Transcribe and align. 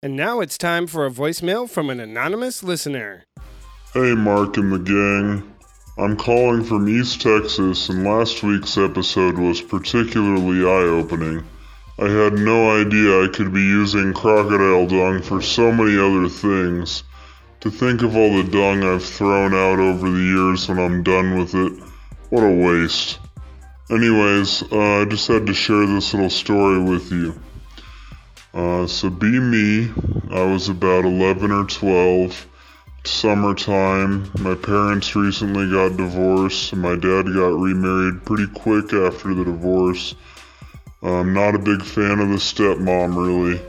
And 0.00 0.14
now 0.14 0.38
it's 0.38 0.56
time 0.56 0.86
for 0.86 1.06
a 1.06 1.10
voicemail 1.10 1.68
from 1.68 1.90
an 1.90 1.98
anonymous 1.98 2.62
listener. 2.62 3.24
Hey, 3.92 4.14
Mark 4.14 4.56
and 4.56 4.72
the 4.72 4.78
gang. 4.78 5.52
I'm 5.98 6.16
calling 6.16 6.62
from 6.62 6.88
East 6.88 7.20
Texas, 7.20 7.88
and 7.88 8.04
last 8.04 8.44
week's 8.44 8.78
episode 8.78 9.36
was 9.36 9.60
particularly 9.60 10.62
eye 10.62 10.88
opening. 10.88 11.42
I 11.98 12.08
had 12.10 12.34
no 12.34 12.80
idea 12.80 13.24
I 13.24 13.26
could 13.34 13.52
be 13.52 13.62
using 13.62 14.12
crocodile 14.12 14.86
dung 14.86 15.20
for 15.20 15.42
so 15.42 15.72
many 15.72 15.98
other 15.98 16.28
things. 16.28 17.02
To 17.62 17.68
think 17.68 18.02
of 18.02 18.14
all 18.14 18.40
the 18.40 18.48
dung 18.48 18.84
I've 18.84 19.04
thrown 19.04 19.52
out 19.52 19.80
over 19.80 20.08
the 20.08 20.16
years 20.16 20.68
when 20.68 20.78
I'm 20.78 21.02
done 21.02 21.40
with 21.40 21.56
it, 21.56 21.72
what 22.30 22.44
a 22.44 22.54
waste. 22.54 23.18
Anyways, 23.90 24.62
uh, 24.70 25.00
I 25.00 25.06
just 25.06 25.26
had 25.26 25.48
to 25.48 25.54
share 25.54 25.86
this 25.86 26.14
little 26.14 26.30
story 26.30 26.80
with 26.80 27.10
you. 27.10 27.34
Uh, 28.58 28.88
so 28.88 29.08
be 29.08 29.38
me. 29.38 29.88
I 30.32 30.42
was 30.42 30.68
about 30.68 31.04
11 31.04 31.52
or 31.52 31.64
12. 31.64 32.46
Summertime. 33.04 34.28
My 34.40 34.56
parents 34.56 35.14
recently 35.14 35.70
got 35.70 35.96
divorced, 35.96 36.72
and 36.72 36.82
my 36.82 36.96
dad 36.96 37.26
got 37.32 37.54
remarried 37.54 38.24
pretty 38.24 38.48
quick 38.48 38.92
after 38.92 39.32
the 39.32 39.44
divorce. 39.44 40.16
I'm 41.04 41.32
not 41.32 41.54
a 41.54 41.60
big 41.60 41.84
fan 41.84 42.18
of 42.18 42.30
the 42.30 42.40
stepmom, 42.40 43.14
really. 43.14 43.60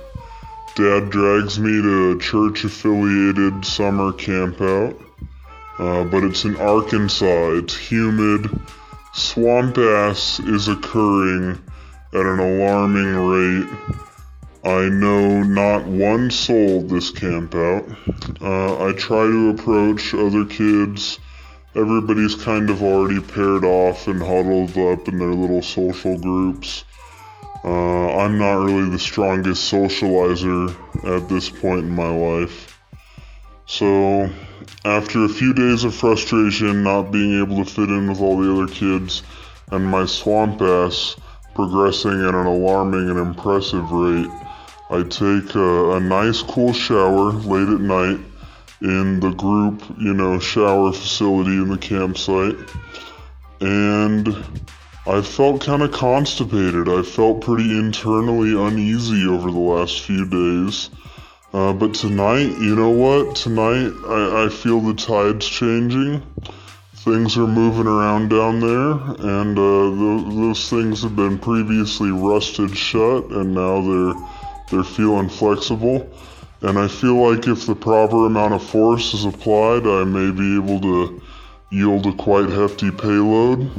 Dad 0.74 1.12
drags 1.12 1.60
me 1.60 1.84
to 1.84 2.14
a 2.14 2.20
church 2.20 2.64
affiliated 2.64 3.64
summer 3.64 4.12
campout, 4.14 5.00
uh, 5.78 6.04
but 6.06 6.24
it's 6.24 6.46
in 6.46 6.56
Arkansas. 6.56 7.52
It's 7.58 7.78
humid. 7.78 8.50
Swamp 9.14 9.78
ass 9.78 10.40
is 10.40 10.68
occurring 10.68 11.62
at 12.12 12.26
an 12.26 12.40
alarming 12.40 13.16
rate. 13.16 14.09
I 14.70 14.88
know 14.88 15.42
not 15.42 15.88
one 15.88 16.30
soul 16.30 16.84
this 16.84 17.12
campout. 17.12 17.90
Uh, 18.40 18.88
I 18.88 18.92
try 18.92 19.26
to 19.26 19.50
approach 19.50 20.14
other 20.14 20.46
kids. 20.46 21.18
Everybody's 21.74 22.36
kind 22.36 22.70
of 22.70 22.84
already 22.84 23.20
paired 23.20 23.66
off 23.66 24.08
and 24.08 24.22
huddled 24.22 24.78
up 24.78 25.08
in 25.08 25.18
their 25.18 25.34
little 25.34 25.64
social 25.64 26.20
groups. 26.20 26.86
Uh, 27.64 28.16
I'm 28.18 28.38
not 28.38 28.64
really 28.64 28.90
the 28.92 29.00
strongest 29.00 29.74
socializer 29.74 30.70
at 31.18 31.28
this 31.28 31.50
point 31.50 31.86
in 31.86 31.96
my 31.96 32.10
life. 32.10 32.80
So, 33.66 34.30
after 34.86 35.26
a 35.26 35.30
few 35.30 35.56
days 35.56 35.84
of 35.84 35.96
frustration 35.96 36.84
not 36.84 37.12
being 37.12 37.42
able 37.42 37.66
to 37.66 37.70
fit 37.70 37.90
in 37.90 38.08
with 38.08 38.22
all 38.22 38.40
the 38.40 38.54
other 38.54 38.72
kids, 38.72 39.24
and 39.72 39.84
my 39.84 40.06
swamp 40.06 40.62
ass 40.62 41.16
progressing 41.56 42.22
at 42.24 42.36
an 42.36 42.46
alarming 42.46 43.10
and 43.10 43.18
impressive 43.18 43.92
rate, 43.92 44.30
I 44.92 45.04
take 45.04 45.54
a, 45.54 45.92
a 45.92 46.00
nice 46.00 46.42
cool 46.42 46.74
shower 46.74 47.32
late 47.32 47.70
at 47.70 47.80
night 47.80 48.20
in 48.82 49.20
the 49.20 49.32
group, 49.32 49.84
you 50.00 50.14
know, 50.14 50.40
shower 50.40 50.92
facility 50.92 51.52
in 51.52 51.70
the 51.70 51.78
campsite. 51.78 52.56
And 53.62 54.36
I 55.06 55.22
felt 55.22 55.62
kind 55.62 55.84
of 55.84 55.92
constipated. 55.92 56.90
I 56.90 57.04
felt 57.04 57.42
pretty 57.42 57.78
internally 57.78 58.60
uneasy 58.60 59.28
over 59.28 59.52
the 59.52 59.60
last 59.60 60.02
few 60.02 60.26
days. 60.28 60.90
Uh, 61.54 61.74
but 61.74 61.94
tonight, 61.94 62.58
you 62.60 62.76
know 62.76 62.90
what? 62.90 63.36
Tonight, 63.36 63.92
I, 64.08 64.46
I 64.46 64.50
feel 64.50 64.80
the 64.82 64.94
tides 64.94 65.48
changing. 65.48 66.22
Things 66.96 67.38
are 67.38 67.48
moving 67.48 67.88
around 67.88 68.30
down 68.30 68.60
there, 68.60 68.92
and 68.92 69.58
uh, 69.58 69.90
th- 69.90 70.36
those 70.36 70.70
things 70.70 71.02
have 71.02 71.16
been 71.16 71.40
previously 71.40 72.12
rusted 72.12 72.76
shut, 72.78 73.26
and 73.32 73.54
now 73.54 73.82
they're 73.82 74.14
they're 74.70 74.84
feeling 74.84 75.30
flexible. 75.30 76.10
And 76.62 76.78
I 76.78 76.88
feel 76.88 77.16
like 77.16 77.48
if 77.48 77.66
the 77.66 77.76
proper 77.76 78.26
amount 78.26 78.54
of 78.54 78.64
force 78.64 79.14
is 79.14 79.26
applied, 79.26 79.88
I 79.88 80.04
may 80.04 80.32
be 80.32 80.56
able 80.58 80.82
to 80.82 81.22
yield 81.72 82.06
a 82.06 82.14
quite 82.14 82.50
hefty 82.50 82.92
payload. 82.92 83.72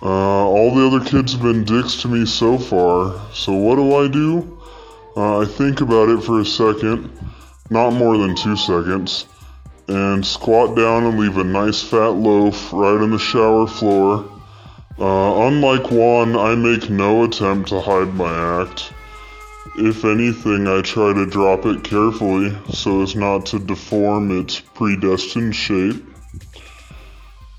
Uh, 0.00 0.46
all 0.46 0.74
the 0.74 0.86
other 0.86 1.04
kids 1.04 1.32
have 1.32 1.42
been 1.42 1.64
dicks 1.64 2.02
to 2.02 2.08
me 2.08 2.26
so 2.26 2.58
far, 2.58 3.20
so 3.32 3.52
what 3.52 3.76
do 3.76 3.94
I 3.96 4.08
do? 4.08 4.58
Uh, 5.16 5.40
I 5.40 5.44
think 5.44 5.80
about 5.80 6.08
it 6.08 6.22
for 6.24 6.40
a 6.40 6.44
second, 6.44 7.10
not 7.70 7.90
more 7.92 8.16
than 8.16 8.34
two 8.34 8.56
seconds, 8.56 9.26
and 9.88 10.24
squat 10.24 10.76
down 10.76 11.04
and 11.04 11.18
leave 11.18 11.36
a 11.36 11.44
nice 11.44 11.82
fat 11.82 12.14
loaf 12.14 12.72
right 12.72 13.00
on 13.00 13.10
the 13.10 13.18
shower 13.18 13.66
floor. 13.66 14.28
Uh, 14.98 15.46
unlike 15.46 15.90
Juan, 15.90 16.36
I 16.36 16.54
make 16.54 16.90
no 16.90 17.24
attempt 17.24 17.68
to 17.70 17.80
hide 17.80 18.14
my 18.14 18.62
act. 18.62 18.92
If 19.76 20.04
anything, 20.04 20.66
I 20.66 20.82
try 20.82 21.12
to 21.12 21.24
drop 21.24 21.64
it 21.66 21.84
carefully 21.84 22.52
so 22.72 23.02
as 23.02 23.14
not 23.14 23.46
to 23.46 23.58
deform 23.58 24.40
its 24.40 24.60
predestined 24.60 25.54
shape. 25.54 26.04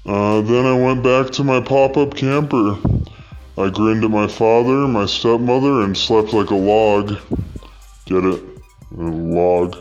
Uh, 0.05 0.41
then 0.41 0.65
I 0.65 0.73
went 0.73 1.01
back 1.01 1.31
to 1.31 1.43
my 1.43 1.61
pop 1.61 1.95
up 1.95 2.15
camper. 2.15 2.77
I 3.57 3.69
grinned 3.69 4.03
at 4.03 4.11
my 4.11 4.27
father, 4.27 4.87
my 4.87 5.05
stepmother, 5.05 5.81
and 5.83 5.97
slept 5.97 6.33
like 6.33 6.49
a 6.49 6.55
log. 6.55 7.17
Get 8.05 8.25
it? 8.25 8.43
A 8.97 9.01
log. 9.01 9.77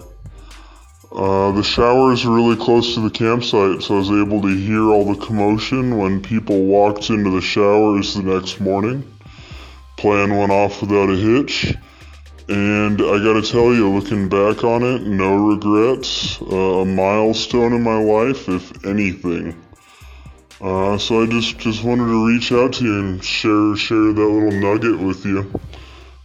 Uh, 1.11 1.51
the 1.53 1.63
shower 1.63 2.13
is 2.13 2.25
really 2.25 2.57
close 2.57 2.95
to 2.95 3.01
the 3.01 3.11
campsite, 3.11 3.83
so 3.83 3.97
I 3.97 3.99
was 3.99 4.11
able 4.11 4.41
to 4.43 4.57
hear 4.57 4.85
all 4.85 5.13
the 5.13 5.27
commotion 5.27 5.99
when 5.99 6.23
people 6.23 6.65
walked 6.67 7.11
into 7.11 7.31
the 7.31 7.43
showers 7.43 8.15
the 8.15 8.23
next 8.23 8.61
morning. 8.61 9.13
Plan 9.97 10.37
went 10.37 10.53
off 10.53 10.81
without 10.81 11.11
a 11.11 11.17
hitch. 11.17 11.75
And 12.49 13.01
I 13.01 13.19
gotta 13.23 13.43
tell 13.43 13.73
you, 13.73 13.89
looking 13.89 14.29
back 14.29 14.65
on 14.65 14.83
it, 14.83 15.03
no 15.03 15.37
regrets. 15.37 16.41
Uh, 16.43 16.81
a 16.81 16.85
milestone 16.85 17.73
in 17.73 17.83
my 17.83 17.99
life, 17.99 18.49
if 18.49 18.85
anything. 18.85 19.55
Uh, 20.61 20.99
so 20.99 21.23
I 21.23 21.27
just 21.27 21.59
just 21.59 21.83
wanted 21.83 22.07
to 22.07 22.27
reach 22.27 22.53
out 22.53 22.75
to 22.75 22.85
you 22.85 23.01
and 23.01 23.25
share 23.25 23.77
share 23.77 24.13
that 24.13 24.27
little 24.27 24.53
nugget 24.53 24.99
with 24.99 25.25
you. 25.25 25.51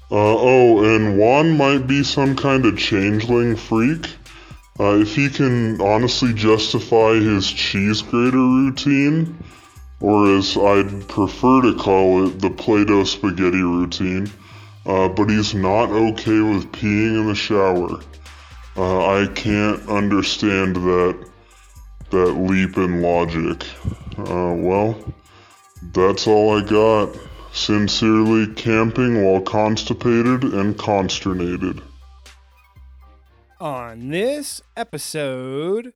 Uh, 0.10 0.38
oh, 0.40 0.84
and 0.86 1.18
Juan 1.18 1.58
might 1.58 1.86
be 1.86 2.04
some 2.04 2.36
kind 2.36 2.66
of 2.66 2.78
changeling 2.78 3.56
freak. 3.56 4.08
Uh, 4.80 5.00
if 5.00 5.16
he 5.16 5.30
can 5.30 5.82
honestly 5.82 6.34
justify 6.34 7.14
his 7.16 7.52
cheese 7.52 8.04
grater 8.04 8.38
routine, 8.38 9.44
or 10.00 10.38
as 10.38 10.56
I'd 10.56 11.08
prefer 11.08 11.64
to 11.64 11.76
call 11.76 12.28
it, 12.28 12.40
the 12.40 12.52
Play-Doh 12.52 13.06
spaghetti 13.06 13.62
routine, 13.62 14.32
uh, 14.88 15.09
but 15.09 15.30
he's 15.30 15.53
not 15.53 15.90
okay 15.90 16.40
with 16.40 16.72
peeing 16.72 17.20
in 17.20 17.28
the 17.28 17.36
shower. 17.36 18.00
Uh, 18.78 19.22
I 19.22 19.28
can't 19.28 19.88
understand 19.90 20.78
that 20.78 21.30
that 22.09 22.34
leap 22.34 22.78
in 22.78 23.02
logic. 23.02 23.66
Uh, 24.18 24.53
well, 24.56 25.14
that's 25.94 26.25
all 26.25 26.58
I 26.58 26.64
got. 26.64 27.16
Sincerely, 27.52 28.53
camping 28.53 29.24
while 29.24 29.42
constipated 29.42 30.44
and 30.44 30.78
consternated. 30.78 31.81
On 33.59 34.09
this 34.09 34.62
episode, 34.75 35.94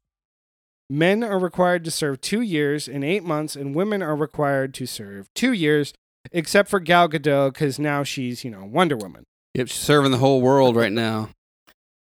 men 0.90 1.24
are 1.24 1.38
required 1.38 1.86
to 1.86 1.92
serve 1.92 2.20
two 2.20 2.42
years 2.42 2.88
and 2.88 3.04
eight 3.04 3.24
months, 3.24 3.56
and 3.56 3.76
women 3.76 4.02
are 4.02 4.16
required 4.16 4.74
to 4.74 4.88
serve 4.88 5.32
two 5.36 5.54
years, 5.54 5.94
except 6.32 6.70
for 6.70 6.80
Gal 6.80 7.10
Gadot, 7.10 7.54
because 7.54 7.80
now 7.80 8.04
she's, 8.04 8.44
you 8.44 8.52
know, 8.52 8.64
Wonder 8.66 8.96
Woman. 8.98 9.24
Yep, 9.56 9.68
she's 9.68 9.80
serving 9.80 10.12
the 10.12 10.18
whole 10.18 10.42
world 10.42 10.76
right 10.76 10.92
now. 10.92 11.30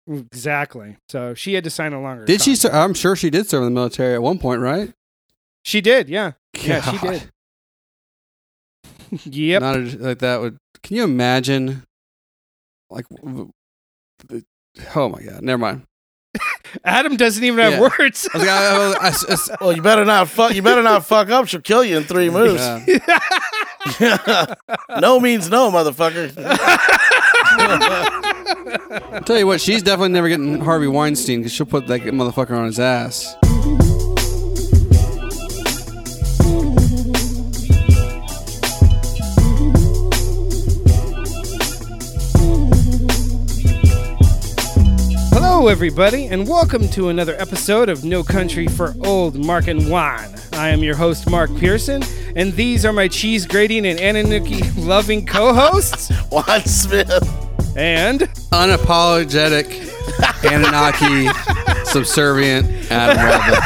Exactly. 0.09 0.97
So 1.09 1.33
she 1.33 1.53
had 1.53 1.63
to 1.65 1.69
sign 1.69 1.93
a 1.93 2.01
longer. 2.01 2.25
Did 2.25 2.41
she? 2.41 2.51
contract. 2.51 2.73
Ser- 2.73 2.79
I'm 2.81 2.93
sure 2.93 3.15
she 3.15 3.29
did 3.29 3.47
serve 3.49 3.63
in 3.63 3.65
the 3.65 3.71
military 3.79 4.13
at 4.15 4.21
one 4.21 4.39
point, 4.39 4.61
right? 4.61 4.93
She 5.65 5.81
did. 5.81 6.07
Yeah. 6.09 6.31
Yeah, 6.57 6.81
she 6.81 6.97
did. 6.97 7.29
yep. 9.35 9.61
Not 9.61 9.75
a- 9.75 9.97
like 9.97 10.19
that 10.19 10.39
would. 10.41 10.57
Can 10.83 10.95
you 10.97 11.03
imagine? 11.03 11.83
Like, 12.89 13.07
w- 13.09 13.51
w- 14.27 14.43
oh 14.95 15.09
my 15.09 15.21
god, 15.21 15.41
never 15.41 15.57
mind. 15.57 15.83
Adam 16.85 17.17
doesn't 17.17 17.43
even 17.43 17.59
have 17.59 17.73
Yeah. 17.73 17.81
words. 17.81 18.29
I 18.33 18.37
was 18.37 18.45
gonna- 18.45 18.65
I 18.65 18.87
was- 18.87 18.95
I 18.95 19.07
s- 19.07 19.25
I 19.29 19.33
s- 19.33 19.49
Well, 19.61 19.73
you 19.73 19.81
better 19.81 20.05
not 20.05 20.29
fuck. 20.29 20.53
You 20.55 20.61
better 20.61 20.83
not 20.83 21.05
fuck 21.05 21.29
up. 21.29 21.47
She'll 21.47 21.61
kill 21.61 21.83
you 21.83 21.97
in 21.97 22.03
three 22.03 22.29
moves. 22.29 22.61
yeah. 22.87 23.09
no 24.99 25.19
means 25.19 25.49
no, 25.49 25.71
motherfucker. 25.71 26.33
I'll 29.11 29.21
tell 29.23 29.37
you 29.37 29.47
what, 29.47 29.61
she's 29.61 29.83
definitely 29.83 30.13
never 30.13 30.29
getting 30.29 30.59
Harvey 30.59 30.87
Weinstein 30.87 31.39
because 31.39 31.51
she'll 31.51 31.65
put 31.65 31.87
that 31.87 32.01
motherfucker 32.01 32.57
on 32.57 32.65
his 32.65 32.79
ass. 32.79 33.35
Hello, 45.33 45.67
everybody, 45.67 46.27
and 46.27 46.47
welcome 46.47 46.87
to 46.89 47.09
another 47.09 47.35
episode 47.39 47.89
of 47.89 48.03
No 48.03 48.23
Country 48.23 48.67
for 48.67 48.93
Old 49.05 49.35
Mark 49.43 49.67
and 49.67 49.89
Juan. 49.89 50.36
I 50.57 50.69
am 50.69 50.83
your 50.83 50.95
host, 50.95 51.29
Mark 51.29 51.55
Pearson, 51.57 52.03
and 52.35 52.51
these 52.53 52.83
are 52.83 52.91
my 52.91 53.07
cheese 53.07 53.45
grating 53.45 53.85
and 53.85 53.99
Anunnaki 53.99 54.61
loving 54.71 55.25
co 55.25 55.53
hosts. 55.53 56.09
Juan 56.31 56.61
Smith. 56.65 57.11
and 57.77 58.21
Unapologetic 58.51 59.67
Anunnaki 60.51 61.27
subservient 61.85 62.91
Adam 62.91 63.17
Radler. 63.17 63.61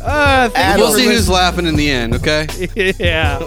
uh, 0.00 0.50
Adam 0.54 0.80
We'll 0.80 0.92
see 0.94 1.04
who's 1.04 1.28
laughing 1.28 1.66
in 1.66 1.76
the 1.76 1.90
end, 1.90 2.14
okay? 2.14 2.46
yeah. 2.98 3.38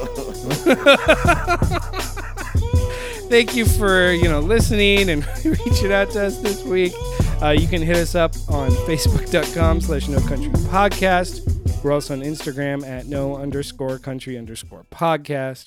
Thank 3.29 3.55
you 3.55 3.65
for 3.65 4.11
you 4.11 4.29
know 4.29 4.39
listening 4.39 5.09
and 5.09 5.25
reaching 5.43 5.91
out 5.91 6.11
to 6.11 6.25
us 6.25 6.37
this 6.39 6.61
week. 6.63 6.93
Uh, 7.41 7.49
you 7.49 7.67
can 7.67 7.81
hit 7.81 7.97
us 7.97 8.15
up 8.15 8.33
on 8.49 8.69
Facebook.com 8.87 9.81
slash 9.81 10.07
No 10.07 10.19
Country 10.21 10.49
Podcast. 10.69 11.83
We're 11.83 11.91
also 11.91 12.13
on 12.13 12.21
Instagram 12.21 12.87
at 12.87 13.05
No 13.07 13.35
underscore 13.35 13.99
Country 13.99 14.37
underscore 14.37 14.85
Podcast. 14.91 15.65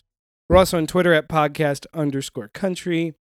We're 0.48 0.56
also 0.56 0.78
on 0.78 0.86
Twitter 0.86 1.12
at 1.12 1.28
Podcast 1.28 1.84
underscore 1.92 2.48
Country. 2.48 3.14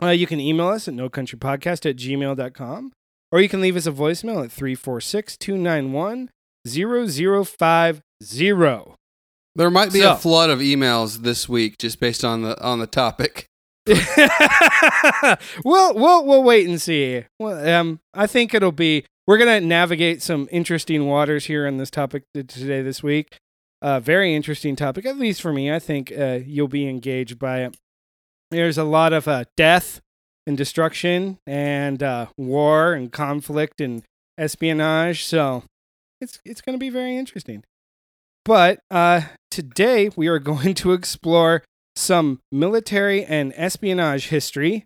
Uh, 0.00 0.10
you 0.10 0.26
can 0.28 0.38
email 0.38 0.68
us 0.68 0.86
at 0.86 0.94
No 0.94 1.08
Country 1.08 1.38
Podcast 1.38 1.88
at 1.88 1.96
gmail.com 1.96 2.92
or 3.32 3.40
you 3.40 3.48
can 3.48 3.60
leave 3.60 3.76
us 3.76 3.86
a 3.86 3.92
voicemail 3.92 4.44
at 4.44 4.52
346 4.52 5.36
291 5.38 6.30
0050. 6.66 8.02
There 9.56 9.70
might 9.70 9.92
be 9.92 10.00
So- 10.00 10.12
a 10.12 10.16
flood 10.16 10.50
of 10.50 10.60
emails 10.60 11.22
this 11.22 11.48
week 11.48 11.78
just 11.78 11.98
based 11.98 12.24
on 12.24 12.42
the 12.42 12.60
on 12.62 12.78
the 12.78 12.86
topic. 12.86 13.47
we'll 15.64 15.94
we'll 15.94 16.24
we'll 16.26 16.42
wait 16.42 16.68
and 16.68 16.80
see. 16.80 17.24
Well, 17.38 17.68
um, 17.68 18.00
I 18.14 18.26
think 18.26 18.54
it'll 18.54 18.72
be. 18.72 19.04
We're 19.26 19.38
gonna 19.38 19.60
navigate 19.60 20.22
some 20.22 20.48
interesting 20.50 21.06
waters 21.06 21.46
here 21.46 21.66
on 21.66 21.76
this 21.76 21.90
topic 21.90 22.24
today 22.34 22.82
this 22.82 23.02
week. 23.02 23.38
Uh, 23.80 24.00
very 24.00 24.34
interesting 24.34 24.76
topic, 24.76 25.06
at 25.06 25.18
least 25.18 25.40
for 25.40 25.52
me. 25.52 25.72
I 25.72 25.78
think 25.78 26.12
uh, 26.12 26.40
you'll 26.44 26.68
be 26.68 26.88
engaged 26.88 27.38
by 27.38 27.60
it. 27.60 27.76
There's 28.50 28.78
a 28.78 28.84
lot 28.84 29.12
of 29.12 29.28
uh, 29.28 29.44
death 29.56 30.00
and 30.46 30.56
destruction 30.56 31.38
and 31.46 32.02
uh, 32.02 32.26
war 32.36 32.92
and 32.92 33.12
conflict 33.12 33.80
and 33.80 34.02
espionage, 34.38 35.24
so 35.24 35.64
it's 36.20 36.40
it's 36.44 36.60
gonna 36.60 36.78
be 36.78 36.90
very 36.90 37.16
interesting. 37.16 37.64
But 38.44 38.80
uh, 38.90 39.22
today 39.50 40.10
we 40.16 40.26
are 40.28 40.38
going 40.52 40.74
to 40.74 40.92
explore 40.92 41.62
some 41.98 42.40
military 42.52 43.24
and 43.24 43.52
espionage 43.56 44.28
history, 44.28 44.84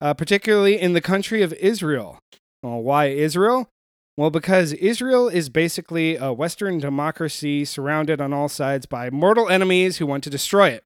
uh, 0.00 0.14
particularly 0.14 0.80
in 0.80 0.94
the 0.94 1.00
country 1.00 1.42
of 1.42 1.52
Israel. 1.54 2.18
Well, 2.62 2.82
why 2.82 3.06
Israel? 3.06 3.68
Well, 4.16 4.30
because 4.30 4.72
Israel 4.72 5.28
is 5.28 5.48
basically 5.48 6.16
a 6.16 6.32
Western 6.32 6.78
democracy 6.78 7.64
surrounded 7.64 8.20
on 8.20 8.32
all 8.32 8.48
sides 8.48 8.86
by 8.86 9.10
mortal 9.10 9.48
enemies 9.48 9.98
who 9.98 10.06
want 10.06 10.24
to 10.24 10.30
destroy 10.30 10.70
it. 10.70 10.82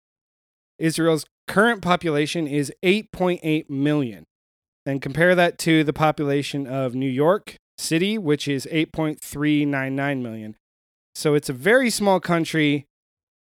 Israel's 0.79 1.25
current 1.47 1.81
population 1.81 2.47
is 2.47 2.73
8.8 2.82 3.70
million. 3.70 4.25
And 4.85 5.00
compare 5.00 5.35
that 5.37 5.59
to 5.61 5.85
the 5.85 5.93
population 5.93 6.67
of 6.67 6.94
New 6.94 7.09
York 7.09 7.55
City, 7.79 8.19
which 8.19 8.49
is 8.49 8.67
8.399 8.70 10.20
million. 10.20 10.56
So 11.14 11.35
it's 11.35 11.49
a 11.49 11.55
very 11.55 11.88
small 11.88 12.19
country, 12.19 12.85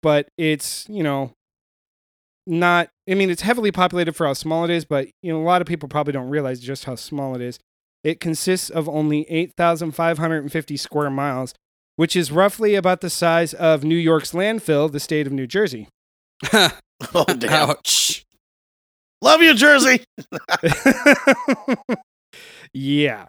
but 0.02 0.30
it's, 0.38 0.88
you 0.88 1.04
know, 1.04 1.34
not 2.48 2.90
I 3.10 3.14
mean 3.14 3.30
it's 3.30 3.42
heavily 3.42 3.72
populated 3.72 4.14
for 4.14 4.26
how 4.28 4.34
small 4.34 4.64
it 4.64 4.70
is, 4.70 4.86
but 4.86 5.08
you 5.22 5.32
know 5.32 5.42
a 5.42 5.44
lot 5.44 5.62
of 5.62 5.68
people 5.68 5.90
probably 5.90 6.14
don't 6.14 6.30
realize 6.30 6.60
just 6.60 6.86
how 6.86 6.96
small 6.96 7.36
it 7.36 7.42
is. 7.42 7.60
It 8.04 8.20
consists 8.20 8.70
of 8.70 8.88
only 8.88 9.30
8,550 9.30 10.78
square 10.78 11.10
miles, 11.10 11.54
which 11.96 12.16
is 12.16 12.32
roughly 12.32 12.76
about 12.76 13.02
the 13.02 13.10
size 13.10 13.54
of 13.54 13.84
New 13.84 13.96
York's 13.98 14.32
landfill, 14.32 14.92
the 14.92 15.00
state 15.00 15.28
of 15.28 15.34
New 15.34 15.48
Jersey. 15.48 15.88
Oh 17.14 17.26
damn! 17.26 17.70
Ouch. 17.70 18.26
Love 19.22 19.42
you, 19.42 19.54
Jersey. 19.54 20.04
yeah. 22.74 23.28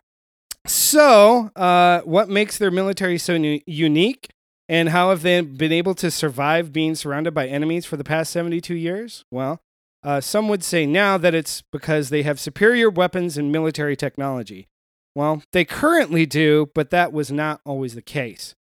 So, 0.67 1.51
uh, 1.57 2.01
what 2.03 2.29
makes 2.29 2.59
their 2.59 2.71
military 2.71 3.19
so 3.19 3.37
nu- 3.39 3.61
unique, 3.67 4.29
and 4.69 4.91
how 4.91 5.11
have 5.11 5.23
they 5.23 5.41
been 5.41 5.73
able 5.73 5.95
to 5.95 6.11
survive 6.11 6.73
being 6.73 6.95
surrounded 6.95 7.33
by 7.33 7.47
enemies 7.47 7.87
for 7.87 7.97
the 7.97 8.05
past 8.05 8.33
72 8.33 8.75
years? 8.75 9.25
Well, 9.31 9.61
uh, 10.03 10.21
some 10.21 10.49
would 10.49 10.63
say 10.63 10.87
now 10.87 11.19
that 11.19 11.35
it's 11.35 11.63
because 11.73 12.11
they 12.11 12.23
have 12.23 12.39
superior 12.39 12.91
weapons 12.91 13.37
and 13.37 13.51
military 13.51 13.97
technology. 13.97 14.69
Well, 15.15 15.43
they 15.53 15.65
currently 15.65 16.27
do, 16.27 16.71
but 16.75 16.91
that 16.91 17.13
was 17.13 17.33
not 17.33 17.61
always 17.65 17.95
the 17.95 18.03
case. 18.03 18.55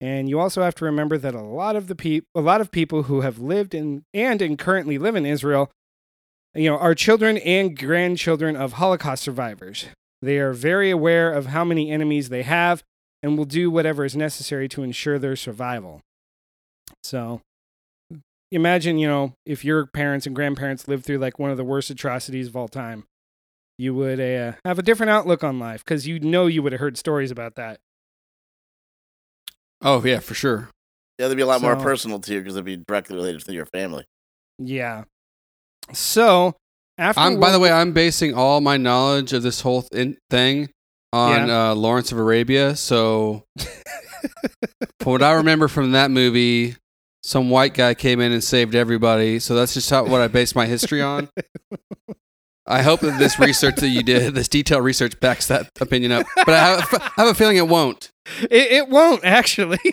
And 0.00 0.28
you 0.28 0.40
also 0.40 0.62
have 0.62 0.74
to 0.76 0.84
remember 0.84 1.18
that 1.18 1.34
a 1.34 1.42
lot 1.42 1.76
of 1.76 1.86
the 1.86 1.94
peop- 1.94 2.26
a 2.34 2.40
lot 2.40 2.60
of 2.60 2.70
people 2.70 3.04
who 3.04 3.20
have 3.20 3.38
lived 3.38 3.74
in 3.74 4.04
and 4.14 4.40
and 4.40 4.58
currently 4.58 4.96
live 4.96 5.14
in 5.14 5.26
Israel, 5.26 5.70
you 6.54 6.70
know, 6.70 6.78
are 6.78 6.94
children 6.94 7.36
and 7.38 7.78
grandchildren 7.78 8.56
of 8.56 8.74
Holocaust 8.74 9.22
survivors. 9.22 9.86
They 10.22 10.38
are 10.38 10.52
very 10.52 10.90
aware 10.90 11.32
of 11.32 11.46
how 11.46 11.64
many 11.64 11.90
enemies 11.90 12.30
they 12.30 12.42
have 12.42 12.82
and 13.22 13.36
will 13.36 13.44
do 13.44 13.70
whatever 13.70 14.04
is 14.04 14.16
necessary 14.16 14.68
to 14.68 14.82
ensure 14.82 15.18
their 15.18 15.36
survival. 15.36 16.00
So, 17.02 17.40
imagine, 18.50 18.98
you 18.98 19.08
know, 19.08 19.34
if 19.46 19.64
your 19.64 19.86
parents 19.86 20.26
and 20.26 20.34
grandparents 20.34 20.88
lived 20.88 21.04
through 21.04 21.18
like 21.18 21.38
one 21.38 21.50
of 21.50 21.56
the 21.56 21.64
worst 21.64 21.90
atrocities 21.90 22.48
of 22.48 22.56
all 22.56 22.68
time, 22.68 23.04
you 23.78 23.94
would 23.94 24.20
uh, 24.20 24.52
have 24.64 24.78
a 24.78 24.82
different 24.82 25.10
outlook 25.10 25.42
on 25.42 25.58
life 25.58 25.84
because 25.84 26.06
you 26.06 26.20
know 26.20 26.46
you 26.46 26.62
would 26.62 26.72
have 26.72 26.80
heard 26.80 26.98
stories 26.98 27.30
about 27.30 27.54
that. 27.54 27.80
Oh 29.82 30.04
yeah, 30.04 30.18
for 30.18 30.34
sure. 30.34 30.68
Yeah, 31.18 31.28
they'd 31.28 31.34
be 31.34 31.42
a 31.42 31.46
lot 31.46 31.62
more 31.62 31.76
personal 31.76 32.18
to 32.20 32.34
you 32.34 32.40
because 32.40 32.56
it'd 32.56 32.64
be 32.64 32.76
directly 32.76 33.16
related 33.16 33.44
to 33.44 33.52
your 33.52 33.66
family. 33.66 34.04
Yeah. 34.58 35.04
So, 35.92 36.56
after 36.98 37.20
I'm 37.20 37.40
by 37.40 37.50
the 37.50 37.58
way, 37.58 37.70
I'm 37.70 37.92
basing 37.92 38.34
all 38.34 38.60
my 38.60 38.76
knowledge 38.76 39.32
of 39.32 39.42
this 39.42 39.62
whole 39.62 39.82
th- 39.82 40.16
thing 40.28 40.68
on 41.12 41.50
uh, 41.50 41.74
Lawrence 41.74 42.12
of 42.12 42.18
Arabia. 42.18 42.76
So, 42.76 43.44
from 45.00 45.12
what 45.12 45.22
I 45.22 45.32
remember 45.32 45.68
from 45.68 45.92
that 45.92 46.10
movie, 46.10 46.76
some 47.22 47.50
white 47.50 47.74
guy 47.74 47.94
came 47.94 48.20
in 48.20 48.32
and 48.32 48.42
saved 48.42 48.74
everybody. 48.74 49.38
So 49.38 49.54
that's 49.54 49.74
just 49.74 49.90
how, 49.90 50.04
what 50.04 50.20
I 50.20 50.28
base 50.28 50.54
my 50.54 50.66
history 50.66 51.02
on. 51.02 51.28
I 52.66 52.82
hope 52.82 53.00
that 53.00 53.18
this 53.18 53.38
research 53.38 53.76
that 53.76 53.88
you 53.88 54.02
did, 54.02 54.34
this 54.34 54.46
detailed 54.48 54.84
research, 54.84 55.18
backs 55.18 55.48
that 55.48 55.70
opinion 55.80 56.12
up. 56.12 56.26
But 56.36 56.50
I 56.50 56.58
have, 56.58 56.88
I 57.16 57.22
have 57.22 57.28
a 57.28 57.34
feeling 57.34 57.56
it 57.56 57.66
won't. 57.66 58.10
it, 58.42 58.72
it 58.72 58.88
won't 58.88 59.24
actually. 59.24 59.78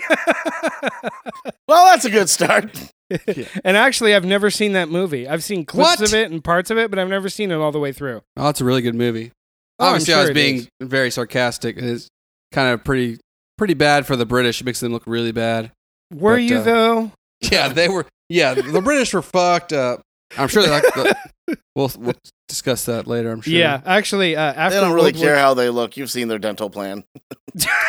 Well, 1.67 1.85
that's 1.87 2.05
a 2.05 2.09
good 2.09 2.29
start. 2.29 2.71
and 3.65 3.75
actually, 3.75 4.15
I've 4.15 4.23
never 4.23 4.49
seen 4.49 4.71
that 4.71 4.87
movie. 4.87 5.27
I've 5.27 5.43
seen 5.43 5.65
clips 5.65 5.99
What? 5.99 6.01
of 6.01 6.13
it 6.13 6.31
and 6.31 6.41
parts 6.41 6.71
of 6.71 6.77
it, 6.77 6.89
but 6.89 6.97
I've 6.97 7.09
never 7.09 7.27
seen 7.27 7.51
it 7.51 7.55
all 7.55 7.73
the 7.73 7.79
way 7.79 7.91
through. 7.91 8.21
Oh, 8.37 8.47
it's 8.47 8.61
a 8.61 8.65
really 8.65 8.81
good 8.81 8.95
movie. 8.95 9.33
Oh, 9.79 9.85
I'm 9.87 9.91
Obviously, 9.93 10.13
I 10.15 10.21
was 10.23 10.31
being 10.31 10.55
is. 10.57 10.67
very 10.81 11.11
sarcastic. 11.11 11.77
It's 11.77 12.07
kind 12.51 12.73
of 12.73 12.83
pretty 12.83 13.19
pretty 13.57 13.73
bad 13.75 14.05
for 14.07 14.15
the 14.15 14.25
British. 14.25 14.61
It 14.61 14.63
makes 14.65 14.79
them 14.79 14.91
look 14.91 15.03
really 15.05 15.31
bad. 15.31 15.71
Were 16.13 16.33
But, 16.35 16.43
you 16.43 16.57
uh, 16.57 16.63
though? 16.63 17.11
Yeah, 17.41 17.67
they 17.69 17.87
were. 17.87 18.05
Yeah, 18.29 18.55
the 18.55 18.81
British 18.81 19.13
were 19.13 19.21
fucked 19.21 19.71
up. 19.71 20.01
I'm 20.37 20.47
sure. 20.47 20.67
Like, 20.67 20.81
the, 20.83 21.15
we'll 21.75 21.91
we'll 21.99 22.15
discuss 22.47 22.85
that 22.85 23.05
later. 23.07 23.31
I'm 23.31 23.41
sure. 23.41 23.53
Yeah, 23.53 23.79
actually, 23.85 24.35
uh, 24.35 24.41
after 24.41 24.75
They 24.75 24.81
don't 24.81 24.93
really 24.95 25.11
World 25.11 25.15
War- 25.17 25.25
care 25.25 25.37
how 25.37 25.53
they 25.53 25.69
look. 25.69 25.95
You've 25.97 26.09
seen 26.11 26.27
their 26.27 26.39
dental 26.39 26.69
plan. 26.71 27.03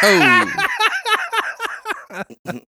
Oh, 0.02 0.52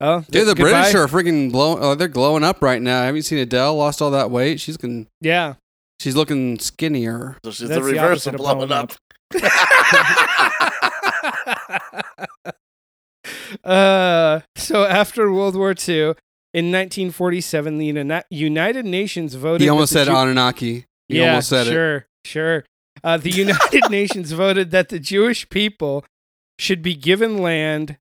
oh, 0.00 0.20
dude, 0.30 0.46
the 0.46 0.54
goodbye. 0.54 0.82
British 0.82 0.94
are 0.94 1.06
freaking 1.08 1.50
blowing. 1.52 1.78
Oh, 1.82 1.94
they're 1.94 2.08
glowing 2.08 2.44
up 2.44 2.62
right 2.62 2.80
now. 2.80 3.02
Have 3.02 3.16
you 3.16 3.22
seen 3.22 3.38
Adele? 3.38 3.74
Lost 3.76 4.00
all 4.02 4.10
that 4.12 4.30
weight. 4.30 4.60
She's 4.60 4.74
looking. 4.74 5.06
Yeah. 5.20 5.54
She's 6.04 6.14
looking 6.14 6.58
skinnier. 6.58 7.38
So 7.46 7.50
she's 7.50 7.66
That's 7.66 7.80
the 7.80 7.86
the 7.86 7.92
reverse 7.94 8.26
opposite 8.26 8.34
of 8.34 8.36
of 8.40 8.40
blowing 8.58 8.68
blowing 8.68 8.72
up. 8.72 8.92
uh, 13.64 14.40
so 14.54 14.84
after 14.84 15.32
World 15.32 15.56
War 15.56 15.70
II, 15.70 16.12
in 16.52 16.70
1947, 16.70 17.78
the 17.78 17.86
Uni- 17.86 18.20
United 18.28 18.84
Nations 18.84 19.34
voted. 19.34 19.62
He 19.62 19.70
almost 19.70 19.94
said 19.94 20.04
Jew- 20.04 20.14
Anunnaki. 20.14 20.84
He 21.08 21.20
yeah, 21.20 21.30
almost 21.30 21.48
said 21.48 21.68
it. 21.68 21.70
sure, 21.70 22.06
sure. 22.26 22.64
Uh, 23.02 23.16
the 23.16 23.30
United 23.30 23.88
Nations 23.88 24.32
voted 24.32 24.72
that 24.72 24.90
the 24.90 24.98
Jewish 24.98 25.48
people 25.48 26.04
should 26.58 26.82
be 26.82 26.94
given 26.94 27.38
land 27.38 27.96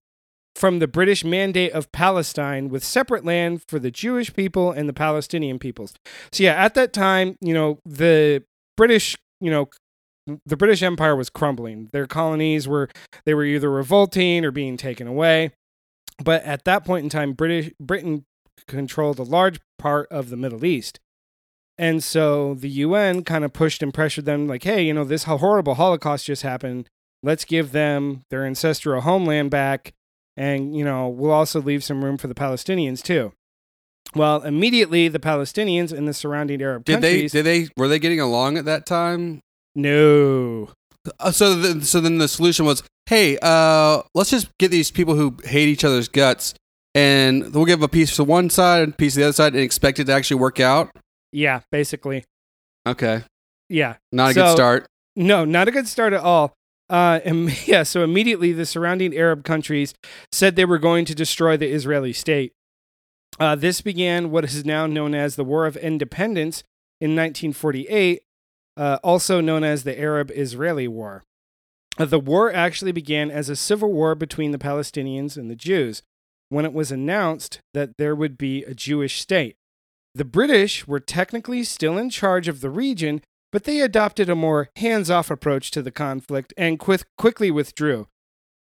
from 0.55 0.79
the 0.79 0.87
British 0.87 1.23
Mandate 1.23 1.71
of 1.71 1.91
Palestine 1.91 2.69
with 2.69 2.83
separate 2.83 3.25
land 3.25 3.63
for 3.67 3.79
the 3.79 3.91
Jewish 3.91 4.33
people 4.33 4.71
and 4.71 4.87
the 4.87 4.93
Palestinian 4.93 5.59
peoples. 5.59 5.93
So 6.31 6.43
yeah, 6.43 6.53
at 6.53 6.73
that 6.75 6.93
time, 6.93 7.37
you 7.41 7.53
know, 7.53 7.79
the 7.85 8.43
British, 8.77 9.17
you 9.41 9.51
know, 9.51 9.69
the 10.45 10.55
British 10.57 10.81
Empire 10.81 11.15
was 11.15 11.29
crumbling. 11.29 11.89
Their 11.91 12.07
colonies 12.07 12.67
were 12.67 12.89
they 13.25 13.33
were 13.33 13.43
either 13.43 13.69
revolting 13.69 14.45
or 14.45 14.51
being 14.51 14.77
taken 14.77 15.07
away. 15.07 15.51
But 16.23 16.43
at 16.43 16.65
that 16.65 16.85
point 16.85 17.03
in 17.03 17.09
time, 17.09 17.33
British 17.33 17.71
Britain 17.79 18.25
controlled 18.67 19.19
a 19.19 19.23
large 19.23 19.59
part 19.79 20.07
of 20.11 20.29
the 20.29 20.37
Middle 20.37 20.63
East. 20.63 20.99
And 21.77 22.03
so 22.03 22.53
the 22.53 22.69
UN 22.69 23.23
kind 23.23 23.43
of 23.43 23.51
pushed 23.51 23.81
and 23.81 23.93
pressured 23.93 24.25
them, 24.25 24.47
like, 24.47 24.63
hey, 24.63 24.83
you 24.83 24.93
know, 24.93 25.03
this 25.03 25.23
horrible 25.23 25.73
Holocaust 25.73 26.27
just 26.27 26.43
happened. 26.43 26.87
Let's 27.23 27.45
give 27.45 27.71
them 27.71 28.21
their 28.29 28.45
ancestral 28.45 29.01
homeland 29.01 29.49
back. 29.49 29.93
And, 30.35 30.75
you 30.75 30.83
know, 30.83 31.07
we'll 31.09 31.31
also 31.31 31.61
leave 31.61 31.83
some 31.83 32.03
room 32.03 32.17
for 32.17 32.27
the 32.27 32.33
Palestinians 32.33 33.01
too. 33.03 33.33
Well, 34.15 34.41
immediately 34.43 35.07
the 35.07 35.19
Palestinians 35.19 35.91
and 35.91 36.07
the 36.07 36.13
surrounding 36.13 36.61
Arab 36.61 36.85
Did 36.85 37.01
they? 37.01 37.27
Did 37.27 37.45
they? 37.45 37.67
Were 37.77 37.87
they 37.87 37.99
getting 37.99 38.19
along 38.19 38.57
at 38.57 38.65
that 38.65 38.85
time? 38.85 39.39
no. 39.75 40.69
Uh, 41.19 41.31
so, 41.31 41.55
the, 41.55 41.83
so 41.85 41.99
then 41.99 42.17
the 42.17 42.29
solution 42.29 42.65
was, 42.65 42.81
hey, 43.07 43.37
uh, 43.41 44.01
let's 44.15 44.29
just 44.29 44.47
get 44.57 44.71
these 44.71 44.89
people 44.89 45.15
who 45.15 45.35
hate 45.43 45.67
each 45.67 45.83
other's 45.83 46.07
guts, 46.07 46.53
and 46.95 47.53
we'll 47.53 47.65
give 47.65 47.83
a 47.83 47.89
piece 47.89 48.15
to 48.15 48.23
one 48.23 48.49
side 48.49 48.83
and 48.83 48.93
a 48.93 48.95
piece 48.95 49.15
to 49.15 49.19
the 49.19 49.25
other 49.25 49.33
side, 49.33 49.51
and 49.53 49.61
expect 49.61 49.99
it 49.99 50.05
to 50.05 50.13
actually 50.13 50.39
work 50.39 50.61
out. 50.61 50.91
Yeah, 51.33 51.59
basically. 51.73 52.23
Okay, 52.87 53.23
Yeah. 53.67 53.95
not 54.13 54.31
a 54.31 54.33
So- 54.33 54.43
good 54.45 54.51
start. 54.53 54.85
No, 55.17 55.43
not 55.43 55.67
a 55.67 55.71
good 55.71 55.87
start 55.89 56.13
at 56.13 56.21
all. 56.21 56.53
Uh, 56.93 57.19
im- 57.25 57.49
yeah, 57.65 57.83
so 57.83 58.03
immediately 58.03 58.53
the 58.53 58.65
surrounding 58.65 59.17
Arab 59.17 59.43
countries 59.43 59.93
said 60.31 60.55
they 60.55 60.63
were 60.63 60.77
going 60.77 61.03
to 61.05 61.15
destroy 61.15 61.57
the 61.57 61.71
Israeli 61.71 62.13
state. 62.13 62.53
Uh, 63.39 63.55
this 63.55 63.81
began 63.81 64.29
what 64.29 64.45
is 64.45 64.63
now 64.63 64.85
known 64.85 65.15
as 65.15 65.35
the 65.35 65.43
War 65.43 65.65
of 65.65 65.75
Independence 65.75 66.63
in 67.01 67.15
1948, 67.15 68.21
uh, 68.77 68.99
also 69.03 69.41
known 69.41 69.63
as 69.63 69.83
the 69.83 69.99
Arab 69.99 70.31
Israeli 70.35 70.87
War. 70.87 71.23
Uh, 71.97 72.05
the 72.05 72.19
war 72.19 72.53
actually 72.53 72.91
began 72.91 73.29
as 73.31 73.49
a 73.49 73.55
civil 73.55 73.91
war 73.91 74.15
between 74.15 74.51
the 74.51 74.57
Palestinians 74.57 75.35
and 75.35 75.49
the 75.49 75.55
Jews 75.55 76.03
when 76.49 76.65
it 76.65 76.73
was 76.73 76.91
announced 76.91 77.59
that 77.73 77.97
there 77.97 78.15
would 78.15 78.37
be 78.37 78.63
a 78.63 78.75
Jewish 78.75 79.19
state. 79.19 79.55
The 80.15 80.25
British 80.25 80.87
were 80.87 80.99
technically 80.99 81.63
still 81.63 81.97
in 81.97 82.11
charge 82.11 82.47
of 82.47 82.61
the 82.61 82.69
region, 82.69 83.21
but 83.53 83.63
they 83.65 83.79
adopted 83.79 84.29
a 84.29 84.35
more 84.35 84.69
hands 84.77 85.09
off 85.11 85.29
approach 85.31 85.69
to 85.71 85.81
the 85.83 85.91
conflict 85.91 86.53
and 86.57 86.79
quith- 86.79 87.05
quickly 87.17 87.51
withdrew. 87.51 88.07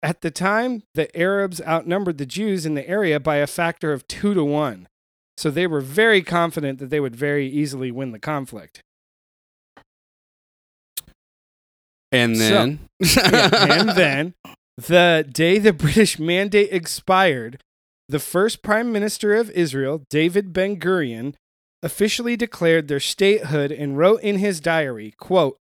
At 0.03 0.23
the 0.23 0.31
time, 0.31 0.83
the 0.95 1.15
Arabs 1.17 1.61
outnumbered 1.61 2.17
the 2.19 2.25
Jews 2.27 2.65
in 2.65 2.75
the 2.75 2.89
area 2.89 3.21
by 3.21 3.37
a 3.37 3.47
factor 3.47 3.93
of 3.93 4.09
two 4.09 4.33
to 4.33 4.43
one. 4.43 4.89
So 5.37 5.51
they 5.51 5.67
were 5.67 5.83
very 5.83 6.23
confident 6.23 6.79
that 6.79 6.89
they 6.91 7.01
would 7.01 7.15
very 7.15 7.47
easily 7.47 7.91
win 7.93 8.13
the 8.13 8.19
conflict. 8.19 8.81
And 12.11 12.37
So- 12.37 12.43
then, 12.49 12.79
Yeah, 13.01 13.51
and 13.81 13.91
then, 13.91 14.35
the 14.79 15.29
day 15.31 15.59
the 15.59 15.73
British 15.75 16.19
mandate 16.19 16.73
expired, 16.73 17.61
the 18.09 18.19
first 18.19 18.63
Prime 18.63 18.91
Minister 18.91 19.35
of 19.35 19.51
Israel, 19.51 20.03
David 20.09 20.55
Ben 20.55 20.81
Gurion, 20.81 21.35
officially 21.83 22.37
declared 22.37 22.89
their 22.89 23.01
statehood 23.01 23.71
and 23.71 23.99
wrote 23.99 24.21
in 24.23 24.39
his 24.39 24.61
diary, 24.61 25.15
quote, 25.19 25.57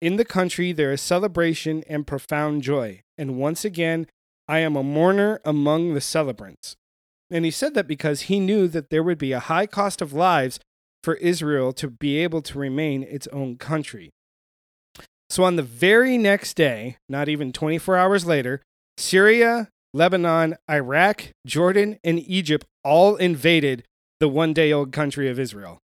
In 0.00 0.16
the 0.16 0.24
country 0.24 0.72
there 0.72 0.92
is 0.92 1.00
celebration 1.00 1.82
and 1.88 2.06
profound 2.06 2.62
joy, 2.62 3.02
and 3.16 3.38
once 3.38 3.64
again 3.64 4.06
I 4.48 4.58
am 4.58 4.76
a 4.76 4.82
mourner 4.82 5.40
among 5.44 5.94
the 5.94 6.00
celebrants. 6.00 6.76
And 7.30 7.44
he 7.44 7.50
said 7.50 7.74
that 7.74 7.88
because 7.88 8.22
he 8.22 8.40
knew 8.40 8.68
that 8.68 8.90
there 8.90 9.02
would 9.02 9.18
be 9.18 9.32
a 9.32 9.40
high 9.40 9.66
cost 9.66 10.02
of 10.02 10.12
lives 10.12 10.60
for 11.02 11.14
Israel 11.14 11.72
to 11.74 11.88
be 11.88 12.18
able 12.18 12.42
to 12.42 12.58
remain 12.58 13.02
its 13.02 13.26
own 13.28 13.56
country. 13.56 14.10
So 15.30 15.44
on 15.44 15.56
the 15.56 15.62
very 15.62 16.18
next 16.18 16.54
day, 16.54 16.98
not 17.08 17.30
even 17.30 17.52
24 17.52 17.96
hours 17.96 18.26
later, 18.26 18.60
Syria, 18.98 19.68
Lebanon, 19.94 20.56
Iraq, 20.70 21.30
Jordan, 21.46 21.98
and 22.04 22.18
Egypt 22.18 22.66
all 22.84 23.16
invaded 23.16 23.84
the 24.22 24.28
one 24.28 24.52
day 24.52 24.72
old 24.72 24.92
country 24.92 25.28
of 25.28 25.40
Israel. 25.40 25.80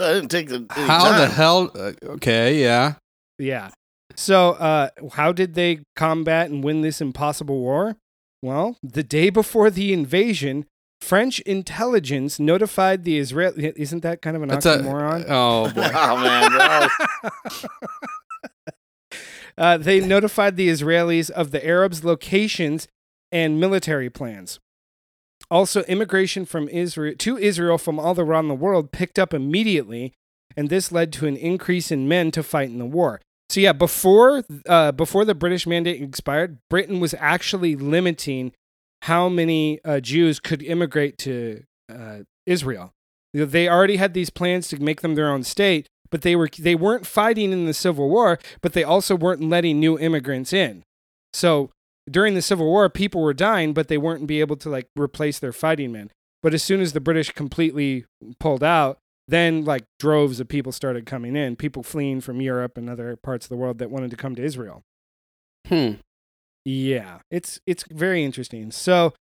I 0.00 0.14
didn't 0.14 0.30
take 0.30 0.48
the. 0.48 0.66
any 0.74 0.86
how 0.86 1.18
the 1.18 1.28
hell? 1.28 1.70
Uh, 1.74 1.92
okay, 2.14 2.58
yeah. 2.58 2.94
Yeah. 3.38 3.70
So, 4.16 4.52
uh, 4.52 4.88
how 5.12 5.32
did 5.32 5.52
they 5.52 5.80
combat 5.94 6.50
and 6.50 6.64
win 6.64 6.80
this 6.80 7.02
impossible 7.02 7.60
war? 7.60 7.96
Well, 8.40 8.78
the 8.82 9.02
day 9.02 9.28
before 9.28 9.68
the 9.70 9.92
invasion, 9.92 10.64
French 11.02 11.40
intelligence 11.40 12.40
notified 12.40 13.04
the 13.04 13.18
Israeli. 13.18 13.70
Isn't 13.76 14.00
that 14.00 14.22
kind 14.22 14.34
of 14.34 14.42
an 14.42 14.48
That's 14.48 14.64
a 14.64 14.78
oxymoron? 14.78 15.26
oh 15.28 15.70
boy. 15.72 15.90
Oh 15.94 16.16
man, 16.16 16.52
no. 17.52 19.10
uh, 19.58 19.76
they 19.76 20.00
notified 20.00 20.56
the 20.56 20.70
Israelis 20.70 21.28
of 21.30 21.50
the 21.50 21.64
Arabs' 21.64 22.02
locations 22.02 22.88
and 23.30 23.60
military 23.60 24.08
plans. 24.08 24.58
Also, 25.52 25.82
immigration 25.82 26.46
from 26.46 26.66
Israel 26.70 27.14
to 27.18 27.36
Israel 27.36 27.76
from 27.76 28.00
all 28.00 28.18
around 28.18 28.48
the 28.48 28.54
world 28.54 28.90
picked 28.90 29.18
up 29.18 29.34
immediately, 29.34 30.14
and 30.56 30.70
this 30.70 30.90
led 30.90 31.12
to 31.12 31.26
an 31.26 31.36
increase 31.36 31.90
in 31.90 32.08
men 32.08 32.30
to 32.30 32.42
fight 32.42 32.70
in 32.70 32.78
the 32.78 32.86
war. 32.86 33.20
So 33.50 33.60
yeah, 33.60 33.74
before 33.74 34.44
uh, 34.66 34.92
before 34.92 35.26
the 35.26 35.34
British 35.34 35.66
mandate 35.66 36.00
expired, 36.00 36.56
Britain 36.70 37.00
was 37.00 37.14
actually 37.18 37.76
limiting 37.76 38.52
how 39.02 39.28
many 39.28 39.78
uh, 39.84 40.00
Jews 40.00 40.40
could 40.40 40.62
immigrate 40.62 41.18
to 41.18 41.64
uh, 41.86 42.20
Israel. 42.46 42.94
They 43.34 43.68
already 43.68 43.96
had 43.96 44.14
these 44.14 44.30
plans 44.30 44.68
to 44.68 44.82
make 44.82 45.02
them 45.02 45.16
their 45.16 45.30
own 45.30 45.42
state, 45.42 45.86
but 46.10 46.22
they 46.22 46.34
were 46.34 46.48
they 46.58 46.74
weren't 46.74 47.06
fighting 47.06 47.52
in 47.52 47.66
the 47.66 47.74
Civil 47.74 48.08
War, 48.08 48.38
but 48.62 48.72
they 48.72 48.84
also 48.84 49.14
weren't 49.14 49.42
letting 49.42 49.78
new 49.78 49.98
immigrants 49.98 50.54
in. 50.54 50.82
So 51.34 51.68
during 52.10 52.34
the 52.34 52.42
Civil 52.42 52.66
War, 52.66 52.88
people 52.88 53.22
were 53.22 53.34
dying, 53.34 53.72
but 53.72 53.88
they 53.88 53.98
weren't 53.98 54.26
be 54.26 54.40
able 54.40 54.56
to 54.56 54.68
like 54.68 54.88
replace 54.98 55.38
their 55.38 55.52
fighting 55.52 55.92
men. 55.92 56.10
But 56.42 56.54
as 56.54 56.62
soon 56.62 56.80
as 56.80 56.92
the 56.92 57.00
British 57.00 57.30
completely 57.30 58.04
pulled 58.40 58.64
out, 58.64 58.98
then 59.28 59.64
like 59.64 59.84
droves 59.98 60.40
of 60.40 60.48
people 60.48 60.72
started 60.72 61.06
coming 61.06 61.36
in, 61.36 61.56
people 61.56 61.82
fleeing 61.82 62.20
from 62.20 62.40
Europe 62.40 62.76
and 62.76 62.90
other 62.90 63.16
parts 63.16 63.46
of 63.46 63.50
the 63.50 63.56
world 63.56 63.78
that 63.78 63.90
wanted 63.90 64.10
to 64.10 64.16
come 64.16 64.34
to 64.34 64.42
Israel. 64.42 64.82
Hmm. 65.68 65.92
Yeah, 66.64 67.20
it's 67.30 67.60
it's 67.66 67.84
very 67.90 68.24
interesting. 68.24 68.70
So 68.70 69.14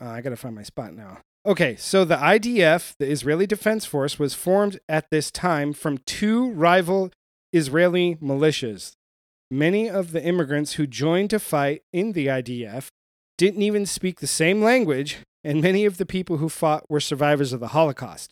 uh, 0.00 0.08
I 0.08 0.20
got 0.20 0.30
to 0.30 0.36
find 0.36 0.54
my 0.54 0.62
spot 0.62 0.94
now. 0.94 1.18
Okay, 1.44 1.76
so 1.76 2.04
the 2.04 2.16
IDF, 2.16 2.94
the 2.98 3.08
Israeli 3.08 3.46
Defense 3.46 3.84
Force, 3.86 4.18
was 4.18 4.34
formed 4.34 4.80
at 4.88 5.10
this 5.10 5.30
time 5.30 5.72
from 5.72 5.98
two 5.98 6.50
rival 6.50 7.10
Israeli 7.52 8.16
militias. 8.16 8.94
Many 9.50 9.88
of 9.88 10.12
the 10.12 10.22
immigrants 10.24 10.72
who 10.74 10.86
joined 10.86 11.30
to 11.30 11.38
fight 11.38 11.82
in 11.92 12.12
the 12.12 12.26
IDF 12.26 12.88
didn't 13.38 13.62
even 13.62 13.86
speak 13.86 14.20
the 14.20 14.26
same 14.26 14.62
language, 14.62 15.18
and 15.44 15.60
many 15.62 15.84
of 15.84 15.98
the 15.98 16.06
people 16.06 16.38
who 16.38 16.48
fought 16.48 16.84
were 16.90 17.00
survivors 17.00 17.52
of 17.52 17.60
the 17.60 17.68
Holocaust. 17.68 18.30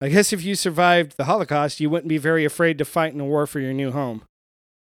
I 0.00 0.08
guess 0.10 0.32
if 0.32 0.44
you 0.44 0.54
survived 0.54 1.16
the 1.16 1.24
Holocaust, 1.24 1.80
you 1.80 1.90
wouldn't 1.90 2.08
be 2.08 2.18
very 2.18 2.44
afraid 2.44 2.78
to 2.78 2.84
fight 2.84 3.12
in 3.14 3.20
a 3.20 3.24
war 3.24 3.46
for 3.48 3.58
your 3.58 3.72
new 3.72 3.90
home. 3.90 4.22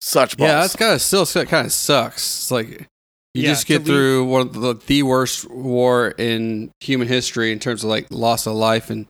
Such 0.01 0.37
balls. 0.37 0.49
Yeah, 0.49 0.61
that's 0.63 0.75
kind 0.77 0.93
of 0.95 1.01
still 1.01 1.25
kind 1.45 1.67
of 1.67 1.73
sucks. 1.73 2.23
It's 2.23 2.51
like 2.51 2.69
you 2.69 2.87
Yeah, 3.35 3.51
just 3.51 3.63
to 3.63 3.67
get 3.69 3.79
leave- 3.79 3.87
through 3.87 4.25
one 4.25 4.41
of 4.49 4.53
the, 4.55 4.75
the 4.75 5.03
worst 5.05 5.49
war 5.49 6.09
in 6.19 6.73
human 6.81 7.07
history 7.07 7.53
in 7.53 7.61
terms 7.61 7.85
of 7.85 7.91
like 7.91 8.07
loss 8.11 8.47
of 8.47 8.55
life 8.55 8.91
and 8.91 9.07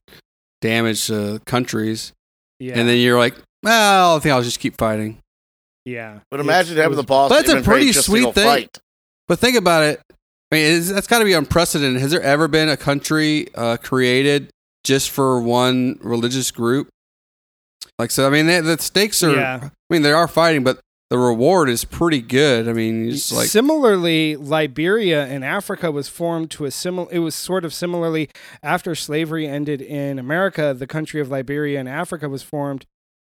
damage 0.60 1.06
to 1.06 1.40
countries, 1.46 2.12
Yeah, 2.60 2.78
and 2.78 2.86
then 2.88 2.98
you're 2.98 3.18
like, 3.18 3.34
well, 3.62 4.16
I 4.16 4.18
think 4.18 4.34
I'll 4.34 4.42
just 4.42 4.60
keep 4.60 4.76
fighting. 4.76 5.18
Yeah. 5.86 6.20
But 6.30 6.40
imagine 6.40 6.76
having 6.76 6.90
was- 6.90 6.98
the 6.98 7.02
balls. 7.06 7.30
But 7.30 7.46
to 7.46 7.52
that's 7.52 7.60
a 7.62 7.64
pretty 7.64 7.92
sweet 7.92 8.34
thing. 8.34 8.44
Fight. 8.44 8.78
But 9.28 9.38
think 9.38 9.56
about 9.56 9.84
it. 9.84 10.02
I 10.52 10.54
mean, 10.54 10.76
it's, 10.76 10.90
that's 10.90 11.06
got 11.06 11.20
to 11.20 11.24
be 11.24 11.32
unprecedented. 11.32 12.00
Has 12.00 12.10
there 12.10 12.22
ever 12.22 12.46
been 12.46 12.68
a 12.68 12.76
country 12.76 13.48
uh, 13.54 13.78
created 13.78 14.50
just 14.84 15.10
for 15.10 15.40
one 15.40 15.98
religious 16.02 16.50
group? 16.50 16.88
Like, 17.98 18.10
so 18.10 18.26
I 18.26 18.30
mean, 18.30 18.46
they, 18.46 18.60
the 18.60 18.78
stakes 18.78 19.22
are. 19.22 19.34
Yeah. 19.34 19.60
I 19.62 19.70
mean, 19.92 20.02
they 20.02 20.12
are 20.12 20.28
fighting, 20.28 20.62
but 20.62 20.80
the 21.08 21.18
reward 21.18 21.68
is 21.68 21.84
pretty 21.84 22.20
good. 22.20 22.68
I 22.68 22.72
mean, 22.72 23.08
it's 23.08 23.32
like 23.32 23.48
similarly, 23.48 24.36
Liberia 24.36 25.26
in 25.26 25.42
Africa 25.42 25.90
was 25.90 26.08
formed 26.08 26.50
to 26.52 26.64
a 26.64 26.70
similar. 26.70 27.08
It 27.10 27.20
was 27.20 27.34
sort 27.34 27.64
of 27.64 27.72
similarly 27.72 28.28
after 28.62 28.94
slavery 28.94 29.46
ended 29.46 29.80
in 29.80 30.18
America. 30.18 30.74
The 30.74 30.86
country 30.86 31.20
of 31.20 31.30
Liberia 31.30 31.80
in 31.80 31.88
Africa 31.88 32.28
was 32.28 32.42
formed, 32.42 32.86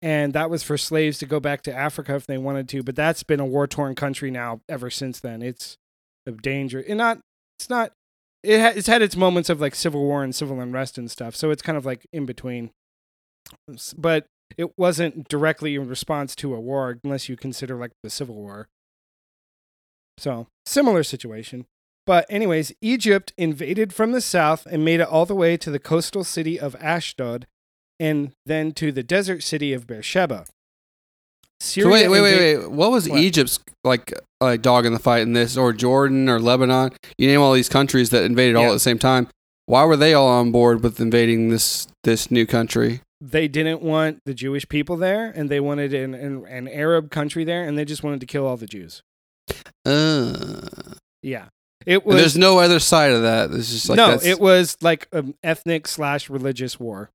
and 0.01 0.34
that 0.34 0.50
was 0.50 0.63
for 0.63 0.77
slaves 0.77 1.18
to 1.20 1.25
go 1.25 1.39
back 1.39 1.62
to 1.63 1.74
Africa 1.74 2.16
if 2.16 2.27
they 2.27 2.38
wanted 2.38 2.70
to. 2.70 2.84
But 2.84 2.96
that's 2.96 3.24
been 3.24 3.39
a 3.39 3.46
war 3.46 3.68
torn 3.68 3.96
country 3.96 4.32
now 4.32 4.62
ever 4.70 4.89
since 4.89 5.20
then. 5.20 5.42
It's 5.42 5.77
a 6.25 6.32
danger, 6.32 6.84
and 6.88 6.98
not. 6.98 7.20
It's 7.60 7.70
not. 7.70 7.92
It 8.44 8.62
ha- 8.62 8.74
it's 8.75 8.88
had 8.88 9.01
its 9.01 9.16
moments 9.16 9.50
of 9.50 9.60
like 9.60 9.75
civil 9.75 10.01
war 10.01 10.24
and 10.24 10.34
civil 10.36 10.60
unrest 10.60 10.98
and 10.98 11.10
stuff. 11.10 11.36
So 11.36 11.50
it's 11.50 11.62
kind 11.62 11.77
of 11.77 11.86
like 11.86 12.06
in 12.13 12.25
between. 12.25 12.72
But 13.98 14.27
it 14.56 14.77
wasn't 14.77 15.27
directly 15.27 15.75
in 15.75 15.88
response 15.88 16.36
to 16.38 16.54
a 16.54 16.60
war, 16.60 17.00
unless 17.04 17.27
you 17.27 17.36
consider 17.36 17.75
like 17.75 17.92
the 18.04 18.10
Civil 18.10 18.36
War. 18.36 18.68
So, 20.18 20.48
similar 20.66 21.04
situation. 21.04 21.66
But, 22.06 22.25
anyways, 22.30 22.72
Egypt 22.82 23.34
invaded 23.38 23.94
from 23.94 24.13
the 24.13 24.22
south 24.22 24.66
and 24.66 24.86
made 24.86 25.01
it 25.01 25.08
all 25.08 25.25
the 25.25 25.36
way 25.36 25.58
to 25.58 25.70
the 25.70 25.80
coastal 25.80 26.24
city 26.24 26.58
of 26.58 26.75
Ashdod 26.80 27.46
and 28.00 28.32
then 28.46 28.72
to 28.74 28.92
the 28.92 29.04
desert 29.04 29.44
city 29.44 29.74
of 29.74 29.88
Beersheba. 29.88 30.46
So 31.60 31.89
wait, 31.89 32.08
wait, 32.08 32.22
wait, 32.22 32.58
wait. 32.60 32.72
What 32.72 32.92
was 32.92 33.10
What? 33.10 33.20
Egypt's 33.20 33.60
like 33.84 34.13
like 34.39 34.62
dog 34.62 34.86
in 34.86 34.94
the 34.94 35.00
fight 35.00 35.22
in 35.24 35.34
this, 35.34 35.58
or 35.58 35.74
Jordan, 35.74 36.30
or 36.30 36.39
Lebanon? 36.39 36.92
You 37.18 37.27
name 37.27 37.42
all 37.42 37.54
these 37.54 37.70
countries 37.70 38.12
that 38.12 38.24
invaded 38.24 38.56
all 38.56 38.66
at 38.66 38.74
the 38.74 38.80
same 38.80 39.00
time. 39.00 39.27
Why 39.66 39.84
were 39.84 39.98
they 39.98 40.13
all 40.13 40.27
on 40.27 40.51
board 40.51 40.84
with 40.84 41.00
invading 41.00 41.50
this 41.50 41.88
this 42.04 42.30
new 42.30 42.46
country? 42.46 43.01
They 43.20 43.48
didn't 43.48 43.82
want 43.82 44.20
the 44.25 44.36
Jewish 44.36 44.70
people 44.70 44.96
there, 44.98 45.34
and 45.36 45.50
they 45.50 45.60
wanted 45.60 45.94
an, 45.96 46.13
an, 46.13 46.46
an 46.46 46.68
Arab 46.68 47.10
country 47.10 47.44
there, 47.44 47.63
and 47.68 47.75
they 47.75 47.84
just 47.84 48.04
wanted 48.04 48.20
to 48.20 48.27
kill 48.27 48.46
all 48.46 48.58
the 48.58 48.68
Jews. 48.68 49.01
Uh, 49.86 50.68
Yeah. 51.24 51.46
It 51.86 52.06
was 52.06 52.18
there's 52.18 52.38
no 52.38 52.60
other 52.60 52.80
side 52.80 53.12
of 53.12 53.22
that. 53.22 53.50
It's 53.51 53.72
just 53.72 53.88
like 53.89 53.96
no, 53.98 54.20
it 54.22 54.39
was 54.42 54.75
like 54.82 55.08
an 55.13 55.36
ethnic 55.42 55.88
slash 55.88 56.30
religious 56.30 56.80
war. 56.80 57.10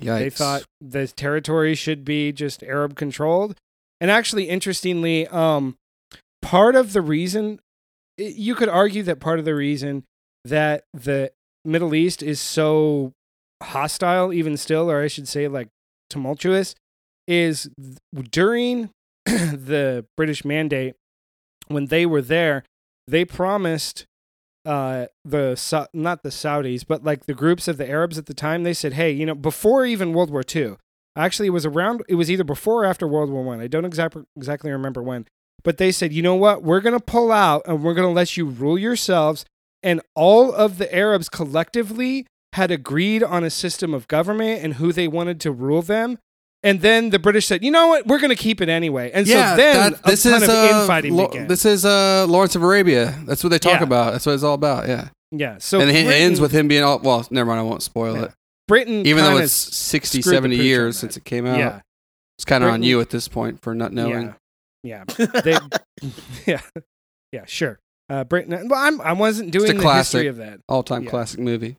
Yikes. 0.00 0.18
They 0.18 0.30
thought 0.30 0.64
the 0.80 1.06
territory 1.08 1.74
should 1.74 2.04
be 2.04 2.32
just 2.32 2.62
Arab 2.62 2.96
controlled. 2.96 3.56
And 4.00 4.10
actually, 4.10 4.48
interestingly, 4.48 5.26
um, 5.28 5.76
part 6.42 6.74
of 6.74 6.92
the 6.92 7.02
reason 7.02 7.60
you 8.16 8.54
could 8.54 8.68
argue 8.68 9.02
that 9.04 9.20
part 9.20 9.38
of 9.38 9.44
the 9.44 9.54
reason 9.54 10.04
that 10.44 10.84
the 10.92 11.32
Middle 11.64 11.94
East 11.94 12.22
is 12.22 12.40
so 12.40 13.12
hostile, 13.62 14.32
even 14.32 14.56
still, 14.56 14.90
or 14.90 15.02
I 15.02 15.08
should 15.08 15.28
say, 15.28 15.48
like 15.48 15.68
tumultuous, 16.08 16.74
is 17.26 17.70
during 18.30 18.90
the 19.24 20.06
British 20.16 20.44
Mandate 20.44 20.94
when 21.68 21.86
they 21.86 22.04
were 22.04 22.22
there, 22.22 22.64
they 23.06 23.24
promised 23.24 24.06
uh 24.64 25.06
the 25.24 25.88
not 25.92 26.22
the 26.22 26.28
Saudis 26.28 26.84
but 26.86 27.02
like 27.02 27.26
the 27.26 27.34
groups 27.34 27.66
of 27.66 27.78
the 27.78 27.88
Arabs 27.88 28.18
at 28.18 28.26
the 28.26 28.34
time 28.34 28.62
they 28.62 28.74
said 28.74 28.92
hey 28.94 29.10
you 29.10 29.24
know 29.24 29.34
before 29.34 29.86
even 29.86 30.12
World 30.12 30.30
War 30.30 30.42
II 30.54 30.76
actually 31.16 31.48
it 31.48 31.52
was 31.52 31.64
around 31.64 32.02
it 32.08 32.16
was 32.16 32.30
either 32.30 32.44
before 32.44 32.84
or 32.84 32.86
after 32.86 33.08
World 33.08 33.30
War 33.30 33.42
1 33.42 33.60
I 33.60 33.66
don't 33.66 33.84
exactly 33.84 34.24
exactly 34.36 34.70
remember 34.70 35.02
when 35.02 35.26
but 35.62 35.78
they 35.78 35.92
said 35.92 36.12
you 36.12 36.22
know 36.22 36.36
what? 36.36 36.62
We're 36.62 36.80
going 36.80 36.98
to 36.98 37.04
pull 37.04 37.32
out 37.32 37.62
and 37.66 37.82
we're 37.82 37.94
going 37.94 38.08
to 38.08 38.14
let 38.14 38.36
you 38.36 38.46
rule 38.46 38.78
yourselves 38.78 39.44
and 39.82 40.00
all 40.14 40.52
of 40.52 40.78
the 40.78 40.94
Arabs 40.94 41.28
collectively 41.28 42.26
had 42.54 42.70
agreed 42.70 43.22
on 43.22 43.44
a 43.44 43.50
system 43.50 43.94
of 43.94 44.08
government 44.08 44.62
and 44.62 44.74
who 44.74 44.92
they 44.92 45.08
wanted 45.08 45.40
to 45.40 45.52
rule 45.52 45.82
them 45.82 46.18
and 46.62 46.80
then 46.80 47.10
the 47.10 47.18
British 47.18 47.46
said 47.46 47.64
you 47.64 47.70
know 47.70 47.88
what 47.88 48.06
we're 48.06 48.18
going 48.20 48.30
to 48.30 48.36
keep 48.36 48.60
it 48.60 48.68
anyway 48.68 49.10
and 49.12 49.26
yeah, 49.26 49.52
so 49.52 49.56
then 49.56 49.92
that, 49.92 50.02
this 50.04 50.26
a 50.26 50.30
ton 50.30 50.42
is 50.42 50.48
of 50.48 50.54
uh, 50.54 50.80
infighting 50.80 51.14
Lo- 51.14 51.28
began 51.28 51.46
this 51.48 51.64
is 51.64 51.84
uh, 51.84 52.26
Lawrence 52.28 52.54
of 52.56 52.62
Arabia. 52.62 53.14
That's 53.24 53.42
what 53.42 53.50
they 53.50 53.58
talk 53.58 53.80
Yeah. 53.80 53.84
about. 53.84 54.12
That's 54.12 54.26
what 54.26 54.32
it's 54.34 54.42
all 54.44 54.54
about. 54.54 54.88
Yeah, 54.88 55.08
yeah 55.32 55.56
so 55.58 55.80
and 55.80 55.90
it 55.90 55.94
Britain- 56.04 56.12
ends 56.12 56.40
with 56.40 56.52
him 56.52 56.68
being 56.68 56.82
all. 56.82 56.98
Well, 56.98 57.26
never 57.30 57.46
mind. 57.48 57.60
I 57.60 57.62
won't 57.62 57.82
spoil 57.82 58.14
Yeah. 58.16 58.24
it. 58.24 58.32
Britain 58.68 59.04
Even 59.06 59.24
though 59.24 59.30
kinda 59.30 59.44
it's 59.44 59.52
60, 59.52 60.22
screwed 60.22 60.32
the 60.32 60.36
70 60.36 60.56
pooch 60.56 60.60
on 60.60 60.66
years 60.66 60.94
that. 60.94 61.00
since 61.00 61.16
it 61.16 61.24
came 61.24 61.44
out, 61.46 61.58
yeah 61.58 61.80
it's 62.38 62.44
kind 62.44 62.62
of 62.62 62.68
on 62.68 62.74
Britain- 62.80 62.88
you 62.88 63.00
at 63.00 63.10
this 63.10 63.26
point 63.28 63.60
for 63.62 63.74
not 63.74 63.92
knowing. 63.92 64.34
Yeah, 64.82 65.04
yeah, 65.18 65.26
they, 65.44 65.58
yeah, 66.46 66.60
yeah. 67.32 67.44
Sure. 67.46 67.78
Uh, 68.08 68.24
Britain. 68.24 68.68
Well, 68.68 68.78
I'm. 68.80 69.00
I 69.02 69.12
wasn't 69.12 69.50
doing 69.50 69.76
the 69.76 69.82
classic. 69.82 70.18
history 70.20 70.26
of 70.28 70.36
that. 70.38 70.60
All 70.68 70.82
time 70.82 71.04
Yeah. 71.04 71.10
classic 71.10 71.38
movie. 71.40 71.76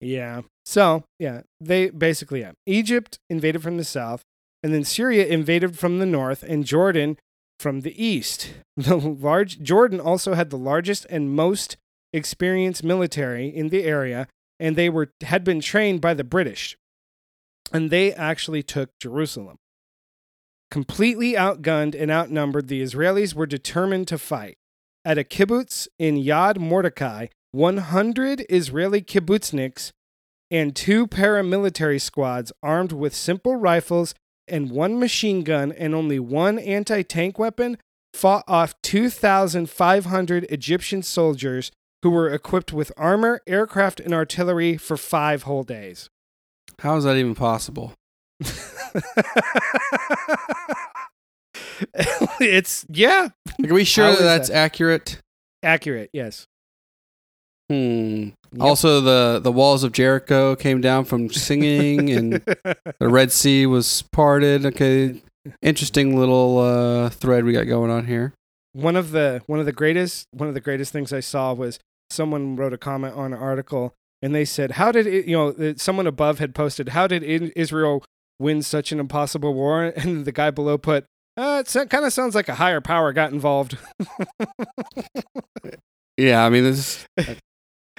Yeah. 0.00 0.42
So 0.68 1.04
yeah, 1.18 1.40
they 1.58 1.88
basically 1.88 2.40
yeah. 2.40 2.52
Egypt 2.66 3.18
invaded 3.30 3.62
from 3.62 3.78
the 3.78 3.84
south, 3.84 4.20
and 4.62 4.74
then 4.74 4.84
Syria 4.84 5.24
invaded 5.24 5.78
from 5.78 5.98
the 5.98 6.04
north, 6.04 6.42
and 6.42 6.66
Jordan 6.66 7.16
from 7.58 7.80
the 7.80 8.04
east. 8.04 8.52
The 8.76 8.96
large 8.96 9.62
Jordan 9.62 9.98
also 9.98 10.34
had 10.34 10.50
the 10.50 10.58
largest 10.58 11.06
and 11.08 11.34
most 11.34 11.78
experienced 12.12 12.84
military 12.84 13.48
in 13.48 13.70
the 13.70 13.84
area, 13.84 14.28
and 14.60 14.76
they 14.76 14.90
were 14.90 15.10
had 15.22 15.42
been 15.42 15.60
trained 15.62 16.02
by 16.02 16.12
the 16.12 16.22
British, 16.22 16.76
and 17.72 17.88
they 17.88 18.12
actually 18.12 18.62
took 18.62 18.90
Jerusalem. 19.00 19.56
Completely 20.70 21.32
outgunned 21.32 21.98
and 21.98 22.10
outnumbered, 22.10 22.68
the 22.68 22.82
Israelis 22.82 23.32
were 23.32 23.46
determined 23.46 24.06
to 24.08 24.18
fight. 24.18 24.58
At 25.02 25.16
a 25.16 25.24
kibbutz 25.24 25.88
in 25.98 26.16
Yad 26.16 26.58
Mordecai, 26.58 27.28
100 27.52 28.44
Israeli 28.50 29.00
kibbutzniks 29.00 29.92
and 30.50 30.74
two 30.74 31.06
paramilitary 31.06 32.00
squads 32.00 32.52
armed 32.62 32.92
with 32.92 33.14
simple 33.14 33.56
rifles 33.56 34.14
and 34.46 34.70
one 34.70 34.98
machine 34.98 35.44
gun 35.44 35.72
and 35.72 35.94
only 35.94 36.18
one 36.18 36.58
anti 36.58 37.02
tank 37.02 37.38
weapon 37.38 37.76
fought 38.14 38.44
off 38.48 38.74
2,500 38.82 40.44
Egyptian 40.44 41.02
soldiers 41.02 41.70
who 42.02 42.10
were 42.10 42.30
equipped 42.30 42.72
with 42.72 42.90
armor, 42.96 43.40
aircraft, 43.46 44.00
and 44.00 44.14
artillery 44.14 44.76
for 44.76 44.96
five 44.96 45.42
whole 45.42 45.64
days. 45.64 46.08
How 46.80 46.96
is 46.96 47.04
that 47.04 47.16
even 47.16 47.34
possible? 47.34 47.92
it's, 52.40 52.86
yeah, 52.88 53.28
Like, 53.58 53.70
are 53.70 53.74
we 53.74 53.84
sure 53.84 54.10
that 54.12 54.22
that's 54.22 54.48
that? 54.48 54.56
accurate? 54.56 55.20
accurate, 55.62 56.10
yes. 56.12 56.46
Hmm. 57.70 58.30
Yep. 58.52 58.62
Also, 58.62 59.00
the 59.00 59.40
the 59.40 59.52
walls 59.52 59.84
of 59.84 59.92
Jericho 59.92 60.56
came 60.56 60.80
down 60.80 61.04
from 61.04 61.28
singing, 61.30 62.10
and 62.10 62.32
the 62.98 63.08
Red 63.08 63.30
Sea 63.30 63.66
was 63.66 64.02
parted. 64.10 64.64
Okay, 64.64 65.20
interesting 65.60 66.18
little 66.18 66.58
uh, 66.58 67.10
thread 67.10 67.44
we 67.44 67.52
got 67.52 67.64
going 67.64 67.90
on 67.90 68.06
here. 68.06 68.32
one 68.72 68.96
of 68.96 69.10
the 69.10 69.42
one 69.46 69.60
of 69.60 69.66
the 69.66 69.72
greatest 69.72 70.26
one 70.32 70.48
of 70.48 70.54
the 70.54 70.60
greatest 70.60 70.92
things 70.92 71.12
I 71.12 71.20
saw 71.20 71.52
was 71.52 71.78
someone 72.10 72.56
wrote 72.56 72.72
a 72.72 72.78
comment 72.78 73.14
on 73.14 73.34
an 73.34 73.38
article 73.38 73.92
and 74.22 74.34
they 74.34 74.44
said 74.46 74.72
how 74.72 74.90
did 74.90 75.06
it 75.06 75.26
you 75.26 75.36
know 75.36 75.74
someone 75.76 76.06
above 76.06 76.38
had 76.38 76.54
posted 76.54 76.90
how 76.90 77.06
did 77.06 77.22
Israel 77.54 78.02
win 78.38 78.62
such 78.62 78.92
an 78.92 78.98
impossible 79.00 79.52
war 79.52 79.84
and 79.96 80.24
the 80.24 80.32
guy 80.32 80.50
below 80.50 80.78
put 80.78 81.04
uh, 81.36 81.62
it 81.66 81.90
kind 81.90 82.04
of 82.06 82.12
sounds 82.12 82.34
like 82.34 82.48
a 82.48 82.54
higher 82.54 82.80
power 82.80 83.12
got 83.12 83.30
involved. 83.30 83.76
Yeah, 86.16 86.44
I 86.44 86.50
mean, 86.50 86.64
this 86.64 87.06
is 87.16 87.28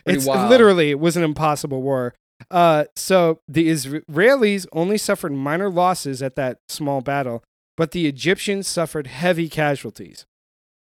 pretty 0.05 0.17
it's 0.17 0.27
wild. 0.27 0.49
literally 0.49 0.89
it 0.91 0.99
was 0.99 1.17
an 1.17 1.23
impossible 1.23 1.81
war. 1.81 2.13
Uh, 2.49 2.85
so 2.95 3.39
the 3.47 3.67
Israelis 3.69 4.65
only 4.71 4.97
suffered 4.97 5.33
minor 5.33 5.69
losses 5.69 6.21
at 6.21 6.35
that 6.35 6.59
small 6.69 7.01
battle, 7.01 7.43
but 7.75 7.91
the 7.91 8.07
Egyptians 8.07 8.67
suffered 8.67 9.07
heavy 9.07 9.49
casualties. 9.49 10.25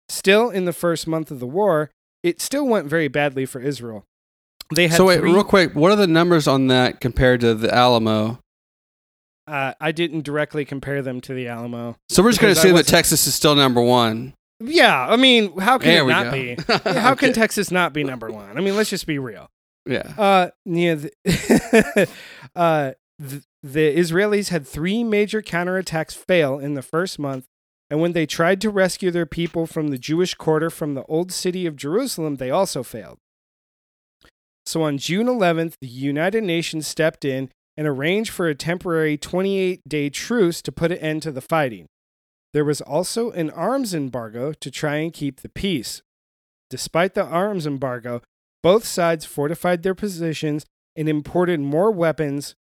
Still, 0.08 0.50
in 0.50 0.64
the 0.64 0.72
first 0.72 1.06
month 1.06 1.30
of 1.30 1.40
the 1.40 1.46
war, 1.46 1.90
it 2.22 2.40
still 2.40 2.66
went 2.66 2.86
very 2.86 3.08
badly 3.08 3.46
for 3.46 3.60
Israel. 3.60 4.04
They 4.74 4.88
had 4.88 4.96
so 4.96 5.06
wait, 5.06 5.20
three- 5.20 5.32
real 5.32 5.44
quick. 5.44 5.74
What 5.74 5.92
are 5.92 5.96
the 5.96 6.06
numbers 6.06 6.46
on 6.48 6.68
that 6.68 7.00
compared 7.00 7.40
to 7.40 7.54
the 7.54 7.72
Alamo? 7.74 8.38
uh, 9.46 9.74
I 9.80 9.92
didn't 9.92 10.22
directly 10.22 10.64
compare 10.64 11.02
them 11.02 11.20
to 11.22 11.34
the 11.34 11.48
Alamo. 11.48 11.96
So 12.08 12.22
we're 12.22 12.30
just 12.30 12.40
going 12.40 12.54
to 12.54 12.58
assume 12.58 12.76
that 12.76 12.86
Texas 12.86 13.26
is 13.26 13.34
still 13.34 13.54
number 13.54 13.80
one. 13.82 14.32
Yeah, 14.60 15.08
I 15.08 15.16
mean, 15.16 15.58
how 15.58 15.78
can 15.78 15.88
There 15.88 16.04
it 16.04 16.08
not 16.08 16.24
go. 16.26 16.30
be? 16.32 16.56
How 16.98 17.14
can 17.14 17.32
Texas 17.32 17.70
not 17.70 17.92
be 17.92 18.04
number 18.04 18.30
one? 18.30 18.56
I 18.56 18.60
mean, 18.60 18.76
let's 18.76 18.90
just 18.90 19.06
be 19.06 19.18
real. 19.18 19.50
Yeah. 19.86 20.12
Uh, 20.16 20.50
yeah, 20.64 20.94
the, 20.94 22.08
uh, 22.56 22.92
the, 23.18 23.42
the 23.62 23.96
Israelis 23.96 24.48
had 24.48 24.66
three 24.66 25.04
major 25.04 25.42
counterattacks 25.42 26.14
fail 26.14 26.58
in 26.58 26.74
the 26.74 26.82
first 26.82 27.18
month, 27.18 27.46
and 27.90 28.00
when 28.00 28.12
they 28.12 28.26
tried 28.26 28.60
to 28.62 28.70
rescue 28.70 29.10
their 29.10 29.26
people 29.26 29.66
from 29.66 29.88
the 29.88 29.98
Jewish 29.98 30.34
quarter 30.34 30.70
from 30.70 30.94
the 30.94 31.04
old 31.04 31.32
city 31.32 31.66
of 31.66 31.76
Jerusalem, 31.76 32.36
they 32.36 32.50
also 32.50 32.82
failed. 32.82 33.18
So 34.66 34.82
on 34.82 34.96
June 34.98 35.26
11th, 35.26 35.74
the 35.80 35.86
United 35.88 36.44
Nations 36.44 36.86
stepped 36.86 37.24
in 37.24 37.50
and 37.76 37.86
arranged 37.86 38.30
for 38.30 38.46
a 38.48 38.54
temporary 38.54 39.18
28 39.18 39.82
day 39.86 40.08
truce 40.08 40.62
to 40.62 40.72
put 40.72 40.92
an 40.92 40.98
end 40.98 41.22
to 41.22 41.32
the 41.32 41.42
fighting. 41.42 41.86
There 42.54 42.64
was 42.64 42.80
also 42.80 43.30
an 43.32 43.50
arms 43.50 43.94
embargo 43.94 44.52
to 44.52 44.70
try 44.70 44.96
and 44.96 45.12
keep 45.12 45.40
the 45.40 45.48
peace. 45.48 46.02
Despite 46.70 47.14
the 47.14 47.24
arms 47.24 47.66
embargo, 47.66 48.22
both 48.62 48.84
sides 48.86 49.26
fortified 49.26 49.82
their 49.82 49.94
positions 49.94 50.64
and 50.96 51.08
imported 51.08 51.60
more 51.60 51.90
weapons. 51.90 52.54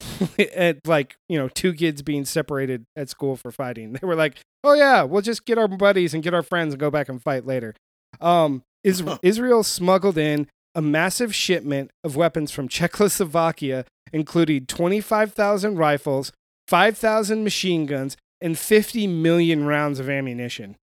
at 0.54 0.86
like 0.86 1.16
you 1.28 1.36
know, 1.36 1.48
two 1.48 1.72
kids 1.72 2.02
being 2.02 2.24
separated 2.24 2.84
at 2.94 3.08
school 3.08 3.34
for 3.34 3.50
fighting. 3.50 3.92
They 4.00 4.06
were 4.06 4.14
like, 4.14 4.36
"Oh 4.62 4.74
yeah, 4.74 5.02
we'll 5.02 5.22
just 5.22 5.44
get 5.44 5.58
our 5.58 5.66
buddies 5.66 6.14
and 6.14 6.22
get 6.22 6.34
our 6.34 6.42
friends 6.42 6.74
and 6.74 6.80
go 6.80 6.88
back 6.88 7.08
and 7.08 7.20
fight 7.20 7.44
later." 7.44 7.74
Um, 8.20 8.62
is- 8.84 9.02
Israel 9.22 9.64
smuggled 9.64 10.16
in 10.16 10.46
a 10.74 10.80
massive 10.80 11.34
shipment 11.34 11.90
of 12.04 12.14
weapons 12.14 12.52
from 12.52 12.68
Czechoslovakia, 12.68 13.86
including 14.12 14.66
twenty-five 14.66 15.32
thousand 15.32 15.78
rifles, 15.78 16.30
five 16.68 16.96
thousand 16.96 17.42
machine 17.42 17.84
guns, 17.84 18.16
and 18.40 18.58
fifty 18.58 19.06
million 19.06 19.66
rounds 19.66 20.00
of 20.00 20.08
ammunition 20.08 20.76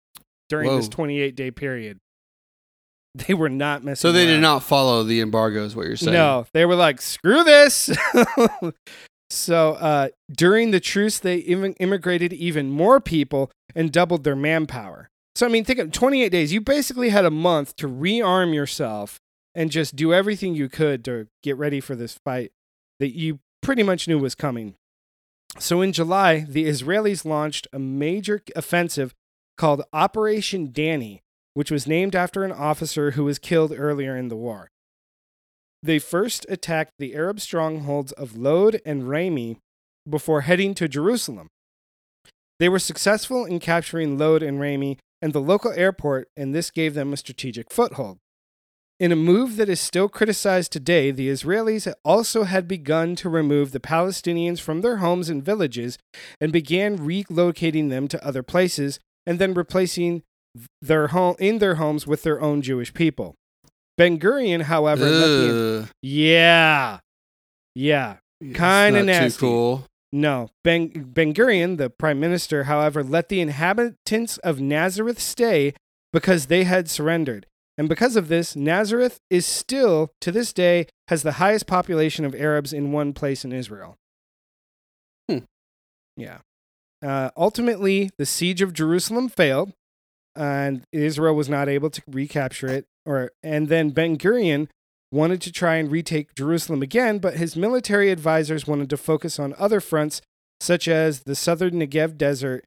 during 0.48 0.74
this 0.76 0.88
twenty-eight 0.88 1.36
day 1.36 1.50
period. 1.50 1.98
They 3.14 3.34
were 3.34 3.48
not 3.48 3.84
messing. 3.84 4.08
So 4.08 4.12
they 4.12 4.26
did 4.26 4.40
not 4.40 4.64
follow 4.64 5.04
the 5.04 5.20
embargo, 5.20 5.64
is 5.64 5.76
what 5.76 5.86
you're 5.86 5.96
saying? 5.96 6.14
No, 6.14 6.46
they 6.52 6.66
were 6.66 6.74
like, 6.74 7.00
screw 7.00 7.44
this. 7.44 7.88
so 9.30 9.74
uh, 9.74 10.08
during 10.32 10.72
the 10.72 10.80
truce, 10.80 11.20
they 11.20 11.36
even 11.36 11.74
immigrated 11.74 12.32
even 12.32 12.70
more 12.70 13.00
people 13.00 13.52
and 13.72 13.92
doubled 13.92 14.24
their 14.24 14.34
manpower. 14.34 15.10
So, 15.36 15.46
I 15.46 15.48
mean, 15.48 15.64
think 15.64 15.78
of 15.78 15.92
28 15.92 16.28
days. 16.28 16.52
You 16.52 16.60
basically 16.60 17.10
had 17.10 17.24
a 17.24 17.30
month 17.30 17.76
to 17.76 17.88
rearm 17.88 18.54
yourself 18.54 19.20
and 19.54 19.70
just 19.70 19.96
do 19.96 20.12
everything 20.12 20.54
you 20.54 20.68
could 20.68 21.04
to 21.04 21.28
get 21.42 21.56
ready 21.56 21.80
for 21.80 21.94
this 21.94 22.18
fight 22.24 22.52
that 23.00 23.16
you 23.16 23.38
pretty 23.62 23.82
much 23.82 24.06
knew 24.08 24.18
was 24.18 24.34
coming. 24.34 24.74
So, 25.58 25.82
in 25.82 25.92
July, 25.92 26.40
the 26.48 26.66
Israelis 26.66 27.24
launched 27.24 27.68
a 27.72 27.78
major 27.78 28.42
offensive 28.56 29.14
called 29.56 29.82
Operation 29.92 30.72
Danny, 30.72 31.22
which 31.54 31.70
was 31.70 31.86
named 31.86 32.16
after 32.16 32.42
an 32.42 32.52
officer 32.52 33.12
who 33.12 33.24
was 33.24 33.38
killed 33.38 33.72
earlier 33.76 34.16
in 34.16 34.28
the 34.28 34.36
war. 34.36 34.68
They 35.82 35.98
first 35.98 36.46
attacked 36.48 36.92
the 36.98 37.14
Arab 37.14 37.40
strongholds 37.40 38.12
of 38.12 38.36
Lod 38.36 38.80
and 38.84 39.08
Rami 39.08 39.58
before 40.08 40.40
heading 40.40 40.74
to 40.74 40.88
Jerusalem. 40.88 41.48
They 42.58 42.68
were 42.68 42.78
successful 42.78 43.44
in 43.44 43.60
capturing 43.60 44.18
Lod 44.18 44.42
and 44.42 44.60
Rami 44.60 44.98
and 45.20 45.32
the 45.32 45.40
local 45.40 45.72
airport, 45.72 46.28
and 46.36 46.54
this 46.54 46.70
gave 46.70 46.94
them 46.94 47.12
a 47.12 47.16
strategic 47.16 47.70
foothold. 47.70 48.18
In 49.00 49.10
a 49.10 49.16
move 49.16 49.56
that 49.56 49.68
is 49.68 49.80
still 49.80 50.08
criticized 50.08 50.70
today, 50.70 51.10
the 51.10 51.28
Israelis 51.28 51.92
also 52.04 52.44
had 52.44 52.68
begun 52.68 53.16
to 53.16 53.28
remove 53.28 53.72
the 53.72 53.80
Palestinians 53.80 54.60
from 54.60 54.82
their 54.82 54.98
homes 54.98 55.28
and 55.28 55.44
villages 55.44 55.98
and 56.40 56.52
began 56.52 56.98
relocating 56.98 57.90
them 57.90 58.06
to 58.08 58.24
other 58.24 58.42
places 58.44 59.00
and 59.26 59.38
then 59.40 59.52
replacing 59.52 60.22
their 60.80 61.08
home 61.08 61.34
in 61.40 61.58
their 61.58 61.74
homes 61.74 62.06
with 62.06 62.22
their 62.22 62.40
own 62.40 62.62
Jewish 62.62 62.94
people. 62.94 63.34
Ben 63.98 64.18
Gurion, 64.18 64.62
however, 64.62 65.04
the- 65.08 65.88
yeah, 66.02 66.98
yeah, 67.74 68.16
Kinda 68.40 69.02
nasty. 69.02 69.38
Too 69.38 69.46
cool. 69.46 69.86
no. 70.12 70.50
Ben 70.62 70.88
Ben 70.88 71.34
Gurion, 71.34 71.78
the 71.78 71.90
prime 71.90 72.20
minister, 72.20 72.64
however, 72.64 73.02
let 73.02 73.28
the 73.28 73.40
inhabitants 73.40 74.38
of 74.38 74.60
Nazareth 74.60 75.20
stay 75.20 75.74
because 76.12 76.46
they 76.46 76.62
had 76.64 76.88
surrendered. 76.88 77.46
And 77.76 77.88
because 77.88 78.16
of 78.16 78.28
this, 78.28 78.54
Nazareth 78.54 79.20
is 79.30 79.46
still, 79.46 80.12
to 80.20 80.30
this 80.30 80.52
day, 80.52 80.86
has 81.08 81.22
the 81.22 81.32
highest 81.32 81.66
population 81.66 82.24
of 82.24 82.34
Arabs 82.34 82.72
in 82.72 82.92
one 82.92 83.12
place 83.12 83.44
in 83.44 83.52
Israel. 83.52 83.96
Hmm. 85.28 85.38
Yeah. 86.16 86.38
Uh, 87.02 87.30
ultimately, 87.36 88.10
the 88.16 88.26
siege 88.26 88.62
of 88.62 88.72
Jerusalem 88.72 89.28
failed, 89.28 89.72
and 90.36 90.84
Israel 90.92 91.34
was 91.34 91.48
not 91.48 91.68
able 91.68 91.90
to 91.90 92.02
recapture 92.06 92.68
it. 92.68 92.86
Or 93.04 93.32
and 93.42 93.68
then 93.68 93.90
Ben 93.90 94.16
Gurion 94.16 94.68
wanted 95.12 95.40
to 95.42 95.52
try 95.52 95.76
and 95.76 95.90
retake 95.90 96.34
Jerusalem 96.34 96.82
again, 96.82 97.18
but 97.18 97.36
his 97.36 97.56
military 97.56 98.10
advisors 98.10 98.66
wanted 98.66 98.88
to 98.90 98.96
focus 98.96 99.38
on 99.38 99.54
other 99.58 99.80
fronts, 99.80 100.22
such 100.60 100.88
as 100.88 101.20
the 101.20 101.34
southern 101.34 101.74
Negev 101.74 102.16
desert 102.16 102.64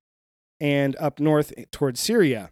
and 0.59 0.95
up 0.97 1.19
north 1.19 1.53
towards 1.71 1.99
Syria. 1.99 2.51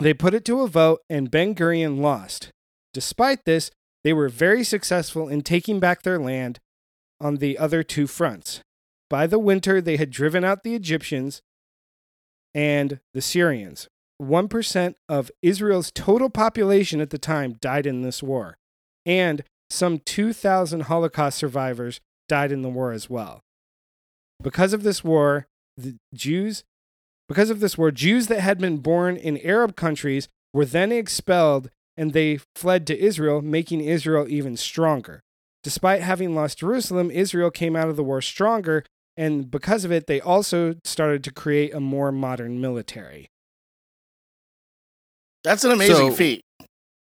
They 0.00 0.14
put 0.14 0.32
it 0.32 0.46
to 0.46 0.62
a 0.62 0.68
vote, 0.68 1.02
and 1.10 1.30
Ben 1.30 1.54
Gurion 1.54 2.00
lost. 2.00 2.50
Despite 2.94 3.44
this, 3.44 3.70
they 4.02 4.14
were 4.14 4.30
very 4.30 4.64
successful 4.64 5.28
in 5.28 5.42
taking 5.42 5.78
back 5.78 6.02
their 6.02 6.18
land 6.18 6.58
on 7.20 7.36
the 7.36 7.58
other 7.58 7.82
two 7.82 8.06
fronts. 8.06 8.60
By 9.10 9.26
the 9.26 9.38
winter, 9.38 9.80
they 9.80 9.98
had 9.98 10.10
driven 10.10 10.42
out 10.42 10.62
the 10.62 10.74
Egyptians 10.74 11.42
and 12.54 13.00
the 13.12 13.20
Syrians. 13.20 13.88
1% 14.20 14.94
of 15.08 15.30
Israel's 15.42 15.90
total 15.94 16.30
population 16.30 17.00
at 17.00 17.10
the 17.10 17.18
time 17.18 17.56
died 17.60 17.86
in 17.86 18.02
this 18.02 18.22
war, 18.22 18.56
and 19.04 19.44
some 19.68 19.98
2,000 19.98 20.82
Holocaust 20.82 21.38
survivors 21.38 22.00
died 22.28 22.52
in 22.52 22.62
the 22.62 22.68
war 22.68 22.92
as 22.92 23.10
well. 23.10 23.40
Because 24.42 24.72
of 24.72 24.82
this 24.82 25.04
war, 25.04 25.46
the 25.76 25.96
Jews 26.14 26.64
because 27.30 27.48
of 27.48 27.60
this 27.60 27.78
war, 27.78 27.92
Jews 27.92 28.26
that 28.26 28.40
had 28.40 28.58
been 28.58 28.78
born 28.78 29.16
in 29.16 29.38
Arab 29.38 29.76
countries 29.76 30.26
were 30.52 30.64
then 30.64 30.90
expelled 30.90 31.70
and 31.96 32.12
they 32.12 32.40
fled 32.56 32.88
to 32.88 32.98
Israel, 32.98 33.40
making 33.40 33.82
Israel 33.82 34.26
even 34.28 34.56
stronger. 34.56 35.20
Despite 35.62 36.00
having 36.02 36.34
lost 36.34 36.58
Jerusalem, 36.58 37.08
Israel 37.08 37.52
came 37.52 37.76
out 37.76 37.88
of 37.88 37.94
the 37.94 38.02
war 38.02 38.20
stronger, 38.20 38.84
and 39.16 39.48
because 39.48 39.84
of 39.84 39.92
it, 39.92 40.08
they 40.08 40.20
also 40.20 40.74
started 40.82 41.22
to 41.22 41.30
create 41.30 41.72
a 41.72 41.78
more 41.78 42.10
modern 42.10 42.60
military. 42.60 43.28
That's 45.44 45.62
an 45.62 45.70
amazing 45.70 46.10
So- 46.10 46.12
feat. 46.16 46.40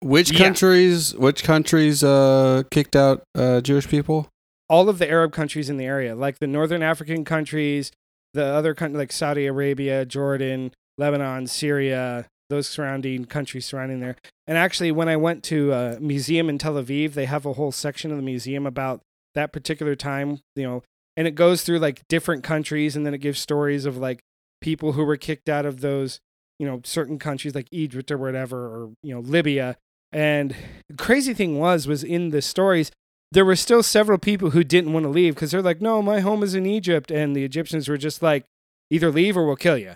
Which 0.01 0.31
Yeah. 0.31 0.39
countries? 0.39 1.13
Which 1.15 1.43
countries 1.43 2.01
uh, 2.01 2.63
kicked 2.71 2.95
out 2.95 3.23
uh, 3.35 3.59
Jewish 3.59 3.89
people? 3.89 4.29
all 4.69 4.87
of 4.89 4.97
the 4.97 5.07
Arab 5.07 5.31
countries 5.33 5.69
in 5.69 5.75
the 5.77 5.85
area, 5.85 6.15
like 6.15 6.39
the 6.39 6.47
northern 6.47 6.81
African 6.81 7.23
countries, 7.25 7.91
the 8.33 8.45
other 8.45 8.73
countries 8.73 8.97
like 8.97 9.11
Saudi 9.11 9.45
Arabia, 9.45 10.05
Jordan, 10.05 10.71
Lebanon, 10.97 11.47
Syria, 11.47 12.27
those 12.49 12.67
surrounding 12.67 13.25
countries 13.25 13.65
surrounding 13.65 13.99
there. 13.99 14.15
And 14.47 14.57
actually, 14.57 14.91
when 14.91 15.09
I 15.09 15.17
went 15.17 15.43
to 15.45 15.71
a 15.71 15.99
museum 15.99 16.49
in 16.49 16.57
Tel 16.57 16.75
Aviv, 16.75 17.13
they 17.13 17.25
have 17.25 17.45
a 17.45 17.53
whole 17.53 17.71
section 17.71 18.11
of 18.11 18.17
the 18.17 18.23
museum 18.23 18.65
about 18.65 19.01
that 19.35 19.51
particular 19.51 19.95
time, 19.95 20.39
you 20.55 20.63
know, 20.63 20.83
and 21.17 21.27
it 21.27 21.35
goes 21.35 21.63
through 21.63 21.79
like 21.79 22.07
different 22.07 22.43
countries 22.43 22.95
and 22.95 23.05
then 23.05 23.13
it 23.13 23.19
gives 23.19 23.39
stories 23.39 23.85
of 23.85 23.97
like 23.97 24.19
people 24.61 24.93
who 24.93 25.03
were 25.03 25.17
kicked 25.17 25.49
out 25.49 25.65
of 25.65 25.81
those, 25.81 26.19
you 26.59 26.67
know, 26.67 26.81
certain 26.83 27.19
countries 27.19 27.55
like 27.55 27.67
Egypt 27.71 28.11
or 28.11 28.17
whatever, 28.17 28.57
or, 28.57 28.93
you 29.01 29.13
know, 29.13 29.21
Libya. 29.21 29.77
And 30.11 30.55
the 30.89 30.95
crazy 30.95 31.33
thing 31.33 31.57
was, 31.57 31.87
was 31.87 32.03
in 32.03 32.29
the 32.29 32.41
stories, 32.41 32.91
there 33.33 33.45
were 33.45 33.55
still 33.55 33.81
several 33.81 34.17
people 34.19 34.51
who 34.51 34.63
didn't 34.63 34.93
want 34.93 35.05
to 35.05 35.09
leave 35.09 35.33
because 35.35 35.51
they're 35.51 35.61
like, 35.61 35.81
no, 35.81 36.01
my 36.01 36.19
home 36.19 36.43
is 36.43 36.53
in 36.55 36.65
Egypt. 36.65 37.09
And 37.11 37.35
the 37.35 37.43
Egyptians 37.43 37.89
were 37.89 37.97
just 37.97 38.21
like, 38.21 38.45
either 38.91 39.11
leave 39.11 39.35
or 39.35 39.45
we'll 39.45 39.55
kill 39.55 39.77
you. 39.77 39.95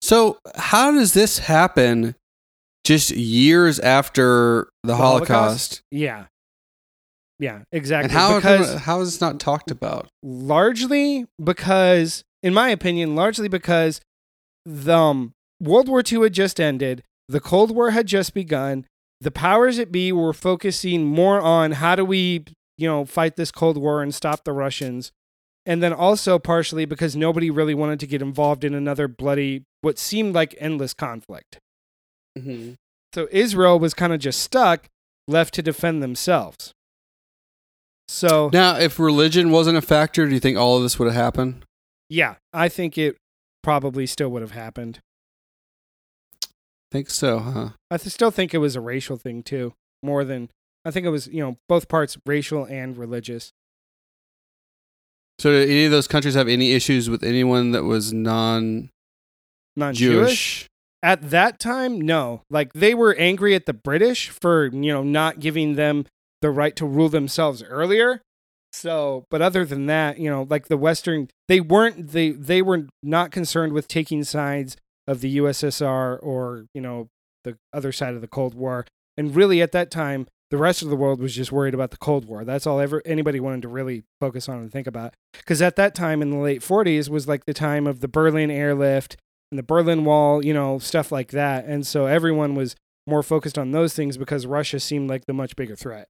So 0.00 0.38
how 0.54 0.90
does 0.92 1.12
this 1.12 1.38
happen? 1.38 2.14
Just 2.84 3.10
years 3.10 3.78
after 3.80 4.68
the, 4.84 4.96
Holocaust, 4.96 5.82
Yeah. 5.90 6.26
Yeah, 7.38 7.62
exactly. 7.70 8.04
and 8.04 8.12
how 8.12 8.36
because 8.36 8.76
how 8.76 9.00
is 9.02 9.12
this 9.12 9.20
not 9.20 9.38
talked 9.38 9.70
about? 9.70 10.08
largely 10.22 11.26
because, 11.42 12.24
in 12.42 12.54
my 12.54 12.70
opinion, 12.70 13.14
largely 13.14 13.48
because 13.48 14.00
the 14.64 14.96
um, 14.96 15.32
World 15.60 15.88
War 15.88 16.02
II 16.10 16.22
had 16.22 16.32
just 16.32 16.58
ended, 16.58 17.02
the 17.28 17.40
Cold 17.40 17.72
War 17.72 17.90
had 17.90 18.06
just 18.06 18.32
begun. 18.32 18.86
The 19.20 19.30
powers 19.30 19.78
that 19.78 19.90
be 19.90 20.12
were 20.12 20.32
focusing 20.32 21.04
more 21.04 21.40
on 21.40 21.72
how 21.72 21.96
do 21.96 22.04
we, 22.04 22.44
you 22.76 22.86
know, 22.88 23.04
fight 23.04 23.36
this 23.36 23.50
Cold 23.50 23.76
War 23.76 24.02
and 24.02 24.14
stop 24.14 24.44
the 24.44 24.52
Russians. 24.52 25.12
And 25.64 25.82
then 25.82 25.92
also 25.92 26.38
partially 26.38 26.84
because 26.84 27.16
nobody 27.16 27.50
really 27.50 27.74
wanted 27.74 27.98
to 28.00 28.06
get 28.06 28.22
involved 28.22 28.62
in 28.62 28.74
another 28.74 29.08
bloody, 29.08 29.64
what 29.80 29.98
seemed 29.98 30.34
like 30.34 30.54
endless 30.58 30.94
conflict. 30.94 31.58
Mm-hmm. 32.38 32.74
So 33.14 33.26
Israel 33.32 33.78
was 33.78 33.94
kind 33.94 34.12
of 34.12 34.20
just 34.20 34.40
stuck, 34.40 34.86
left 35.26 35.54
to 35.54 35.62
defend 35.62 36.02
themselves. 36.02 36.72
So 38.08 38.50
Now, 38.52 38.76
if 38.76 38.98
religion 38.98 39.50
wasn't 39.50 39.78
a 39.78 39.82
factor, 39.82 40.26
do 40.26 40.34
you 40.34 40.40
think 40.40 40.56
all 40.56 40.76
of 40.76 40.82
this 40.82 40.98
would 40.98 41.06
have 41.06 41.16
happened? 41.16 41.64
Yeah, 42.08 42.36
I 42.52 42.68
think 42.68 42.96
it 42.96 43.16
probably 43.62 44.06
still 44.06 44.28
would 44.28 44.42
have 44.42 44.52
happened. 44.52 45.00
Think 46.90 47.10
so, 47.10 47.38
huh? 47.38 47.68
I 47.90 47.98
th- 47.98 48.12
still 48.12 48.30
think 48.30 48.54
it 48.54 48.58
was 48.58 48.76
a 48.76 48.80
racial 48.80 49.16
thing 49.16 49.42
too, 49.42 49.74
more 50.02 50.24
than 50.24 50.50
I 50.84 50.90
think 50.90 51.06
it 51.06 51.10
was, 51.10 51.26
you 51.26 51.42
know, 51.42 51.56
both 51.68 51.88
parts 51.88 52.16
racial 52.26 52.64
and 52.64 52.96
religious. 52.96 53.52
So, 55.38 55.50
did 55.50 55.68
any 55.68 55.84
of 55.84 55.90
those 55.90 56.08
countries 56.08 56.34
have 56.34 56.48
any 56.48 56.72
issues 56.72 57.10
with 57.10 57.22
anyone 57.22 57.72
that 57.72 57.84
was 57.84 58.12
non-Jewish? 58.12 58.90
Non-Jewish 59.76 60.68
at 61.02 61.30
that 61.30 61.58
time, 61.60 62.00
no. 62.00 62.42
Like 62.50 62.72
they 62.72 62.94
were 62.94 63.14
angry 63.14 63.54
at 63.54 63.66
the 63.66 63.72
British 63.72 64.28
for, 64.28 64.66
you 64.66 64.92
know, 64.92 65.02
not 65.02 65.38
giving 65.38 65.76
them 65.76 66.06
the 66.42 66.50
right 66.50 66.74
to 66.76 66.86
rule 66.86 67.08
themselves 67.08 67.62
earlier. 67.62 68.22
So, 68.72 69.24
but 69.30 69.40
other 69.40 69.64
than 69.64 69.86
that, 69.86 70.18
you 70.18 70.28
know, 70.28 70.46
like 70.50 70.66
the 70.66 70.76
Western, 70.76 71.28
they 71.48 71.60
weren't 71.60 72.08
they 72.10 72.30
they 72.30 72.60
were 72.60 72.86
not 73.02 73.30
concerned 73.30 73.72
with 73.72 73.88
taking 73.88 74.24
sides 74.24 74.76
of 75.06 75.20
the 75.20 75.38
USSR 75.38 76.18
or 76.22 76.66
you 76.74 76.80
know 76.80 77.08
the 77.44 77.56
other 77.72 77.92
side 77.92 78.14
of 78.14 78.20
the 78.20 78.28
Cold 78.28 78.54
War. 78.54 78.86
And 79.16 79.34
really, 79.34 79.62
at 79.62 79.72
that 79.72 79.90
time, 79.90 80.26
the 80.50 80.56
rest 80.58 80.82
of 80.82 80.90
the 80.90 80.96
world 80.96 81.20
was 81.20 81.34
just 81.34 81.50
worried 81.50 81.74
about 81.74 81.90
the 81.90 81.96
Cold 81.96 82.26
War. 82.26 82.44
That's 82.44 82.66
all 82.66 82.80
ever 82.80 83.02
anybody 83.04 83.40
wanted 83.40 83.62
to 83.62 83.68
really 83.68 84.04
focus 84.20 84.48
on 84.48 84.58
and 84.58 84.70
think 84.70 84.86
about. 84.86 85.14
Because 85.32 85.62
at 85.62 85.76
that 85.76 85.94
time 85.94 86.22
in 86.22 86.30
the 86.30 86.36
late 86.36 86.60
40s 86.60 87.08
was 87.08 87.26
like 87.26 87.46
the 87.46 87.54
time 87.54 87.86
of 87.86 88.00
the 88.00 88.08
Berlin 88.08 88.50
airlift 88.50 89.16
and 89.50 89.58
the 89.58 89.64
Berlin 89.64 90.04
Wall, 90.04 90.44
you 90.44 90.54
know, 90.54 90.78
stuff 90.78 91.10
like 91.10 91.30
that. 91.30 91.64
And 91.64 91.86
so 91.86 92.06
everyone 92.06 92.54
was 92.54 92.76
more 93.06 93.22
focused 93.22 93.58
on 93.58 93.70
those 93.70 93.94
things 93.94 94.16
because 94.16 94.46
Russia 94.46 94.78
seemed 94.78 95.08
like 95.08 95.26
the 95.26 95.32
much 95.32 95.56
bigger 95.56 95.76
threat. 95.76 96.08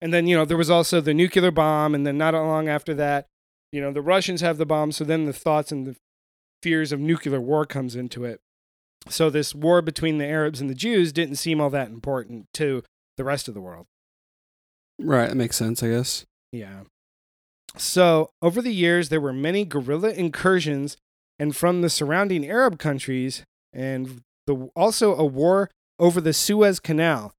And 0.00 0.12
then, 0.12 0.26
you 0.26 0.36
know, 0.36 0.44
there 0.44 0.56
was 0.56 0.70
also 0.70 1.00
the 1.00 1.14
nuclear 1.14 1.50
bomb. 1.50 1.94
And 1.94 2.06
then 2.06 2.18
not 2.18 2.34
long 2.34 2.68
after 2.68 2.94
that, 2.94 3.26
you 3.70 3.80
know, 3.80 3.92
the 3.92 4.02
Russians 4.02 4.40
have 4.40 4.58
the 4.58 4.66
bomb. 4.66 4.92
So 4.92 5.04
then 5.04 5.26
the 5.26 5.32
thoughts 5.32 5.70
and 5.70 5.86
the 5.86 5.96
fears 6.66 6.90
of 6.90 6.98
nuclear 6.98 7.40
war 7.40 7.64
comes 7.64 7.94
into 7.94 8.24
it. 8.24 8.40
So 9.08 9.30
this 9.30 9.54
war 9.54 9.80
between 9.82 10.18
the 10.18 10.24
Arabs 10.24 10.60
and 10.60 10.68
the 10.68 10.74
Jews 10.74 11.12
didn't 11.12 11.36
seem 11.36 11.60
all 11.60 11.70
that 11.70 11.90
important 11.90 12.46
to 12.54 12.82
the 13.16 13.22
rest 13.22 13.46
of 13.46 13.54
the 13.54 13.60
world. 13.60 13.86
Right, 14.98 15.28
that 15.28 15.36
makes 15.36 15.54
sense, 15.54 15.80
I 15.80 15.90
guess. 15.90 16.24
Yeah. 16.50 16.80
So, 17.76 18.30
over 18.42 18.60
the 18.60 18.72
years, 18.72 19.10
there 19.10 19.20
were 19.20 19.32
many 19.32 19.64
guerrilla 19.64 20.10
incursions 20.10 20.96
and 21.38 21.54
from 21.54 21.82
the 21.82 21.90
surrounding 21.90 22.44
Arab 22.44 22.80
countries, 22.80 23.44
and 23.72 24.22
the, 24.48 24.68
also 24.74 25.14
a 25.14 25.24
war 25.24 25.70
over 26.00 26.20
the 26.20 26.32
Suez 26.32 26.80
Canal. 26.80 27.32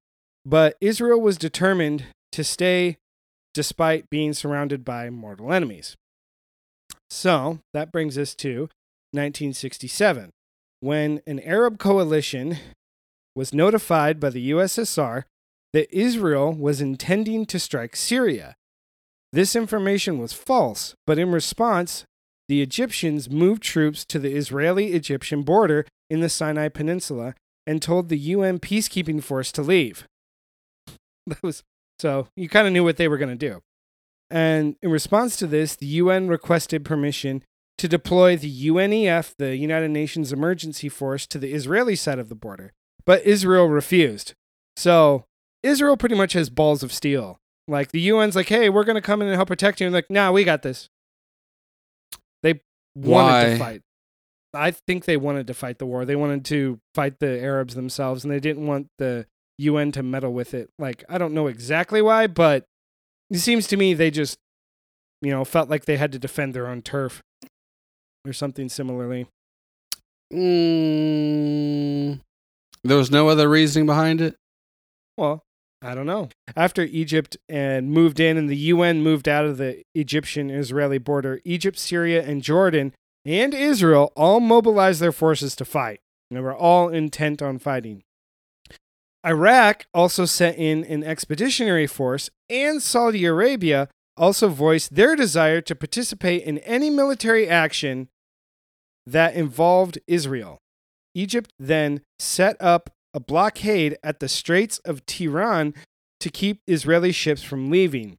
But 0.46 0.74
Israel 0.80 1.20
was 1.20 1.36
determined 1.36 2.06
to 2.32 2.42
stay 2.42 2.96
despite 3.52 4.08
being 4.08 4.32
surrounded 4.32 4.86
by 4.86 5.10
mortal 5.10 5.52
enemies. 5.52 5.96
So, 7.10 7.58
that 7.74 7.92
brings 7.92 8.16
us 8.16 8.34
to 8.36 8.70
1967, 9.12 10.30
when 10.80 11.20
an 11.26 11.40
Arab 11.40 11.78
coalition 11.78 12.58
was 13.34 13.54
notified 13.54 14.18
by 14.18 14.30
the 14.30 14.50
USSR 14.50 15.24
that 15.72 15.96
Israel 15.96 16.52
was 16.52 16.80
intending 16.80 17.46
to 17.46 17.58
strike 17.58 17.94
Syria. 17.94 18.56
This 19.32 19.54
information 19.54 20.18
was 20.18 20.32
false, 20.32 20.94
but 21.06 21.18
in 21.18 21.30
response, 21.30 22.04
the 22.48 22.62
Egyptians 22.62 23.28
moved 23.28 23.62
troops 23.62 24.04
to 24.06 24.18
the 24.18 24.34
Israeli 24.34 24.92
Egyptian 24.94 25.42
border 25.42 25.86
in 26.08 26.20
the 26.20 26.30
Sinai 26.30 26.68
Peninsula 26.68 27.34
and 27.66 27.82
told 27.82 28.08
the 28.08 28.18
UN 28.18 28.58
peacekeeping 28.58 29.22
force 29.22 29.52
to 29.52 29.62
leave. 29.62 30.06
That 31.26 31.42
was 31.42 31.62
so 31.98 32.28
you 32.36 32.48
kind 32.48 32.66
of 32.66 32.72
knew 32.72 32.84
what 32.84 32.96
they 32.96 33.06
were 33.06 33.18
going 33.18 33.36
to 33.36 33.48
do. 33.48 33.60
And 34.30 34.76
in 34.82 34.90
response 34.90 35.36
to 35.36 35.46
this, 35.46 35.76
the 35.76 35.86
UN 35.86 36.28
requested 36.28 36.84
permission 36.84 37.42
to 37.78 37.88
deploy 37.88 38.36
the 38.36 38.68
UNEF, 38.68 39.34
the 39.38 39.56
United 39.56 39.90
Nations 39.90 40.32
Emergency 40.32 40.88
Force, 40.88 41.26
to 41.28 41.38
the 41.38 41.52
Israeli 41.52 41.96
side 41.96 42.18
of 42.18 42.28
the 42.28 42.34
border. 42.34 42.72
But 43.06 43.24
Israel 43.24 43.68
refused. 43.68 44.34
So 44.76 45.24
Israel 45.62 45.96
pretty 45.96 46.16
much 46.16 46.34
has 46.34 46.50
balls 46.50 46.82
of 46.82 46.92
steel. 46.92 47.40
Like 47.66 47.92
the 47.92 48.10
UN's 48.10 48.36
like, 48.36 48.48
hey, 48.48 48.68
we're 48.68 48.84
going 48.84 48.96
to 48.96 49.02
come 49.02 49.22
in 49.22 49.28
and 49.28 49.36
help 49.36 49.48
protect 49.48 49.80
you. 49.80 49.86
And 49.86 49.94
like, 49.94 50.10
nah, 50.10 50.32
we 50.32 50.44
got 50.44 50.62
this. 50.62 50.88
They 52.42 52.60
wanted 52.94 53.28
Why? 53.28 53.44
to 53.44 53.58
fight. 53.58 53.82
I 54.54 54.70
think 54.70 55.04
they 55.04 55.16
wanted 55.16 55.46
to 55.48 55.54
fight 55.54 55.78
the 55.78 55.86
war. 55.86 56.04
They 56.04 56.16
wanted 56.16 56.44
to 56.46 56.80
fight 56.94 57.20
the 57.20 57.38
Arabs 57.40 57.74
themselves, 57.74 58.24
and 58.24 58.32
they 58.32 58.40
didn't 58.40 58.66
want 58.66 58.88
the 58.98 59.26
UN 59.58 59.92
to 59.92 60.02
meddle 60.02 60.32
with 60.32 60.54
it. 60.54 60.70
Like, 60.78 61.04
I 61.08 61.18
don't 61.18 61.34
know 61.34 61.48
exactly 61.48 62.00
why, 62.00 62.26
but 62.26 62.64
it 63.30 63.38
seems 63.38 63.66
to 63.68 63.76
me 63.76 63.92
they 63.92 64.10
just, 64.10 64.38
you 65.20 65.30
know, 65.30 65.44
felt 65.44 65.68
like 65.68 65.84
they 65.84 65.98
had 65.98 66.12
to 66.12 66.18
defend 66.18 66.54
their 66.54 66.66
own 66.66 66.80
turf 66.80 67.22
or 68.28 68.32
something 68.32 68.68
similarly. 68.68 69.26
Mm, 70.32 72.20
there 72.84 72.96
was 72.96 73.10
no 73.10 73.28
other 73.28 73.48
reasoning 73.48 73.86
behind 73.86 74.20
it. 74.20 74.36
Well, 75.16 75.42
I 75.80 75.94
don't 75.94 76.06
know. 76.06 76.28
After 76.56 76.82
Egypt 76.82 77.36
and 77.48 77.90
moved 77.90 78.20
in 78.20 78.36
and 78.36 78.48
the 78.48 78.56
UN 78.56 79.02
moved 79.02 79.28
out 79.28 79.44
of 79.44 79.58
the 79.58 79.82
Egyptian 79.94 80.50
Israeli 80.50 80.98
border, 80.98 81.40
Egypt, 81.44 81.78
Syria, 81.78 82.22
and 82.24 82.42
Jordan 82.42 82.92
and 83.24 83.54
Israel 83.54 84.12
all 84.16 84.40
mobilized 84.40 85.00
their 85.00 85.12
forces 85.12 85.56
to 85.56 85.64
fight. 85.64 86.00
They 86.30 86.40
were 86.40 86.54
all 86.54 86.88
intent 86.88 87.40
on 87.40 87.58
fighting. 87.58 88.02
Iraq 89.26 89.86
also 89.92 90.24
sent 90.24 90.56
in 90.56 90.84
an 90.84 91.02
expeditionary 91.02 91.86
force, 91.86 92.30
and 92.48 92.82
Saudi 92.82 93.24
Arabia 93.24 93.88
also 94.16 94.48
voiced 94.48 94.94
their 94.94 95.16
desire 95.16 95.60
to 95.60 95.74
participate 95.74 96.42
in 96.42 96.58
any 96.58 96.90
military 96.90 97.48
action 97.48 98.08
that 99.12 99.34
involved 99.34 99.98
Israel. 100.06 100.58
Egypt 101.14 101.52
then 101.58 102.02
set 102.18 102.56
up 102.60 102.90
a 103.14 103.20
blockade 103.20 103.96
at 104.02 104.20
the 104.20 104.28
Straits 104.28 104.78
of 104.80 105.04
Tiran 105.06 105.74
to 106.20 106.30
keep 106.30 106.60
Israeli 106.66 107.12
ships 107.12 107.42
from 107.42 107.70
leaving. 107.70 108.18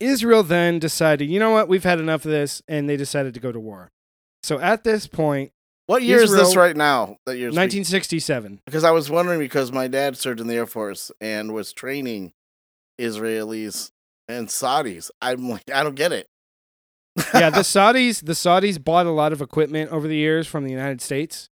Israel 0.00 0.42
then 0.42 0.78
decided, 0.78 1.28
you 1.28 1.38
know 1.38 1.50
what, 1.50 1.68
we've 1.68 1.84
had 1.84 2.00
enough 2.00 2.24
of 2.24 2.30
this, 2.32 2.62
and 2.66 2.88
they 2.88 2.96
decided 2.96 3.34
to 3.34 3.40
go 3.40 3.52
to 3.52 3.60
war. 3.60 3.90
So 4.42 4.58
at 4.58 4.82
this 4.82 5.06
point, 5.06 5.52
What 5.86 6.02
year 6.02 6.20
is 6.20 6.32
this 6.32 6.56
right 6.56 6.76
now 6.76 7.18
that 7.26 7.36
you're 7.36 7.50
1967. 7.50 8.60
Because 8.66 8.82
I 8.82 8.90
was 8.90 9.10
wondering 9.10 9.38
because 9.38 9.70
my 9.70 9.86
dad 9.86 10.16
served 10.16 10.40
in 10.40 10.48
the 10.48 10.54
Air 10.54 10.66
Force 10.66 11.12
and 11.20 11.54
was 11.54 11.72
training 11.72 12.32
Israelis 13.00 13.92
and 14.28 14.48
Saudis. 14.48 15.10
I'm 15.20 15.48
like, 15.48 15.70
I 15.72 15.82
don't 15.82 15.94
get 15.94 16.12
it. 16.12 16.26
Yeah, 17.34 17.50
the 17.50 17.60
Saudis, 17.60 18.24
the 18.24 18.32
Saudis 18.32 18.82
bought 18.82 19.06
a 19.06 19.10
lot 19.10 19.32
of 19.32 19.42
equipment 19.42 19.90
over 19.90 20.08
the 20.08 20.16
years 20.16 20.46
from 20.46 20.64
the 20.64 20.70
United 20.70 21.00
States. 21.00 21.48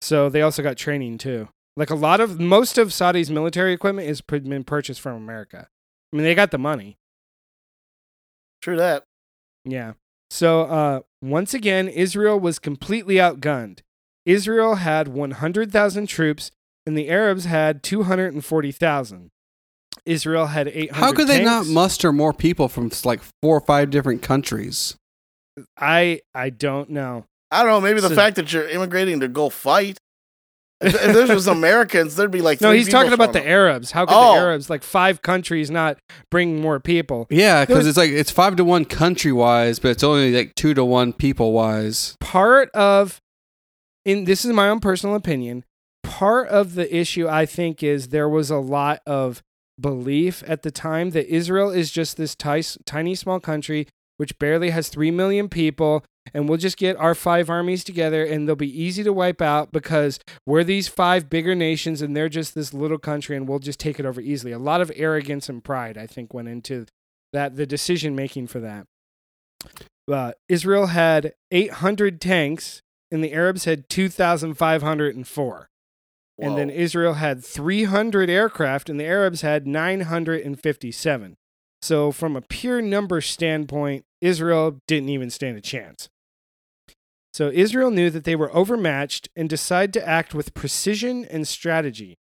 So 0.00 0.28
they 0.28 0.42
also 0.42 0.62
got 0.62 0.76
training 0.76 1.18
too. 1.18 1.48
Like 1.76 1.90
a 1.90 1.94
lot 1.94 2.20
of 2.20 2.38
most 2.38 2.76
of 2.76 2.92
Saudi's 2.92 3.30
military 3.30 3.72
equipment 3.72 4.08
has 4.08 4.20
been 4.20 4.64
purchased 4.64 5.00
from 5.00 5.16
America. 5.16 5.68
I 6.12 6.16
mean, 6.16 6.24
they 6.24 6.34
got 6.34 6.50
the 6.50 6.58
money. 6.58 6.98
True 8.60 8.76
that. 8.76 9.04
Yeah. 9.64 9.94
So 10.30 10.62
uh, 10.62 11.00
once 11.22 11.54
again, 11.54 11.88
Israel 11.88 12.38
was 12.38 12.58
completely 12.58 13.16
outgunned. 13.16 13.80
Israel 14.24 14.76
had 14.76 15.08
100,000 15.08 16.06
troops, 16.06 16.50
and 16.86 16.96
the 16.96 17.08
Arabs 17.08 17.44
had 17.44 17.82
240,000. 17.82 19.30
Israel 20.06 20.46
had 20.46 20.68
800. 20.68 20.92
How 20.94 21.12
could 21.12 21.28
they 21.28 21.42
not 21.44 21.66
muster 21.66 22.12
more 22.12 22.32
people 22.32 22.68
from 22.68 22.90
like 23.04 23.20
four 23.42 23.56
or 23.56 23.60
five 23.60 23.90
different 23.90 24.22
countries? 24.22 24.96
I 25.76 26.20
I 26.34 26.50
don't 26.50 26.90
know. 26.90 27.26
I 27.50 27.62
don't 27.62 27.70
know. 27.72 27.80
Maybe 27.80 28.00
the 28.00 28.08
So- 28.08 28.14
fact 28.14 28.36
that 28.36 28.52
you're 28.52 28.68
immigrating 28.68 29.20
to 29.20 29.28
go 29.28 29.48
fight. 29.50 29.98
If, 30.80 30.94
if 30.94 31.12
this 31.12 31.30
was 31.30 31.46
Americans, 31.58 32.16
there'd 32.16 32.30
be 32.32 32.40
like 32.40 32.60
No, 32.60 32.72
he's 32.72 32.88
talking 32.88 33.12
about 33.12 33.32
the. 33.32 33.46
Arabs. 33.46 33.92
How 33.92 34.04
could 34.06 34.14
Oh. 34.16 34.34
the 34.34 34.40
Arabs, 34.40 34.68
like 34.68 34.82
five 34.82 35.22
countries, 35.22 35.70
not 35.70 35.98
bring 36.30 36.60
more 36.60 36.80
people? 36.80 37.26
Yeah, 37.30 37.64
because 37.64 37.86
it's 37.86 37.96
like 37.98 38.10
it's 38.10 38.32
five 38.32 38.56
to 38.56 38.64
one 38.64 38.84
country 38.84 39.30
wise, 39.32 39.78
but 39.78 39.92
it's 39.92 40.02
only 40.02 40.34
like 40.34 40.54
two 40.56 40.74
to 40.74 40.84
one 40.84 41.12
people 41.12 41.52
wise. 41.52 42.16
part 42.20 42.68
of 42.70 43.20
in 44.04 44.24
this 44.24 44.44
is 44.44 44.52
my 44.52 44.68
own 44.68 44.80
personal 44.80 45.14
opinion 45.14 45.64
part 46.02 46.48
of 46.48 46.74
the 46.74 46.92
issue 46.94 47.28
i 47.28 47.46
think 47.46 47.84
is 47.84 48.08
there 48.08 48.28
was 48.28 48.50
a 48.50 48.58
lot 48.58 48.98
of 49.06 49.40
belief 49.82 50.42
at 50.46 50.62
the 50.62 50.70
time 50.70 51.10
that 51.10 51.26
israel 51.26 51.70
is 51.70 51.90
just 51.90 52.16
this 52.16 52.34
ti- 52.34 52.80
tiny 52.86 53.14
small 53.14 53.40
country 53.40 53.86
which 54.16 54.38
barely 54.38 54.70
has 54.70 54.88
3 54.88 55.10
million 55.10 55.48
people 55.48 56.04
and 56.32 56.48
we'll 56.48 56.58
just 56.58 56.76
get 56.76 56.96
our 56.96 57.14
five 57.14 57.50
armies 57.50 57.82
together 57.82 58.24
and 58.24 58.46
they'll 58.46 58.54
be 58.54 58.80
easy 58.80 59.02
to 59.02 59.12
wipe 59.12 59.42
out 59.42 59.72
because 59.72 60.20
we're 60.46 60.62
these 60.62 60.86
five 60.86 61.28
bigger 61.28 61.54
nations 61.54 62.00
and 62.00 62.16
they're 62.16 62.28
just 62.28 62.54
this 62.54 62.72
little 62.72 62.98
country 62.98 63.36
and 63.36 63.48
we'll 63.48 63.58
just 63.58 63.80
take 63.80 63.98
it 63.98 64.06
over 64.06 64.20
easily 64.20 64.52
a 64.52 64.58
lot 64.58 64.80
of 64.80 64.92
arrogance 64.94 65.48
and 65.48 65.64
pride 65.64 65.98
i 65.98 66.06
think 66.06 66.32
went 66.32 66.48
into 66.48 66.86
that 67.32 67.56
the 67.56 67.66
decision 67.66 68.14
making 68.14 68.46
for 68.46 68.60
that 68.60 68.86
uh, 70.10 70.32
Israel 70.48 70.86
had 70.86 71.34
800 71.50 72.20
tanks, 72.20 72.82
and 73.10 73.22
the 73.22 73.32
Arabs 73.32 73.64
had 73.64 73.88
2,504. 73.88 75.68
And 76.38 76.56
then 76.56 76.70
Israel 76.70 77.14
had 77.14 77.44
300 77.44 78.28
aircraft, 78.30 78.88
and 78.88 78.98
the 78.98 79.04
Arabs 79.04 79.42
had 79.42 79.66
957. 79.66 81.36
So, 81.82 82.12
from 82.12 82.36
a 82.36 82.40
pure 82.40 82.80
number 82.80 83.20
standpoint, 83.20 84.04
Israel 84.20 84.80
didn't 84.86 85.08
even 85.08 85.30
stand 85.30 85.56
a 85.56 85.60
chance. 85.60 86.08
So, 87.34 87.50
Israel 87.52 87.90
knew 87.90 88.08
that 88.10 88.24
they 88.24 88.36
were 88.36 88.54
overmatched 88.54 89.28
and 89.36 89.48
decided 89.48 89.92
to 89.94 90.08
act 90.08 90.34
with 90.34 90.54
precision 90.54 91.24
and 91.24 91.46
strategy. 91.46 92.18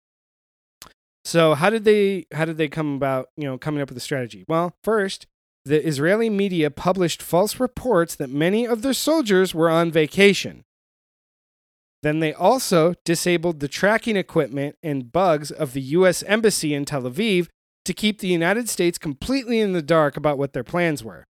So, 1.25 1.55
how 1.55 1.71
did 1.71 1.85
they 1.85 2.27
how 2.33 2.45
did 2.45 2.57
they 2.57 2.69
come 2.69 2.95
about, 2.95 3.29
you 3.37 3.45
know, 3.45 3.59
coming 3.59 3.83
up 3.83 3.91
with 3.91 3.99
a 3.99 4.03
strategy? 4.03 4.45
Well, 4.49 4.75
first, 4.83 5.27
the 5.65 5.87
Israeli 5.87 6.31
media 6.31 6.71
published 6.71 7.23
false 7.23 7.61
reports 7.61 8.15
that 8.17 8.31
many 8.31 8.67
of 8.67 8.83
their 8.83 8.95
soldiers 8.95 9.55
were 9.55 9.69
on 9.69 9.93
vacation. 9.93 10.65
Then 12.03 12.21
they 12.21 12.33
also 12.33 12.95
disabled 13.05 13.61
the 13.61 13.69
tracking 13.69 14.17
equipment 14.17 14.77
and 14.83 15.13
bugs 15.13 15.51
of 15.51 15.75
the 15.75 15.83
U.S. 15.83 16.23
Embassy 16.23 16.73
in 16.73 16.85
Tel 16.85 17.03
Aviv 17.03 17.49
to 17.85 17.93
keep 17.93 18.21
the 18.21 18.29
United 18.29 18.69
States 18.69 18.99
completely 18.99 19.61
in 19.61 19.73
the 19.73 19.83
dark 19.83 20.17
about 20.17 20.39
what 20.39 20.53
their 20.53 20.65
plans 20.65 21.05
were. 21.05 21.27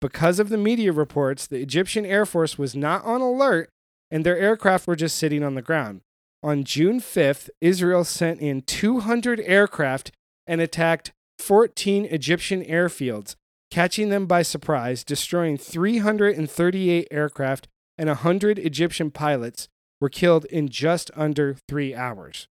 Because 0.00 0.38
of 0.38 0.48
the 0.48 0.58
media 0.58 0.92
reports, 0.92 1.46
the 1.46 1.60
Egyptian 1.60 2.06
Air 2.06 2.26
Force 2.26 2.58
was 2.58 2.76
not 2.76 3.04
on 3.04 3.20
alert 3.20 3.70
and 4.10 4.24
their 4.24 4.38
aircraft 4.38 4.86
were 4.86 4.96
just 4.96 5.16
sitting 5.16 5.42
on 5.42 5.54
the 5.54 5.62
ground. 5.62 6.02
On 6.42 6.64
June 6.64 7.00
5th, 7.00 7.50
Israel 7.60 8.04
sent 8.04 8.40
in 8.40 8.62
200 8.62 9.40
aircraft 9.40 10.12
and 10.46 10.60
attacked 10.60 11.12
14 11.38 12.04
Egyptian 12.06 12.64
airfields, 12.64 13.34
catching 13.70 14.08
them 14.08 14.26
by 14.26 14.42
surprise, 14.42 15.02
destroying 15.02 15.58
338 15.58 17.08
aircraft 17.10 17.68
and 17.98 18.08
100 18.08 18.58
Egyptian 18.58 19.10
pilots 19.10 19.68
were 20.00 20.08
killed 20.08 20.44
in 20.46 20.68
just 20.68 21.10
under 21.16 21.56
three 21.68 21.94
hours. 21.94 22.46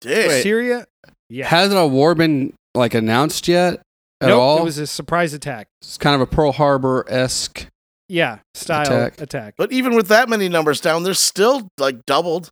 Dick. 0.00 0.42
Syria, 0.42 0.86
yeah. 1.28 1.46
Hasn't 1.46 1.78
a 1.78 1.86
war 1.86 2.14
been 2.14 2.54
like 2.74 2.94
announced 2.94 3.48
yet 3.48 3.80
at 4.20 4.28
nope, 4.28 4.40
all? 4.40 4.58
it 4.58 4.64
was 4.64 4.78
a 4.78 4.86
surprise 4.86 5.32
attack. 5.34 5.66
it's 5.82 5.98
kind 5.98 6.14
of 6.14 6.20
a 6.20 6.26
Pearl 6.26 6.52
Harbor 6.52 7.04
esque. 7.08 7.66
Yeah, 8.08 8.38
style 8.54 8.82
Attack. 8.86 9.20
attack. 9.20 9.54
But 9.58 9.70
even 9.70 9.94
with 9.94 10.08
that 10.08 10.30
many 10.30 10.48
numbers 10.48 10.80
down, 10.80 11.02
they're 11.02 11.12
still 11.12 11.68
like 11.78 12.06
doubled. 12.06 12.48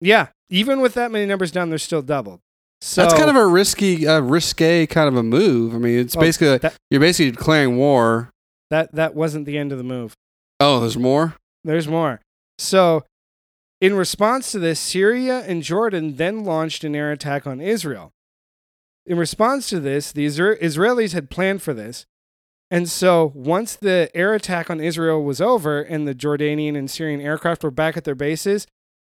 Yeah, 0.00 0.28
even 0.50 0.80
with 0.80 0.94
that 0.94 1.12
many 1.12 1.24
numbers 1.26 1.52
down, 1.52 1.68
they're 1.68 1.78
still 1.78 2.02
doubled. 2.02 2.40
So 2.80 3.02
That's 3.02 3.14
kind 3.14 3.30
of 3.30 3.36
a 3.36 3.46
risky, 3.46 4.06
uh, 4.08 4.20
risque 4.20 4.86
kind 4.86 5.06
of 5.08 5.16
a 5.16 5.22
move. 5.22 5.74
I 5.74 5.78
mean, 5.78 5.98
it's 6.00 6.16
Well, 6.16 6.24
basically 6.24 6.58
that- 6.58 6.74
you're 6.90 7.00
basically 7.00 7.30
declaring 7.32 7.76
war. 7.76 8.30
that 8.70 8.92
that 8.94 9.14
wasn't 9.14 9.46
the 9.46 9.56
end 9.58 9.70
of 9.72 9.78
the 9.78 9.84
move. 9.84 10.14
Oh, 10.60 10.80
there's 10.80 10.96
more. 10.98 11.34
There's 11.64 11.88
more. 11.88 12.20
So, 12.58 13.04
in 13.80 13.94
response 13.94 14.50
to 14.52 14.58
this, 14.58 14.80
Syria 14.80 15.44
and 15.46 15.62
Jordan 15.62 16.16
then 16.16 16.44
launched 16.44 16.82
an 16.82 16.96
air 16.96 17.12
attack 17.12 17.46
on 17.46 17.60
Israel. 17.60 18.12
In 19.06 19.18
response 19.18 19.68
to 19.70 19.80
this, 19.80 20.12
the 20.12 20.26
Isra- 20.26 20.60
Israelis 20.60 21.12
had 21.12 21.30
planned 21.30 21.62
for 21.62 21.72
this. 21.72 22.06
And 22.70 22.88
so, 22.88 23.32
once 23.34 23.76
the 23.76 24.10
air 24.14 24.34
attack 24.34 24.68
on 24.68 24.80
Israel 24.80 25.22
was 25.22 25.40
over 25.40 25.80
and 25.80 26.06
the 26.06 26.14
Jordanian 26.14 26.76
and 26.76 26.90
Syrian 26.90 27.20
aircraft 27.20 27.64
were 27.64 27.70
back 27.70 27.96
at 27.96 28.04
their 28.04 28.14
bases, 28.14 28.66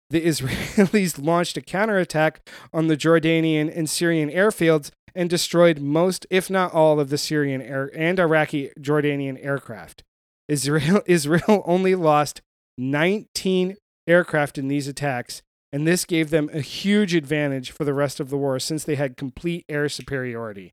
the 0.09 0.21
Israelis 0.25 1.23
launched 1.23 1.57
a 1.57 1.61
counterattack 1.61 2.47
on 2.71 2.87
the 2.87 2.97
Jordanian 2.97 3.75
and 3.75 3.89
Syrian 3.89 4.29
airfields 4.29 4.91
and 5.15 5.29
destroyed 5.29 5.79
most, 5.79 6.25
if 6.29 6.49
not 6.49 6.73
all, 6.73 6.99
of 6.99 7.09
the 7.09 7.17
Syrian 7.17 7.61
air 7.61 7.91
and 7.95 8.19
Iraqi 8.19 8.71
Jordanian 8.79 9.43
aircraft. 9.43 10.03
Israel 10.49 11.01
Israel 11.05 11.63
only 11.65 11.95
lost 11.95 12.41
19 12.77 13.77
aircraft 14.07 14.57
in 14.57 14.67
these 14.67 14.87
attacks, 14.87 15.41
and 15.71 15.87
this 15.87 16.03
gave 16.03 16.29
them 16.29 16.49
a 16.51 16.61
huge 16.61 17.13
advantage 17.15 17.71
for 17.71 17.85
the 17.85 17.93
rest 17.93 18.19
of 18.19 18.29
the 18.29 18.37
war 18.37 18.59
since 18.59 18.83
they 18.83 18.95
had 18.95 19.15
complete 19.15 19.63
air 19.69 19.87
superiority. 19.87 20.71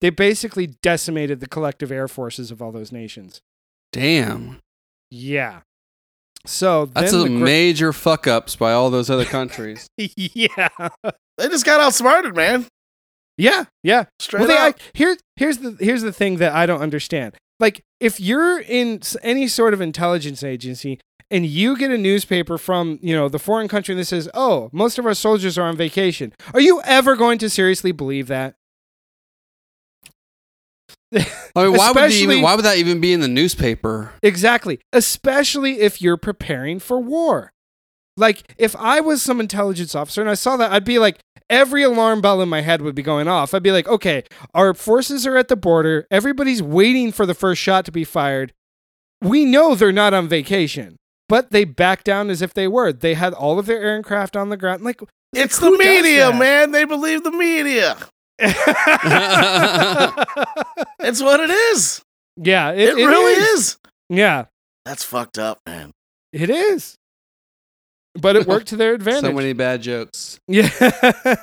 They 0.00 0.10
basically 0.10 0.66
decimated 0.82 1.40
the 1.40 1.46
collective 1.48 1.92
air 1.92 2.08
forces 2.08 2.50
of 2.50 2.60
all 2.60 2.72
those 2.72 2.90
nations. 2.90 3.40
Damn. 3.92 4.58
Yeah. 5.10 5.60
So 6.44 6.86
That's 6.86 7.12
then 7.12 7.20
a 7.20 7.22
the 7.24 7.28
gra- 7.28 7.38
major 7.38 7.92
fuck 7.92 8.26
ups 8.26 8.56
by 8.56 8.72
all 8.72 8.90
those 8.90 9.08
other 9.08 9.24
countries. 9.24 9.86
yeah, 9.96 10.68
They 11.38 11.48
just 11.48 11.64
got 11.64 11.80
outsmarted, 11.80 12.34
man. 12.34 12.66
yeah, 13.38 13.66
yeah. 13.84 14.06
Straight 14.18 14.40
well, 14.40 14.48
they, 14.48 14.56
I, 14.56 14.74
here, 14.92 15.16
here's 15.36 15.58
the 15.58 15.76
here's 15.78 16.02
the 16.02 16.12
thing 16.12 16.38
that 16.38 16.52
I 16.52 16.66
don't 16.66 16.80
understand. 16.80 17.36
Like, 17.62 17.84
if 18.00 18.18
you're 18.18 18.58
in 18.58 19.00
any 19.22 19.46
sort 19.46 19.72
of 19.72 19.80
intelligence 19.80 20.42
agency 20.42 20.98
and 21.30 21.46
you 21.46 21.76
get 21.78 21.92
a 21.92 21.96
newspaper 21.96 22.58
from 22.58 22.98
you 23.00 23.14
know 23.14 23.28
the 23.28 23.38
foreign 23.38 23.68
country 23.68 23.94
that 23.94 24.06
says, 24.06 24.28
"Oh, 24.34 24.68
most 24.72 24.98
of 24.98 25.06
our 25.06 25.14
soldiers 25.14 25.56
are 25.56 25.68
on 25.68 25.76
vacation," 25.76 26.32
are 26.52 26.60
you 26.60 26.82
ever 26.82 27.14
going 27.14 27.38
to 27.38 27.48
seriously 27.48 27.92
believe 27.92 28.26
that? 28.26 28.56
I 31.14 31.64
mean, 31.64 31.76
why 31.76 31.92
would, 31.92 32.10
even, 32.10 32.42
why 32.42 32.56
would 32.56 32.64
that 32.64 32.78
even 32.78 33.00
be 33.00 33.12
in 33.12 33.20
the 33.20 33.28
newspaper? 33.28 34.10
Exactly. 34.24 34.80
Especially 34.92 35.78
if 35.78 36.02
you're 36.02 36.16
preparing 36.16 36.80
for 36.80 36.98
war. 36.98 37.52
Like, 38.16 38.54
if 38.58 38.74
I 38.76 39.00
was 39.00 39.22
some 39.22 39.38
intelligence 39.38 39.94
officer 39.94 40.20
and 40.20 40.28
I 40.30 40.34
saw 40.34 40.56
that, 40.56 40.72
I'd 40.72 40.84
be 40.84 40.98
like, 40.98 41.20
every 41.52 41.82
alarm 41.84 42.20
bell 42.20 42.40
in 42.42 42.48
my 42.48 42.62
head 42.62 42.82
would 42.82 42.94
be 42.96 43.02
going 43.02 43.28
off. 43.28 43.54
I'd 43.54 43.62
be 43.62 43.70
like, 43.70 43.86
okay, 43.86 44.24
our 44.54 44.74
forces 44.74 45.26
are 45.26 45.36
at 45.36 45.46
the 45.48 45.54
border. 45.56 46.06
Everybody's 46.10 46.62
waiting 46.62 47.12
for 47.12 47.26
the 47.26 47.34
first 47.34 47.60
shot 47.62 47.84
to 47.84 47.92
be 47.92 48.02
fired. 48.04 48.52
We 49.20 49.44
know 49.44 49.74
they're 49.76 49.92
not 49.92 50.14
on 50.14 50.26
vacation, 50.28 50.96
but 51.28 51.50
they 51.52 51.64
backed 51.64 52.04
down 52.06 52.30
as 52.30 52.42
if 52.42 52.52
they 52.54 52.66
were. 52.66 52.92
They 52.92 53.14
had 53.14 53.34
all 53.34 53.58
of 53.60 53.66
their 53.66 53.80
aircraft 53.80 54.36
on 54.36 54.48
the 54.48 54.56
ground. 54.56 54.82
Like, 54.82 55.00
It's 55.32 55.58
the 55.60 55.70
media, 55.70 56.32
man. 56.32 56.72
They 56.72 56.84
believe 56.84 57.22
the 57.22 57.30
media. 57.30 57.96
It's 61.04 61.20
what 61.20 61.40
it 61.40 61.50
is. 61.50 62.00
yeah, 62.36 62.70
It, 62.70 62.80
it, 62.90 62.98
it 62.98 63.06
really 63.06 63.32
is. 63.32 63.48
is. 63.60 63.76
Yeah, 64.08 64.44
That's 64.84 65.02
fucked 65.04 65.38
up, 65.38 65.58
man. 65.66 65.90
it 66.32 66.48
is. 66.50 66.96
But 68.14 68.36
it 68.36 68.46
oh, 68.48 68.50
worked 68.50 68.68
to 68.68 68.76
their 68.76 68.94
advantage. 68.94 69.22
So 69.22 69.32
many 69.32 69.52
bad 69.52 69.82
jokes 69.82 70.38
Yeah. 70.48 70.68
so 70.68 71.34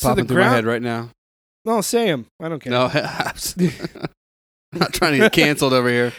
popping 0.00 0.24
the 0.26 0.34
through 0.34 0.42
my 0.42 0.48
head 0.48 0.64
ground. 0.64 0.66
right 0.66 0.82
now. 0.82 1.10
No, 1.64 1.80
say 1.80 2.06
him. 2.06 2.26
I 2.40 2.48
don't 2.48 2.60
care. 2.60 2.70
No, 2.70 2.86
I'm 2.94 4.78
not 4.78 4.92
trying 4.94 5.12
to 5.12 5.18
get 5.18 5.32
canceled 5.32 5.72
over 5.72 5.88
here. 5.88 6.12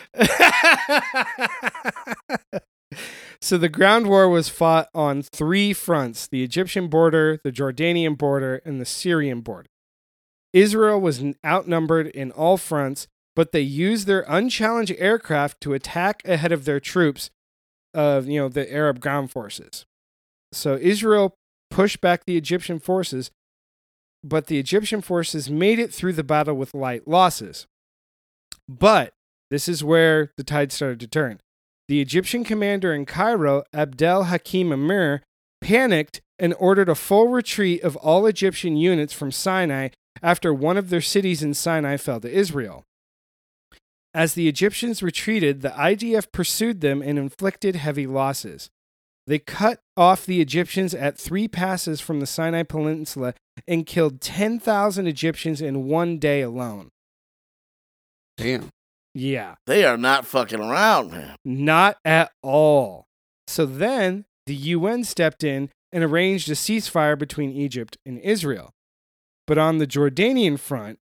so 3.41 3.57
the 3.57 3.69
ground 3.69 4.07
war 4.07 4.27
was 4.29 4.49
fought 4.49 4.89
on 4.93 5.21
three 5.21 5.73
fronts: 5.73 6.27
the 6.27 6.43
Egyptian 6.43 6.87
border, 6.87 7.39
the 7.43 7.51
Jordanian 7.51 8.17
border, 8.17 8.61
and 8.65 8.81
the 8.81 8.85
Syrian 8.85 9.41
border. 9.41 9.69
Israel 10.53 10.99
was 10.99 11.19
n- 11.21 11.35
outnumbered 11.45 12.07
in 12.07 12.31
all 12.31 12.57
fronts, 12.57 13.07
but 13.35 13.51
they 13.51 13.61
used 13.61 14.07
their 14.07 14.25
unchallenged 14.27 14.95
aircraft 14.97 15.61
to 15.61 15.73
attack 15.73 16.21
ahead 16.25 16.51
of 16.51 16.65
their 16.65 16.79
troops 16.79 17.29
of 17.97 18.27
you 18.27 18.39
know 18.39 18.47
the 18.47 18.71
Arab 18.71 18.99
ground 18.99 19.31
forces. 19.31 19.85
So 20.53 20.75
Israel 20.75 21.33
pushed 21.71 21.99
back 21.99 22.23
the 22.25 22.37
Egyptian 22.37 22.79
forces, 22.79 23.31
but 24.23 24.47
the 24.47 24.59
Egyptian 24.59 25.01
forces 25.01 25.49
made 25.49 25.79
it 25.79 25.93
through 25.93 26.13
the 26.13 26.23
battle 26.23 26.53
with 26.53 26.75
light 26.75 27.07
losses. 27.07 27.65
But 28.69 29.13
this 29.49 29.67
is 29.67 29.83
where 29.83 30.31
the 30.37 30.43
tide 30.43 30.71
started 30.71 30.99
to 31.01 31.07
turn. 31.07 31.39
The 31.87 31.99
Egyptian 31.99 32.43
commander 32.43 32.93
in 32.93 33.05
Cairo, 33.05 33.63
Abdel 33.73 34.25
Hakim 34.25 34.71
Amir, 34.71 35.23
panicked 35.61 36.21
and 36.37 36.53
ordered 36.59 36.89
a 36.89 36.95
full 36.95 37.29
retreat 37.29 37.81
of 37.81 37.95
all 37.95 38.27
Egyptian 38.27 38.77
units 38.77 39.13
from 39.13 39.31
Sinai 39.31 39.89
after 40.21 40.53
one 40.53 40.77
of 40.77 40.89
their 40.89 41.01
cities 41.01 41.41
in 41.41 41.53
Sinai 41.55 41.97
fell 41.97 42.19
to 42.19 42.29
Israel. 42.29 42.83
As 44.13 44.33
the 44.33 44.47
Egyptians 44.47 45.03
retreated, 45.03 45.61
the 45.61 45.69
IDF 45.69 46.31
pursued 46.31 46.81
them 46.81 47.01
and 47.01 47.19
inflicted 47.19 47.75
heavy 47.75 48.07
losses. 48.07 48.69
They 49.27 49.39
cut 49.39 49.81
off 49.97 50.25
the 50.25 50.39
Egyptians 50.39 50.93
at 50.93 51.17
three 51.17 51.47
passes 51.47 51.99
from 51.99 52.21
the 52.21 52.25
Sinai 52.25 52.63
Peninsula 52.63 53.33
and 53.67 53.85
killed 53.85 54.21
10,000 54.21 55.05
Egyptians 55.05 55.61
in 55.61 55.85
one 55.87 56.17
day 56.17 56.41
alone. 56.41 56.89
Damn. 58.37 58.69
Yeah. 59.13 59.55
They 59.65 59.83
are 59.83 59.97
not 59.97 60.25
fucking 60.25 60.61
around, 60.61 61.11
man. 61.11 61.35
Not 61.43 61.97
at 62.05 62.31
all. 62.41 63.07
So 63.47 63.65
then 63.65 64.25
the 64.45 64.55
UN 64.55 65.03
stepped 65.03 65.43
in 65.43 65.69
and 65.91 66.03
arranged 66.03 66.49
a 66.49 66.53
ceasefire 66.53 67.17
between 67.17 67.51
Egypt 67.51 67.97
and 68.05 68.19
Israel. 68.19 68.71
But 69.45 69.57
on 69.57 69.77
the 69.77 69.87
Jordanian 69.87 70.59
front, 70.59 70.99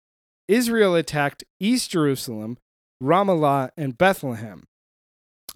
Israel 0.48 0.96
attacked 0.96 1.44
East 1.60 1.92
Jerusalem, 1.92 2.58
Ramallah, 3.02 3.72
and 3.76 3.98
Bethlehem. 3.98 4.64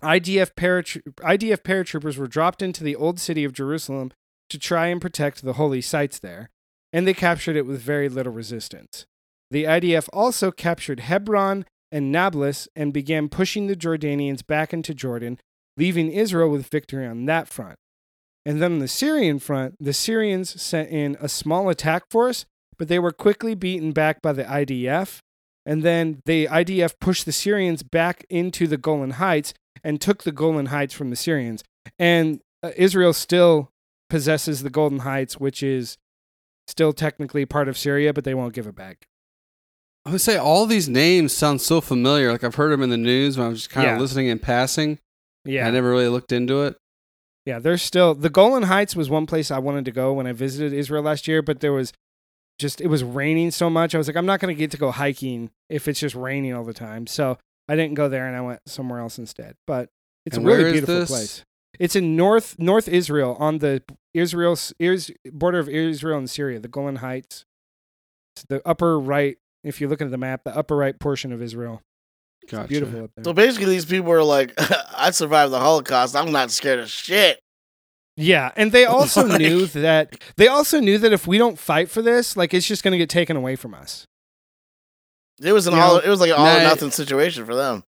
IDF, 0.01 0.53
paratro- 0.55 1.01
IDF 1.17 1.61
paratroopers 1.61 2.17
were 2.17 2.27
dropped 2.27 2.61
into 2.61 2.83
the 2.83 2.95
old 2.95 3.19
city 3.19 3.43
of 3.43 3.53
Jerusalem 3.53 4.11
to 4.49 4.59
try 4.59 4.87
and 4.87 5.01
protect 5.01 5.41
the 5.41 5.53
holy 5.53 5.81
sites 5.81 6.19
there, 6.19 6.49
and 6.91 7.07
they 7.07 7.13
captured 7.13 7.55
it 7.55 7.65
with 7.65 7.81
very 7.81 8.09
little 8.09 8.33
resistance. 8.33 9.05
The 9.51 9.63
IDF 9.63 10.09
also 10.11 10.51
captured 10.51 11.01
Hebron 11.01 11.65
and 11.91 12.11
Nablus 12.11 12.67
and 12.75 12.93
began 12.93 13.29
pushing 13.29 13.67
the 13.67 13.75
Jordanians 13.75 14.45
back 14.45 14.73
into 14.73 14.93
Jordan, 14.93 15.39
leaving 15.77 16.11
Israel 16.11 16.49
with 16.49 16.67
victory 16.67 17.05
on 17.05 17.25
that 17.25 17.47
front. 17.47 17.77
And 18.45 18.61
then 18.61 18.73
on 18.73 18.79
the 18.79 18.87
Syrian 18.87 19.39
front, 19.39 19.75
the 19.79 19.93
Syrians 19.93 20.61
sent 20.61 20.89
in 20.89 21.17
a 21.19 21.29
small 21.29 21.69
attack 21.69 22.03
force, 22.09 22.45
but 22.77 22.87
they 22.87 22.99
were 22.99 23.11
quickly 23.11 23.55
beaten 23.55 23.91
back 23.91 24.21
by 24.21 24.33
the 24.33 24.43
IDF. 24.43 25.19
And 25.65 25.81
then 25.83 26.21
the 26.25 26.45
IDF 26.47 26.99
pushed 26.99 27.25
the 27.25 27.31
Syrians 27.31 27.81
back 27.83 28.25
into 28.29 28.67
the 28.67 28.77
Golan 28.77 29.11
Heights 29.11 29.53
and 29.83 29.99
took 29.99 30.23
the 30.23 30.31
Golan 30.31 30.67
Heights 30.67 30.93
from 30.93 31.09
the 31.09 31.15
Syrians. 31.15 31.63
And 31.97 32.41
uh, 32.63 32.71
Israel 32.75 33.13
still 33.13 33.71
possesses 34.09 34.61
the 34.63 34.69
Golan 34.69 34.99
Heights, 34.99 35.39
which 35.39 35.63
is 35.63 35.97
still 36.67 36.93
technically 36.93 37.45
part 37.45 37.67
of 37.67 37.77
Syria, 37.77 38.13
but 38.13 38.23
they 38.23 38.33
won't 38.33 38.53
give 38.53 38.67
it 38.67 38.75
back. 38.75 39.05
I 40.05 40.11
would 40.11 40.21
say 40.21 40.37
all 40.37 40.67
these 40.67 40.87
names 40.87 41.33
sound 41.33 41.61
so 41.61 41.81
familiar. 41.81 42.31
Like 42.31 42.43
I've 42.43 42.55
heard 42.55 42.71
them 42.71 42.83
in 42.83 42.91
the 42.91 42.97
news 42.97 43.37
when 43.37 43.47
I 43.47 43.49
was 43.49 43.59
just 43.59 43.71
kind 43.71 43.87
Yeah. 43.87 43.95
of 43.95 44.01
listening 44.01 44.27
in 44.27 44.37
passing. 44.37 44.99
Yeah. 45.45 45.67
I 45.67 45.71
never 45.71 45.89
really 45.89 46.07
looked 46.09 46.31
into 46.31 46.61
it. 46.63 46.75
Yeah, 47.45 47.59
there's 47.59 47.81
still 47.83 48.13
the 48.15 48.29
Golan 48.29 48.63
Heights 48.63 48.95
was 48.95 49.09
one 49.09 49.25
place 49.27 49.49
I 49.51 49.59
wanted 49.59 49.85
to 49.85 49.91
go 49.91 50.13
when 50.13 50.25
I 50.27 50.31
visited 50.31 50.73
Israel 50.73 51.03
last 51.03 51.27
year, 51.27 51.41
but 51.43 51.59
there 51.59 51.73
was 51.73 51.91
just 52.59 52.81
it 52.81 52.87
was 52.87 53.03
raining 53.03 53.51
so 53.51 53.69
much. 53.69 53.93
I 53.95 53.97
was 53.97 54.07
like, 54.07 54.15
I'm 54.15 54.25
not 54.25 54.39
going 54.39 54.53
to 54.55 54.57
get 54.59 54.71
to 54.71 54.77
go 54.77 54.91
hiking 54.91 55.49
if 55.69 55.87
it's 55.87 55.99
just 55.99 56.15
raining 56.15 56.53
all 56.53 56.63
the 56.63 56.73
time. 56.73 57.07
So 57.07 57.37
I 57.67 57.75
didn't 57.75 57.95
go 57.95 58.07
there, 58.09 58.27
and 58.27 58.35
I 58.35 58.41
went 58.41 58.61
somewhere 58.67 58.99
else 58.99 59.17
instead. 59.17 59.55
But 59.67 59.89
it's 60.25 60.37
And 60.37 60.45
a 60.45 60.49
really 60.49 60.71
beautiful 60.71 60.95
this? 60.95 61.09
place. 61.09 61.43
It's 61.79 61.95
in 61.95 62.15
North 62.15 62.57
North 62.57 62.87
Israel 62.87 63.35
on 63.39 63.57
the 63.59 63.83
Israel 64.13 64.57
is, 64.79 65.11
border 65.25 65.59
of 65.59 65.67
Israel 65.67 66.17
and 66.17 66.29
Syria, 66.29 66.59
the 66.59 66.69
Golan 66.69 66.97
Heights. 66.97 67.43
It's 68.35 68.45
the 68.47 68.61
upper 68.65 68.99
right. 68.99 69.37
If 69.63 69.81
you 69.81 69.87
look 69.87 70.01
at 70.01 70.09
the 70.11 70.17
map, 70.17 70.43
the 70.45 70.55
upper 70.55 70.75
right 70.75 70.97
portion 70.97 71.33
of 71.33 71.41
Israel. 71.41 71.81
It's 72.43 72.67
beautiful 72.67 73.05
up 73.05 73.11
there. 73.15 73.23
So 73.25 73.33
basically, 73.33 73.71
these 73.71 73.85
people 73.85 74.11
are 74.11 74.23
like, 74.23 74.53
I 74.95 75.11
survived 75.11 75.51
the 75.51 75.59
Holocaust. 75.59 76.15
I'm 76.15 76.31
not 76.31 76.51
scared 76.51 76.79
of 76.79 76.89
shit. 76.89 77.39
Yeah, 78.17 78.51
and 78.55 78.71
they 78.71 78.85
also 78.85 79.25
Like- 79.25 79.39
knew 79.41 79.65
that 79.67 80.15
they 80.37 80.47
also 80.47 80.79
knew 80.79 80.97
that 80.99 81.11
if 81.13 81.27
we 81.27 81.37
don't 81.37 81.59
fight 81.59 81.89
for 81.89 82.01
this, 82.01 82.37
like 82.37 82.53
it's 82.53 82.67
just 82.67 82.83
going 82.83 82.93
to 82.93 82.97
get 82.97 83.09
taken 83.09 83.35
away 83.37 83.55
from 83.55 83.73
us. 83.73 84.05
It 85.43 85.51
was 85.51 85.67
an 85.67 85.73
You 85.73 85.79
all. 85.81 85.93
know, 85.95 85.99
It 85.99 86.09
was 86.09 86.19
like 86.21 86.29
an 86.31 86.37
all 86.37 86.47
or 86.57 86.61
nothing 86.63 86.91
situation 86.91 87.45
for 87.45 87.55
them. 87.55 87.83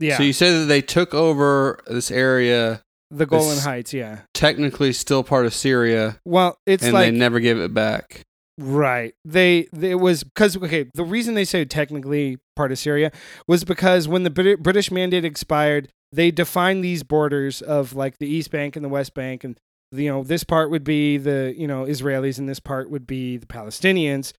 Yeah, 0.00 0.16
So 0.16 0.22
you 0.24 0.32
say 0.32 0.50
that 0.58 0.66
they 0.66 0.80
took 0.82 1.12
over 1.14 1.80
this 1.86 2.10
area, 2.10 2.82
the 3.10 3.26
Golan 3.26 3.58
Heights. 3.58 3.92
Yeah. 3.92 4.20
technically 4.34 4.92
still 4.92 5.22
part 5.24 5.46
of 5.46 5.54
Syria, 5.54 6.18
Well, 6.24 6.56
it's 6.66 6.84
and 6.84 6.92
like 6.92 7.10
they 7.12 7.16
never 7.18 7.40
give 7.40 7.58
it 7.58 7.72
back. 7.74 8.22
right. 8.58 9.14
They, 9.24 9.66
they 9.72 9.90
it 9.92 10.00
was 10.00 10.22
because 10.24 10.56
okay. 10.56 10.88
The 10.94 11.04
reason 11.04 11.34
they 11.34 11.44
say 11.44 11.64
technically 11.64 12.38
part 12.56 12.70
of 12.72 12.78
Syria 12.78 13.10
was 13.48 13.64
because 13.64 14.06
when 14.08 14.22
the 14.24 14.30
Brit- 14.30 14.62
British 14.62 14.90
mandate 14.90 15.24
expired, 15.24 15.88
they 16.12 16.30
defined 16.30 16.82
these 16.84 17.02
borders 17.02 17.60
of 17.62 17.94
like 17.94 18.18
the 18.18 18.26
East 18.28 18.50
Bank 18.50 18.74
and 18.76 18.84
the 18.84 18.88
West 18.88 19.14
Bank, 19.14 19.42
and 19.44 19.58
you 19.92 20.10
know 20.10 20.22
this 20.22 20.44
part 20.44 20.70
would 20.70 20.84
be 20.84 21.16
the 21.16 21.54
you 21.56 21.66
know 21.66 21.84
Israelis 21.84 22.38
and 22.38 22.48
this 22.48 22.60
part 22.60 22.90
would 22.90 23.06
be 23.06 23.36
the 23.36 23.46
Palestinians. 23.46 24.32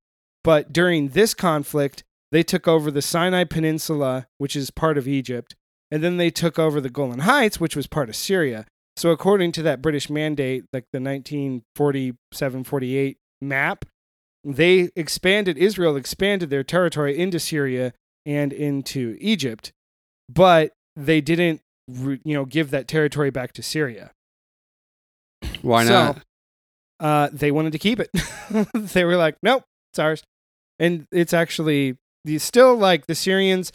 But 0.43 0.71
during 0.71 1.09
this 1.09 1.33
conflict, 1.33 2.03
they 2.31 2.43
took 2.43 2.67
over 2.67 2.91
the 2.91 3.01
Sinai 3.01 3.43
Peninsula, 3.43 4.27
which 4.37 4.55
is 4.55 4.71
part 4.71 4.97
of 4.97 5.07
Egypt, 5.07 5.55
and 5.91 6.03
then 6.03 6.17
they 6.17 6.29
took 6.29 6.59
over 6.59 6.79
the 6.79 6.89
Golan 6.89 7.19
Heights, 7.19 7.59
which 7.59 7.75
was 7.75 7.87
part 7.87 8.09
of 8.09 8.15
Syria. 8.15 8.65
So 8.95 9.11
according 9.11 9.51
to 9.53 9.63
that 9.63 9.81
British 9.81 10.09
mandate, 10.09 10.65
like 10.73 10.85
the 10.91 10.99
1947-48 10.99 13.15
map, 13.41 13.85
they 14.43 14.89
expanded 14.95 15.57
Israel 15.57 15.95
expanded 15.95 16.49
their 16.49 16.63
territory 16.63 17.17
into 17.17 17.39
Syria 17.39 17.93
and 18.25 18.53
into 18.53 19.17
Egypt, 19.19 19.71
but 20.29 20.71
they 20.95 21.21
didn't 21.21 21.61
you 21.87 22.19
know 22.25 22.45
give 22.45 22.71
that 22.71 22.87
territory 22.87 23.29
back 23.29 23.53
to 23.53 23.63
Syria. 23.63 24.11
Why 25.61 25.85
So, 25.85 25.93
not? 25.93 26.23
Uh, 26.99 27.29
they 27.31 27.51
wanted 27.51 27.71
to 27.71 27.79
keep 27.79 27.99
it. 27.99 28.09
they 28.73 29.03
were 29.05 29.15
like, 29.15 29.37
nope, 29.41 29.63
it's 29.91 29.99
ours. 29.99 30.23
And 30.79 31.07
it's 31.11 31.33
actually 31.33 31.97
still 32.37 32.75
like 32.75 33.07
the 33.07 33.15
Syrians, 33.15 33.71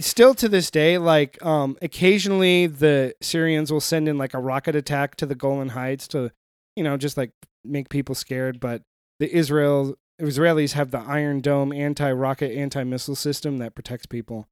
still 0.00 0.34
to 0.34 0.48
this 0.48 0.70
day, 0.70 0.98
like 0.98 1.42
um, 1.44 1.76
occasionally 1.82 2.66
the 2.66 3.14
Syrians 3.20 3.72
will 3.72 3.80
send 3.80 4.08
in 4.08 4.18
like 4.18 4.34
a 4.34 4.38
rocket 4.38 4.74
attack 4.74 5.16
to 5.16 5.26
the 5.26 5.34
Golan 5.34 5.70
Heights 5.70 6.08
to, 6.08 6.30
you 6.74 6.84
know, 6.84 6.96
just 6.96 7.16
like 7.16 7.30
make 7.64 7.88
people 7.88 8.14
scared. 8.14 8.58
But 8.60 8.82
the 9.20 9.32
Israel 9.32 9.96
Israelis 10.20 10.72
have 10.72 10.90
the 10.90 10.98
Iron 11.00 11.40
Dome 11.40 11.72
anti-rocket, 11.72 12.56
anti-missile 12.56 13.16
system 13.16 13.58
that 13.58 13.74
protects 13.74 14.06
people. 14.06 14.46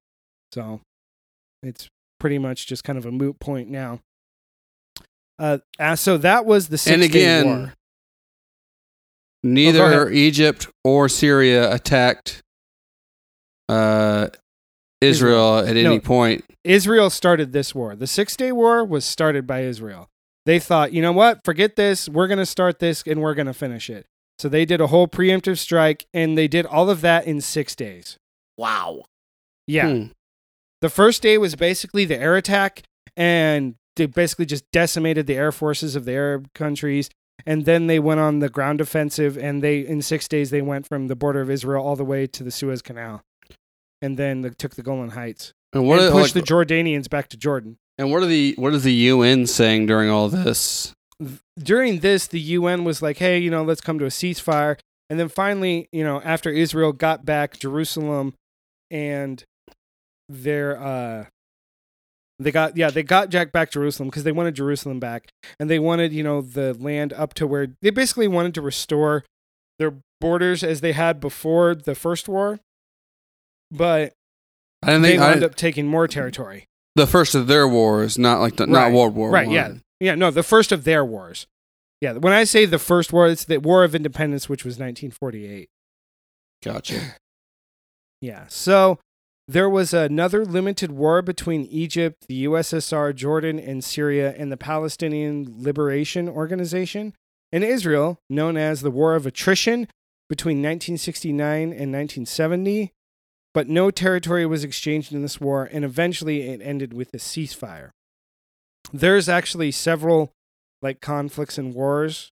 So 0.52 0.80
it's 1.62 1.88
pretty 2.20 2.38
much 2.38 2.66
just 2.66 2.84
kind 2.84 2.98
of 2.98 3.06
a 3.06 3.12
moot 3.12 3.40
point 3.40 3.70
now. 3.70 4.00
Uh, 5.38 5.58
uh, 5.78 5.96
so 5.96 6.16
that 6.18 6.44
was 6.46 6.68
the 6.68 6.78
Six 6.78 6.92
And 6.92 7.00
Day 7.02 7.06
again, 7.06 7.46
War. 7.46 7.74
Neither 9.42 9.84
ahead. 10.04 10.14
Egypt 10.14 10.68
or 10.84 11.08
Syria 11.08 11.72
attacked 11.72 12.42
uh, 13.68 14.28
Israel 15.00 15.58
at 15.58 15.68
any 15.76 15.82
No. 15.82 16.00
point. 16.00 16.44
Israel 16.64 17.10
started 17.10 17.52
this 17.52 17.74
war. 17.74 17.94
The 17.94 18.06
Six 18.06 18.36
Day 18.36 18.52
War 18.52 18.84
was 18.84 19.04
started 19.04 19.46
by 19.46 19.62
Israel. 19.62 20.08
They 20.46 20.58
thought, 20.58 20.92
you 20.92 21.02
know 21.02 21.12
what? 21.12 21.40
Forget 21.44 21.76
this. 21.76 22.08
We're 22.08 22.26
going 22.26 22.38
to 22.38 22.46
start 22.46 22.78
this 22.78 23.02
and 23.06 23.20
we're 23.20 23.34
going 23.34 23.46
to 23.46 23.54
finish 23.54 23.90
it. 23.90 24.06
So 24.38 24.48
they 24.48 24.64
did 24.64 24.80
a 24.80 24.88
whole 24.88 25.08
preemptive 25.08 25.58
strike 25.58 26.06
and 26.14 26.36
they 26.38 26.48
did 26.48 26.66
all 26.66 26.88
of 26.90 27.00
that 27.02 27.26
in 27.26 27.40
six 27.40 27.74
days. 27.74 28.18
Wow. 28.56 29.02
Yeah. 29.66 29.88
Hmm. 29.90 30.06
The 30.80 30.90
first 30.90 31.22
day 31.22 31.38
was 31.38 31.54
basically 31.54 32.04
the 32.04 32.18
air 32.18 32.36
attack, 32.36 32.82
and 33.16 33.74
they 33.96 34.06
basically 34.06 34.46
just 34.46 34.64
decimated 34.72 35.26
the 35.26 35.36
air 35.36 35.52
forces 35.52 35.96
of 35.96 36.04
the 36.04 36.12
Arab 36.12 36.52
countries. 36.54 37.10
And 37.46 37.64
then 37.64 37.88
they 37.88 37.98
went 37.98 38.20
on 38.20 38.38
the 38.38 38.48
ground 38.48 38.80
offensive, 38.80 39.36
and 39.36 39.62
they 39.62 39.80
in 39.80 40.02
six 40.02 40.28
days 40.28 40.50
they 40.50 40.62
went 40.62 40.86
from 40.86 41.08
the 41.08 41.16
border 41.16 41.40
of 41.40 41.50
Israel 41.50 41.84
all 41.84 41.96
the 41.96 42.04
way 42.04 42.26
to 42.28 42.44
the 42.44 42.50
Suez 42.50 42.80
Canal, 42.80 43.22
and 44.00 44.16
then 44.16 44.42
they 44.42 44.50
took 44.50 44.76
the 44.76 44.82
Golan 44.82 45.10
Heights 45.10 45.52
And 45.72 45.86
what 45.88 45.98
and 45.98 46.08
are, 46.08 46.12
pushed 46.12 46.36
like, 46.36 46.44
the 46.46 46.52
Jordanians 46.54 47.10
back 47.10 47.28
to 47.30 47.36
Jordan. 47.36 47.76
and 47.98 48.10
what 48.12 48.22
are 48.22 48.26
the 48.26 48.54
what 48.56 48.72
is 48.72 48.84
the 48.84 48.92
UN 48.92 49.46
saying 49.46 49.86
during 49.86 50.10
all 50.10 50.28
this? 50.28 50.94
during 51.58 52.00
this, 52.00 52.26
the 52.26 52.40
UN 52.40 52.84
was 52.84 53.00
like, 53.02 53.18
hey, 53.18 53.38
you 53.38 53.50
know, 53.50 53.62
let's 53.62 53.80
come 53.80 53.98
to 53.98 54.04
a 54.04 54.08
ceasefire. 54.08 54.78
And 55.10 55.18
then 55.18 55.28
finally, 55.28 55.88
you 55.92 56.02
know, 56.04 56.20
after 56.22 56.50
Israel 56.50 56.92
got 56.92 57.24
back 57.24 57.58
Jerusalem 57.58 58.34
and 58.90 59.42
their, 60.28 60.80
uh, 60.82 61.26
they 62.38 62.50
got, 62.50 62.76
yeah, 62.76 62.90
they 62.90 63.02
got 63.02 63.28
Jack 63.30 63.52
back 63.52 63.70
Jerusalem 63.70 64.08
because 64.08 64.24
they 64.24 64.32
wanted 64.32 64.54
Jerusalem 64.54 64.98
back. 65.00 65.28
And 65.60 65.70
they 65.70 65.78
wanted, 65.78 66.12
you 66.12 66.22
know, 66.22 66.40
the 66.40 66.74
land 66.74 67.12
up 67.12 67.34
to 67.34 67.46
where 67.46 67.68
they 67.82 67.90
basically 67.90 68.28
wanted 68.28 68.54
to 68.54 68.60
restore 68.60 69.24
their 69.78 69.94
borders 70.20 70.62
as 70.64 70.80
they 70.80 70.92
had 70.92 71.20
before 71.20 71.74
the 71.74 71.94
first 71.94 72.28
war. 72.28 72.58
But 73.70 74.12
I 74.82 74.88
didn't 74.88 75.02
they 75.02 75.18
wound 75.18 75.42
up 75.44 75.54
taking 75.54 75.86
more 75.86 76.06
territory. 76.08 76.66
the 76.96 77.06
first 77.06 77.34
of 77.34 77.46
their 77.46 77.66
wars, 77.66 78.18
not 78.18 78.40
like 78.40 78.56
the, 78.56 78.64
Right. 78.66 78.70
not 78.90 78.92
World 78.92 79.14
War 79.14 79.30
Right, 79.30 79.46
One. 79.46 79.54
yeah. 79.54 79.72
Yeah, 80.00 80.14
no, 80.14 80.30
the 80.30 80.42
first 80.42 80.70
of 80.72 80.84
their 80.84 81.04
wars. 81.04 81.46
Yeah, 82.00 82.12
when 82.14 82.32
I 82.32 82.44
say 82.44 82.66
the 82.66 82.78
first 82.78 83.12
war, 83.12 83.26
it's 83.28 83.44
the 83.44 83.58
War 83.58 83.82
of 83.84 83.94
Independence, 83.94 84.48
which 84.48 84.64
was 84.64 84.74
1948. 84.74 85.68
Gotcha. 86.62 87.00
Yeah. 88.20 88.46
So 88.48 88.98
there 89.46 89.68
was 89.68 89.92
another 89.92 90.44
limited 90.44 90.90
war 90.90 91.20
between 91.20 91.66
Egypt, 91.66 92.26
the 92.28 92.44
USSR, 92.46 93.14
Jordan, 93.14 93.58
and 93.58 93.84
Syria, 93.84 94.34
and 94.36 94.50
the 94.50 94.56
Palestinian 94.56 95.54
Liberation 95.58 96.28
Organization, 96.28 97.12
and 97.52 97.62
Israel, 97.62 98.18
known 98.30 98.56
as 98.56 98.80
the 98.80 98.90
War 98.90 99.14
of 99.14 99.26
Attrition 99.26 99.86
between 100.28 100.58
1969 100.58 101.62
and 101.62 101.92
1970. 101.92 102.92
But 103.52 103.68
no 103.68 103.90
territory 103.90 104.46
was 104.46 104.64
exchanged 104.64 105.12
in 105.12 105.22
this 105.22 105.40
war, 105.40 105.68
and 105.70 105.84
eventually 105.84 106.48
it 106.48 106.60
ended 106.62 106.92
with 106.92 107.12
a 107.14 107.18
ceasefire. 107.18 107.90
There's 108.92 109.28
actually 109.28 109.70
several 109.70 110.32
like 110.82 111.00
conflicts 111.00 111.58
and 111.58 111.74
wars. 111.74 112.32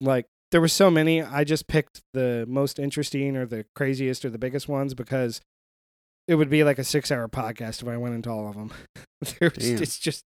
Like 0.00 0.26
there 0.50 0.60
were 0.60 0.68
so 0.68 0.90
many. 0.90 1.22
I 1.22 1.44
just 1.44 1.66
picked 1.66 2.02
the 2.12 2.44
most 2.48 2.78
interesting 2.78 3.36
or 3.36 3.46
the 3.46 3.64
craziest 3.74 4.24
or 4.24 4.30
the 4.30 4.38
biggest 4.38 4.68
ones 4.68 4.94
because 4.94 5.40
it 6.30 6.36
would 6.36 6.48
be 6.48 6.62
like 6.62 6.78
a 6.78 6.84
six 6.84 7.10
hour 7.10 7.26
podcast 7.26 7.82
if 7.82 7.88
I 7.88 7.96
went 7.96 8.14
into 8.14 8.30
all 8.30 8.48
of 8.48 8.54
them. 8.54 8.72
It's 9.42 9.98
just, 9.98 10.24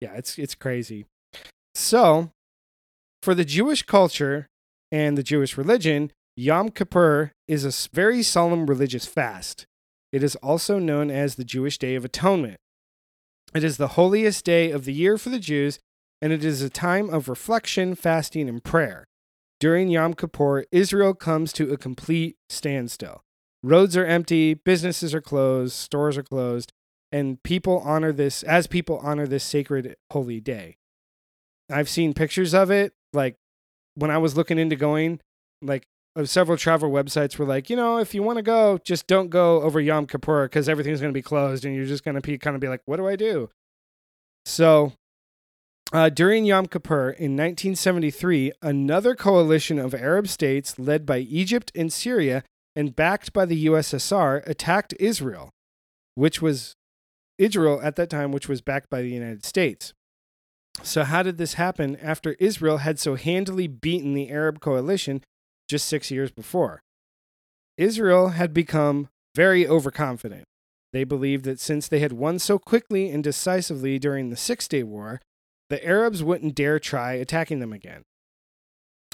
yeah, 0.00 0.14
it's 0.14 0.36
it's 0.36 0.56
crazy. 0.56 1.04
So, 1.74 2.30
for 3.22 3.34
the 3.36 3.44
Jewish 3.44 3.82
culture 3.82 4.48
and 4.90 5.16
the 5.16 5.22
Jewish 5.22 5.56
religion, 5.56 6.10
Yom 6.36 6.70
Kippur 6.70 7.32
is 7.46 7.64
a 7.64 7.88
very 7.94 8.22
solemn 8.22 8.66
religious 8.66 9.06
fast. 9.06 9.66
It 10.10 10.24
is 10.24 10.34
also 10.36 10.78
known 10.78 11.10
as 11.10 11.34
the 11.34 11.44
Jewish 11.44 11.78
Day 11.78 11.94
of 11.94 12.04
Atonement. 12.04 12.56
It 13.54 13.62
is 13.62 13.76
the 13.76 13.88
holiest 13.88 14.44
day 14.44 14.70
of 14.70 14.84
the 14.86 14.92
year 14.92 15.18
for 15.18 15.28
the 15.28 15.38
Jews, 15.38 15.78
and 16.20 16.32
it 16.32 16.44
is 16.44 16.62
a 16.62 16.70
time 16.70 17.10
of 17.10 17.28
reflection, 17.28 17.94
fasting, 17.94 18.48
and 18.48 18.64
prayer. 18.64 19.04
During 19.60 19.88
Yom 19.88 20.14
Kippur, 20.14 20.64
Israel 20.72 21.14
comes 21.14 21.52
to 21.52 21.72
a 21.72 21.76
complete 21.76 22.36
standstill. 22.48 23.22
Roads 23.62 23.96
are 23.96 24.04
empty, 24.04 24.54
businesses 24.54 25.14
are 25.14 25.20
closed, 25.20 25.74
stores 25.74 26.18
are 26.18 26.22
closed, 26.22 26.72
and 27.12 27.42
people 27.42 27.80
honor 27.84 28.12
this 28.12 28.42
as 28.42 28.66
people 28.66 28.98
honor 29.02 29.26
this 29.26 29.44
sacred 29.44 29.96
holy 30.10 30.40
day. 30.40 30.76
I've 31.70 31.88
seen 31.88 32.12
pictures 32.12 32.54
of 32.54 32.70
it. 32.70 32.92
Like 33.12 33.36
when 33.94 34.10
I 34.10 34.18
was 34.18 34.36
looking 34.36 34.58
into 34.58 34.76
going, 34.76 35.20
like 35.60 35.86
uh, 36.16 36.24
several 36.24 36.58
travel 36.58 36.90
websites 36.90 37.38
were 37.38 37.44
like, 37.44 37.70
you 37.70 37.76
know, 37.76 37.98
if 37.98 38.14
you 38.14 38.22
want 38.22 38.38
to 38.38 38.42
go, 38.42 38.78
just 38.84 39.06
don't 39.06 39.30
go 39.30 39.62
over 39.62 39.80
Yom 39.80 40.06
Kippur 40.06 40.44
because 40.46 40.68
everything's 40.68 41.00
going 41.00 41.12
to 41.12 41.18
be 41.18 41.22
closed, 41.22 41.64
and 41.64 41.74
you're 41.74 41.86
just 41.86 42.04
going 42.04 42.14
to 42.14 42.20
be 42.20 42.38
kind 42.38 42.54
of 42.54 42.60
be 42.60 42.68
like, 42.68 42.82
what 42.84 42.96
do 42.96 43.06
I 43.06 43.16
do? 43.16 43.48
So 44.44 44.92
uh, 45.92 46.08
during 46.08 46.44
Yom 46.44 46.66
Kippur 46.66 47.10
in 47.10 47.36
1973, 47.36 48.52
another 48.60 49.14
coalition 49.14 49.78
of 49.78 49.94
Arab 49.94 50.26
states 50.26 50.78
led 50.78 51.06
by 51.06 51.18
Egypt 51.18 51.70
and 51.74 51.92
Syria 51.92 52.42
and 52.74 52.96
backed 52.96 53.32
by 53.32 53.44
the 53.44 53.66
USSR 53.66 54.46
attacked 54.48 54.94
Israel, 54.98 55.50
which 56.14 56.40
was 56.40 56.74
Israel 57.38 57.80
at 57.82 57.96
that 57.96 58.10
time, 58.10 58.32
which 58.32 58.48
was 58.48 58.60
backed 58.60 58.90
by 58.90 59.02
the 59.02 59.10
United 59.10 59.44
States. 59.44 59.92
So, 60.82 61.04
how 61.04 61.22
did 61.22 61.36
this 61.36 61.54
happen 61.54 61.96
after 61.96 62.34
Israel 62.38 62.78
had 62.78 62.98
so 62.98 63.14
handily 63.14 63.66
beaten 63.66 64.14
the 64.14 64.30
Arab 64.30 64.60
coalition 64.60 65.22
just 65.68 65.86
six 65.86 66.10
years 66.10 66.30
before? 66.30 66.82
Israel 67.76 68.28
had 68.28 68.54
become 68.54 69.08
very 69.34 69.66
overconfident. 69.66 70.44
They 70.92 71.04
believed 71.04 71.44
that 71.44 71.60
since 71.60 71.88
they 71.88 72.00
had 72.00 72.12
won 72.12 72.38
so 72.38 72.58
quickly 72.58 73.10
and 73.10 73.24
decisively 73.24 73.98
during 73.98 74.28
the 74.28 74.36
Six 74.36 74.68
Day 74.68 74.82
War, 74.82 75.20
the 75.70 75.84
Arabs 75.86 76.22
wouldn't 76.22 76.54
dare 76.54 76.78
try 76.78 77.14
attacking 77.14 77.60
them 77.60 77.72
again. 77.72 78.02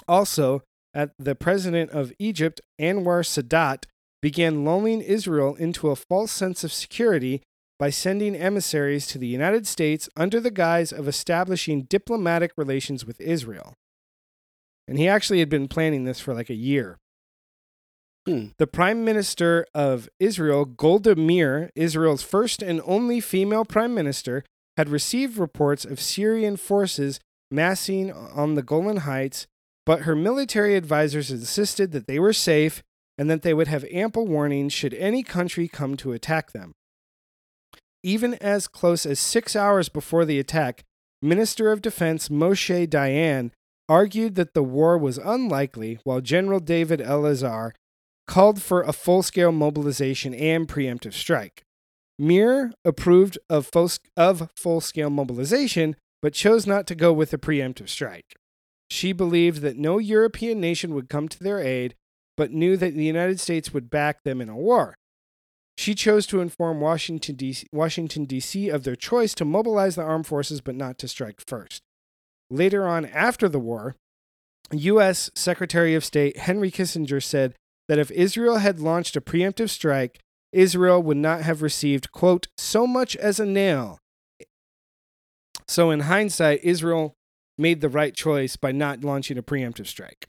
Also, 0.08 0.62
at 0.94 1.10
the 1.18 1.34
president 1.34 1.90
of 1.90 2.12
Egypt, 2.18 2.60
Anwar 2.80 3.22
Sadat, 3.24 3.84
began 4.20 4.64
lulling 4.64 5.00
Israel 5.00 5.54
into 5.54 5.90
a 5.90 5.96
false 5.96 6.32
sense 6.32 6.64
of 6.64 6.72
security 6.72 7.42
by 7.78 7.90
sending 7.90 8.34
emissaries 8.34 9.06
to 9.06 9.18
the 9.18 9.26
United 9.26 9.66
States 9.66 10.08
under 10.16 10.40
the 10.40 10.50
guise 10.50 10.92
of 10.92 11.06
establishing 11.06 11.82
diplomatic 11.82 12.52
relations 12.56 13.04
with 13.04 13.20
Israel. 13.20 13.74
And 14.88 14.98
he 14.98 15.06
actually 15.06 15.38
had 15.38 15.48
been 15.48 15.68
planning 15.68 16.04
this 16.04 16.18
for 16.18 16.34
like 16.34 16.50
a 16.50 16.54
year. 16.54 16.98
Hmm. 18.26 18.46
The 18.58 18.66
Prime 18.66 19.04
Minister 19.04 19.66
of 19.74 20.08
Israel, 20.18 20.64
Golda 20.64 21.14
Meir, 21.14 21.70
Israel's 21.76 22.22
first 22.22 22.62
and 22.62 22.80
only 22.84 23.20
female 23.20 23.64
prime 23.64 23.94
minister, 23.94 24.44
had 24.76 24.88
received 24.88 25.38
reports 25.38 25.84
of 25.84 26.00
Syrian 26.00 26.56
forces 26.56 27.20
massing 27.50 28.12
on 28.12 28.54
the 28.54 28.62
Golan 28.62 28.98
Heights, 28.98 29.46
but 29.88 30.02
her 30.02 30.14
military 30.14 30.76
advisors 30.76 31.30
insisted 31.30 31.92
that 31.92 32.06
they 32.06 32.18
were 32.18 32.34
safe 32.34 32.82
and 33.16 33.30
that 33.30 33.40
they 33.40 33.54
would 33.54 33.68
have 33.68 33.86
ample 33.90 34.26
warning 34.26 34.68
should 34.68 34.92
any 34.92 35.22
country 35.22 35.66
come 35.66 35.96
to 35.96 36.12
attack 36.12 36.52
them. 36.52 36.72
Even 38.02 38.34
as 38.34 38.68
close 38.68 39.06
as 39.06 39.18
six 39.18 39.56
hours 39.56 39.88
before 39.88 40.26
the 40.26 40.38
attack, 40.38 40.84
Minister 41.22 41.72
of 41.72 41.80
Defense 41.80 42.28
Moshe 42.28 42.86
Dayan 42.86 43.50
argued 43.88 44.34
that 44.34 44.52
the 44.52 44.62
war 44.62 44.98
was 44.98 45.16
unlikely, 45.16 45.98
while 46.04 46.20
General 46.20 46.60
David 46.60 47.00
Elazar 47.00 47.70
called 48.26 48.60
for 48.60 48.82
a 48.82 48.92
full 48.92 49.22
scale 49.22 49.52
mobilization 49.52 50.34
and 50.34 50.68
preemptive 50.68 51.14
strike. 51.14 51.62
Meir 52.18 52.74
approved 52.84 53.38
of 53.48 53.70
full, 53.72 54.80
scale 54.82 55.08
mobilization, 55.08 55.96
but 56.20 56.34
chose 56.34 56.66
not 56.66 56.86
to 56.88 56.94
go 56.94 57.10
with 57.10 57.32
a 57.32 57.38
preemptive 57.38 57.88
strike. 57.88 58.34
She 58.90 59.12
believed 59.12 59.60
that 59.62 59.76
no 59.76 59.98
European 59.98 60.60
nation 60.60 60.94
would 60.94 61.08
come 61.08 61.28
to 61.28 61.42
their 61.42 61.60
aid, 61.60 61.94
but 62.36 62.52
knew 62.52 62.76
that 62.76 62.94
the 62.94 63.04
United 63.04 63.40
States 63.40 63.72
would 63.72 63.90
back 63.90 64.22
them 64.24 64.40
in 64.40 64.48
a 64.48 64.56
war. 64.56 64.96
She 65.76 65.94
chose 65.94 66.26
to 66.28 66.40
inform 66.40 66.80
Washington, 66.80 67.36
D.C., 67.36 68.68
of 68.68 68.84
their 68.84 68.96
choice 68.96 69.34
to 69.34 69.44
mobilize 69.44 69.94
the 69.94 70.02
armed 70.02 70.26
forces 70.26 70.60
but 70.60 70.74
not 70.74 70.98
to 70.98 71.08
strike 71.08 71.40
first. 71.46 71.82
Later 72.50 72.86
on, 72.86 73.04
after 73.06 73.48
the 73.48 73.60
war, 73.60 73.94
U.S. 74.72 75.30
Secretary 75.34 75.94
of 75.94 76.04
State 76.04 76.38
Henry 76.38 76.70
Kissinger 76.70 77.22
said 77.22 77.54
that 77.88 77.98
if 77.98 78.10
Israel 78.10 78.56
had 78.56 78.80
launched 78.80 79.16
a 79.16 79.20
preemptive 79.20 79.70
strike, 79.70 80.18
Israel 80.52 81.02
would 81.02 81.16
not 81.16 81.42
have 81.42 81.62
received, 81.62 82.10
quote, 82.10 82.48
so 82.56 82.86
much 82.86 83.14
as 83.16 83.38
a 83.38 83.46
nail. 83.46 83.98
So, 85.66 85.90
in 85.90 86.00
hindsight, 86.00 86.60
Israel 86.62 87.14
made 87.58 87.80
the 87.80 87.88
right 87.88 88.14
choice 88.14 88.56
by 88.56 88.72
not 88.72 89.02
launching 89.02 89.36
a 89.36 89.42
preemptive 89.42 89.86
strike. 89.86 90.26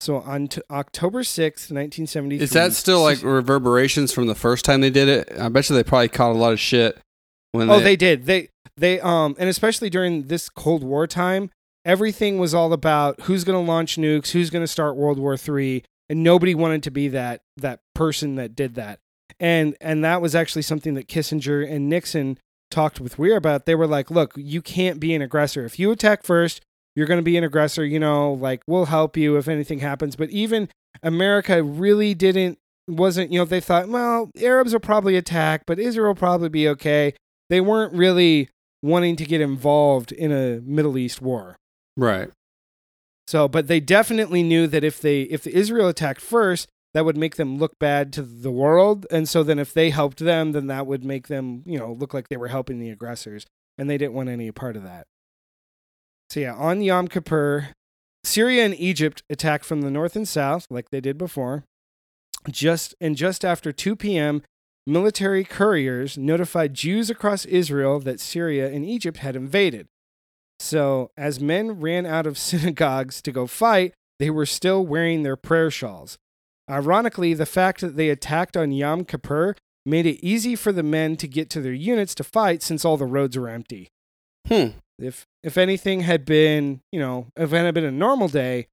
So, 0.00 0.18
on 0.18 0.46
t- 0.46 0.62
October 0.70 1.22
6th, 1.22 1.72
1973. 1.72 2.44
Is 2.44 2.50
that 2.50 2.72
still 2.72 3.02
like 3.02 3.20
reverberations 3.22 4.12
from 4.12 4.28
the 4.28 4.34
first 4.36 4.64
time 4.64 4.80
they 4.80 4.90
did 4.90 5.08
it? 5.08 5.32
I 5.38 5.48
bet 5.48 5.68
you 5.68 5.74
they 5.74 5.82
probably 5.82 6.08
caught 6.08 6.30
a 6.30 6.38
lot 6.38 6.52
of 6.52 6.60
shit 6.60 6.98
when 7.50 7.68
Oh, 7.68 7.80
they 7.80 7.96
did. 7.96 8.26
They, 8.26 8.50
they, 8.76 9.00
um, 9.00 9.34
and 9.40 9.48
especially 9.48 9.90
during 9.90 10.24
this 10.28 10.48
Cold 10.48 10.84
War 10.84 11.08
time, 11.08 11.50
everything 11.84 12.38
was 12.38 12.54
all 12.54 12.72
about 12.72 13.22
who's 13.22 13.42
going 13.42 13.60
to 13.64 13.68
launch 13.68 13.96
nukes, 13.96 14.30
who's 14.30 14.50
going 14.50 14.62
to 14.62 14.68
start 14.68 14.94
World 14.94 15.18
War 15.18 15.36
Three, 15.36 15.82
and 16.08 16.22
nobody 16.22 16.54
wanted 16.54 16.84
to 16.84 16.92
be 16.92 17.08
that 17.08 17.40
that 17.56 17.80
person 17.96 18.36
that 18.36 18.54
did 18.54 18.76
that. 18.76 19.00
And 19.40 19.76
and 19.80 20.04
that 20.04 20.22
was 20.22 20.36
actually 20.36 20.62
something 20.62 20.94
that 20.94 21.08
Kissinger 21.08 21.68
and 21.68 21.88
Nixon 21.88 22.38
talked 22.70 23.00
with 23.00 23.18
Meir 23.18 23.36
about. 23.36 23.66
They 23.66 23.74
were 23.74 23.86
like, 23.86 24.10
"Look, 24.10 24.32
you 24.36 24.62
can't 24.62 25.00
be 25.00 25.14
an 25.14 25.22
aggressor. 25.22 25.64
If 25.64 25.78
you 25.78 25.90
attack 25.90 26.22
first, 26.22 26.60
you're 26.94 27.06
going 27.06 27.18
to 27.18 27.24
be 27.24 27.36
an 27.36 27.44
aggressor. 27.44 27.84
You 27.84 27.98
know, 27.98 28.32
like 28.32 28.62
we'll 28.66 28.86
help 28.86 29.16
you 29.16 29.36
if 29.36 29.48
anything 29.48 29.80
happens." 29.80 30.16
But 30.16 30.30
even 30.30 30.68
America 31.02 31.62
really 31.62 32.14
didn't 32.14 32.58
wasn't 32.88 33.30
you 33.30 33.38
know 33.38 33.44
they 33.44 33.60
thought 33.60 33.86
well 33.88 34.30
arabs 34.40 34.72
will 34.72 34.80
probably 34.80 35.14
attack 35.14 35.64
but 35.66 35.78
israel 35.78 36.08
will 36.08 36.14
probably 36.14 36.48
be 36.48 36.66
okay 36.66 37.12
they 37.50 37.60
weren't 37.60 37.92
really 37.92 38.48
wanting 38.82 39.14
to 39.16 39.26
get 39.26 39.40
involved 39.40 40.10
in 40.10 40.32
a 40.32 40.60
middle 40.62 40.96
east 40.96 41.20
war 41.20 41.56
right. 41.96 42.30
so, 43.26 43.48
but 43.48 43.66
they 43.66 43.80
definitely 43.80 44.42
knew 44.42 44.66
that 44.66 44.84
if 44.84 45.00
they 45.00 45.22
if 45.22 45.46
Israel 45.46 45.88
attacked 45.88 46.20
first, 46.20 46.68
that 46.94 47.04
would 47.04 47.16
make 47.16 47.36
them 47.36 47.58
look 47.58 47.78
bad 47.78 48.12
to 48.14 48.22
the 48.22 48.50
world, 48.50 49.06
and 49.10 49.28
so 49.28 49.42
then 49.42 49.58
if 49.58 49.72
they 49.74 49.90
helped 49.90 50.18
them, 50.18 50.52
then 50.52 50.66
that 50.68 50.86
would 50.86 51.04
make 51.04 51.28
them 51.28 51.62
you 51.66 51.78
know 51.78 51.92
look 51.92 52.14
like 52.14 52.28
they 52.28 52.36
were 52.36 52.48
helping 52.48 52.78
the 52.78 52.90
aggressors, 52.90 53.46
and 53.76 53.88
they 53.88 53.98
didn't 53.98 54.14
want 54.14 54.28
any 54.28 54.50
part 54.50 54.76
of 54.76 54.82
that. 54.82 55.06
So 56.30 56.40
yeah, 56.40 56.54
on 56.54 56.82
Yom 56.82 57.08
Kippur, 57.08 57.68
Syria 58.24 58.64
and 58.64 58.78
Egypt 58.78 59.22
attacked 59.30 59.64
from 59.64 59.80
the 59.80 59.90
north 59.90 60.16
and 60.16 60.28
south 60.28 60.66
like 60.70 60.90
they 60.90 61.00
did 61.00 61.16
before. 61.16 61.64
Just 62.50 62.94
and 63.00 63.16
just 63.16 63.44
after 63.44 63.72
2 63.72 63.96
p.m., 63.96 64.42
military 64.86 65.44
couriers 65.44 66.16
notified 66.16 66.74
Jews 66.74 67.10
across 67.10 67.44
Israel 67.44 68.00
that 68.00 68.20
Syria 68.20 68.70
and 68.70 68.84
Egypt 68.84 69.18
had 69.18 69.36
invaded. 69.36 69.86
So, 70.60 71.10
as 71.16 71.40
men 71.40 71.80
ran 71.80 72.06
out 72.06 72.26
of 72.26 72.38
synagogues 72.38 73.22
to 73.22 73.32
go 73.32 73.46
fight, 73.46 73.94
they 74.18 74.30
were 74.30 74.46
still 74.46 74.84
wearing 74.84 75.22
their 75.22 75.36
prayer 75.36 75.70
shawls. 75.70 76.18
Ironically, 76.68 77.34
the 77.34 77.46
fact 77.46 77.80
that 77.80 77.96
they 77.96 78.10
attacked 78.10 78.56
on 78.56 78.72
Yom 78.72 79.04
Kippur 79.04 79.54
made 79.86 80.06
it 80.06 80.24
easy 80.24 80.54
for 80.54 80.72
the 80.72 80.82
men 80.82 81.16
to 81.16 81.26
get 81.26 81.48
to 81.50 81.60
their 81.60 81.72
units 81.72 82.14
to 82.16 82.24
fight 82.24 82.62
since 82.62 82.84
all 82.84 82.96
the 82.96 83.06
roads 83.06 83.36
were 83.36 83.48
empty. 83.48 83.88
Hmm. 84.46 84.68
If 84.98 85.26
if 85.42 85.56
anything 85.56 86.00
had 86.00 86.24
been, 86.24 86.80
you 86.90 86.98
know, 86.98 87.28
if 87.36 87.52
it 87.52 87.56
had 87.56 87.74
been 87.74 87.84
a 87.84 87.90
normal 87.90 88.28
day, 88.28 88.66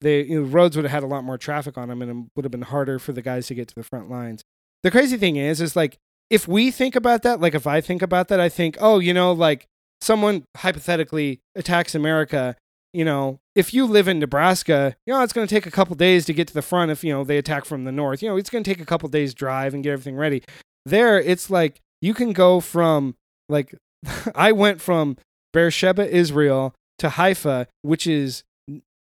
the 0.00 0.24
you 0.28 0.40
know, 0.40 0.46
roads 0.46 0.76
would 0.76 0.84
have 0.84 0.92
had 0.92 1.02
a 1.02 1.06
lot 1.06 1.24
more 1.24 1.38
traffic 1.38 1.76
on 1.76 1.88
them, 1.88 2.02
and 2.02 2.10
it 2.10 2.30
would 2.34 2.44
have 2.44 2.52
been 2.52 2.62
harder 2.62 2.98
for 2.98 3.12
the 3.12 3.22
guys 3.22 3.46
to 3.48 3.54
get 3.54 3.68
to 3.68 3.74
the 3.74 3.82
front 3.82 4.10
lines. 4.10 4.42
The 4.82 4.90
crazy 4.90 5.16
thing 5.16 5.36
is, 5.36 5.60
is 5.60 5.76
like 5.76 5.98
if 6.30 6.48
we 6.48 6.70
think 6.70 6.96
about 6.96 7.22
that, 7.22 7.40
like 7.40 7.54
if 7.54 7.66
I 7.66 7.80
think 7.80 8.02
about 8.02 8.28
that, 8.28 8.40
I 8.40 8.48
think, 8.48 8.76
oh, 8.80 8.98
you 8.98 9.12
know, 9.12 9.32
like 9.32 9.66
someone 10.00 10.44
hypothetically 10.56 11.40
attacks 11.54 11.94
America. 11.94 12.56
You 12.92 13.04
know, 13.04 13.38
if 13.54 13.74
you 13.74 13.84
live 13.84 14.08
in 14.08 14.18
Nebraska, 14.18 14.96
you 15.06 15.12
know, 15.12 15.22
it's 15.22 15.32
going 15.32 15.46
to 15.46 15.54
take 15.54 15.66
a 15.66 15.70
couple 15.70 15.94
days 15.94 16.24
to 16.26 16.32
get 16.32 16.48
to 16.48 16.54
the 16.54 16.62
front. 16.62 16.90
If 16.90 17.04
you 17.04 17.12
know 17.12 17.24
they 17.24 17.38
attack 17.38 17.64
from 17.64 17.84
the 17.84 17.92
north, 17.92 18.22
you 18.22 18.28
know, 18.28 18.36
it's 18.36 18.50
going 18.50 18.64
to 18.64 18.70
take 18.70 18.80
a 18.80 18.86
couple 18.86 19.08
days 19.08 19.34
drive 19.34 19.74
and 19.74 19.82
get 19.82 19.92
everything 19.92 20.16
ready. 20.16 20.42
There, 20.86 21.20
it's 21.20 21.50
like 21.50 21.80
you 22.00 22.14
can 22.14 22.32
go 22.32 22.60
from 22.60 23.14
like 23.48 23.74
I 24.34 24.52
went 24.52 24.80
from 24.80 25.16
Beersheba, 25.52 26.08
Israel, 26.08 26.74
to 26.98 27.10
Haifa, 27.10 27.66
which 27.82 28.06
is 28.06 28.42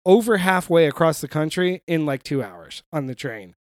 over 0.06 0.38
halfway 0.38 0.86
across 0.86 1.20
the 1.20 1.28
country 1.28 1.82
in 1.86 2.06
like 2.06 2.22
two 2.22 2.42
hours 2.42 2.82
on 2.92 3.06
the 3.06 3.14
train. 3.14 3.54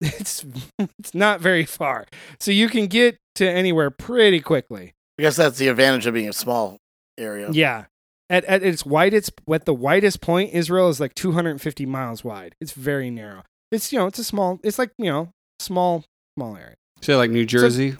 It's 0.00 0.44
it's 0.78 1.14
not 1.14 1.40
very 1.40 1.64
far, 1.64 2.06
so 2.38 2.50
you 2.50 2.68
can 2.68 2.88
get 2.88 3.16
to 3.36 3.48
anywhere 3.48 3.90
pretty 3.90 4.40
quickly. 4.40 4.92
I 5.18 5.22
guess 5.22 5.36
that's 5.36 5.56
the 5.56 5.68
advantage 5.68 6.04
of 6.06 6.12
being 6.12 6.28
a 6.28 6.32
small 6.34 6.76
area. 7.16 7.48
Yeah, 7.50 7.84
at 8.30 8.44
at 8.44 8.62
its 8.62 8.84
widest, 8.86 9.32
at 9.52 9.64
the 9.64 9.74
widest 9.74 10.20
point, 10.20 10.52
Israel 10.52 10.88
is 10.88 11.00
like 11.00 11.14
250 11.14 11.86
miles 11.86 12.24
wide. 12.24 12.54
It's 12.60 12.72
very 12.72 13.10
narrow. 13.10 13.42
It's 13.70 13.92
you 13.92 13.98
know, 13.98 14.06
it's 14.06 14.18
a 14.18 14.24
small. 14.24 14.60
It's 14.62 14.78
like 14.78 14.92
you 14.98 15.06
know, 15.06 15.30
small 15.58 16.04
small 16.36 16.56
area. 16.56 16.76
Say 17.00 17.14
like 17.16 17.30
New 17.30 17.44
Jersey. 17.46 17.96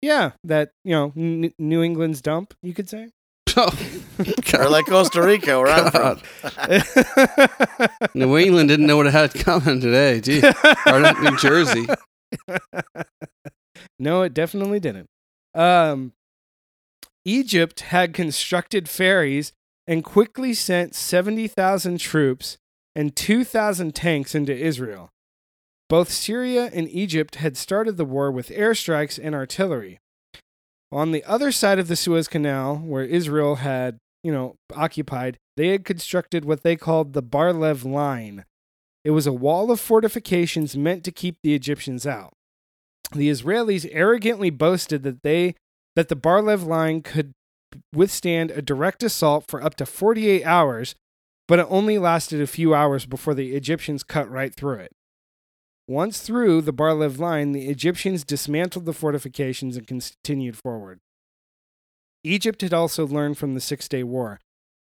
Yeah, 0.00 0.32
that 0.44 0.70
you 0.84 0.92
know, 0.92 1.12
N- 1.16 1.52
New 1.58 1.82
England's 1.82 2.22
dump, 2.22 2.54
you 2.62 2.72
could 2.72 2.88
say. 2.88 3.08
oh, 3.56 3.76
Or 4.56 4.68
like 4.68 4.86
Costa 4.86 5.20
Rica, 5.22 5.58
where 5.58 5.68
I'm 5.68 5.90
from. 5.90 6.20
New 8.14 8.36
England 8.38 8.68
didn't 8.68 8.86
know 8.86 8.96
what 8.96 9.06
it 9.06 9.12
had 9.12 9.34
coming 9.44 9.80
today. 9.80 10.20
Gee, 10.20 10.42
or 10.86 11.00
not 11.00 11.20
New 11.20 11.36
Jersey. 11.38 11.86
no, 13.98 14.22
it 14.22 14.34
definitely 14.34 14.78
didn't. 14.80 15.08
Um, 15.54 16.12
Egypt 17.24 17.80
had 17.80 18.14
constructed 18.14 18.88
ferries 18.88 19.52
and 19.88 20.04
quickly 20.04 20.52
sent 20.52 20.94
70,000 20.94 21.98
troops 21.98 22.58
and 22.94 23.16
2,000 23.16 23.94
tanks 23.94 24.34
into 24.34 24.54
Israel. 24.54 25.08
Both 25.88 26.10
Syria 26.10 26.70
and 26.74 26.86
Egypt 26.90 27.36
had 27.36 27.56
started 27.56 27.96
the 27.96 28.04
war 28.04 28.30
with 28.30 28.50
airstrikes 28.50 29.18
and 29.20 29.34
artillery. 29.34 29.98
On 30.92 31.12
the 31.12 31.24
other 31.24 31.50
side 31.50 31.78
of 31.78 31.88
the 31.88 31.96
Suez 31.96 32.28
Canal, 32.28 32.76
where 32.76 33.04
Israel 33.04 33.56
had, 33.56 33.96
you 34.22 34.30
know, 34.30 34.56
occupied, 34.74 35.38
they 35.56 35.68
had 35.68 35.86
constructed 35.86 36.44
what 36.44 36.62
they 36.62 36.76
called 36.76 37.14
the 37.14 37.22
Barlev 37.22 37.84
Line. 37.84 38.44
It 39.04 39.12
was 39.12 39.26
a 39.26 39.32
wall 39.32 39.70
of 39.70 39.80
fortifications 39.80 40.76
meant 40.76 41.02
to 41.04 41.12
keep 41.12 41.38
the 41.42 41.54
Egyptians 41.54 42.06
out. 42.06 42.34
The 43.12 43.30
Israelis 43.30 43.88
arrogantly 43.90 44.50
boasted 44.50 45.02
that 45.04 45.22
they 45.22 45.54
that 45.96 46.08
the 46.08 46.16
Barlev 46.16 46.64
line 46.64 47.02
could 47.02 47.32
withstand 47.94 48.50
a 48.50 48.62
direct 48.62 49.02
assault 49.02 49.44
for 49.48 49.62
up 49.62 49.74
to 49.76 49.86
48 49.86 50.44
hours, 50.44 50.94
but 51.46 51.58
it 51.58 51.66
only 51.68 51.98
lasted 51.98 52.40
a 52.40 52.46
few 52.46 52.74
hours 52.74 53.06
before 53.06 53.34
the 53.34 53.54
Egyptians 53.54 54.02
cut 54.02 54.30
right 54.30 54.54
through 54.54 54.78
it. 54.78 54.92
Once 55.88 56.20
through 56.20 56.60
the 56.60 56.72
Barlev 56.72 57.18
line, 57.18 57.52
the 57.52 57.68
Egyptians 57.68 58.22
dismantled 58.22 58.84
the 58.84 58.92
fortifications 58.92 59.76
and 59.76 59.86
continued 59.86 60.56
forward. 60.56 61.00
Egypt 62.22 62.60
had 62.60 62.74
also 62.74 63.06
learned 63.06 63.38
from 63.38 63.54
the 63.54 63.60
Six 63.60 63.88
Day 63.88 64.02
War. 64.02 64.38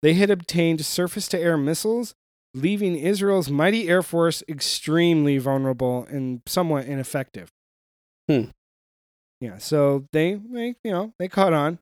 They 0.01 0.15
had 0.15 0.29
obtained 0.29 0.83
surface 0.85 1.27
to 1.29 1.39
air 1.39 1.57
missiles, 1.57 2.15
leaving 2.53 2.95
Israel's 2.95 3.49
mighty 3.49 3.87
air 3.87 4.01
force 4.01 4.43
extremely 4.49 5.37
vulnerable 5.37 6.05
and 6.09 6.41
somewhat 6.45 6.85
ineffective. 6.85 7.49
Hmm. 8.27 8.45
Yeah, 9.39 9.57
so 9.57 10.05
they, 10.11 10.33
they, 10.33 10.75
you 10.83 10.91
know, 10.91 11.13
they 11.17 11.29
caught 11.29 11.53
on. 11.53 11.79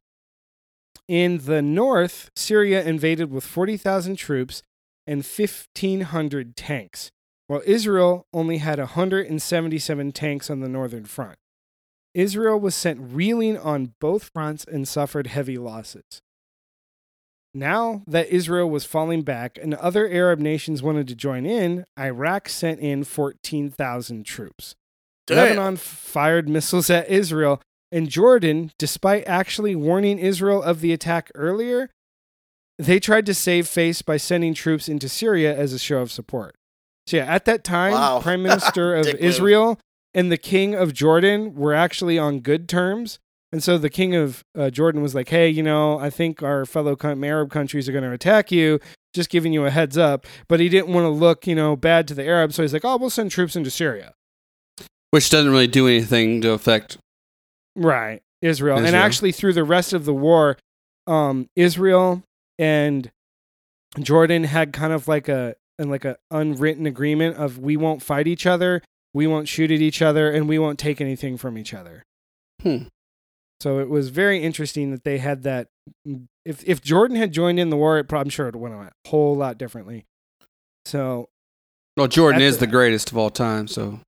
In 1.08 1.39
the 1.45 1.62
north, 1.62 2.30
Syria 2.36 2.84
invaded 2.84 3.32
with 3.32 3.45
40,000 3.45 4.18
troops 4.18 4.62
and 5.05 5.24
1,500 5.24 6.55
tanks, 6.58 7.12
while 7.47 7.62
Israel 7.66 8.28
only 8.34 8.58
had 8.58 8.78
177 8.78 10.12
tanks 10.12 10.49
on 10.49 10.60
the 10.60 10.68
northern 10.68 11.05
front. 11.05 11.38
Israel 12.14 12.60
was 12.60 12.76
sent 12.76 12.99
reeling 12.99 13.58
on 13.58 13.93
both 14.01 14.32
fronts 14.34 14.66
and 14.66 14.88
suffered 14.88 15.28
heavy 15.28 15.58
losses. 15.58 16.22
Now 17.53 18.03
that 18.05 18.28
Israel 18.28 18.70
was 18.70 18.86
falling 18.86 19.22
back 19.22 19.58
and 19.62 19.74
other 19.76 20.10
Arab 20.10 20.39
nations 20.39 20.84
wanted 20.84 21.08
to 21.08 21.16
join 21.16 21.45
in, 21.45 21.86
Iraq 21.97 22.49
sent 22.49 22.80
in 22.82 23.03
14,000 23.03 24.26
troops. 24.26 24.76
Damn. 25.26 25.38
Lebanon 25.38 25.78
fired 25.78 26.49
missiles 26.49 26.89
at 26.89 27.10
Israel, 27.10 27.62
and 27.91 28.09
Jordan, 28.09 28.71
despite 28.77 29.23
actually 29.27 29.75
warning 29.75 30.19
Israel 30.19 30.61
of 30.61 30.81
the 30.81 30.93
attack 30.93 31.31
earlier, 31.35 31.89
they 32.77 32.99
tried 32.99 33.25
to 33.25 33.33
save 33.33 33.67
face 33.67 34.01
by 34.01 34.17
sending 34.17 34.53
troops 34.53 34.88
into 34.88 35.09
Syria 35.09 35.55
as 35.57 35.73
a 35.73 35.79
show 35.79 35.99
of 35.99 36.11
support. 36.11 36.55
So, 37.07 37.17
yeah, 37.17 37.25
at 37.25 37.45
that 37.45 37.63
time, 37.63 37.93
Wow. 37.93 38.19
Prime 38.19 38.43
Minister 38.43 38.95
of 38.95 39.05
Dick 39.05 39.15
move. 39.15 39.23
Israel 39.23 39.79
and 40.13 40.31
the 40.31 40.38
King 40.38 40.75
of 40.75 40.93
Jordan 40.93 41.55
were 41.55 41.73
actually 41.73 42.19
on 42.19 42.39
good 42.39 42.67
terms. 42.67 43.19
And 43.51 43.63
so 43.63 43.77
the 43.77 43.89
King 43.89 44.13
of 44.13 44.43
uh, 44.57 44.69
Jordan 44.69 45.01
was 45.01 45.15
like, 45.15 45.29
hey, 45.29 45.47
you 45.47 45.63
know, 45.63 45.97
I 45.99 46.09
think 46.09 46.43
our 46.43 46.65
fellow 46.65 46.97
Arab 47.01 47.49
countries 47.49 47.88
are 47.88 47.93
going 47.93 48.03
to 48.03 48.11
attack 48.11 48.51
you, 48.51 48.79
just 49.13 49.29
giving 49.29 49.53
you 49.53 49.65
a 49.65 49.69
heads 49.69 49.97
up. 49.97 50.27
But 50.49 50.59
he 50.59 50.67
didn't 50.67 50.89
want 50.89 51.05
to 51.05 51.09
look, 51.09 51.47
you 51.47 51.55
know, 51.55 51.77
bad 51.77 52.07
to 52.09 52.13
the 52.13 52.25
Arabs. 52.25 52.55
So 52.55 52.61
he's 52.61 52.73
like, 52.73 52.83
oh, 52.83 52.97
we'll 52.97 53.09
send 53.09 53.31
troops 53.31 53.55
into 53.55 53.71
Syria. 53.71 54.13
Which 55.11 55.29
doesn't 55.29 55.49
really 55.49 55.67
do 55.67 55.88
anything 55.88 56.41
to 56.41 56.51
affect. 56.51 56.97
Right. 57.78 58.21
Israel. 58.41 58.78
And 58.78 58.95
actually, 58.95 59.32
through 59.32 59.53
the 59.53 59.63
rest 59.63 59.93
of 59.93 60.05
the 60.05 60.13
war, 60.13 60.57
um, 61.05 61.47
Israel 61.55 62.23
and 62.59 63.09
Jordan 63.99 64.43
had 64.43 64.73
kind 64.73 64.93
of 64.93 65.07
like 65.07 65.30
a 65.30 65.55
and 65.80 65.89
like 65.89 66.05
a 66.05 66.17
unwritten 66.32 66.86
agreement 66.86 67.38
of 67.38 67.59
we 67.59 67.78
won't 67.78 68.01
fight 68.01 68.28
each 68.28 68.45
other, 68.45 68.82
we 69.13 69.28
won't 69.28 69.47
shoot 69.47 69.71
at 69.71 69.80
each 69.80 70.01
other, 70.01 70.32
and 70.32 70.49
we 70.49 70.59
won't 70.59 70.80
take 70.80 70.99
anything 70.99 71.38
from 71.38 71.57
each 71.57 71.73
other. 71.73 72.03
Hmm. 72.61 72.84
So 73.59 73.80
it 73.80 73.89
was 73.89 74.09
very 74.09 74.43
interesting 74.43 74.91
that 74.91 75.03
they 75.03 75.17
had 75.19 75.43
that. 75.43 75.67
If 76.45 76.63
if 76.67 76.82
Jordan 76.82 77.17
had 77.17 77.32
joined 77.32 77.59
in 77.59 77.69
the 77.69 77.78
war, 77.78 77.99
it, 77.99 78.11
I'm 78.11 78.30
sure 78.30 78.47
it 78.47 78.55
would 78.55 78.71
have 78.71 78.80
went 78.80 78.93
a 79.05 79.09
whole 79.09 79.36
lot 79.36 79.57
differently. 79.57 80.05
So 80.86 81.30
Well, 81.95 82.07
Jordan 82.07 82.41
is 82.41 82.57
the 82.57 82.67
greatest 82.67 83.11
of 83.11 83.17
all 83.17 83.30
time, 83.30 83.67
so 83.67 83.99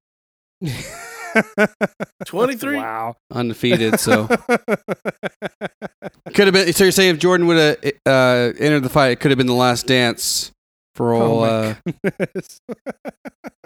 23? 2.26 2.78
Wow. 2.78 3.16
undefeated. 3.32 4.00
So 4.00 4.28
could 6.34 6.48
have 6.48 6.54
been. 6.54 6.72
So 6.74 6.84
you're 6.86 6.92
saying 6.92 7.16
if 7.16 7.20
Jordan 7.20 7.48
would 7.48 7.58
have 7.58 7.78
uh, 8.06 8.54
entered 8.60 8.84
the 8.84 8.90
fight, 8.90 9.12
it 9.12 9.20
could 9.20 9.32
have 9.32 9.38
been 9.38 9.48
the 9.48 9.54
last 9.54 9.88
dance 9.88 10.52
for 10.96 11.14
Oh 11.14 11.22
all 11.22 11.42
my 11.42 11.48
uh, 11.48 11.76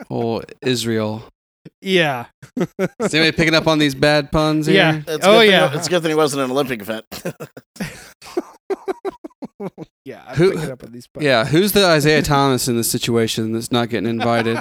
goodness. 0.10 0.46
Israel. 0.62 1.24
yeah. 1.82 2.26
Is 3.00 3.14
anybody 3.14 3.32
picking 3.36 3.56
up 3.56 3.68
on 3.68 3.80
these 3.80 3.96
bad 3.96 4.32
puns? 4.32 4.68
Here? 4.68 4.76
Yeah. 4.76 5.02
It's 5.08 5.26
Oh, 5.26 5.34
good 5.34 5.40
thing- 5.42 5.50
yeah. 5.52 5.76
It's 5.78 5.88
a 5.88 5.90
good 5.90 6.02
thing 6.04 6.12
it 6.12 6.18
wasn't 6.18 6.44
an 6.44 6.52
Olympic 6.52 6.82
event. 6.82 7.06
yeah. 10.06 10.24
I'm 10.28 10.36
Who- 10.36 10.52
picking 10.54 10.72
up 10.72 10.84
on 10.84 10.92
these. 10.92 11.08
buttons. 11.08 11.26
Yeah. 11.26 11.46
Who's 11.46 11.72
the 11.72 11.96
Isiah 11.96 12.22
Thomas 12.22 12.68
in 12.68 12.78
this 12.78 12.92
situation 12.92 13.54
that's 13.54 13.72
not 13.72 13.90
getting 13.90 14.10
invited? 14.10 14.60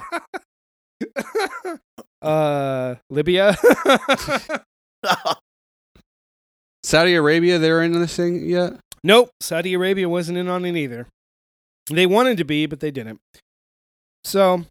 Uh, 2.23 2.95
Libya. 3.11 3.57
Saudi 6.85 7.15
Arabia, 7.15 7.59
they're 7.59 7.83
in 7.83 7.93
this 7.93 8.17
thing 8.17 8.49
yet? 8.49 8.75
nope. 9.05 9.31
Saudi 9.41 9.75
Arabia 9.75 10.09
wasn't 10.09 10.39
in 10.39 10.49
on 10.49 10.65
it 10.65 10.77
either. 10.77 11.07
They 11.91 12.07
wanted 12.07 12.39
to 12.39 12.45
be, 12.45 12.67
but 12.67 12.81
they 12.81 12.91
didn't. 12.91 13.21
So, 14.25 14.67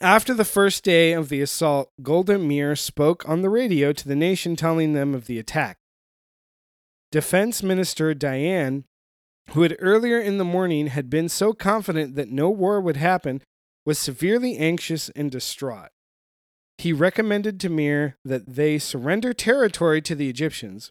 after 0.00 0.34
the 0.34 0.44
first 0.44 0.84
day 0.84 1.12
of 1.12 1.28
the 1.28 1.40
assault, 1.40 1.88
Golda 2.02 2.38
Meir 2.38 2.76
spoke 2.76 3.28
on 3.28 3.42
the 3.42 3.50
radio 3.50 3.92
to 3.92 4.08
the 4.08 4.16
nation 4.16 4.56
telling 4.56 4.92
them 4.92 5.14
of 5.14 5.26
the 5.26 5.38
attack. 5.38 5.78
Defense 7.12 7.62
Minister 7.62 8.14
Dayan, 8.14 8.84
who 9.50 9.62
had 9.62 9.76
earlier 9.80 10.18
in 10.18 10.38
the 10.38 10.44
morning 10.44 10.88
had 10.88 11.10
been 11.10 11.28
so 11.28 11.52
confident 11.52 12.14
that 12.16 12.30
no 12.30 12.50
war 12.50 12.80
would 12.80 12.96
happen, 12.96 13.42
was 13.84 13.98
severely 13.98 14.56
anxious 14.56 15.08
and 15.10 15.30
distraught. 15.30 15.90
He 16.82 16.92
recommended 16.92 17.60
to 17.60 17.68
Meir 17.68 18.16
that 18.24 18.56
they 18.56 18.76
surrender 18.76 19.32
territory 19.32 20.02
to 20.02 20.16
the 20.16 20.28
Egyptians, 20.28 20.90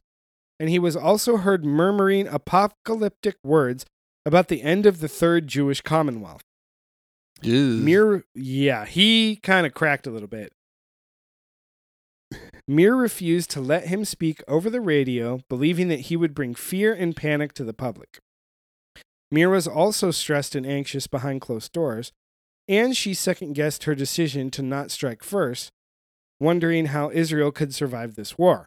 and 0.58 0.70
he 0.70 0.80
was 0.80 0.96
also 0.96 1.36
heard 1.36 1.66
murmuring 1.66 2.28
apocalyptic 2.28 3.36
words 3.44 3.86
about 4.26 4.48
the 4.48 4.62
end 4.62 4.86
of 4.86 5.02
the 5.02 5.10
Third 5.10 5.48
Jewish 5.50 5.82
Commonwealth. 5.82 6.44
Ew. 7.42 7.74
Meir, 7.82 8.24
yeah, 8.34 8.86
he 8.86 9.36
kind 9.44 9.68
of 9.68 9.74
cracked 9.74 10.08
a 10.08 10.12
little 10.12 10.30
bit. 10.30 10.54
Meir 12.70 12.96
refused 12.96 13.50
to 13.50 13.60
let 13.60 13.88
him 13.88 14.06
speak 14.06 14.42
over 14.48 14.70
the 14.70 14.80
radio, 14.80 15.42
believing 15.50 15.90
that 15.90 16.08
he 16.08 16.16
would 16.16 16.34
bring 16.34 16.56
fear 16.56 16.94
and 16.94 17.18
panic 17.18 17.52
to 17.56 17.66
the 17.66 17.74
public. 17.74 18.20
Meir 19.30 19.50
was 19.50 19.68
also 19.68 20.10
stressed 20.10 20.56
and 20.56 20.66
anxious 20.66 21.08
behind 21.08 21.42
closed 21.42 21.74
doors, 21.74 22.14
and 22.70 22.96
she 22.96 23.14
second 23.14 23.56
guessed 23.56 23.84
her 23.84 23.94
decision 23.94 24.50
to 24.52 24.62
not 24.62 24.90
strike 24.90 25.22
first, 25.22 25.70
wondering 26.42 26.88
how 26.88 27.12
Israel 27.12 27.52
could 27.52 27.74
survive 27.74 28.16
this 28.16 28.38
war. 28.38 28.66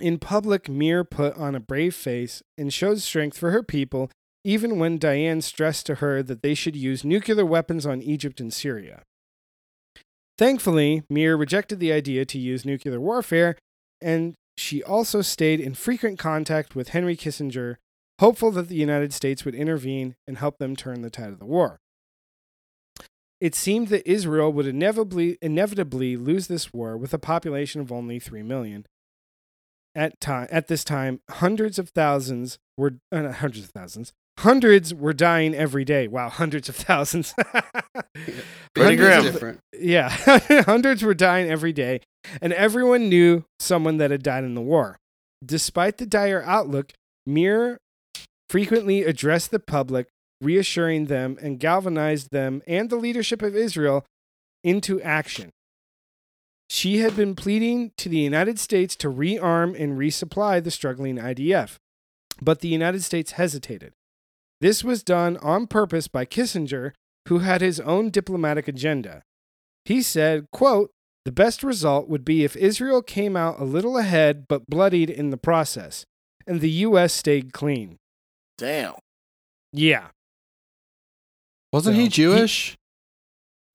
In 0.00 0.18
public, 0.18 0.68
Meir 0.68 1.04
put 1.04 1.36
on 1.36 1.54
a 1.54 1.60
brave 1.60 1.94
face 1.94 2.42
and 2.58 2.72
showed 2.72 3.00
strength 3.00 3.38
for 3.38 3.50
her 3.50 3.62
people 3.62 4.10
even 4.46 4.78
when 4.78 4.96
Dayan 4.96 5.42
stressed 5.42 5.86
to 5.86 5.96
her 5.96 6.22
that 6.22 6.40
they 6.40 6.54
should 6.54 6.76
use 6.76 7.04
nuclear 7.04 7.44
weapons 7.44 7.84
on 7.84 8.00
Egypt 8.00 8.40
and 8.40 8.52
Syria. 8.52 9.02
Thankfully, 10.38 11.02
Meir 11.10 11.36
rejected 11.36 11.80
the 11.80 11.90
idea 11.92 12.24
to 12.26 12.38
use 12.38 12.64
nuclear 12.64 13.00
warfare, 13.00 13.56
and 14.00 14.34
she 14.56 14.84
also 14.84 15.20
stayed 15.20 15.58
in 15.58 15.74
frequent 15.74 16.20
contact 16.20 16.76
with 16.76 16.90
Henry 16.90 17.16
Kissinger, 17.16 17.74
hopeful 18.20 18.52
that 18.52 18.68
the 18.68 18.76
United 18.76 19.12
States 19.12 19.44
would 19.44 19.56
intervene 19.56 20.14
and 20.28 20.38
help 20.38 20.58
them 20.58 20.76
turn 20.76 21.02
the 21.02 21.10
tide 21.10 21.32
of 21.32 21.40
the 21.40 21.44
war. 21.44 21.80
It 23.40 23.54
seemed 23.54 23.88
that 23.88 24.08
Israel 24.10 24.52
would 24.52 24.66
inevitably, 24.66 25.38
inevitably 25.42 26.16
lose 26.16 26.46
this 26.46 26.72
war 26.72 26.96
with 26.96 27.12
a 27.12 27.18
population 27.18 27.80
of 27.80 27.92
only 27.92 28.18
3 28.18 28.42
million. 28.42 28.86
At, 29.94 30.20
time, 30.20 30.48
at 30.50 30.68
this 30.68 30.84
time, 30.84 31.20
hundreds 31.30 31.78
of 31.78 31.90
thousands 31.90 32.58
were, 32.76 32.98
uh, 33.10 33.22
not 33.22 33.36
hundreds 33.36 33.64
of 33.64 33.70
thousands, 33.70 34.12
hundreds 34.38 34.94
were 34.94 35.14
dying 35.14 35.54
every 35.54 35.84
day. 35.84 36.06
Wow, 36.06 36.28
hundreds 36.28 36.68
of 36.68 36.76
thousands. 36.76 37.34
Pretty 38.74 38.96
grim. 38.96 39.22
different. 39.22 39.60
yeah, 39.78 40.08
hundreds 40.64 41.02
were 41.02 41.14
dying 41.14 41.50
every 41.50 41.72
day, 41.72 42.00
and 42.42 42.52
everyone 42.52 43.08
knew 43.08 43.44
someone 43.58 43.96
that 43.96 44.10
had 44.10 44.22
died 44.22 44.44
in 44.44 44.54
the 44.54 44.60
war. 44.60 44.98
Despite 45.44 45.98
the 45.98 46.06
dire 46.06 46.42
outlook, 46.44 46.92
Meir 47.26 47.78
frequently 48.50 49.02
addressed 49.02 49.50
the 49.50 49.58
public, 49.58 50.08
reassuring 50.40 51.06
them 51.06 51.38
and 51.40 51.60
galvanized 51.60 52.30
them 52.30 52.62
and 52.66 52.90
the 52.90 52.96
leadership 52.96 53.42
of 53.42 53.56
Israel 53.56 54.04
into 54.62 55.00
action. 55.02 55.50
She 56.68 56.98
had 56.98 57.14
been 57.14 57.34
pleading 57.34 57.92
to 57.96 58.08
the 58.08 58.18
United 58.18 58.58
States 58.58 58.96
to 58.96 59.08
rearm 59.08 59.80
and 59.80 59.96
resupply 59.98 60.62
the 60.62 60.70
struggling 60.70 61.16
IDF, 61.16 61.76
but 62.40 62.60
the 62.60 62.68
United 62.68 63.04
States 63.04 63.32
hesitated. 63.32 63.92
This 64.60 64.82
was 64.82 65.02
done 65.02 65.36
on 65.38 65.66
purpose 65.66 66.08
by 66.08 66.24
Kissinger, 66.24 66.92
who 67.28 67.38
had 67.38 67.60
his 67.60 67.78
own 67.80 68.10
diplomatic 68.10 68.66
agenda. 68.66 69.22
He 69.84 70.02
said, 70.02 70.46
quote, 70.50 70.90
the 71.24 71.32
best 71.32 71.62
result 71.62 72.08
would 72.08 72.24
be 72.24 72.44
if 72.44 72.56
Israel 72.56 73.02
came 73.02 73.36
out 73.36 73.60
a 73.60 73.64
little 73.64 73.98
ahead 73.98 74.46
but 74.48 74.66
bloodied 74.68 75.10
in 75.10 75.30
the 75.30 75.36
process, 75.36 76.04
and 76.46 76.60
the 76.60 76.70
U.S. 76.70 77.12
stayed 77.12 77.52
clean. 77.52 77.96
Damn. 78.56 78.94
Yeah. 79.72 80.08
Wasn't 81.76 81.92
So, 81.94 81.98
he 81.98 82.04
he- 82.04 82.08
Jewish? 82.08 82.74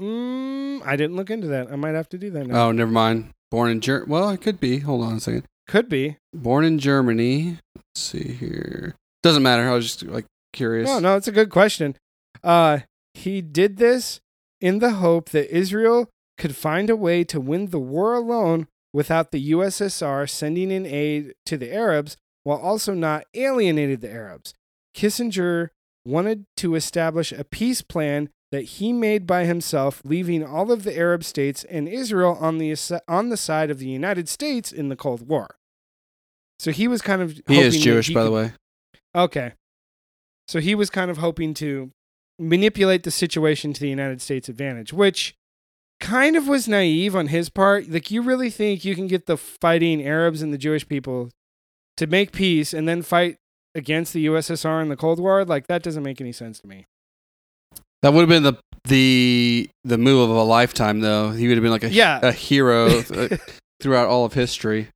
Mm, 0.01 0.81
I 0.83 0.95
didn't 0.95 1.15
look 1.15 1.29
into 1.29 1.45
that. 1.49 1.71
I 1.71 1.75
might 1.75 1.93
have 1.93 2.09
to 2.09 2.17
do 2.17 2.31
that 2.31 2.47
now. 2.47 2.69
oh, 2.69 2.71
never 2.71 2.89
mind. 2.89 3.29
Born 3.51 3.69
in 3.69 3.79
Ger. 3.79 4.05
Well, 4.07 4.29
it 4.31 4.41
could 4.41 4.59
be. 4.59 4.79
Hold 4.79 5.03
on 5.03 5.17
a 5.17 5.19
second. 5.19 5.43
Could 5.67 5.87
be. 5.87 6.17
Born 6.33 6.65
in 6.65 6.79
Germany. 6.79 7.59
Let's 7.75 8.01
see 8.01 8.31
here. 8.33 8.95
Doesn't 9.21 9.43
matter. 9.43 9.69
I 9.69 9.73
was 9.73 9.85
just 9.85 10.03
like 10.11 10.25
curious. 10.51 10.87
No, 10.89 10.97
no, 10.97 11.15
it's 11.15 11.27
a 11.27 11.31
good 11.31 11.51
question. 11.51 11.95
Uh, 12.43 12.79
he 13.13 13.39
did 13.39 13.77
this 13.77 14.19
in 14.59 14.79
the 14.79 14.93
hope 14.93 15.29
that 15.29 15.55
Israel 15.55 16.09
could 16.39 16.55
find 16.55 16.89
a 16.89 16.95
way 16.95 17.23
to 17.25 17.39
win 17.39 17.67
the 17.67 17.79
war 17.79 18.15
alone 18.15 18.67
without 18.91 19.29
the 19.29 19.51
USSR 19.51 20.27
sending 20.27 20.71
in 20.71 20.87
aid 20.87 21.35
to 21.45 21.55
the 21.55 21.71
Arabs 21.71 22.17
while 22.43 22.57
also 22.57 22.95
not 22.95 23.25
alienating 23.35 23.97
the 23.99 24.11
Arabs. 24.11 24.55
Kissinger 24.95 25.69
wanted 26.05 26.45
to 26.57 26.75
establish 26.75 27.31
a 27.31 27.43
peace 27.43 27.81
plan 27.81 28.29
that 28.51 28.63
he 28.63 28.91
made 28.91 29.25
by 29.25 29.45
himself, 29.45 30.01
leaving 30.03 30.43
all 30.45 30.71
of 30.71 30.83
the 30.83 30.95
Arab 30.97 31.23
states 31.23 31.63
and 31.65 31.87
Israel 31.87 32.37
on 32.39 32.57
the 32.57 32.75
on 33.07 33.29
the 33.29 33.37
side 33.37 33.69
of 33.69 33.79
the 33.79 33.87
United 33.87 34.27
States 34.27 34.71
in 34.71 34.89
the 34.89 34.95
Cold 34.95 35.27
War. 35.27 35.55
So 36.59 36.71
he 36.71 36.87
was 36.87 37.01
kind 37.01 37.21
of 37.21 37.39
He 37.47 37.59
is 37.59 37.81
Jewish, 37.81 38.09
he 38.09 38.13
by 38.13 38.23
the 38.23 38.31
way. 38.31 38.53
Okay. 39.15 39.53
So 40.47 40.59
he 40.59 40.75
was 40.75 40.89
kind 40.89 41.09
of 41.09 41.17
hoping 41.17 41.53
to 41.55 41.91
manipulate 42.37 43.03
the 43.03 43.11
situation 43.11 43.71
to 43.73 43.79
the 43.79 43.89
United 43.89 44.21
States 44.21 44.49
advantage, 44.49 44.91
which 44.91 45.35
kind 45.99 46.35
of 46.35 46.47
was 46.47 46.67
naive 46.67 47.15
on 47.15 47.27
his 47.27 47.49
part. 47.49 47.89
Like, 47.89 48.11
you 48.11 48.21
really 48.21 48.49
think 48.49 48.83
you 48.83 48.95
can 48.95 49.07
get 49.07 49.27
the 49.27 49.37
fighting 49.37 50.03
Arabs 50.03 50.41
and 50.41 50.51
the 50.51 50.57
Jewish 50.57 50.87
people 50.87 51.29
to 51.97 52.07
make 52.07 52.31
peace 52.31 52.73
and 52.73 52.87
then 52.87 53.01
fight 53.01 53.37
against 53.75 54.13
the 54.13 54.25
USSR 54.27 54.81
in 54.81 54.89
the 54.89 54.95
Cold 54.95 55.19
War? 55.19 55.43
Like, 55.45 55.67
that 55.67 55.83
doesn't 55.83 56.03
make 56.03 56.19
any 56.21 56.31
sense 56.31 56.59
to 56.59 56.67
me. 56.67 56.85
That 58.01 58.13
would 58.13 58.21
have 58.21 58.29
been 58.29 58.43
the 58.43 58.53
the 58.85 59.69
the 59.83 59.97
move 59.97 60.29
of 60.29 60.35
a 60.35 60.43
lifetime, 60.43 61.01
though. 61.01 61.31
He 61.31 61.47
would 61.47 61.55
have 61.57 61.61
been 61.63 61.71
like 61.71 61.83
a 61.83 61.89
Yeah. 61.89 62.19
a 62.23 62.31
hero 62.31 62.87
uh, 63.13 63.37
throughout 63.79 64.07
all 64.07 64.25
of 64.25 64.33
history. 64.33 64.87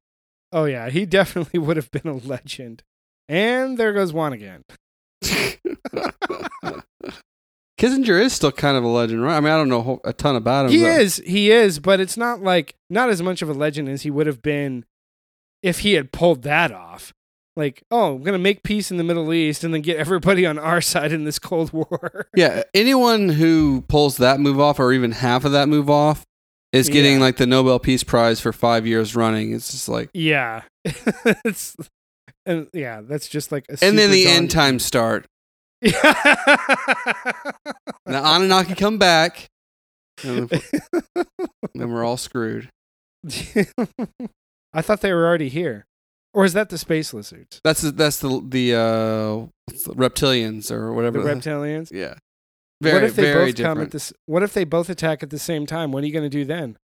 oh, 0.51 0.65
yeah. 0.65 0.89
He 0.89 1.05
definitely 1.05 1.59
would 1.65 1.78
have 1.78 1.91
been 1.91 2.07
a 2.07 2.15
legend. 2.15 2.82
And 3.30 3.78
there 3.78 3.93
goes 3.93 4.11
one 4.13 4.34
again. 4.34 4.63
Kissinger 7.80 8.21
is 8.21 8.32
still 8.34 8.51
kind 8.53 8.78
of 8.78 8.84
a 8.84 8.88
legend, 8.88 9.21
right? 9.21 9.36
I 9.36 9.39
mean, 9.41 9.51
I 9.51 9.57
don't 9.57 9.67
know 9.69 9.99
a 10.05 10.09
a 10.09 10.13
ton 10.13 10.36
about 10.36 10.65
him. 10.67 10.71
He 10.71 10.82
but- 10.82 11.01
is, 11.01 11.17
he 11.26 11.51
is, 11.51 11.80
but 11.80 11.99
it's 11.99 12.15
not 12.17 12.41
like 12.41 12.73
not 12.89 13.09
as 13.09 13.21
much 13.21 13.41
of 13.41 13.49
a 13.49 13.53
legend 13.53 13.89
as 13.89 14.03
he 14.03 14.09
would 14.11 14.28
have 14.28 14.41
been 14.41 14.86
if 15.61 15.80
he 15.80 15.93
had 15.93 16.11
pulled 16.11 16.43
that 16.43 16.71
off. 16.71 17.11
Like, 17.58 17.84
oh, 17.89 18.16
I'm 18.16 18.24
gonna 18.24 18.38
make 18.38 18.64
peace 18.64 18.91
in 18.91 18.97
the 18.97 19.03
Middle 19.03 19.32
East 19.34 19.64
and 19.64 19.74
then 19.74 19.82
get 19.82 19.97
everybody 19.97 20.45
on 20.45 20.60
our 20.60 20.82
side 20.93 21.12
in 21.14 21.24
this 21.24 21.39
Cold 21.39 21.72
War. 21.74 22.28
Yeah, 22.36 22.64
anyone 22.74 23.30
who 23.30 23.82
pulls 23.88 24.18
that 24.18 24.39
move 24.39 24.60
off, 24.60 24.80
or 24.80 24.91
even 24.91 25.12
half 25.14 25.45
of 25.45 25.51
that 25.53 25.70
move 25.70 25.89
off, 25.89 26.26
is 26.74 26.89
getting 26.89 27.14
Yeah. 27.14 27.20
like 27.22 27.38
the 27.38 27.47
Nobel 27.47 27.80
Peace 27.80 28.03
Prize 28.03 28.41
for 28.41 28.51
five 28.51 28.86
years 28.86 29.16
running. 29.16 29.53
It's 29.53 29.72
just 29.72 29.88
like 29.88 30.10
yeah, 30.14 30.64
it's 30.84 31.76
and 32.45 32.68
yeah, 32.74 32.99
that's 33.01 33.28
just 33.30 33.51
like 33.53 33.66
a 33.70 33.78
and 33.82 33.97
then 33.97 34.12
the 34.12 34.28
end 34.28 34.51
times 34.51 34.84
start. 34.86 35.26
The 38.08 38.20
Anunnaki 38.20 38.76
come 38.76 38.97
back, 38.99 39.47
and 40.24 40.47
then 41.74 41.91
we're 41.91 42.03
all 42.06 42.18
screwed. 42.18 42.70
I 44.74 44.82
thought 44.82 45.01
they 45.01 45.12
were 45.14 45.26
already 45.26 45.49
here, 45.49 45.86
or 46.36 46.45
is 46.45 46.53
that 46.53 46.69
the 46.69 46.77
space 46.77 47.13
lizards, 47.13 47.61
That's 47.63 47.81
the, 47.81 47.91
that's 47.91 48.19
the 48.19 48.41
the 48.47 48.75
uh, 48.75 49.47
reptilians 49.93 50.69
or 50.71 50.93
whatever. 50.93 51.21
the- 51.23 51.29
reptilians? 51.29 51.91
yeah. 51.91 52.15
Very 52.81 52.95
what 52.95 53.03
if 53.05 53.15
they 53.15 53.33
both 53.33 53.55
different. 53.55 53.57
come 53.77 53.81
at 53.81 53.91
this? 53.91 54.11
What 54.25 54.43
if 54.43 54.53
they 54.53 54.65
both 54.65 54.89
attack 54.89 55.23
at 55.23 55.29
the 55.29 55.39
same 55.39 55.65
time? 55.65 55.91
What 55.93 56.03
are 56.03 56.07
you 56.07 56.11
going 56.13 56.29
to 56.29 56.38
do 56.38 56.43
then? 56.43 56.77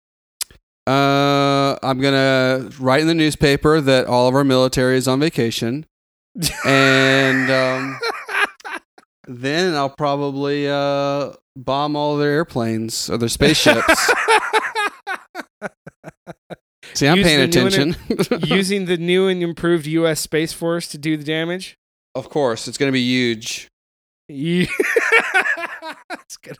Uh, 0.87 1.77
I'm 1.83 1.99
gonna 1.99 2.69
write 2.79 3.01
in 3.01 3.07
the 3.07 3.13
newspaper 3.13 3.79
that 3.81 4.05
all 4.07 4.27
of 4.27 4.33
our 4.35 4.43
military 4.43 4.97
is 4.97 5.07
on 5.07 5.19
vacation, 5.19 5.85
and 6.65 7.51
um, 7.51 7.99
then 9.27 9.75
I'll 9.75 9.89
probably 9.89 10.67
uh, 10.69 11.33
bomb 11.55 11.95
all 11.95 12.17
their 12.17 12.31
airplanes 12.31 13.09
or 13.09 13.17
their 13.17 13.29
spaceships. 13.29 14.11
See, 16.93 17.07
I'm 17.07 17.17
Use 17.17 17.25
paying 17.27 17.49
the 17.49 17.55
new 17.59 17.65
and- 17.65 17.95
attention. 18.07 18.39
Using 18.55 18.85
the 18.85 18.97
new 18.97 19.27
and 19.27 19.41
improved 19.43 19.85
U.S. 19.87 20.19
Space 20.19 20.53
Force 20.53 20.87
to 20.89 20.97
do 20.97 21.17
the 21.17 21.23
damage. 21.23 21.75
of 22.15 22.29
course, 22.29 22.67
it's 22.67 22.77
gonna 22.77 22.91
be 22.91 23.01
huge. 23.03 23.67
You- 24.27 24.67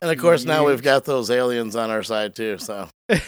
And 0.02 0.12
of 0.12 0.18
be 0.18 0.22
course, 0.22 0.44
now 0.46 0.66
we've 0.68 0.82
got 0.84 1.06
those 1.06 1.30
aliens 1.32 1.76
on 1.76 1.90
our 1.90 2.04
side 2.04 2.36
too. 2.36 2.58
So 2.58 2.90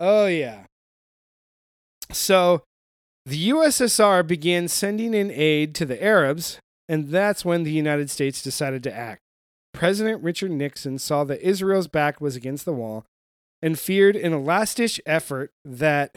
oh 0.00 0.26
yeah. 0.26 0.64
So 2.12 2.62
the 3.26 3.50
USSR 3.50 4.26
began 4.26 4.68
sending 4.68 5.12
in 5.14 5.30
aid 5.30 5.74
to 5.76 5.84
the 5.84 6.02
Arabs, 6.02 6.58
and 6.88 7.08
that's 7.08 7.44
when 7.44 7.62
the 7.64 7.72
United 7.72 8.10
States 8.10 8.42
decided 8.42 8.82
to 8.84 8.94
act. 8.96 9.20
President 9.72 10.22
Richard 10.22 10.50
Nixon 10.50 10.98
saw 10.98 11.24
that 11.24 11.46
Israel's 11.46 11.88
back 11.88 12.20
was 12.20 12.36
against 12.36 12.64
the 12.64 12.72
wall 12.72 13.04
and 13.62 13.78
feared 13.78 14.16
in 14.16 14.32
a 14.32 14.40
last 14.40 14.76
ditch 14.78 15.00
effort 15.06 15.52
that 15.64 16.14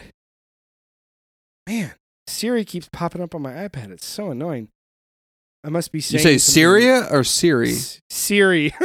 man, 1.68 1.94
Siri 2.28 2.66
keeps 2.66 2.89
popping 2.91 3.22
up 3.22 3.36
on 3.36 3.41
my 3.41 3.54
iPad. 3.54 3.91
It's 3.91 4.06
so 4.06 4.32
annoying. 4.32 4.70
I 5.64 5.70
must 5.70 5.91
be 5.91 6.00
You 6.00 6.02
say 6.02 6.18
something- 6.18 6.39
Syria 6.39 7.08
or 7.10 7.24
Siri? 7.24 7.72
S- 7.72 8.00
Siri. 8.10 8.74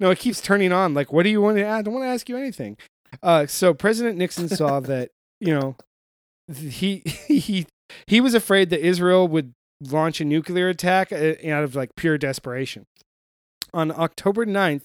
no, 0.00 0.10
it 0.10 0.18
keeps 0.18 0.40
turning 0.40 0.72
on. 0.72 0.94
Like, 0.94 1.12
what 1.12 1.22
do 1.22 1.28
you 1.30 1.40
want 1.40 1.56
to 1.58 1.64
add? 1.64 1.78
I 1.78 1.82
don't 1.82 1.94
want 1.94 2.04
to 2.04 2.08
ask 2.08 2.28
you 2.28 2.36
anything. 2.36 2.76
Uh, 3.22 3.46
so 3.46 3.72
President 3.74 4.18
Nixon 4.18 4.48
saw 4.48 4.80
that, 4.90 5.10
you 5.40 5.54
know, 5.54 5.76
he 6.52 7.02
he 7.28 7.66
he 8.06 8.20
was 8.20 8.34
afraid 8.34 8.70
that 8.70 8.80
Israel 8.84 9.26
would 9.28 9.52
launch 9.80 10.20
a 10.20 10.24
nuclear 10.24 10.68
attack 10.68 11.12
uh, 11.12 11.34
out 11.48 11.64
of 11.64 11.74
like 11.74 11.90
pure 11.96 12.18
desperation. 12.18 12.84
On 13.74 13.90
October 13.92 14.46
9th, 14.46 14.84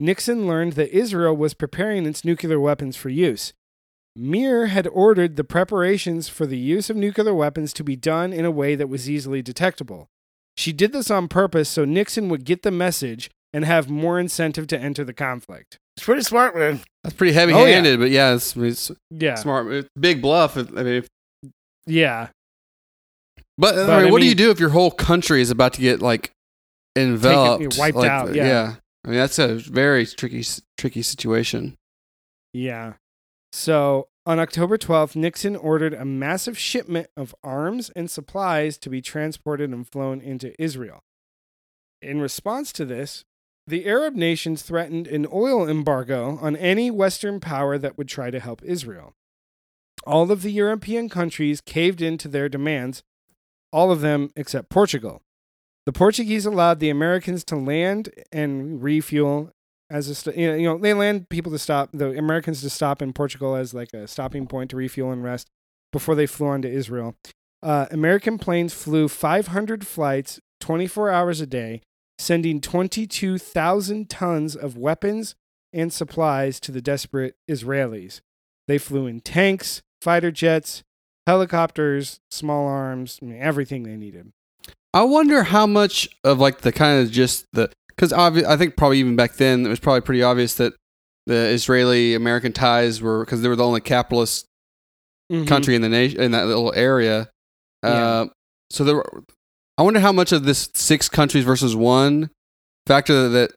Nixon 0.00 0.46
learned 0.46 0.72
that 0.74 0.96
Israel 0.96 1.36
was 1.36 1.54
preparing 1.54 2.06
its 2.06 2.24
nuclear 2.24 2.58
weapons 2.60 2.96
for 2.96 3.08
use. 3.08 3.52
Meir 4.14 4.66
had 4.66 4.86
ordered 4.88 5.36
the 5.36 5.44
preparations 5.44 6.28
for 6.28 6.44
the 6.46 6.58
use 6.58 6.90
of 6.90 6.96
nuclear 6.96 7.32
weapons 7.34 7.72
to 7.74 7.84
be 7.84 7.96
done 7.96 8.32
in 8.32 8.44
a 8.44 8.50
way 8.50 8.74
that 8.74 8.88
was 8.88 9.08
easily 9.08 9.40
detectable. 9.42 10.08
She 10.56 10.72
did 10.72 10.92
this 10.92 11.10
on 11.10 11.28
purpose 11.28 11.68
so 11.68 11.84
Nixon 11.84 12.28
would 12.28 12.44
get 12.44 12.62
the 12.62 12.70
message 12.70 13.30
and 13.54 13.64
have 13.64 13.88
more 13.88 14.18
incentive 14.18 14.66
to 14.68 14.78
enter 14.78 15.04
the 15.04 15.12
conflict. 15.14 15.78
it's 15.96 16.04
pretty 16.04 16.22
smart, 16.22 16.56
man. 16.56 16.80
That's 17.04 17.14
pretty 17.16 17.32
heavy-handed, 17.34 17.94
oh, 17.94 18.02
but 18.02 18.10
yeah, 18.10 18.34
it's, 18.34 18.56
it's 18.56 18.90
Yeah. 19.10 19.34
smart. 19.36 19.70
It's 19.72 19.88
big 19.98 20.20
bluff. 20.22 20.56
I 20.56 20.62
mean, 20.62 20.86
if, 20.86 21.08
Yeah. 21.86 22.28
but, 23.58 23.74
I 23.78 23.98
mean, 23.98 24.08
I 24.08 24.10
what 24.10 24.20
do 24.20 24.26
you 24.26 24.34
do 24.34 24.50
if 24.50 24.58
your 24.58 24.70
whole 24.70 24.90
country 24.90 25.40
is 25.42 25.50
about 25.50 25.74
to 25.74 25.80
get 25.80 26.00
like 26.00 26.32
enveloped, 26.96 27.76
wiped 27.78 27.96
like, 27.96 28.10
out, 28.10 28.28
uh, 28.30 28.32
yeah. 28.32 28.74
I 29.04 29.08
mean, 29.08 29.18
that's 29.18 29.38
a 29.38 29.56
very 29.56 30.06
tricky, 30.06 30.44
tricky 30.78 31.02
situation. 31.02 31.76
Yeah. 32.52 32.94
So 33.52 34.08
on 34.24 34.38
October 34.38 34.78
12th, 34.78 35.16
Nixon 35.16 35.56
ordered 35.56 35.94
a 35.94 36.04
massive 36.04 36.56
shipment 36.56 37.08
of 37.16 37.34
arms 37.42 37.90
and 37.90 38.10
supplies 38.10 38.78
to 38.78 38.90
be 38.90 39.02
transported 39.02 39.70
and 39.70 39.88
flown 39.88 40.20
into 40.20 40.60
Israel. 40.62 41.00
In 42.00 42.20
response 42.20 42.72
to 42.72 42.84
this, 42.84 43.24
the 43.66 43.86
Arab 43.86 44.14
nations 44.14 44.62
threatened 44.62 45.06
an 45.06 45.26
oil 45.32 45.68
embargo 45.68 46.38
on 46.40 46.56
any 46.56 46.90
Western 46.90 47.40
power 47.40 47.78
that 47.78 47.96
would 47.98 48.08
try 48.08 48.30
to 48.30 48.40
help 48.40 48.62
Israel. 48.64 49.12
All 50.04 50.30
of 50.30 50.42
the 50.42 50.50
European 50.50 51.08
countries 51.08 51.60
caved 51.60 52.02
in 52.02 52.18
to 52.18 52.28
their 52.28 52.48
demands, 52.48 53.02
all 53.72 53.92
of 53.92 54.00
them 54.00 54.30
except 54.34 54.68
Portugal. 54.68 55.22
The 55.84 55.92
Portuguese 55.92 56.46
allowed 56.46 56.78
the 56.78 56.90
Americans 56.90 57.44
to 57.44 57.56
land 57.56 58.10
and 58.30 58.82
refuel 58.82 59.52
as 59.92 60.08
a 60.08 60.14
st- 60.14 60.36
you 60.36 60.62
know, 60.62 60.78
they 60.78 60.94
land 60.94 61.28
people 61.28 61.52
to 61.52 61.58
stop 61.58 61.90
the 61.92 62.16
Americans 62.16 62.62
to 62.62 62.70
stop 62.70 63.02
in 63.02 63.12
Portugal 63.12 63.54
as 63.54 63.74
like 63.74 63.92
a 63.92 64.08
stopping 64.08 64.46
point 64.46 64.70
to 64.70 64.76
refuel 64.76 65.12
and 65.12 65.22
rest 65.22 65.48
before 65.92 66.14
they 66.14 66.26
flew 66.26 66.46
on 66.46 66.62
to 66.62 66.70
Israel. 66.70 67.14
Uh, 67.62 67.86
American 67.90 68.38
planes 68.38 68.72
flew 68.72 69.06
500 69.06 69.86
flights 69.86 70.40
24 70.60 71.10
hours 71.10 71.40
a 71.42 71.46
day, 71.46 71.82
sending 72.18 72.60
22,000 72.60 74.08
tons 74.08 74.56
of 74.56 74.78
weapons 74.78 75.34
and 75.72 75.92
supplies 75.92 76.58
to 76.60 76.72
the 76.72 76.80
desperate 76.80 77.36
Israelis. 77.48 78.20
They 78.66 78.78
flew 78.78 79.06
in 79.06 79.20
tanks, 79.20 79.82
fighter 80.00 80.30
jets, 80.30 80.82
helicopters, 81.26 82.18
small 82.30 82.66
arms, 82.66 83.18
I 83.20 83.26
mean, 83.26 83.38
everything 83.40 83.82
they 83.82 83.96
needed. 83.96 84.32
I 84.94 85.02
wonder 85.04 85.42
how 85.42 85.66
much 85.66 86.08
of 86.24 86.38
like 86.38 86.60
the 86.62 86.72
kind 86.72 87.00
of 87.02 87.10
just 87.10 87.46
the 87.52 87.70
because 87.88 88.12
obvi- 88.12 88.44
I 88.44 88.56
think 88.56 88.76
probably 88.76 88.98
even 88.98 89.16
back 89.16 89.34
then 89.34 89.64
it 89.64 89.68
was 89.68 89.80
probably 89.80 90.00
pretty 90.02 90.22
obvious 90.22 90.54
that 90.56 90.74
the 91.26 91.34
Israeli 91.34 92.14
American 92.14 92.52
ties 92.52 93.00
were 93.00 93.24
because 93.24 93.42
they 93.42 93.48
were 93.48 93.56
the 93.56 93.64
only 93.66 93.80
capitalist 93.80 94.46
Mhm. 95.30 95.46
country 95.46 95.74
in 95.74 95.82
the 95.82 95.88
nation 95.88 96.20
in 96.20 96.32
that 96.32 96.46
little 96.46 96.72
area. 96.74 97.30
Uh, 97.82 98.26
so 98.70 98.84
there, 98.84 98.96
were, 98.96 99.22
I 99.78 99.82
wonder 99.82 100.00
how 100.00 100.12
much 100.12 100.30
of 100.32 100.44
this 100.44 100.68
six 100.74 101.08
countries 101.08 101.44
versus 101.44 101.74
one 101.74 102.28
factor 102.86 103.28
that 103.30 103.52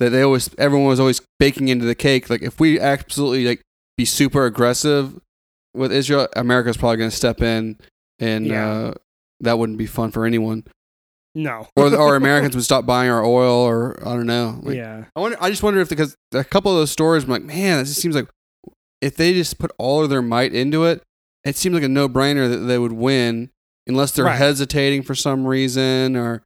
that 0.00 0.10
they 0.10 0.22
always 0.22 0.50
everyone 0.58 0.88
was 0.88 1.00
always 1.00 1.22
baking 1.38 1.68
into 1.68 1.84
the 1.86 1.94
cake. 1.94 2.28
Like 2.28 2.42
if 2.42 2.60
we 2.60 2.78
absolutely 2.80 3.46
like 3.46 3.62
be 3.96 4.04
super 4.04 4.44
aggressive 4.44 5.18
with 5.72 5.92
Israel, 5.92 6.28
America's 6.36 6.76
probably 6.76 6.98
going 6.98 7.10
to 7.10 7.16
step 7.16 7.40
in, 7.40 7.78
and 8.18 8.46
Yeah. 8.46 8.68
uh, 8.70 8.94
that 9.40 9.58
wouldn't 9.58 9.78
be 9.78 9.86
fun 9.86 10.10
for 10.10 10.24
anyone. 10.24 10.64
No. 11.34 11.68
Or 11.76 11.94
or 11.94 12.16
Americans 12.16 12.54
would 12.54 12.64
stop 12.64 12.86
buying 12.86 13.10
our 13.10 13.24
oil, 13.24 13.54
or 13.62 13.98
I 14.06 14.14
don't 14.14 14.26
know. 14.26 14.60
Like, 14.62 14.76
yeah. 14.76 15.04
I 15.16 15.20
wonder. 15.20 15.36
I 15.40 15.50
just 15.50 15.62
wonder 15.62 15.80
if 15.80 15.88
because 15.88 16.16
a 16.32 16.44
couple 16.44 16.70
of 16.72 16.78
those 16.78 16.90
stories, 16.90 17.24
I'm 17.24 17.30
like, 17.30 17.42
man, 17.42 17.80
it 17.80 17.84
just 17.84 18.00
seems 18.00 18.14
like 18.14 18.28
if 19.00 19.16
they 19.16 19.32
just 19.32 19.58
put 19.58 19.72
all 19.78 20.02
of 20.04 20.10
their 20.10 20.22
might 20.22 20.52
into 20.54 20.84
it, 20.84 21.02
it 21.44 21.56
seems 21.56 21.74
like 21.74 21.82
a 21.82 21.88
no 21.88 22.08
brainer 22.08 22.48
that 22.48 22.58
they 22.58 22.78
would 22.78 22.92
win, 22.92 23.50
unless 23.86 24.12
they're 24.12 24.24
Right. 24.26 24.38
hesitating 24.38 25.02
for 25.02 25.14
some 25.14 25.46
reason 25.46 26.16
or 26.16 26.42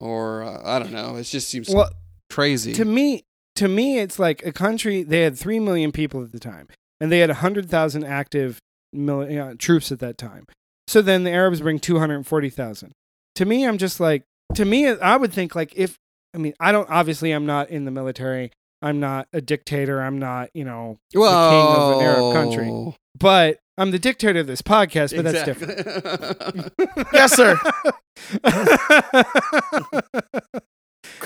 or 0.00 0.42
uh, 0.44 0.62
I 0.64 0.78
don't 0.78 0.92
know. 0.92 1.16
It 1.16 1.24
just 1.24 1.48
seems 1.48 1.68
Well, 1.68 1.90
crazy. 2.30 2.72
to 2.74 2.84
me 2.84 3.24
to 3.56 3.66
me 3.66 3.98
it's 3.98 4.20
like 4.20 4.46
a 4.46 4.52
country 4.52 5.02
they 5.02 5.22
had 5.22 5.36
3 5.36 5.58
million 5.58 5.90
people 5.90 6.22
at 6.22 6.30
the 6.30 6.38
time 6.38 6.68
and 7.00 7.10
they 7.10 7.18
had 7.18 7.28
100,000 7.28 8.04
active 8.04 8.60
mili- 8.94 9.36
uh, 9.36 9.54
troops 9.58 9.90
at 9.90 9.98
that 9.98 10.16
time 10.16 10.46
so 10.88 11.02
then 11.02 11.22
the 11.24 11.30
arabs 11.30 11.60
bring 11.60 11.78
240,000 11.78 12.92
to 13.34 13.44
me 13.44 13.64
i'm 13.66 13.78
just 13.78 14.00
like 14.00 14.24
to 14.54 14.64
me 14.64 14.88
i 14.88 15.16
would 15.16 15.32
think 15.32 15.54
like 15.54 15.72
if 15.76 15.96
i 16.34 16.38
mean 16.38 16.54
i 16.58 16.72
don't 16.72 16.88
obviously 16.90 17.30
i'm 17.32 17.46
not 17.46 17.70
in 17.70 17.84
the 17.84 17.90
military 17.90 18.50
i'm 18.82 18.98
not 18.98 19.28
a 19.32 19.40
dictator 19.40 20.00
i'm 20.00 20.18
not 20.18 20.48
you 20.54 20.64
know 20.64 20.96
well, 21.14 21.50
king 21.50 21.82
of 21.82 22.00
an 22.00 22.04
Arab 22.04 22.32
country. 22.32 22.94
but 23.18 23.58
i'm 23.76 23.90
the 23.90 23.98
dictator 23.98 24.40
of 24.40 24.46
this 24.46 24.62
podcast 24.62 25.14
but 25.14 25.24
that's 25.24 25.44
different 25.44 25.76
different. 25.76 26.72
Yes, 27.12 27.34
sir. 27.34 27.60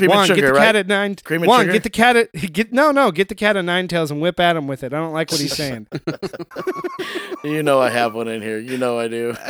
Cream 0.07 0.11
Juan, 0.11 0.18
and 0.20 0.26
sugar, 0.28 0.40
get 0.40 0.46
the 0.46 0.53
right? 0.53 0.64
cat 0.66 0.76
at 0.76 0.86
nine. 0.86 1.14
Cream 1.16 1.42
and 1.42 1.48
Juan, 1.48 1.61
sugar? 1.61 1.72
get 1.72 1.82
the 1.82 1.90
cat 1.90 2.16
at 2.16 2.32
get 2.53 2.72
no 2.72 2.90
no 2.90 3.11
get 3.11 3.28
the 3.28 3.34
cat 3.34 3.57
at 3.57 3.64
nine 3.64 3.88
tails 3.88 4.11
and 4.11 4.20
whip 4.20 4.40
at 4.40 4.57
him 4.57 4.66
with 4.66 4.82
it. 4.82 4.92
I 4.92 4.96
don't 4.96 5.12
like 5.12 5.30
what 5.30 5.40
he's 5.40 5.55
saying. 5.55 5.86
you 7.44 7.62
know 7.62 7.80
I 7.80 7.90
have 7.90 8.14
one 8.14 8.28
in 8.28 8.42
here. 8.42 8.59
You 8.59 8.78
know 8.78 8.98
I 8.98 9.09
do. 9.09 9.34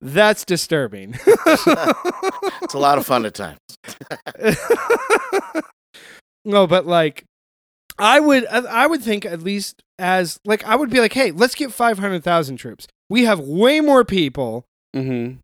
That's 0.00 0.44
disturbing. 0.44 1.14
it's 1.26 2.74
a 2.74 2.78
lot 2.78 2.98
of 2.98 3.06
fun 3.06 3.26
at 3.26 3.34
times. 3.34 3.58
no, 6.44 6.66
but 6.66 6.86
like, 6.86 7.24
I 7.98 8.20
would 8.20 8.46
I 8.46 8.86
would 8.86 9.02
think 9.02 9.24
at 9.24 9.42
least 9.42 9.82
as 9.98 10.38
like 10.44 10.64
I 10.64 10.76
would 10.76 10.90
be 10.90 11.00
like, 11.00 11.12
hey, 11.12 11.30
let's 11.32 11.54
get 11.54 11.72
five 11.72 11.98
hundred 11.98 12.22
thousand 12.24 12.56
troops. 12.58 12.86
We 13.08 13.24
have 13.24 13.40
way 13.40 13.80
more 13.80 14.04
people. 14.04 14.64
mm-hmm. 14.94 15.38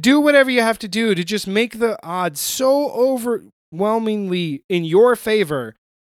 Do 0.00 0.20
whatever 0.20 0.50
you 0.50 0.62
have 0.62 0.78
to 0.80 0.88
do 0.88 1.14
to 1.14 1.22
just 1.24 1.46
make 1.46 1.78
the 1.78 1.98
odds 2.04 2.40
so 2.40 2.90
overwhelmingly 2.90 4.62
in 4.68 4.84
your 4.84 5.14
favor 5.16 5.74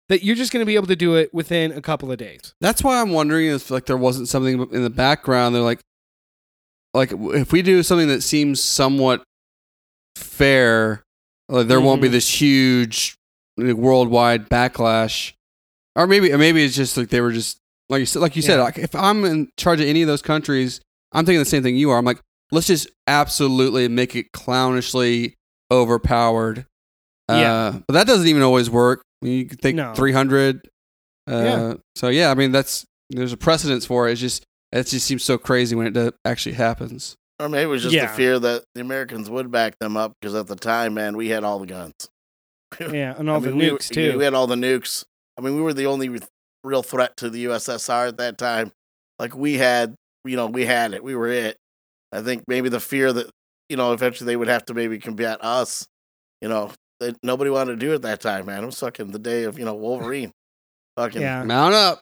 that 0.08 0.24
you're 0.24 0.36
just 0.36 0.52
going 0.52 0.60
to 0.60 0.66
be 0.66 0.74
able 0.74 0.88
to 0.88 0.96
do 0.96 1.14
it 1.14 1.32
within 1.32 1.70
a 1.72 1.80
couple 1.80 2.10
of 2.10 2.18
days. 2.18 2.52
That's 2.60 2.82
why 2.82 3.00
I'm 3.00 3.10
wondering 3.10 3.46
if 3.48 3.70
like 3.70 3.86
there 3.86 3.96
wasn't 3.96 4.28
something 4.28 4.60
in 4.72 4.82
the 4.82 4.90
background. 4.90 5.54
They're 5.54 5.62
like, 5.62 5.80
like 6.94 7.12
if 7.12 7.52
we 7.52 7.62
do 7.62 7.82
something 7.84 8.08
that 8.08 8.22
seems 8.22 8.60
somewhat 8.62 9.22
fair, 10.16 11.02
like, 11.48 11.68
there 11.68 11.80
won't 11.80 12.02
be 12.02 12.08
Mhm. 12.08 12.12
this 12.12 12.40
huge 12.40 13.14
like, 13.56 13.76
worldwide 13.76 14.48
backlash, 14.48 15.32
or 15.96 16.06
maybe 16.06 16.34
maybe 16.36 16.64
it's 16.64 16.74
just 16.76 16.96
like 16.96 17.08
they 17.10 17.20
were 17.20 17.32
just 17.32 17.58
like 17.88 18.00
you 18.00 18.06
said, 18.06 18.20
like 18.20 18.36
you 18.36 18.42
said, 18.42 18.58
like 18.60 18.78
if 18.78 18.94
I'm 18.94 19.24
in 19.24 19.48
charge 19.56 19.80
of 19.80 19.86
any 19.86 20.02
of 20.02 20.08
those 20.08 20.22
countries, 20.22 20.80
I'm 21.12 21.24
thinking 21.24 21.40
the 21.40 21.44
same 21.44 21.62
thing 21.62 21.76
you 21.76 21.90
are. 21.90 21.98
I'm 21.98 22.04
like, 22.04 22.20
let's 22.52 22.66
just 22.66 22.88
absolutely 23.06 23.88
make 23.88 24.14
it 24.16 24.32
clownishly 24.32 25.34
overpowered. 25.70 26.66
Yeah. 27.28 27.52
Uh, 27.54 27.72
but 27.86 27.94
that 27.94 28.06
doesn't 28.06 28.26
even 28.26 28.42
always 28.42 28.68
work. 28.70 29.02
You 29.22 29.44
could 29.46 29.60
think 29.60 29.76
No. 29.76 29.94
300. 29.94 30.68
Uh, 31.28 31.32
Yeah. 31.32 31.74
So 31.96 32.08
yeah, 32.08 32.30
I 32.30 32.34
mean 32.34 32.52
that's 32.52 32.84
there's 33.10 33.32
a 33.32 33.36
precedence 33.36 33.84
for 33.86 34.08
it. 34.08 34.12
It's 34.12 34.20
just 34.20 34.44
it 34.72 34.86
just 34.86 35.06
seems 35.06 35.24
so 35.24 35.36
crazy 35.38 35.74
when 35.76 35.86
it 35.86 35.92
do- 35.94 36.12
actually 36.24 36.54
happens. 36.54 37.16
Or 37.40 37.48
maybe 37.48 37.62
it 37.64 37.66
was 37.66 37.82
just 37.82 37.94
Yeah. 37.94 38.06
the 38.06 38.12
fear 38.16 38.38
that 38.38 38.64
the 38.74 38.80
Americans 38.80 39.30
would 39.30 39.50
back 39.50 39.78
them 39.80 39.96
up 39.96 40.12
because 40.20 40.34
at 40.34 40.46
the 40.46 40.56
time, 40.56 40.94
man, 40.94 41.16
we 41.16 41.28
had 41.28 41.44
all 41.44 41.58
the 41.58 41.66
guns. 41.66 41.94
Yeah, 42.80 43.14
and 43.18 43.28
all 43.28 43.36
I 43.36 43.40
mean, 43.50 43.58
the 43.58 43.64
nukes 43.64 43.90
we, 43.90 43.94
too. 43.94 44.18
We 44.18 44.24
had 44.24 44.34
all 44.34 44.46
the 44.46 44.54
nukes. 44.54 45.04
I 45.36 45.40
mean, 45.42 45.56
we 45.56 45.62
were 45.62 45.72
the 45.74 45.86
only 45.86 46.20
real 46.62 46.82
threat 46.82 47.16
to 47.18 47.30
the 47.30 47.46
USSR 47.46 48.08
at 48.08 48.16
that 48.18 48.38
time. 48.38 48.70
Like 49.18 49.34
we 49.36 49.54
had, 49.54 49.94
you 50.24 50.36
know, 50.36 50.46
we 50.46 50.66
had 50.66 50.94
it. 50.94 51.02
We 51.02 51.14
were 51.16 51.28
it. 51.28 51.56
I 52.12 52.22
think 52.22 52.44
maybe 52.48 52.68
the 52.68 52.80
fear 52.80 53.12
that 53.12 53.30
you 53.68 53.76
know 53.76 53.92
eventually 53.92 54.26
they 54.26 54.36
would 54.36 54.48
have 54.48 54.64
to 54.66 54.74
maybe 54.74 54.98
combat 54.98 55.38
us. 55.42 55.86
You 56.40 56.48
know, 56.48 56.72
that 57.00 57.16
nobody 57.22 57.50
wanted 57.50 57.72
to 57.72 57.76
do 57.76 57.92
it 57.92 57.96
at 57.96 58.02
that 58.02 58.20
time, 58.20 58.46
man. 58.46 58.62
It 58.62 58.66
was 58.66 58.80
fucking 58.80 59.12
the 59.12 59.18
day 59.18 59.44
of 59.44 59.58
you 59.58 59.64
know 59.64 59.74
Wolverine. 59.74 60.32
Fucking 60.96 61.22
yeah. 61.22 61.44
Mount 61.44 61.74
up. 61.74 62.00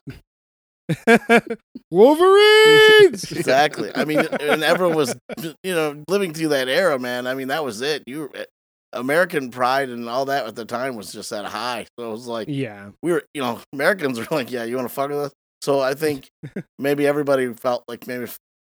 Wolverines. 1.91 3.31
exactly. 3.31 3.91
I 3.95 4.05
mean, 4.05 4.19
and 4.19 4.63
everyone 4.63 4.95
was, 4.95 5.15
you 5.63 5.73
know, 5.75 6.03
living 6.07 6.33
through 6.33 6.49
that 6.49 6.67
era, 6.67 6.97
man. 6.97 7.27
I 7.27 7.35
mean, 7.35 7.49
that 7.49 7.63
was 7.63 7.81
it. 7.81 8.03
You 8.07 8.21
were, 8.21 8.45
American 8.93 9.51
pride 9.51 9.89
and 9.89 10.09
all 10.09 10.25
that 10.25 10.47
at 10.47 10.55
the 10.55 10.65
time 10.65 10.95
was 10.95 11.11
just 11.11 11.31
at 11.31 11.45
a 11.45 11.49
high. 11.49 11.85
So 11.97 12.07
it 12.07 12.11
was 12.11 12.27
like 12.27 12.47
yeah. 12.49 12.89
we 13.03 13.11
were, 13.11 13.23
you 13.33 13.41
know, 13.41 13.61
Americans 13.73 14.19
were 14.19 14.27
like, 14.31 14.51
yeah, 14.51 14.63
you 14.63 14.75
want 14.75 14.87
to 14.87 14.93
fuck 14.93 15.09
with 15.09 15.19
us. 15.19 15.31
So 15.61 15.79
I 15.79 15.93
think 15.93 16.29
maybe 16.79 17.05
everybody 17.05 17.53
felt 17.53 17.83
like 17.87 18.07
maybe 18.07 18.27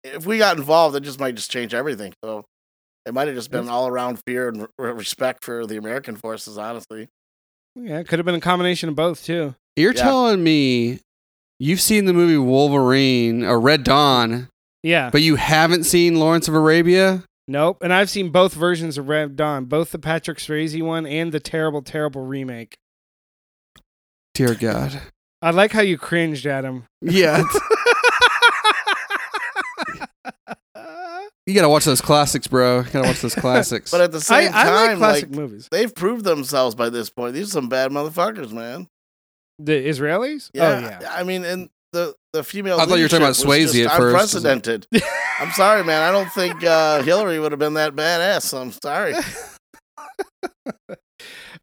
if, 0.04 0.16
if 0.16 0.26
we 0.26 0.38
got 0.38 0.58
involved, 0.58 0.96
it 0.96 1.02
just 1.02 1.20
might 1.20 1.36
just 1.36 1.52
change 1.52 1.74
everything. 1.74 2.14
So 2.24 2.46
it 3.06 3.14
might 3.14 3.28
have 3.28 3.36
just 3.36 3.52
been 3.52 3.70
all 3.70 3.88
around 3.88 4.22
fear 4.26 4.50
and 4.50 4.68
re- 4.78 4.92
respect 4.92 5.44
for 5.44 5.66
the 5.66 5.78
American 5.78 6.16
forces, 6.16 6.58
honestly. 6.58 7.08
Yeah, 7.76 8.00
it 8.00 8.08
could 8.08 8.20
have 8.20 8.26
been 8.26 8.36
a 8.36 8.40
combination 8.42 8.90
of 8.90 8.96
both 8.96 9.24
too. 9.24 9.56
You're 9.76 9.94
Yeah. 9.94 10.02
telling 10.04 10.44
me 10.44 11.00
you've 11.60 11.82
seen 11.82 12.06
the 12.06 12.14
movie 12.14 12.38
Wolverine 12.38 13.44
or 13.44 13.60
Red 13.60 13.84
Dawn, 13.84 14.50
Yeah. 14.84 15.10
but 15.12 15.22
you 15.22 15.36
haven't 15.38 15.84
seen 15.86 16.20
Lawrence 16.20 16.48
of 16.48 16.54
Arabia? 16.56 17.24
Nope. 17.48 17.78
And 17.82 17.92
I've 17.94 18.10
seen 18.10 18.30
both 18.30 18.54
versions 18.54 18.98
of 18.98 19.08
Red 19.08 19.36
Dawn, 19.36 19.66
both 19.66 19.92
the 19.92 20.00
Patrick 20.00 20.38
Swayze 20.38 20.82
one 20.84 21.06
and 21.08 21.32
the 21.32 21.40
terrible, 21.40 21.82
terrible 21.82 22.26
remake. 22.26 22.76
Dear 24.34 24.54
God. 24.56 25.02
I 25.42 25.52
like 25.52 25.72
how 25.72 25.82
you 25.82 25.98
cringed 25.98 26.46
at 26.46 26.64
him. 26.66 26.84
Yeah. 27.02 27.44
you 31.50 31.56
gotta 31.56 31.70
watch 31.70 31.86
those 31.86 32.02
classics, 32.02 32.48
bro. 32.48 32.80
You 32.80 32.84
gotta 32.92 33.08
watch 33.08 33.22
those 33.22 33.36
classics. 33.46 33.92
But 33.92 34.02
at 34.02 34.12
the 34.12 34.18
I, 34.18 34.22
same 34.22 34.52
I 34.54 34.64
like 34.64 34.90
time, 34.90 34.98
classic 35.00 35.30
like, 35.30 35.36
movies. 35.36 35.68
they've 35.72 35.94
proved 35.94 36.24
themselves 36.24 36.76
by 36.76 36.90
this 36.90 37.10
point. 37.10 37.34
These 37.34 37.48
are 37.48 37.52
some 37.52 37.70
bad 37.70 37.92
motherfuckers, 37.92 38.52
man. 38.52 38.88
The 39.58 39.74
Israelis? 39.74 40.50
Yeah, 40.54 40.68
Oh 40.70 40.80
yeah. 41.02 41.12
I 41.14 41.24
mean, 41.24 41.44
and 41.44 41.70
the 41.92 42.14
the 42.34 42.44
female. 42.44 42.80
I 42.80 42.86
thought 42.86 42.96
you 42.98 43.04
were 43.04 43.10
talking 43.10 43.24
about 43.26 43.38
leadership 43.40 43.74
was 43.74 43.74
Swayze 43.76 43.86
at 43.86 43.98
first. 43.98 44.14
Unprecedented. 44.36 44.88
I'm 45.40 45.52
sorry, 45.52 45.84
man. 45.84 46.02
I 46.02 46.12
don't 46.12 46.32
think 46.32 46.64
uh, 46.64 47.02
Hillary 47.02 47.40
would 47.40 47.52
have 47.52 47.60
been 47.60 47.74
that 47.74 47.96
badass. 47.96 48.60
I'm 48.60 48.72
sorry. 48.72 49.16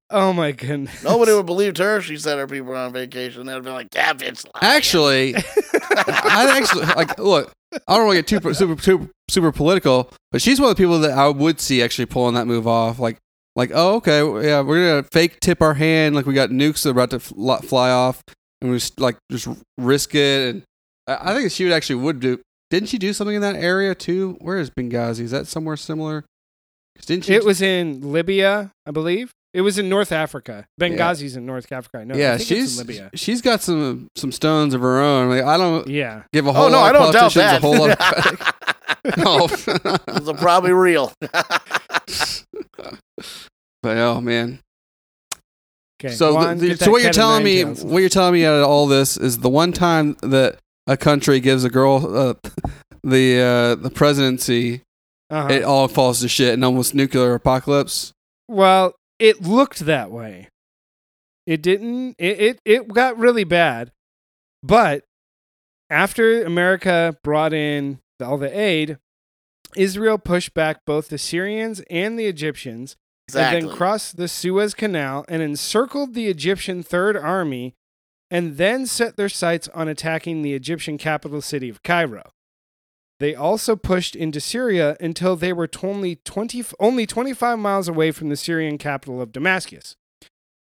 Oh 0.08 0.32
my 0.32 0.52
goodness. 0.52 1.02
Nobody 1.02 1.32
would 1.32 1.38
have 1.38 1.46
believed 1.46 1.78
her. 1.78 1.96
if 1.96 2.04
She 2.04 2.16
said 2.16 2.38
her 2.38 2.46
people 2.46 2.68
were 2.68 2.76
on 2.76 2.92
vacation. 2.92 3.44
They'd 3.44 3.54
have 3.54 3.64
been 3.64 3.72
like, 3.72 3.88
"Yeah, 3.92 4.12
bitch." 4.12 4.46
lying." 4.54 4.76
actually, 4.76 5.34
I 5.34 6.54
actually 6.60 6.86
like 6.86 7.18
look. 7.18 7.50
I 7.86 7.96
don't 7.96 8.06
want 8.06 8.16
to 8.16 8.22
get 8.22 8.42
too 8.42 8.54
super, 8.54 8.80
super 8.80 9.10
super 9.28 9.52
political, 9.52 10.12
but 10.32 10.42
she's 10.42 10.60
one 10.60 10.70
of 10.70 10.76
the 10.76 10.82
people 10.82 10.98
that 11.00 11.12
I 11.12 11.28
would 11.28 11.60
see 11.60 11.82
actually 11.82 12.06
pulling 12.06 12.34
that 12.34 12.46
move 12.46 12.66
off. 12.66 12.98
Like, 12.98 13.18
like 13.54 13.70
oh 13.74 13.96
okay, 13.96 14.18
yeah, 14.46 14.60
we're 14.60 14.88
gonna 14.88 15.08
fake 15.12 15.40
tip 15.40 15.62
our 15.62 15.74
hand 15.74 16.14
like 16.14 16.26
we 16.26 16.34
got 16.34 16.50
nukes 16.50 16.82
that 16.82 16.90
are 16.90 16.92
about 16.92 17.10
to 17.10 17.20
fl- 17.20 17.54
fly 17.56 17.90
off, 17.90 18.22
and 18.60 18.70
we 18.70 18.76
just 18.76 19.00
like 19.00 19.16
just 19.30 19.48
risk 19.78 20.14
it. 20.14 20.54
And 20.54 20.62
I, 21.06 21.32
I 21.32 21.34
think 21.34 21.50
she 21.50 21.64
would 21.64 21.72
actually 21.72 21.96
would 21.96 22.20
do. 22.20 22.40
Didn't 22.70 22.88
she 22.88 22.98
do 22.98 23.12
something 23.12 23.36
in 23.36 23.42
that 23.42 23.56
area 23.56 23.94
too? 23.94 24.36
Where 24.40 24.58
is 24.58 24.70
Benghazi? 24.70 25.20
Is 25.20 25.30
that 25.30 25.46
somewhere 25.46 25.76
similar? 25.76 26.24
Didn't 27.06 27.24
she? 27.24 27.34
It 27.34 27.44
was 27.44 27.62
in 27.62 28.12
Libya, 28.12 28.72
I 28.86 28.90
believe. 28.90 29.30
It 29.54 29.62
was 29.62 29.78
in 29.78 29.88
North 29.88 30.12
Africa. 30.12 30.66
Benghazi's 30.78 31.34
in 31.36 31.46
North 31.46 31.72
Africa. 31.72 32.04
No, 32.04 32.14
yeah, 32.14 32.34
I 32.34 32.36
think 32.36 32.48
she's 32.48 32.64
it's 32.64 32.80
in 32.80 32.86
Libya. 32.86 33.10
she's 33.14 33.40
got 33.40 33.62
some 33.62 34.08
some 34.16 34.30
stones 34.32 34.74
of 34.74 34.82
her 34.82 35.00
own. 35.00 35.30
Like, 35.30 35.44
I 35.44 35.56
don't 35.56 35.86
Yeah. 35.88 36.24
give 36.32 36.46
a 36.46 36.52
whole 36.52 36.64
Oh 36.66 36.68
no, 36.68 36.78
lot 36.78 36.94
I 36.94 36.98
don't 36.98 37.12
doubt 37.12 37.32
politicians 37.32 37.44
that. 37.44 37.58
a 37.58 37.60
whole 37.60 37.78
lot 37.78 37.90
of 37.90 37.98
credit. 39.06 39.16
no. 40.06 40.12
Those 40.14 40.28
are 40.28 40.34
probably 40.36 40.72
real. 40.72 41.12
But 43.82 43.98
oh 43.98 44.20
man. 44.20 44.60
Okay. 46.02 46.12
So, 46.14 46.32
go 46.34 46.40
the- 46.40 46.46
on, 46.48 46.58
the- 46.58 46.68
get 46.68 46.78
so 46.80 46.84
that 46.86 46.90
what 46.90 47.02
you're 47.02 47.12
cat 47.12 47.16
of 47.16 47.20
telling 47.20 47.36
nine 47.36 47.44
me, 47.44 47.64
tails. 47.64 47.84
what 47.84 47.98
you're 48.00 48.08
telling 48.08 48.34
me 48.34 48.44
out 48.44 48.54
of 48.60 48.66
all 48.68 48.86
this 48.86 49.16
is 49.16 49.38
the 49.38 49.48
one 49.48 49.72
time 49.72 50.16
that 50.22 50.58
a 50.86 50.96
country 50.96 51.40
gives 51.40 51.64
a 51.64 51.70
girl 51.70 52.16
uh, 52.16 52.34
the 53.04 53.40
uh, 53.40 53.74
the 53.76 53.90
presidency, 53.90 54.82
Uh-huh. 55.30 55.48
it 55.52 55.62
all 55.62 55.88
falls 55.88 56.20
to 56.20 56.28
shit 56.28 56.52
and 56.54 56.64
almost 56.64 56.94
nuclear 56.94 57.34
apocalypse. 57.34 58.12
Well, 58.48 58.94
it 59.18 59.42
looked 59.42 59.80
that 59.80 60.10
way. 60.10 60.48
It 61.46 61.62
didn't. 61.62 62.16
It, 62.18 62.40
it 62.40 62.60
it 62.64 62.88
got 62.88 63.18
really 63.18 63.44
bad, 63.44 63.92
but 64.62 65.04
after 65.88 66.44
America 66.44 67.16
brought 67.22 67.52
in 67.52 68.00
all 68.20 68.36
the 68.38 68.58
aid, 68.58 68.98
Israel 69.76 70.18
pushed 70.18 70.54
back 70.54 70.84
both 70.84 71.08
the 71.08 71.18
Syrians 71.18 71.82
and 71.88 72.18
the 72.18 72.26
Egyptians, 72.26 72.96
exactly. 73.28 73.58
and 73.58 73.68
then 73.68 73.76
crossed 73.76 74.16
the 74.16 74.28
Suez 74.28 74.74
Canal 74.74 75.24
and 75.28 75.42
encircled 75.42 76.14
the 76.14 76.26
Egyptian 76.26 76.82
Third 76.82 77.16
Army, 77.16 77.74
and 78.30 78.56
then 78.56 78.86
set 78.86 79.16
their 79.16 79.28
sights 79.28 79.68
on 79.68 79.86
attacking 79.86 80.42
the 80.42 80.54
Egyptian 80.54 80.98
capital 80.98 81.40
city 81.40 81.68
of 81.68 81.82
Cairo. 81.82 82.32
They 83.18 83.34
also 83.34 83.76
pushed 83.76 84.14
into 84.14 84.40
Syria 84.40 84.96
until 85.00 85.36
they 85.36 85.52
were 85.52 85.68
only 85.82 86.16
20, 86.16 86.64
only 86.78 87.06
25 87.06 87.58
miles 87.58 87.88
away 87.88 88.10
from 88.10 88.28
the 88.28 88.36
Syrian 88.36 88.76
capital 88.76 89.22
of 89.22 89.32
Damascus. 89.32 89.96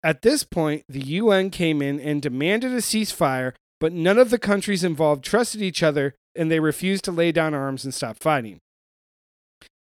At 0.03 0.23
this 0.23 0.43
point, 0.43 0.83
the 0.89 1.01
UN 1.01 1.51
came 1.51 1.81
in 1.81 1.99
and 1.99 2.21
demanded 2.21 2.71
a 2.71 2.77
ceasefire, 2.77 3.53
but 3.79 3.93
none 3.93 4.17
of 4.17 4.31
the 4.31 4.39
countries 4.39 4.83
involved 4.83 5.23
trusted 5.23 5.61
each 5.61 5.83
other 5.83 6.15
and 6.35 6.49
they 6.49 6.59
refused 6.59 7.03
to 7.05 7.11
lay 7.11 7.31
down 7.31 7.53
arms 7.53 7.83
and 7.83 7.93
stop 7.93 8.17
fighting. 8.17 8.59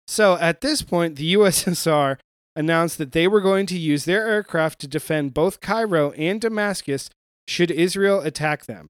So 0.07 0.37
at 0.39 0.61
this 0.61 0.83
point, 0.83 1.17
the 1.17 1.35
USSR 1.35 2.19
announced 2.55 2.97
that 2.97 3.13
they 3.13 3.29
were 3.29 3.41
going 3.41 3.67
to 3.67 3.79
use 3.79 4.05
their 4.05 4.27
aircraft 4.27 4.79
to 4.81 4.89
defend 4.89 5.35
both 5.35 5.61
Cairo 5.61 6.13
and 6.13 6.41
Damascus 6.41 7.11
should 7.47 7.71
Israel 7.71 8.21
attack 8.21 8.65
them. 8.65 8.89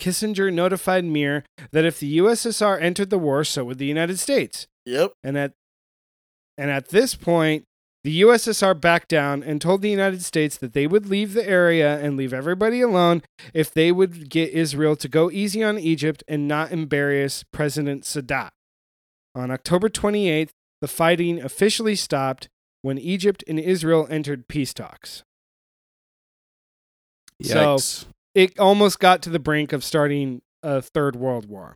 Kissinger 0.00 0.52
notified 0.52 1.04
Meir 1.04 1.44
that 1.72 1.84
if 1.84 1.98
the 1.98 2.18
USSR 2.18 2.80
entered 2.80 3.10
the 3.10 3.18
war, 3.18 3.44
so 3.44 3.64
would 3.64 3.78
the 3.78 3.86
United 3.86 4.18
States. 4.18 4.66
Yep. 4.86 5.12
And 5.22 5.36
at 5.36 5.52
and 6.56 6.70
at 6.70 6.88
this 6.88 7.14
point, 7.14 7.64
the 8.04 8.22
USSR 8.22 8.80
backed 8.80 9.08
down 9.08 9.42
and 9.42 9.60
told 9.60 9.82
the 9.82 9.90
United 9.90 10.22
States 10.22 10.56
that 10.58 10.72
they 10.72 10.86
would 10.86 11.06
leave 11.06 11.34
the 11.34 11.46
area 11.48 11.98
and 12.00 12.16
leave 12.16 12.32
everybody 12.32 12.80
alone 12.80 13.22
if 13.52 13.72
they 13.72 13.92
would 13.92 14.30
get 14.30 14.50
Israel 14.50 14.96
to 14.96 15.08
go 15.08 15.30
easy 15.30 15.62
on 15.62 15.78
Egypt 15.78 16.22
and 16.26 16.48
not 16.48 16.72
embarrass 16.72 17.44
President 17.52 18.04
Sadat. 18.04 18.50
On 19.34 19.50
October 19.50 19.88
28th, 19.88 20.50
the 20.80 20.88
fighting 20.88 21.40
officially 21.40 21.94
stopped 21.96 22.48
when 22.82 22.98
Egypt 22.98 23.44
and 23.46 23.58
Israel 23.58 24.06
entered 24.10 24.48
peace 24.48 24.72
talks. 24.72 25.22
So- 27.42 27.76
Yikes. 27.76 28.06
It 28.38 28.56
almost 28.56 29.00
got 29.00 29.20
to 29.22 29.30
the 29.30 29.40
brink 29.40 29.72
of 29.72 29.82
starting 29.82 30.42
a 30.62 30.80
third 30.80 31.16
world 31.16 31.46
war. 31.48 31.74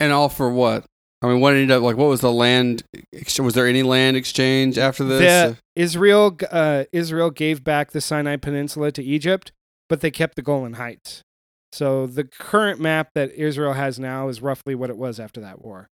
and 0.00 0.12
all 0.12 0.28
for 0.28 0.50
what? 0.50 0.84
I 1.22 1.28
mean, 1.28 1.38
what 1.40 1.54
ended 1.54 1.70
up 1.70 1.80
like? 1.80 1.96
What 1.96 2.08
was 2.08 2.20
the 2.20 2.32
land? 2.32 2.82
Was 3.38 3.54
there 3.54 3.68
any 3.68 3.84
land 3.84 4.16
exchange 4.16 4.78
after 4.78 5.04
this? 5.04 5.20
The, 5.20 5.56
Israel 5.80 6.36
uh, 6.50 6.84
Israel 6.92 7.30
gave 7.30 7.62
back 7.62 7.92
the 7.92 8.00
Sinai 8.00 8.34
Peninsula 8.34 8.90
to 8.92 9.02
Egypt, 9.02 9.52
but 9.88 10.00
they 10.00 10.10
kept 10.10 10.34
the 10.34 10.42
Golan 10.42 10.72
Heights. 10.72 11.22
So 11.72 12.08
the 12.08 12.24
current 12.24 12.80
map 12.80 13.10
that 13.14 13.30
Israel 13.32 13.74
has 13.74 14.00
now 14.00 14.26
is 14.26 14.42
roughly 14.42 14.74
what 14.74 14.90
it 14.90 14.96
was 14.96 15.20
after 15.20 15.40
that 15.42 15.64
war. 15.64 15.88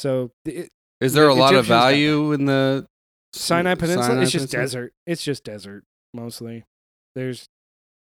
So 0.00 0.32
the 0.44 0.68
Is 1.00 1.12
there 1.12 1.28
a 1.28 1.34
lot 1.34 1.54
of 1.54 1.60
Egyptians 1.60 1.68
got 1.68 1.80
value 1.84 2.32
in 2.32 2.46
the 2.46 2.86
Sinai 3.34 3.76
Peninsula 3.76 4.04
Sinai 4.04 4.22
it's 4.22 4.32
just 4.32 4.50
Peninsula? 4.50 4.62
desert. 4.62 4.92
It's 5.06 5.22
just 5.22 5.44
desert 5.44 5.84
mostly. 6.12 6.64
There's 7.14 7.46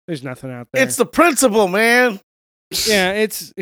There's 0.08 0.24
nothing 0.24 0.50
out 0.50 0.68
there. 0.72 0.82
It's 0.82 0.96
the 0.96 1.06
principle, 1.06 1.68
man. 1.68 2.18
yeah, 2.86 3.12
it's 3.12 3.52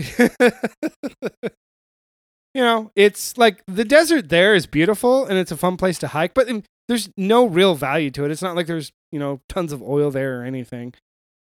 you 2.54 2.62
know, 2.62 2.92
it's 2.94 3.36
like 3.36 3.62
the 3.66 3.84
desert 3.84 4.28
there 4.28 4.54
is 4.54 4.66
beautiful 4.66 5.26
and 5.26 5.38
it's 5.38 5.50
a 5.50 5.56
fun 5.56 5.76
place 5.76 5.98
to 5.98 6.08
hike, 6.08 6.34
but 6.34 6.48
there's 6.88 7.10
no 7.16 7.46
real 7.46 7.74
value 7.74 8.12
to 8.12 8.24
it. 8.24 8.30
It's 8.30 8.42
not 8.42 8.54
like 8.54 8.68
there's, 8.68 8.92
you 9.10 9.18
know, 9.18 9.40
tons 9.48 9.72
of 9.72 9.82
oil 9.82 10.12
there 10.12 10.40
or 10.40 10.44
anything. 10.44 10.94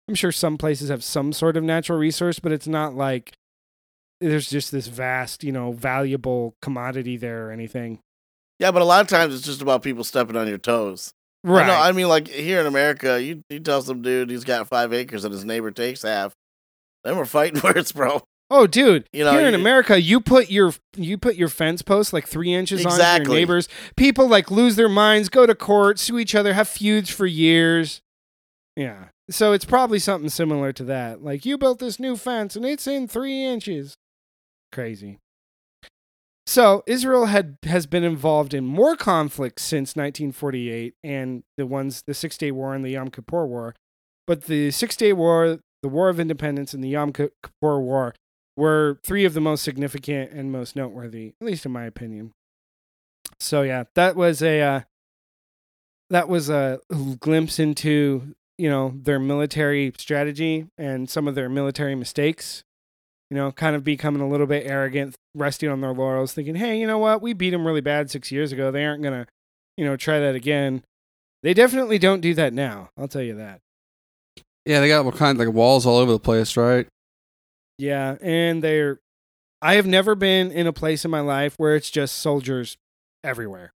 I'm 0.08 0.14
sure 0.14 0.32
some 0.32 0.56
places 0.56 0.88
have 0.88 1.04
some 1.04 1.34
sort 1.34 1.58
of 1.58 1.64
natural 1.64 1.98
resource, 1.98 2.38
but 2.38 2.50
it's 2.52 2.66
not 2.66 2.94
like 2.94 3.32
there's 4.22 4.48
just 4.48 4.72
this 4.72 4.86
vast, 4.86 5.44
you 5.44 5.52
know, 5.52 5.72
valuable 5.72 6.54
commodity 6.62 7.18
there 7.18 7.48
or 7.48 7.52
anything. 7.52 8.00
Yeah, 8.58 8.70
but 8.70 8.80
a 8.82 8.86
lot 8.86 9.02
of 9.02 9.08
times 9.08 9.34
it's 9.34 9.44
just 9.44 9.60
about 9.60 9.82
people 9.82 10.04
stepping 10.04 10.36
on 10.36 10.48
your 10.48 10.58
toes. 10.58 11.12
I, 11.44 11.48
Right. 11.48 11.66
know, 11.66 11.74
I 11.74 11.92
mean, 11.92 12.08
like 12.08 12.28
here 12.28 12.60
in 12.60 12.66
America, 12.66 13.22
you 13.22 13.42
you 13.50 13.60
tell 13.60 13.82
some 13.82 14.00
dude 14.02 14.30
he's 14.30 14.44
got 14.44 14.66
five 14.68 14.92
acres 14.92 15.24
and 15.24 15.32
his 15.32 15.44
neighbor 15.44 15.70
takes 15.70 16.02
half. 16.02 16.32
Then 17.04 17.16
we're 17.16 17.26
fighting 17.26 17.60
words, 17.64 17.92
bro. 17.92 18.22
Oh, 18.50 18.66
dude! 18.66 19.06
You 19.12 19.24
know, 19.24 19.32
here 19.32 19.46
in 19.48 19.54
you- 19.54 19.60
America, 19.60 20.00
you 20.00 20.20
put 20.20 20.50
your 20.50 20.72
you 20.96 21.18
put 21.18 21.34
your 21.36 21.48
fence 21.48 21.82
post 21.82 22.12
like 22.12 22.26
three 22.26 22.52
inches 22.54 22.84
on 22.86 22.98
your 22.98 23.34
neighbors. 23.34 23.68
People 23.96 24.28
like 24.28 24.50
lose 24.50 24.76
their 24.76 24.88
minds, 24.88 25.28
go 25.28 25.46
to 25.46 25.54
court, 25.54 25.98
sue 25.98 26.18
each 26.18 26.34
other, 26.34 26.52
have 26.54 26.68
feuds 26.68 27.10
for 27.10 27.26
years. 27.26 28.00
Yeah, 28.76 29.06
so 29.30 29.52
it's 29.52 29.64
probably 29.64 29.98
something 29.98 30.28
similar 30.30 30.72
to 30.74 30.84
that. 30.84 31.22
Like 31.22 31.44
you 31.46 31.56
built 31.58 31.78
this 31.78 31.98
new 32.00 32.16
fence 32.16 32.54
and 32.56 32.64
it's 32.64 32.86
in 32.86 33.06
three 33.08 33.44
inches. 33.44 33.96
Crazy. 34.72 35.18
So 36.46 36.82
Israel 36.86 37.26
had 37.26 37.56
has 37.64 37.86
been 37.86 38.04
involved 38.04 38.52
in 38.52 38.66
more 38.66 38.96
conflicts 38.96 39.62
since 39.62 39.96
1948, 39.96 40.94
and 41.02 41.42
the 41.56 41.66
ones 41.66 42.02
the 42.06 42.14
Six 42.14 42.36
Day 42.36 42.50
War 42.50 42.74
and 42.74 42.84
the 42.84 42.90
Yom 42.90 43.10
Kippur 43.10 43.46
War. 43.46 43.74
But 44.26 44.44
the 44.44 44.70
Six 44.70 44.96
Day 44.96 45.12
War, 45.12 45.60
the 45.82 45.88
War 45.88 46.08
of 46.08 46.20
Independence, 46.20 46.74
and 46.74 46.84
the 46.84 46.88
Yom 46.88 47.12
Kippur 47.12 47.80
War 47.80 48.14
were 48.56 49.00
three 49.02 49.24
of 49.24 49.34
the 49.34 49.40
most 49.40 49.62
significant 49.62 50.32
and 50.32 50.52
most 50.52 50.76
noteworthy, 50.76 51.34
at 51.40 51.46
least 51.46 51.66
in 51.66 51.72
my 51.72 51.84
opinion. 51.84 52.32
So 53.40 53.62
yeah, 53.62 53.84
that 53.94 54.14
was 54.14 54.42
a 54.42 54.60
uh, 54.60 54.80
that 56.10 56.28
was 56.28 56.50
a 56.50 56.80
glimpse 57.20 57.58
into 57.58 58.34
you 58.58 58.68
know 58.68 58.92
their 58.94 59.18
military 59.18 59.92
strategy 59.98 60.66
and 60.78 61.08
some 61.08 61.26
of 61.26 61.34
their 61.34 61.48
military 61.48 61.94
mistakes. 61.94 62.64
You 63.30 63.36
know, 63.36 63.52
kind 63.52 63.74
of 63.74 63.84
becoming 63.84 64.20
a 64.22 64.28
little 64.28 64.46
bit 64.46 64.66
arrogant, 64.66 65.16
resting 65.34 65.68
on 65.68 65.80
their 65.80 65.92
laurels, 65.92 66.32
thinking, 66.32 66.54
"Hey, 66.56 66.78
you 66.78 66.86
know 66.86 66.98
what? 66.98 67.22
We 67.22 67.32
beat 67.32 67.50
them 67.50 67.66
really 67.66 67.80
bad 67.80 68.10
six 68.10 68.30
years 68.30 68.52
ago. 68.52 68.70
They 68.70 68.84
aren't 68.84 69.02
gonna, 69.02 69.26
you 69.76 69.84
know, 69.84 69.96
try 69.96 70.20
that 70.20 70.34
again." 70.34 70.82
They 71.42 71.52
definitely 71.52 71.98
don't 71.98 72.20
do 72.20 72.34
that 72.34 72.52
now. 72.52 72.88
I'll 72.96 73.08
tell 73.08 73.22
you 73.22 73.34
that. 73.36 73.60
Yeah, 74.64 74.80
they 74.80 74.88
got 74.88 75.04
all 75.04 75.12
kinds 75.12 75.38
like 75.38 75.52
walls 75.52 75.84
all 75.84 75.98
over 75.98 76.10
the 76.12 76.18
place, 76.18 76.56
right? 76.56 76.86
Yeah, 77.78 78.16
and 78.22 78.62
they're 78.62 79.00
I 79.60 79.76
have 79.76 79.86
never 79.86 80.14
been 80.14 80.50
in 80.50 80.66
a 80.66 80.72
place 80.72 81.04
in 81.04 81.10
my 81.10 81.20
life 81.20 81.54
where 81.56 81.74
it's 81.74 81.90
just 81.90 82.16
soldiers 82.16 82.76
everywhere. 83.22 83.72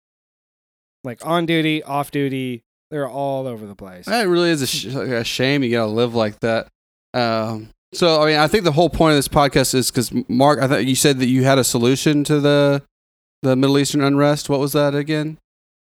Like 1.04 1.24
on 1.24 1.46
duty, 1.46 1.82
off 1.82 2.10
duty, 2.10 2.62
they're 2.90 3.08
all 3.08 3.46
over 3.46 3.66
the 3.66 3.76
place. 3.76 4.06
That 4.06 4.28
really 4.28 4.50
is 4.50 4.62
a, 4.62 4.66
sh- 4.66 4.86
a 4.86 5.24
shame 5.24 5.62
you 5.62 5.70
gotta 5.70 5.90
live 5.90 6.14
like 6.14 6.40
that. 6.40 6.68
Um, 7.14 7.70
so 7.96 8.22
I 8.22 8.26
mean, 8.26 8.36
I 8.36 8.46
think 8.48 8.64
the 8.64 8.72
whole 8.72 8.90
point 8.90 9.12
of 9.12 9.18
this 9.18 9.28
podcast 9.28 9.74
is 9.74 9.90
because 9.90 10.12
Mark, 10.28 10.58
I 10.60 10.68
thought 10.68 10.86
you 10.86 10.94
said 10.94 11.18
that 11.18 11.26
you 11.26 11.44
had 11.44 11.58
a 11.58 11.64
solution 11.64 12.24
to 12.24 12.40
the 12.40 12.82
the 13.42 13.56
Middle 13.56 13.78
Eastern 13.78 14.00
unrest. 14.02 14.48
What 14.48 14.60
was 14.60 14.72
that 14.72 14.94
again? 14.94 15.38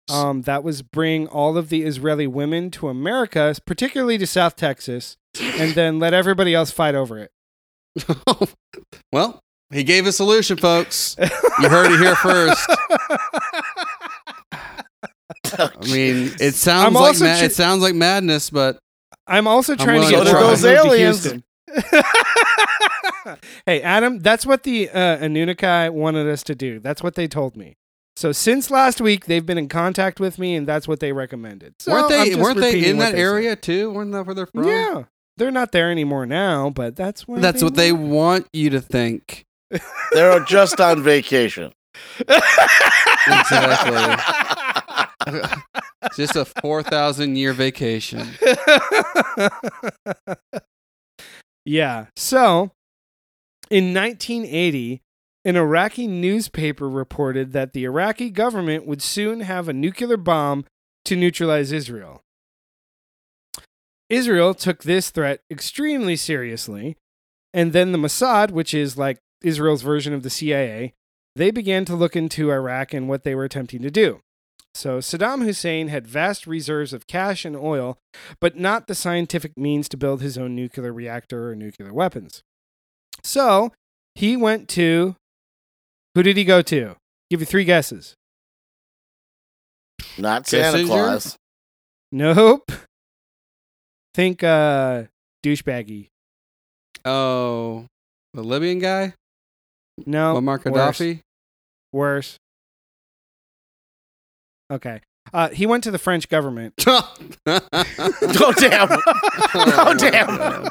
Um 0.09 0.43
that 0.43 0.63
was 0.63 0.81
bring 0.81 1.27
all 1.27 1.57
of 1.57 1.69
the 1.69 1.83
Israeli 1.83 2.27
women 2.27 2.71
to 2.71 2.87
America, 2.87 3.53
particularly 3.65 4.17
to 4.19 4.27
South 4.27 4.55
Texas, 4.55 5.17
and 5.41 5.73
then 5.75 5.99
let 5.99 6.13
everybody 6.13 6.53
else 6.55 6.71
fight 6.71 6.95
over 6.95 7.17
it. 7.19 7.31
well, 9.11 9.39
he 9.71 9.83
gave 9.83 10.05
a 10.07 10.11
solution, 10.11 10.55
folks. 10.57 11.15
You 11.19 11.67
heard 11.69 11.91
it 11.91 11.99
here 11.99 12.15
first. 12.15 12.69
I 14.53 15.69
mean, 15.91 16.31
it 16.39 16.55
sounds 16.55 16.87
I'm 16.87 16.93
like 16.93 17.19
ma- 17.19 17.37
tr- 17.39 17.45
it 17.45 17.53
sounds 17.53 17.81
like 17.81 17.95
madness, 17.95 18.49
but 18.49 18.79
I'm 19.25 19.47
also 19.47 19.73
I'm 19.73 19.79
trying 19.79 20.01
to 20.01 20.07
willing 20.07 20.11
get 20.11 20.23
to 20.25 20.29
try. 20.31 20.39
Trump 20.41 20.57
So 20.57 20.67
moved 20.69 20.81
to 20.83 20.87
aliens- 20.87 21.23
Houston. 21.23 21.43
hey, 23.65 23.81
Adam, 23.81 24.19
that's 24.19 24.45
what 24.45 24.63
the 24.63 24.89
uh, 24.89 25.17
Anunnaki 25.17 25.89
wanted 25.89 26.27
us 26.27 26.43
to 26.43 26.55
do. 26.55 26.79
That's 26.79 27.03
what 27.03 27.15
they 27.15 27.27
told 27.27 27.55
me. 27.55 27.75
So 28.15 28.31
since 28.31 28.71
last 28.71 28.99
week, 28.99 29.25
they've 29.25 29.45
been 29.45 29.59
in 29.59 29.69
contact 29.69 30.19
with 30.19 30.39
me, 30.39 30.55
and 30.55 30.67
that's 30.67 30.87
what 30.87 30.99
they 30.99 31.11
recommended. 31.11 31.75
So 31.79 31.91
weren't 31.91 32.09
they 32.09 32.35
weren't 32.35 32.59
they 32.59 32.89
in 32.89 32.97
that 32.97 33.11
they 33.11 33.17
said. 33.17 33.21
area 33.21 33.55
too? 33.55 33.91
Weren't 33.91 34.11
that 34.13 34.25
where 34.25 34.33
they're 34.33 34.47
from? 34.47 34.67
Yeah, 34.67 35.03
they're 35.37 35.51
not 35.51 35.71
there 35.71 35.91
anymore 35.91 36.25
now, 36.25 36.71
but 36.71 36.95
that's 36.95 37.27
where 37.27 37.39
That's 37.39 37.61
what 37.61 37.75
they 37.75 37.91
want 37.91 38.47
you 38.53 38.71
to 38.71 38.81
think. 38.81 39.45
They're 40.13 40.43
just 40.45 40.79
on 40.79 41.03
vacation. 41.03 41.73
Exactly. 43.27 44.15
Just 46.15 46.35
a 46.35 46.45
4,000 46.45 47.35
year 47.35 47.53
vacation. 47.53 48.29
Yeah. 51.67 52.05
So, 52.15 52.71
in 53.69 53.93
1980, 53.93 55.01
an 55.43 55.57
Iraqi 55.57 56.07
newspaper 56.07 56.89
reported 56.89 57.51
that 57.51 57.73
the 57.73 57.83
Iraqi 57.83 58.29
government 58.29 58.87
would 58.87 59.01
soon 59.01 59.41
have 59.41 59.67
a 59.67 59.73
nuclear 59.73 60.15
bomb 60.15 60.63
to 61.05 61.17
neutralize 61.17 61.73
Israel. 61.73 62.23
Israel 64.09 64.53
took 64.53 64.83
this 64.83 65.09
threat 65.09 65.41
extremely 65.51 66.15
seriously, 66.15 66.95
and 67.53 67.73
then 67.73 67.91
the 67.91 67.97
Mossad, 67.97 68.51
which 68.51 68.73
is 68.73 68.97
like 68.97 69.19
Israel's 69.43 69.81
version 69.81 70.13
of 70.13 70.23
the 70.23 70.29
CIA, 70.29 70.93
they 71.35 71.51
began 71.51 71.83
to 71.85 71.95
look 71.95 72.15
into 72.15 72.49
Iraq 72.49 72.93
and 72.93 73.09
what 73.09 73.25
they 73.25 73.35
were 73.35 73.43
attempting 73.43 73.81
to 73.81 73.91
do. 73.91 74.21
So 74.75 74.99
Saddam 74.99 75.43
Hussein 75.43 75.87
had 75.87 76.07
vast 76.07 76.45
reserves 76.45 76.93
of 76.93 77.07
cash 77.07 77.45
and 77.45 77.55
oil, 77.55 77.97
but 78.39 78.57
not 78.57 78.87
the 78.87 78.93
scientific 78.95 79.57
means 79.57 79.89
to 79.89 79.97
build 79.97 80.21
his 80.21 80.37
own 80.37 80.55
nuclear 80.55 80.93
reactor 80.93 81.49
or 81.49 81.55
nuclear 81.55 81.91
weapons. 81.93 82.43
So 83.23 83.71
he 84.13 84.37
went 84.37 84.69
to 84.69 85.15
who 86.13 86.23
did 86.23 86.37
he 86.37 86.43
go 86.43 86.61
to? 86.61 86.95
Give 87.29 87.39
you 87.39 87.45
three 87.45 87.63
guesses. 87.63 88.15
Not 90.17 90.47
Santa 90.47 90.77
Kissinger? 90.77 90.87
Claus. 90.87 91.37
Nope. 92.11 92.71
Think 94.13 94.43
uh 94.43 95.03
douchebaggy. 95.43 96.07
Oh, 97.05 97.85
the 98.33 98.43
Libyan 98.43 98.79
guy? 98.79 99.13
No. 100.05 100.35
Muammar 100.35 100.63
worse. 100.65 100.99
Gaddafi? 100.99 101.21
Worse. 101.93 102.37
Okay. 104.71 105.01
Uh, 105.33 105.49
he 105.49 105.65
went 105.65 105.83
to 105.83 105.91
the 105.91 105.97
French 105.99 106.29
government. 106.29 106.73
Oh 108.39 108.53
damn! 108.57 108.87
Oh 109.53 109.95
damn! 109.97 110.69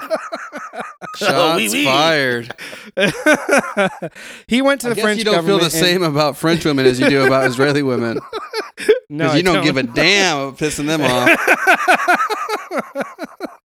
Shots 1.16 1.56
Oui, 1.56 1.68
oui. 1.72 1.84
fired. 1.84 2.54
he 4.46 4.62
went 4.62 4.80
to 4.82 4.86
I 4.88 4.90
the 4.90 4.94
guess 4.96 5.02
French 5.04 5.18
you 5.18 5.24
don't 5.24 5.34
feel 5.44 5.58
government. 5.58 5.62
the 5.62 5.70
same 5.70 6.02
about 6.02 6.36
French 6.36 6.64
women 6.64 6.86
as 6.86 7.00
you 7.00 7.08
do 7.08 7.24
about 7.26 7.46
Israeli 7.46 7.82
women. 7.82 8.18
no, 9.10 9.24
Because 9.24 9.34
I 9.34 9.36
you 9.38 9.42
don't, 9.42 9.64
give 9.64 9.76
a 9.76 9.82
damn 9.84 10.38
about 10.38 10.58
pissing 10.58 10.86
them 10.86 11.00
off. 11.02 11.28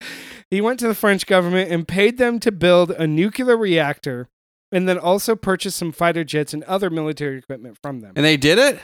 he 0.51 0.61
went 0.61 0.79
to 0.81 0.89
the 0.89 0.95
French 0.95 1.27
government 1.27 1.71
and 1.71 1.87
paid 1.87 2.19
them 2.19 2.39
to 2.41 2.51
build 2.53 2.91
a 2.91 3.07
nuclear 3.07 3.57
reactor 3.57 4.29
and 4.73 4.89
then 4.89 4.99
also 4.99 5.37
purchased 5.37 5.77
some 5.77 5.93
fighter 5.93 6.25
jets 6.25 6.53
and 6.55 6.63
other 6.65 6.91
military 6.91 7.39
equipment 7.39 7.77
from 7.83 8.01
them. 8.01 8.13
And 8.17 8.25
they 8.25 8.37
did 8.37 8.59
it? 8.59 8.79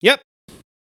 Yep. 0.00 0.20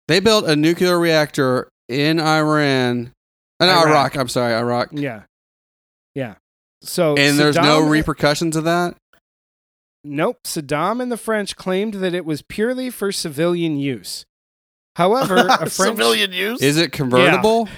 They 0.09 0.21
built 0.21 0.47
a 0.47 0.55
nuclear 0.55 0.99
reactor 0.99 1.69
in 1.89 2.21
Iran. 2.21 3.13
Uh, 3.59 3.67
no, 3.67 3.73
Iraq. 3.73 3.87
Iraq. 3.87 4.17
I'm 4.17 4.29
sorry, 4.29 4.55
Iraq. 4.55 4.89
Yeah. 4.93 5.23
Yeah. 6.15 6.35
So 6.83 7.17
And 7.17 7.39
there's 7.39 7.57
no 7.57 7.81
repercussions 7.81 8.57
of 8.57 8.65
that? 8.65 8.97
Nope. 10.05 10.39
Saddam 10.45 11.03
and 11.03 11.11
the 11.11 11.17
French 11.17 11.57
claimed 11.57 11.95
that 11.95 12.15
it 12.15 12.25
was 12.25 12.43
purely 12.43 12.91
for 12.91 13.11
civilian 13.11 13.79
use. 13.79 14.25
However, 14.95 15.37
a 15.51 15.69
French 15.69 15.73
Civilian 15.73 16.33
use. 16.33 16.63
Is 16.63 16.77
it 16.77 16.93
convertible? 16.93 17.69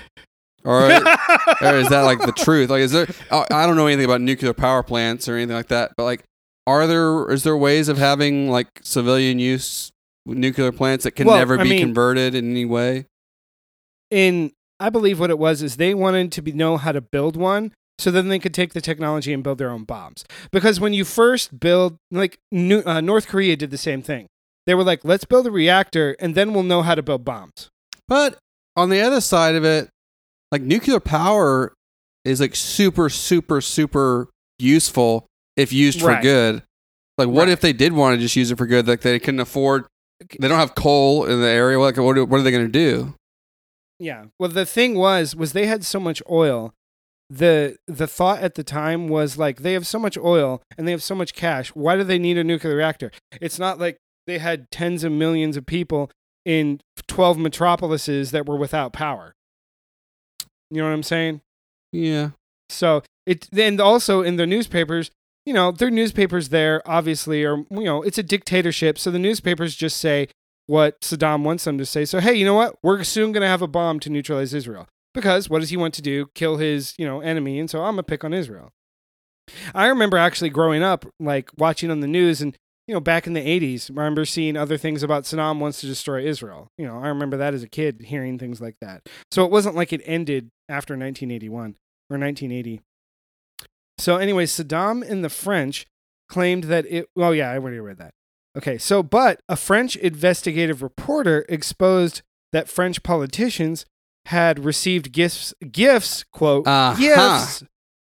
Or, 0.64 0.82
or 1.62 1.74
is 1.76 1.88
that 1.88 2.02
like 2.04 2.20
the 2.20 2.32
truth? 2.36 2.68
Like, 2.68 2.82
is 2.82 2.92
there? 2.92 3.06
I 3.30 3.46
I 3.50 3.66
don't 3.66 3.76
know 3.76 3.86
anything 3.86 4.04
about 4.04 4.20
nuclear 4.20 4.52
power 4.52 4.82
plants 4.82 5.28
or 5.28 5.34
anything 5.36 5.56
like 5.56 5.68
that. 5.68 5.92
But 5.96 6.04
like, 6.04 6.24
are 6.66 6.86
there? 6.86 7.30
Is 7.30 7.42
there 7.44 7.56
ways 7.56 7.88
of 7.88 7.96
having 7.96 8.50
like 8.50 8.68
civilian 8.82 9.38
use 9.38 9.90
nuclear 10.28 10.72
plants 10.72 11.04
that 11.04 11.12
can 11.12 11.26
Well, 11.26 11.38
never 11.38 11.58
I 11.58 11.62
be 11.62 11.70
mean- 11.70 11.80
converted 11.80 12.34
in 12.34 12.50
any 12.50 12.64
way? 12.64 13.06
in 14.10 14.52
I 14.80 14.90
believe 14.90 15.18
what 15.18 15.30
it 15.30 15.38
was 15.38 15.60
is 15.62 15.76
they 15.76 15.92
wanted 15.92 16.30
to 16.32 16.42
be, 16.42 16.52
know 16.52 16.76
how 16.76 16.92
to 16.92 17.00
build 17.00 17.36
one 17.36 17.72
so 17.98 18.10
then 18.12 18.28
they 18.28 18.38
could 18.38 18.54
take 18.54 18.72
the 18.74 18.80
technology 18.80 19.32
and 19.32 19.42
build 19.42 19.58
their 19.58 19.70
own 19.70 19.82
bombs. 19.84 20.24
Because 20.52 20.78
when 20.78 20.92
you 20.92 21.04
first 21.04 21.58
build, 21.58 21.96
like 22.12 22.38
New, 22.52 22.82
uh, 22.86 23.00
North 23.00 23.26
Korea 23.26 23.56
did 23.56 23.70
the 23.72 23.76
same 23.78 24.02
thing. 24.02 24.28
They 24.66 24.74
were 24.74 24.84
like, 24.84 25.00
let's 25.04 25.24
build 25.24 25.46
a 25.48 25.50
reactor 25.50 26.14
and 26.20 26.34
then 26.36 26.54
we'll 26.54 26.62
know 26.62 26.82
how 26.82 26.94
to 26.94 27.02
build 27.02 27.24
bombs. 27.24 27.68
But 28.06 28.38
on 28.76 28.88
the 28.88 29.00
other 29.00 29.20
side 29.20 29.56
of 29.56 29.64
it, 29.64 29.88
like 30.52 30.62
nuclear 30.62 31.00
power 31.00 31.72
is 32.24 32.40
like 32.40 32.54
super, 32.54 33.10
super, 33.10 33.60
super 33.60 34.28
useful 34.60 35.26
if 35.56 35.72
used 35.72 36.00
for 36.00 36.18
good. 36.20 36.62
Like, 37.16 37.28
what 37.28 37.46
Right. 37.46 37.48
if 37.48 37.60
they 37.60 37.72
did 37.72 37.94
want 37.94 38.14
to 38.14 38.20
just 38.20 38.36
use 38.36 38.52
it 38.52 38.58
for 38.58 38.66
good? 38.66 38.86
Like, 38.86 39.00
they 39.00 39.18
couldn't 39.18 39.40
afford, 39.40 39.86
they 40.38 40.48
don't 40.48 40.58
have 40.58 40.74
coal 40.74 41.24
in 41.24 41.40
the 41.40 41.48
area. 41.48 41.78
Like, 41.78 41.96
what, 41.96 42.16
what 42.28 42.40
are 42.40 42.42
they 42.42 42.50
going 42.50 42.66
to 42.66 42.72
do? 42.72 43.14
Yeah. 43.98 44.26
Well, 44.38 44.50
the 44.50 44.66
thing 44.66 44.94
was, 44.94 45.34
was 45.34 45.52
they 45.52 45.66
had 45.66 45.84
so 45.84 46.00
much 46.00 46.22
oil. 46.30 46.74
The 47.30 47.76
the 47.86 48.06
thought 48.06 48.40
at 48.40 48.54
the 48.54 48.64
time 48.64 49.08
was 49.08 49.36
like 49.36 49.60
they 49.60 49.74
have 49.74 49.86
so 49.86 49.98
much 49.98 50.16
oil 50.16 50.62
and 50.78 50.88
they 50.88 50.92
have 50.92 51.02
so 51.02 51.14
much 51.14 51.34
cash. 51.34 51.68
Why 51.70 51.94
do 51.96 52.02
they 52.02 52.18
need 52.18 52.38
a 52.38 52.44
nuclear 52.44 52.74
reactor? 52.74 53.10
It's 53.38 53.58
not 53.58 53.78
like 53.78 53.98
they 54.26 54.38
had 54.38 54.70
tens 54.70 55.04
of 55.04 55.12
millions 55.12 55.58
of 55.58 55.66
people 55.66 56.10
in 56.46 56.80
12 57.06 57.36
metropolises 57.36 58.30
that 58.30 58.46
were 58.46 58.56
without 58.56 58.94
power. 58.94 59.34
You 60.70 60.78
know 60.78 60.84
what 60.84 60.94
I'm 60.94 61.02
saying? 61.02 61.42
Yeah. 61.92 62.30
So 62.70 63.02
it 63.26 63.48
and 63.56 63.78
also 63.78 64.22
in 64.22 64.36
the 64.36 64.46
newspapers, 64.46 65.10
you 65.48 65.54
know, 65.54 65.72
their 65.72 65.90
newspapers 65.90 66.50
there 66.50 66.82
obviously 66.84 67.42
are 67.42 67.64
you 67.70 67.84
know, 67.84 68.02
it's 68.02 68.18
a 68.18 68.22
dictatorship, 68.22 68.98
so 68.98 69.10
the 69.10 69.18
newspapers 69.18 69.74
just 69.74 69.96
say 69.96 70.28
what 70.66 71.00
Saddam 71.00 71.42
wants 71.42 71.64
them 71.64 71.78
to 71.78 71.86
say. 71.86 72.04
So 72.04 72.20
hey, 72.20 72.34
you 72.34 72.44
know 72.44 72.52
what? 72.52 72.76
We're 72.82 73.02
soon 73.02 73.32
going 73.32 73.40
to 73.40 73.48
have 73.48 73.62
a 73.62 73.66
bomb 73.66 73.98
to 74.00 74.10
neutralize 74.10 74.52
Israel. 74.52 74.86
Because 75.14 75.48
what 75.48 75.60
does 75.60 75.70
he 75.70 75.78
want 75.78 75.94
to 75.94 76.02
do? 76.02 76.26
Kill 76.34 76.58
his, 76.58 76.94
you 76.98 77.06
know, 77.06 77.22
enemy, 77.22 77.58
and 77.58 77.70
so 77.70 77.78
I'm 77.78 77.94
going 77.94 77.96
to 77.96 78.02
pick 78.02 78.24
on 78.24 78.34
Israel. 78.34 78.72
I 79.74 79.86
remember 79.86 80.18
actually 80.18 80.50
growing 80.50 80.82
up 80.82 81.06
like 81.18 81.48
watching 81.56 81.90
on 81.90 82.00
the 82.00 82.06
news 82.06 82.42
and 82.42 82.54
you 82.86 82.92
know, 82.92 83.00
back 83.00 83.26
in 83.26 83.32
the 83.32 83.40
80s, 83.40 83.90
I 83.90 83.94
remember 83.94 84.26
seeing 84.26 84.54
other 84.54 84.76
things 84.76 85.02
about 85.02 85.24
Saddam 85.24 85.60
wants 85.60 85.80
to 85.80 85.86
destroy 85.86 86.24
Israel. 86.26 86.68
You 86.76 86.86
know, 86.86 86.98
I 86.98 87.08
remember 87.08 87.38
that 87.38 87.54
as 87.54 87.62
a 87.62 87.68
kid 87.68 88.02
hearing 88.04 88.38
things 88.38 88.60
like 88.60 88.76
that. 88.82 89.08
So 89.30 89.46
it 89.46 89.50
wasn't 89.50 89.76
like 89.76 89.94
it 89.94 90.02
ended 90.04 90.50
after 90.68 90.92
1981 90.92 91.76
or 92.10 92.18
1980. 92.18 92.82
So, 93.98 94.16
anyway, 94.16 94.46
Saddam 94.46 95.02
and 95.08 95.24
the 95.24 95.28
French 95.28 95.86
claimed 96.28 96.64
that 96.64 96.86
it. 96.86 97.06
Oh, 97.16 97.32
yeah, 97.32 97.50
I 97.50 97.54
already 97.58 97.80
read 97.80 97.98
that. 97.98 98.14
Okay, 98.56 98.78
so, 98.78 99.02
but 99.02 99.40
a 99.48 99.56
French 99.56 99.96
investigative 99.96 100.82
reporter 100.82 101.44
exposed 101.48 102.22
that 102.52 102.68
French 102.68 103.02
politicians 103.02 103.84
had 104.26 104.64
received 104.64 105.12
gifts, 105.12 105.54
gifts, 105.70 106.24
quote, 106.32 106.66
Uh-huh. 106.66 106.98
gifts 107.00 107.64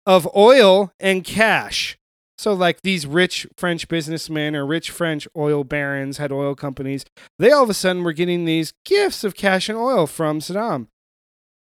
of 0.06 0.28
oil 0.36 0.92
and 1.00 1.24
cash. 1.24 1.96
So, 2.38 2.52
like 2.54 2.82
these 2.82 3.06
rich 3.06 3.46
French 3.56 3.86
businessmen 3.88 4.56
or 4.56 4.66
rich 4.66 4.90
French 4.90 5.28
oil 5.36 5.62
barons 5.64 6.18
had 6.18 6.32
oil 6.32 6.54
companies. 6.54 7.04
They 7.38 7.50
all 7.52 7.62
of 7.64 7.70
a 7.70 7.74
sudden 7.74 8.02
were 8.02 8.12
getting 8.12 8.44
these 8.44 8.72
gifts 8.84 9.22
of 9.22 9.34
cash 9.36 9.68
and 9.68 9.78
oil 9.78 10.06
from 10.08 10.40
Saddam, 10.40 10.88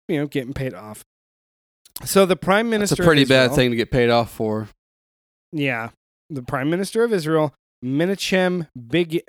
you 0.09 0.17
know, 0.19 0.27
getting 0.27 0.55
paid 0.55 0.73
off. 0.75 1.05
So 2.05 2.27
the 2.27 2.37
prime 2.37 2.71
minister. 2.71 2.95
It's 2.95 2.99
minister. 2.99 3.03
a 3.03 3.07
pretty 3.07 3.23
of 3.23 3.29
bad 3.29 3.53
thing 3.53 3.71
to 3.71 3.77
get 3.77 3.91
paid 3.91 4.11
off 4.11 4.31
for. 4.31 4.69
Yeah, 5.53 5.91
the 6.29 6.43
prime 6.43 6.71
minister 6.71 7.05
of 7.05 7.13
Israel, 7.13 7.55
Menachem 7.85 8.69
Beg- 8.77 9.25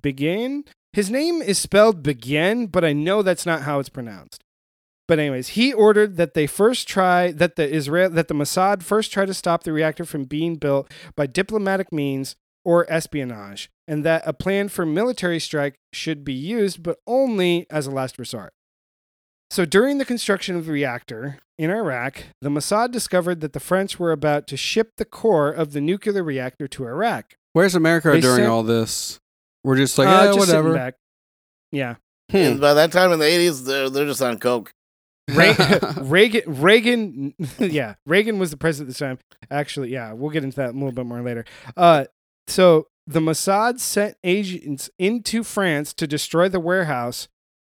Begin. 0.00 0.64
His 0.92 1.10
name 1.10 1.42
is 1.42 1.58
spelled 1.58 2.02
Begin, 2.02 2.66
but 2.66 2.84
I 2.84 2.92
know 2.92 3.22
that's 3.22 3.46
not 3.46 3.62
how 3.62 3.78
it's 3.78 3.90
pronounced. 3.90 4.42
But 5.06 5.18
anyways, 5.18 5.48
he 5.48 5.72
ordered 5.72 6.16
that 6.16 6.34
they 6.34 6.46
first 6.46 6.86
try 6.86 7.32
that 7.32 7.56
the 7.56 7.68
Israel 7.68 8.10
that 8.10 8.28
the 8.28 8.34
Mossad 8.34 8.82
first 8.82 9.10
try 9.12 9.24
to 9.24 9.34
stop 9.34 9.64
the 9.64 9.72
reactor 9.72 10.04
from 10.04 10.24
being 10.24 10.56
built 10.56 10.92
by 11.16 11.26
diplomatic 11.26 11.92
means 11.92 12.36
or 12.64 12.90
espionage, 12.92 13.70
and 13.86 14.04
that 14.04 14.22
a 14.26 14.34
plan 14.34 14.68
for 14.68 14.84
military 14.84 15.40
strike 15.40 15.76
should 15.94 16.24
be 16.24 16.34
used, 16.34 16.82
but 16.82 16.98
only 17.06 17.66
as 17.70 17.86
a 17.86 17.90
last 17.90 18.18
resort. 18.18 18.52
So 19.50 19.64
during 19.64 19.98
the 19.98 20.04
construction 20.04 20.56
of 20.56 20.66
the 20.66 20.72
reactor 20.72 21.38
in 21.58 21.70
Iraq, 21.70 22.24
the 22.42 22.50
Mossad 22.50 22.90
discovered 22.90 23.40
that 23.40 23.52
the 23.54 23.60
French 23.60 23.98
were 23.98 24.12
about 24.12 24.46
to 24.48 24.56
ship 24.56 24.92
the 24.98 25.04
core 25.04 25.50
of 25.50 25.72
the 25.72 25.80
nuclear 25.80 26.22
reactor 26.22 26.68
to 26.68 26.84
Iraq. 26.86 27.34
Where's 27.54 27.74
America 27.74 28.10
They 28.10 28.20
during 28.20 28.38
sent- 28.38 28.48
all 28.50 28.62
this? 28.62 29.18
We're 29.64 29.76
just 29.76 29.96
like, 29.98 30.06
Uh, 30.08 30.10
yeah, 30.10 30.26
just 30.26 30.38
whatever. 30.38 30.74
back. 30.74 30.94
Yeah. 31.72 31.96
Hmm. 32.30 32.36
And 32.36 32.60
by 32.60 32.74
that 32.74 32.92
time 32.92 33.10
in 33.10 33.18
the 33.18 33.24
80s, 33.24 33.64
they're, 33.64 33.88
they're 33.90 34.06
just 34.06 34.22
on 34.22 34.38
coke. 34.38 34.70
Re- 35.30 35.54
Reagan, 36.00 36.42
Reagan, 36.46 37.34
yeah, 37.58 37.94
Reagan 38.06 38.38
was 38.38 38.50
the 38.50 38.56
president 38.56 38.88
at 38.88 38.90
this 38.92 38.98
time. 38.98 39.18
Actually, 39.50 39.90
yeah, 39.90 40.12
we'll 40.12 40.30
get 40.30 40.44
into 40.44 40.56
that 40.56 40.70
a 40.70 40.72
little 40.72 40.92
bit 40.92 41.06
more 41.06 41.22
later. 41.22 41.44
Uh, 41.76 42.04
so 42.46 42.88
the 43.06 43.20
Mossad 43.20 43.80
sent 43.80 44.16
agents 44.24 44.88
into 44.98 45.42
France 45.42 45.92
to 45.94 46.06
destroy 46.06 46.48
the 46.48 46.60
warehouse 46.60 47.28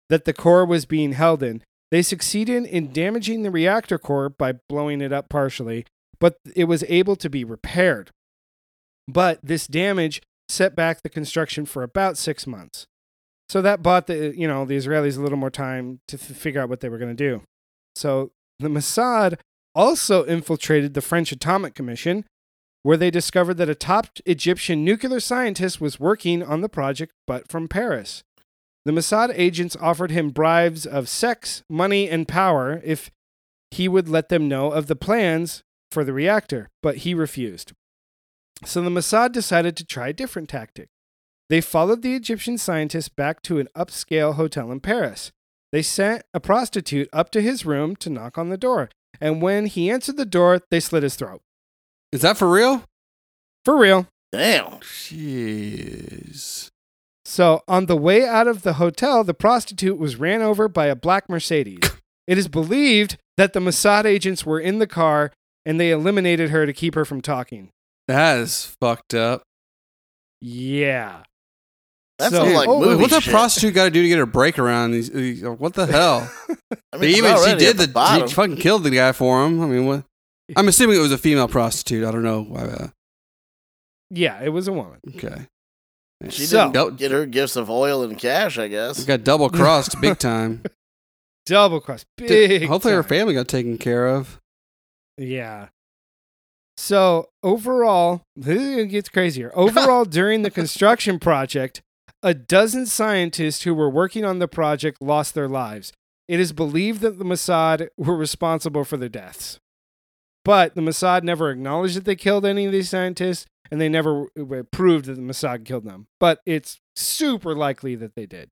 that 0.09 0.25
the 0.25 0.33
core 0.33 0.65
was 0.65 0.85
being 0.85 1.13
held 1.13 1.41
in. 1.43 1.63
They 1.91 2.01
succeeded 2.01 2.65
in 2.65 2.93
damaging 2.93 3.41
the 3.41 3.51
reactor 3.51 3.97
core 3.97 4.29
by 4.29 4.53
blowing 4.69 5.01
it 5.01 5.11
up 5.11 5.29
partially, 5.29 5.85
but 6.19 6.37
it 6.55 6.65
was 6.65 6.83
able 6.87 7.15
to 7.15 7.29
be 7.29 7.43
repaired. 7.43 8.11
But 9.07 9.39
this 9.41 9.65
damage 9.65 10.21
set 10.47 10.75
back 10.75 11.01
the 11.01 11.09
construction 11.09 11.65
for 11.65 11.81
about 11.83 12.17
six 12.17 12.45
months. 12.45 12.85
So 13.47 13.61
that 13.63 13.81
bought 13.81 14.05
the 14.05 14.33
you 14.37 14.47
know 14.47 14.65
the 14.65 14.77
Israelis 14.77 15.17
a 15.17 15.21
little 15.21 15.37
more 15.37 15.49
time 15.49 15.99
to 16.07 16.17
f- 16.17 16.21
figure 16.21 16.61
out 16.61 16.69
what 16.69 16.81
they 16.81 16.89
were 16.89 16.99
going 16.99 17.15
to 17.15 17.29
do. 17.29 17.41
So 17.95 18.31
the 18.59 18.69
Mossad 18.69 19.39
also 19.73 20.25
infiltrated 20.25 20.93
the 20.93 21.01
French 21.01 21.31
Atomic 21.31 21.73
Commission, 21.73 22.25
where 22.83 22.97
they 22.97 23.09
discovered 23.09 23.55
that 23.55 23.69
a 23.69 23.75
top 23.75 24.07
Egyptian 24.25 24.85
nuclear 24.85 25.19
scientist 25.19 25.81
was 25.81 25.99
working 25.99 26.43
on 26.43 26.61
the 26.61 26.69
project, 26.69 27.13
but 27.25 27.49
from 27.49 27.67
Paris. 27.67 28.23
The 28.85 28.91
Mossad 28.91 29.31
agents 29.35 29.75
offered 29.79 30.11
him 30.11 30.29
bribes 30.29 30.85
of 30.85 31.09
sex, 31.09 31.63
money, 31.69 32.09
and 32.09 32.27
power 32.27 32.81
if 32.83 33.11
he 33.71 33.87
would 33.87 34.09
let 34.09 34.29
them 34.29 34.47
know 34.47 34.71
of 34.71 34.87
the 34.87 34.95
plans 34.95 35.63
for 35.91 36.03
the 36.03 36.13
reactor, 36.13 36.69
but 36.81 36.97
he 36.97 37.13
refused. 37.13 37.73
So 38.65 38.81
the 38.81 38.89
Mossad 38.89 39.31
decided 39.31 39.75
to 39.77 39.85
try 39.85 40.09
a 40.09 40.13
different 40.13 40.49
tactic. 40.49 40.89
They 41.49 41.61
followed 41.61 42.01
the 42.01 42.15
Egyptian 42.15 42.57
scientist 42.57 43.15
back 43.15 43.41
to 43.43 43.59
an 43.59 43.67
upscale 43.75 44.35
hotel 44.35 44.71
in 44.71 44.79
Paris. 44.79 45.31
They 45.71 45.81
sent 45.81 46.23
a 46.33 46.39
prostitute 46.39 47.09
up 47.13 47.31
to 47.31 47.41
his 47.41 47.65
room 47.65 47.95
to 47.97 48.09
knock 48.09 48.37
on 48.37 48.49
the 48.49 48.57
door, 48.57 48.89
and 49.19 49.41
when 49.41 49.65
he 49.65 49.89
answered 49.89 50.17
the 50.17 50.25
door, 50.25 50.61
they 50.71 50.79
slit 50.79 51.03
his 51.03 51.15
throat. 51.15 51.41
Is 52.11 52.21
that 52.21 52.37
for 52.37 52.49
real? 52.49 52.83
For 53.65 53.77
real. 53.77 54.07
Damn. 54.31 54.79
Jeez. 54.79 56.69
So, 57.29 57.61
on 57.67 57.85
the 57.85 57.95
way 57.95 58.25
out 58.25 58.47
of 58.47 58.63
the 58.63 58.73
hotel, 58.73 59.23
the 59.23 59.35
prostitute 59.35 59.99
was 59.99 60.15
ran 60.15 60.41
over 60.41 60.67
by 60.67 60.87
a 60.87 60.95
black 60.95 61.29
Mercedes. 61.29 61.77
it 62.25 62.39
is 62.39 62.47
believed 62.47 63.17
that 63.37 63.53
the 63.53 63.59
Mossad 63.59 64.05
agents 64.05 64.47
were 64.47 64.59
in 64.59 64.79
the 64.79 64.87
car 64.87 65.31
and 65.63 65.79
they 65.79 65.91
eliminated 65.91 66.49
her 66.49 66.65
to 66.65 66.73
keep 66.73 66.95
her 66.95 67.05
from 67.05 67.21
talking. 67.21 67.69
That 68.07 68.39
is 68.39 68.75
fucked 68.81 69.13
up. 69.13 69.43
Yeah. 70.41 71.21
That's 72.17 72.33
So- 72.33 72.45
like 72.45 72.67
Oh, 72.67 72.79
movie 72.81 72.99
What's 73.03 73.13
a 73.27 73.29
prostitute 73.29 73.75
got 73.75 73.83
to 73.85 73.91
do 73.91 74.01
to 74.01 74.07
get 74.09 74.17
her 74.17 74.25
break 74.25 74.57
around? 74.57 74.91
These, 74.91 75.11
these- 75.11 75.43
what 75.43 75.75
the 75.75 75.85
hell? 75.97 76.31
I 76.91 76.97
They 76.97 77.07
mean, 77.09 77.17
even 77.17 77.37
she 77.45 77.55
did 77.57 77.79
at 77.79 77.93
the, 77.93 78.27
she 78.27 78.33
fucking 78.33 78.57
killed 78.57 78.83
the 78.83 78.89
guy 78.89 79.11
for 79.11 79.45
him. 79.45 79.61
I 79.61 79.67
mean, 79.67 79.85
what? 79.85 80.03
I'm 80.55 80.67
assuming 80.67 80.97
it 80.97 81.01
was 81.01 81.11
a 81.11 81.17
female 81.19 81.47
prostitute. 81.47 82.03
I 82.07 82.11
don't 82.11 82.23
know. 82.23 82.41
why, 82.41 82.61
Uh, 82.61 82.87
Yeah, 84.09 84.41
it 84.41 84.49
was 84.49 84.67
a 84.67 84.73
woman. 84.73 84.99
okay. 85.15 85.45
She 86.29 86.45
So- 86.45 86.71
didn't 86.71 86.97
get 86.97 87.11
her 87.11 87.25
gifts 87.25 87.55
of 87.55 87.69
oil 87.69 88.03
and 88.03 88.17
cash, 88.17 88.57
I 88.57 88.67
guess. 88.67 89.03
Got 89.05 89.23
double 89.23 89.49
crossed 89.49 89.99
big 90.01 90.19
time. 90.19 90.63
Double 91.45 91.79
crossed 91.79 92.05
Did- 92.17 92.27
Big. 92.27 92.67
hopefully 92.67 92.93
her 92.93 93.03
family 93.03 93.33
got 93.33 93.47
taken 93.47 93.77
care 93.77 94.07
of. 94.07 94.39
Yeah. 95.17 95.69
So 96.77 97.29
overall, 97.43 98.21
this 98.35 98.87
gets 98.91 99.09
crazier. 99.09 99.51
Overall, 99.55 100.05
during 100.05 100.43
the 100.43 100.51
construction 100.51 101.19
project, 101.19 101.81
a 102.23 102.33
dozen 102.33 102.85
scientists 102.85 103.63
who 103.63 103.73
were 103.73 103.89
working 103.89 104.23
on 104.25 104.39
the 104.39 104.47
project 104.47 105.01
lost 105.01 105.33
their 105.35 105.49
lives. 105.49 105.91
It 106.27 106.39
is 106.39 106.53
believed 106.53 107.01
that 107.01 107.17
the 107.17 107.25
Mossad 107.25 107.87
were 107.97 108.15
responsible 108.15 108.83
for 108.85 108.95
their 108.97 109.09
deaths. 109.09 109.59
But 110.45 110.75
the 110.75 110.81
Mossad 110.81 111.23
never 111.23 111.49
acknowledged 111.51 111.95
that 111.97 112.05
they 112.05 112.15
killed 112.15 112.45
any 112.45 112.65
of 112.65 112.71
these 112.71 112.89
scientists, 112.89 113.45
and 113.71 113.79
they 113.79 113.89
never 113.89 114.25
proved 114.71 115.05
that 115.05 115.15
the 115.15 115.21
Mossad 115.21 115.65
killed 115.65 115.83
them. 115.85 116.07
But 116.19 116.39
it's 116.45 116.79
super 116.95 117.53
likely 117.55 117.95
that 117.95 118.15
they 118.15 118.25
did. 118.25 118.49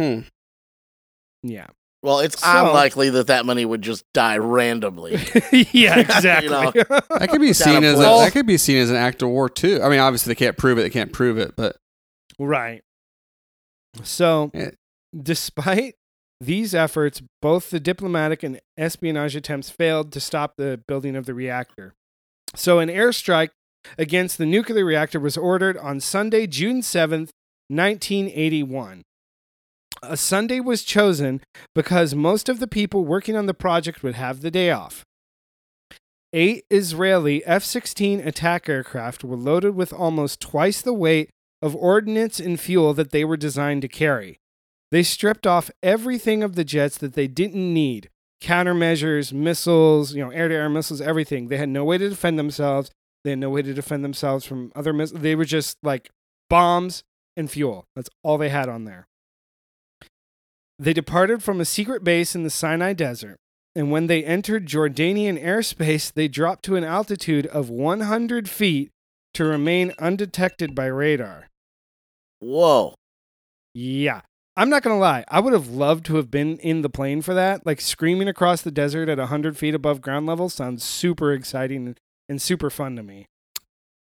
Hmm. 0.00 0.20
Yeah. 1.42 1.68
Well, 2.02 2.20
it's 2.20 2.40
So- 2.40 2.66
unlikely 2.66 3.10
that 3.10 3.26
that 3.28 3.44
money 3.46 3.64
would 3.64 3.82
just 3.82 4.04
die 4.14 4.38
randomly. 4.38 5.12
yeah, 5.72 5.98
exactly. 6.00 6.48
know. 6.50 6.72
That 7.18 7.28
could 7.30 7.40
be 7.42 7.52
seen 7.52 7.84
as 7.84 7.98
a, 7.98 8.02
that 8.02 8.32
could 8.32 8.46
be 8.46 8.56
seen 8.56 8.78
as 8.78 8.90
an 8.90 8.96
act 8.96 9.22
of 9.22 9.28
war 9.28 9.48
too. 9.50 9.80
I 9.82 9.88
mean, 9.90 10.00
obviously 10.00 10.30
they 10.32 10.38
can't 10.38 10.56
prove 10.56 10.78
it. 10.78 10.82
They 10.82 10.90
can't 10.90 11.12
prove 11.12 11.36
it, 11.38 11.54
but 11.56 11.76
Right. 12.38 12.82
So, 14.02 14.50
Yeah. 14.54 14.70
despite 15.18 15.96
these 16.40 16.74
efforts, 16.74 17.22
both 17.42 17.70
the 17.70 17.80
diplomatic 17.80 18.42
and 18.42 18.60
espionage 18.78 19.36
attempts 19.36 19.68
failed 19.70 20.10
to 20.12 20.20
stop 20.20 20.56
the 20.56 20.80
building 20.88 21.14
of 21.14 21.26
the 21.26 21.34
reactor. 21.34 21.94
So, 22.54 22.78
an 22.78 22.88
airstrike 22.88 23.50
against 23.98 24.38
the 24.38 24.46
nuclear 24.46 24.84
reactor 24.84 25.20
was 25.20 25.36
ordered 25.36 25.76
on 25.76 26.00
Sunday, 26.00 26.46
June 26.46 26.80
7th, 26.80 27.30
1981. 27.68 29.02
A 30.02 30.16
Sunday 30.16 30.60
was 30.60 30.82
chosen 30.82 31.42
because 31.74 32.14
most 32.14 32.48
of 32.48 32.58
the 32.58 32.66
people 32.66 33.04
working 33.04 33.36
on 33.36 33.46
the 33.46 33.54
project 33.54 34.02
would 34.02 34.14
have 34.14 34.40
the 34.40 34.50
day 34.50 34.70
off. 34.70 35.04
eight 36.32 36.64
Israeli 36.70 37.44
F 37.44 37.62
16 37.62 38.20
attack 38.20 38.68
aircraft 38.68 39.22
were 39.22 39.36
loaded 39.36 39.74
with 39.74 39.92
almost 39.92 40.40
twice 40.40 40.80
the 40.80 40.94
weight 40.94 41.28
of 41.60 41.76
ordnance 41.76 42.40
and 42.40 42.58
fuel 42.58 42.94
that 42.94 43.10
they 43.10 43.24
were 43.24 43.36
designed 43.36 43.82
to 43.82 43.88
carry. 43.88 44.39
They 44.90 45.02
stripped 45.02 45.46
off 45.46 45.70
everything 45.82 46.42
of 46.42 46.54
the 46.54 46.64
jets 46.64 46.98
that 46.98 47.14
they 47.14 47.28
didn't 47.28 47.72
need 47.72 48.10
countermeasures, 48.42 49.32
missiles, 49.32 50.14
you 50.14 50.24
know, 50.24 50.30
air 50.30 50.48
to 50.48 50.54
air 50.54 50.68
missiles, 50.68 51.00
everything. 51.00 51.48
They 51.48 51.58
had 51.58 51.68
no 51.68 51.84
way 51.84 51.98
to 51.98 52.08
defend 52.08 52.38
themselves. 52.38 52.90
They 53.22 53.30
had 53.30 53.38
no 53.38 53.50
way 53.50 53.62
to 53.62 53.74
defend 53.74 54.02
themselves 54.02 54.46
from 54.46 54.72
other 54.74 54.92
missiles. 54.92 55.20
They 55.20 55.34
were 55.34 55.44
just 55.44 55.76
like 55.82 56.10
bombs 56.48 57.04
and 57.36 57.50
fuel. 57.50 57.84
That's 57.94 58.08
all 58.24 58.38
they 58.38 58.48
had 58.48 58.68
on 58.68 58.84
there. 58.84 59.06
They 60.78 60.94
departed 60.94 61.42
from 61.42 61.60
a 61.60 61.66
secret 61.66 62.02
base 62.02 62.34
in 62.34 62.42
the 62.42 62.50
Sinai 62.50 62.94
Desert, 62.94 63.36
and 63.74 63.90
when 63.90 64.06
they 64.06 64.24
entered 64.24 64.66
Jordanian 64.66 65.42
airspace, 65.42 66.10
they 66.10 66.26
dropped 66.26 66.64
to 66.64 66.76
an 66.76 66.84
altitude 66.84 67.46
of 67.46 67.68
100 67.68 68.48
feet 68.48 68.90
to 69.34 69.44
remain 69.44 69.92
undetected 69.98 70.74
by 70.74 70.86
radar. 70.86 71.48
Whoa. 72.40 72.94
Yeah. 73.74 74.22
I'm 74.60 74.68
not 74.68 74.82
going 74.82 74.94
to 74.94 75.00
lie. 75.00 75.24
I 75.28 75.40
would 75.40 75.54
have 75.54 75.68
loved 75.68 76.04
to 76.04 76.16
have 76.16 76.30
been 76.30 76.58
in 76.58 76.82
the 76.82 76.90
plane 76.90 77.22
for 77.22 77.32
that. 77.32 77.64
Like 77.64 77.80
screaming 77.80 78.28
across 78.28 78.60
the 78.60 78.70
desert 78.70 79.08
at 79.08 79.16
100 79.16 79.56
feet 79.56 79.74
above 79.74 80.02
ground 80.02 80.26
level 80.26 80.50
sounds 80.50 80.84
super 80.84 81.32
exciting 81.32 81.96
and 82.28 82.42
super 82.42 82.68
fun 82.68 82.94
to 82.96 83.02
me. 83.02 83.24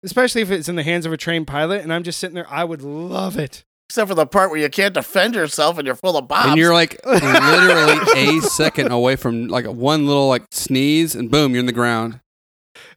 Especially 0.03 0.41
if 0.41 0.52
it's 0.52 0.68
in 0.68 0.76
the 0.76 0.84
hands 0.84 1.06
of 1.06 1.14
a 1.14 1.18
trained 1.18 1.48
pilot 1.48 1.82
and 1.82 1.94
I'm 1.94 2.03
just 2.03 2.20
sitting 2.20 2.36
there. 2.36 2.52
I 2.52 2.65
would 2.65 2.82
love 2.82 3.40
it. 3.40 3.64
Except 3.88 4.10
for 4.10 4.15
the 4.15 4.26
part 4.26 4.49
where 4.49 4.60
you 4.60 4.70
can't 4.70 4.94
defend 4.94 5.34
yourself 5.34 5.78
and 5.78 5.86
you're 5.86 5.95
full 5.95 6.18
of 6.18 6.28
bombs. 6.28 6.48
And 6.48 6.57
you're 6.57 6.74
like 6.74 6.99
literally 7.06 8.02
a 8.18 8.41
second 8.41 8.91
away 8.91 9.15
from 9.15 9.48
like 9.48 9.65
one 9.65 10.07
little 10.07 10.28
like 10.28 10.44
sneeze 10.52 11.15
and 11.15 11.32
boom, 11.32 11.53
you're 11.53 11.61
in 11.61 11.68
the 11.68 11.72
ground. 11.72 12.20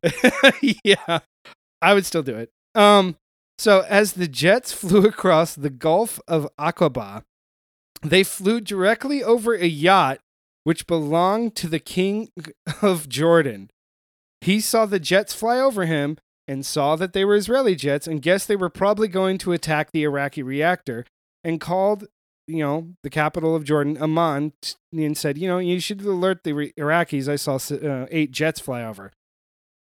yeah. 0.83 1.21
I 1.81 1.95
would 1.95 2.07
still 2.07 2.25
do 2.25 2.37
it. 2.39 2.51
Um 2.75 3.15
so 3.57 3.85
as 3.89 4.15
the 4.15 4.27
jets 4.27 4.73
flew 4.73 5.07
across 5.07 5.55
the 5.55 5.71
Gulf 5.71 6.21
of 6.27 6.49
Aqaba, 6.59 7.23
they 8.11 8.23
flew 8.23 8.61
directly 8.61 9.23
over 9.23 9.55
a 9.55 9.67
yacht 9.67 10.19
which 10.65 10.87
belonged 10.87 11.55
to 11.57 11.69
the 11.69 11.79
king 11.79 12.29
of 12.83 13.09
Jordan. 13.09 13.71
He 14.41 14.61
saw 14.61 14.85
the 14.85 14.99
jets 15.01 15.33
fly 15.33 15.59
over 15.61 15.87
him 15.87 16.19
and 16.49 16.67
saw 16.67 16.97
that 16.97 17.13
they 17.13 17.25
were 17.25 17.35
Israeli 17.37 17.75
jets 17.75 18.07
and 18.07 18.21
guessed 18.23 18.49
they 18.49 18.57
were 18.57 18.69
probably 18.69 19.09
going 19.09 19.39
to 19.39 19.53
attack 19.53 19.93
the 19.93 20.03
Iraqi 20.03 20.43
reactor 20.43 21.05
and 21.45 21.61
called, 21.61 22.07
you 22.49 22.59
know, 22.65 22.91
the 23.03 23.11
capital 23.11 23.55
of 23.55 23.65
Jordan, 23.65 23.97
Amman, 24.01 24.53
and 24.93 25.17
said, 25.17 25.39
you 25.39 25.49
know, 25.49 25.59
you 25.59 25.79
should 25.81 26.01
alert 26.03 26.43
the 26.45 26.53
Re- 26.53 26.73
Iraqis. 26.79 27.29
I 27.29 27.37
saw 27.37 27.57
uh, 27.75 28.07
eight 28.11 28.31
jets 28.33 28.61
fly 28.61 28.85
over. 28.85 29.13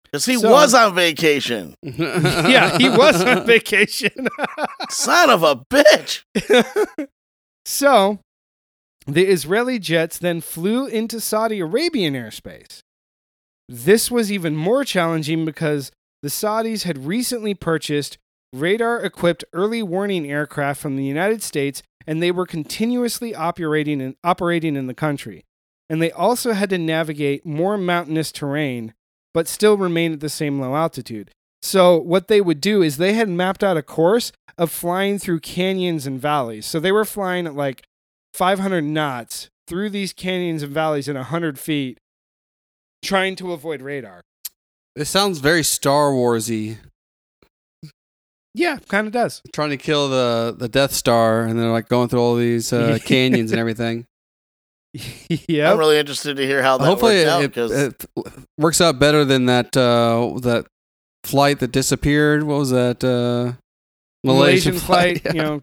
Because 0.04 0.26
he 0.26 0.36
So- 0.36 0.50
was 0.50 0.74
on 0.74 0.94
vacation. 0.94 1.74
yeah, 1.82 2.76
he 2.78 2.88
was 2.88 3.22
on 3.22 3.46
vacation. 3.46 4.28
Son 4.90 5.30
of 5.30 5.42
a 5.42 5.56
bitch. 5.56 6.24
so, 7.64 8.18
the 9.06 9.26
Israeli 9.26 9.78
jets 9.78 10.18
then 10.18 10.40
flew 10.40 10.86
into 10.86 11.20
Saudi 11.20 11.60
Arabian 11.60 12.14
airspace. 12.14 12.80
This 13.68 14.10
was 14.10 14.30
even 14.30 14.56
more 14.56 14.84
challenging 14.84 15.44
because 15.44 15.90
the 16.22 16.28
Saudis 16.28 16.84
had 16.84 17.06
recently 17.06 17.54
purchased 17.54 18.18
radar 18.52 19.02
equipped 19.02 19.44
early 19.52 19.82
warning 19.82 20.30
aircraft 20.30 20.80
from 20.80 20.96
the 20.96 21.04
United 21.04 21.42
States 21.42 21.82
and 22.06 22.22
they 22.22 22.30
were 22.30 22.46
continuously 22.46 23.34
operating 23.34 24.00
in, 24.00 24.16
operating 24.22 24.76
in 24.76 24.86
the 24.86 24.94
country. 24.94 25.44
And 25.88 26.00
they 26.00 26.12
also 26.12 26.52
had 26.52 26.70
to 26.70 26.78
navigate 26.78 27.44
more 27.44 27.76
mountainous 27.76 28.32
terrain 28.32 28.94
but 29.34 29.48
still 29.48 29.76
remain 29.76 30.12
at 30.12 30.20
the 30.20 30.28
same 30.28 30.60
low 30.60 30.76
altitude. 30.76 31.30
So, 31.64 31.96
what 31.96 32.28
they 32.28 32.42
would 32.42 32.60
do 32.60 32.82
is 32.82 32.98
they 32.98 33.14
had 33.14 33.26
mapped 33.26 33.64
out 33.64 33.78
a 33.78 33.82
course 33.82 34.32
of 34.58 34.70
flying 34.70 35.18
through 35.18 35.40
canyons 35.40 36.06
and 36.06 36.20
valleys. 36.20 36.66
So, 36.66 36.78
they 36.78 36.92
were 36.92 37.06
flying 37.06 37.46
at 37.46 37.54
like 37.54 37.84
500 38.34 38.84
knots 38.84 39.48
through 39.66 39.88
these 39.88 40.12
canyons 40.12 40.62
and 40.62 40.70
valleys 40.70 41.08
at 41.08 41.14
100 41.14 41.58
feet, 41.58 41.96
trying 43.02 43.34
to 43.36 43.52
avoid 43.52 43.80
radar. 43.80 44.20
This 44.94 45.08
sounds 45.08 45.38
very 45.38 45.62
Star 45.62 46.10
Warsy. 46.10 46.76
Yeah, 48.54 48.76
kind 48.88 49.06
of 49.06 49.14
does. 49.14 49.40
Trying 49.54 49.70
to 49.70 49.78
kill 49.78 50.10
the 50.10 50.54
the 50.56 50.68
Death 50.68 50.92
Star, 50.92 51.44
and 51.44 51.58
they're 51.58 51.72
like 51.72 51.88
going 51.88 52.10
through 52.10 52.20
all 52.20 52.36
these 52.36 52.74
uh, 52.74 52.98
canyons 53.04 53.52
and 53.52 53.58
everything. 53.58 54.04
yeah. 55.48 55.72
I'm 55.72 55.78
really 55.78 55.98
interested 55.98 56.36
to 56.36 56.46
hear 56.46 56.62
how 56.62 56.76
that 56.76 56.84
Hopefully, 56.84 57.24
works 57.24 57.58
out 57.58 57.72
it, 57.72 58.06
it 58.16 58.34
works 58.58 58.80
out 58.82 58.98
better 58.98 59.24
than 59.24 59.46
that 59.46 59.74
uh, 59.76 60.38
that 60.42 60.66
flight 61.24 61.58
that 61.60 61.72
disappeared. 61.72 62.44
What 62.44 62.58
was 62.58 62.70
that? 62.70 63.02
Uh, 63.04 63.54
Malaysian 64.24 64.78
flight, 64.78 65.22
yeah. 65.24 65.32
you 65.32 65.42
know, 65.42 65.62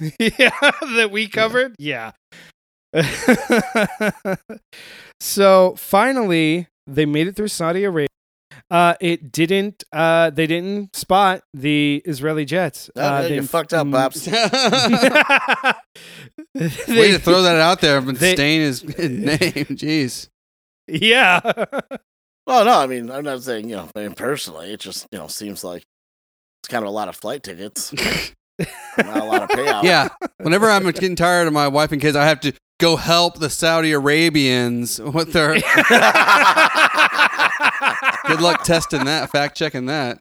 yeah, 0.18 0.50
that 0.96 1.10
we 1.10 1.26
covered. 1.28 1.74
Yeah. 1.78 2.12
so 5.20 5.74
finally, 5.76 6.68
they 6.86 7.06
made 7.06 7.26
it 7.26 7.36
through 7.36 7.48
Saudi 7.48 7.84
Arabia. 7.84 8.06
Uh, 8.70 8.94
it 9.00 9.32
didn't. 9.32 9.82
Uh, 9.92 10.30
they 10.30 10.46
didn't 10.46 10.94
spot 10.94 11.42
the 11.54 12.02
Israeli 12.04 12.44
jets. 12.44 12.90
Oh, 12.96 13.00
uh, 13.00 13.22
yeah, 13.22 13.28
they- 13.28 13.34
you 13.36 13.42
fucked 13.42 13.72
up, 13.72 13.90
Pops. 13.90 14.26
Way 14.26 14.32
to 17.12 17.18
throw 17.18 17.42
that 17.42 17.56
out 17.60 17.80
there, 17.80 18.00
but 18.00 18.18
they- 18.18 18.34
stain 18.34 18.60
his 18.60 18.84
name. 18.84 19.66
Jeez. 19.74 20.28
Yeah. 20.86 21.40
Well, 22.48 22.64
no, 22.64 22.78
I 22.78 22.86
mean, 22.86 23.10
I'm 23.10 23.24
not 23.24 23.42
saying, 23.42 23.68
you 23.68 23.76
know, 23.76 23.90
I 23.94 24.00
mean, 24.04 24.14
personally, 24.14 24.72
it 24.72 24.80
just, 24.80 25.06
you 25.12 25.18
know, 25.18 25.26
seems 25.28 25.62
like 25.62 25.82
it's 26.62 26.68
kind 26.68 26.82
of 26.82 26.88
a 26.88 26.92
lot 26.92 27.08
of 27.10 27.14
flight 27.16 27.42
tickets, 27.42 27.92
not 28.96 29.16
a 29.18 29.24
lot 29.24 29.42
of 29.42 29.50
payout. 29.50 29.82
Yeah. 29.82 30.08
Whenever 30.38 30.70
I'm 30.70 30.84
getting 30.84 31.14
tired 31.14 31.46
of 31.46 31.52
my 31.52 31.68
wife 31.68 31.92
and 31.92 32.00
kids, 32.00 32.16
I 32.16 32.24
have 32.24 32.40
to 32.40 32.54
go 32.80 32.96
help 32.96 33.38
the 33.38 33.50
Saudi 33.50 33.92
Arabians 33.92 34.98
with 34.98 35.34
their. 35.34 35.54
Good 38.26 38.40
luck 38.40 38.62
testing 38.64 39.04
that, 39.04 39.30
fact 39.30 39.56
checking 39.56 39.86
that. 39.86 40.18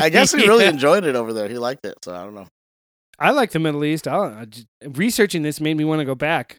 I 0.00 0.08
guess 0.08 0.32
he 0.32 0.46
really 0.46 0.64
Yeah. 0.64 0.70
enjoyed 0.70 1.04
it 1.04 1.14
over 1.14 1.32
there. 1.32 1.48
He 1.48 1.56
liked 1.58 1.86
it, 1.86 1.94
so 2.04 2.14
I 2.14 2.24
don't 2.24 2.34
know. 2.34 2.48
I 3.18 3.30
like 3.30 3.52
the 3.52 3.58
Middle 3.60 3.84
East. 3.84 4.08
I'll, 4.08 4.22
I 4.24 4.44
just, 4.46 4.66
researching 4.84 5.42
this 5.42 5.60
made 5.60 5.76
me 5.76 5.84
want 5.84 6.00
to 6.00 6.04
go 6.04 6.16
back. 6.16 6.56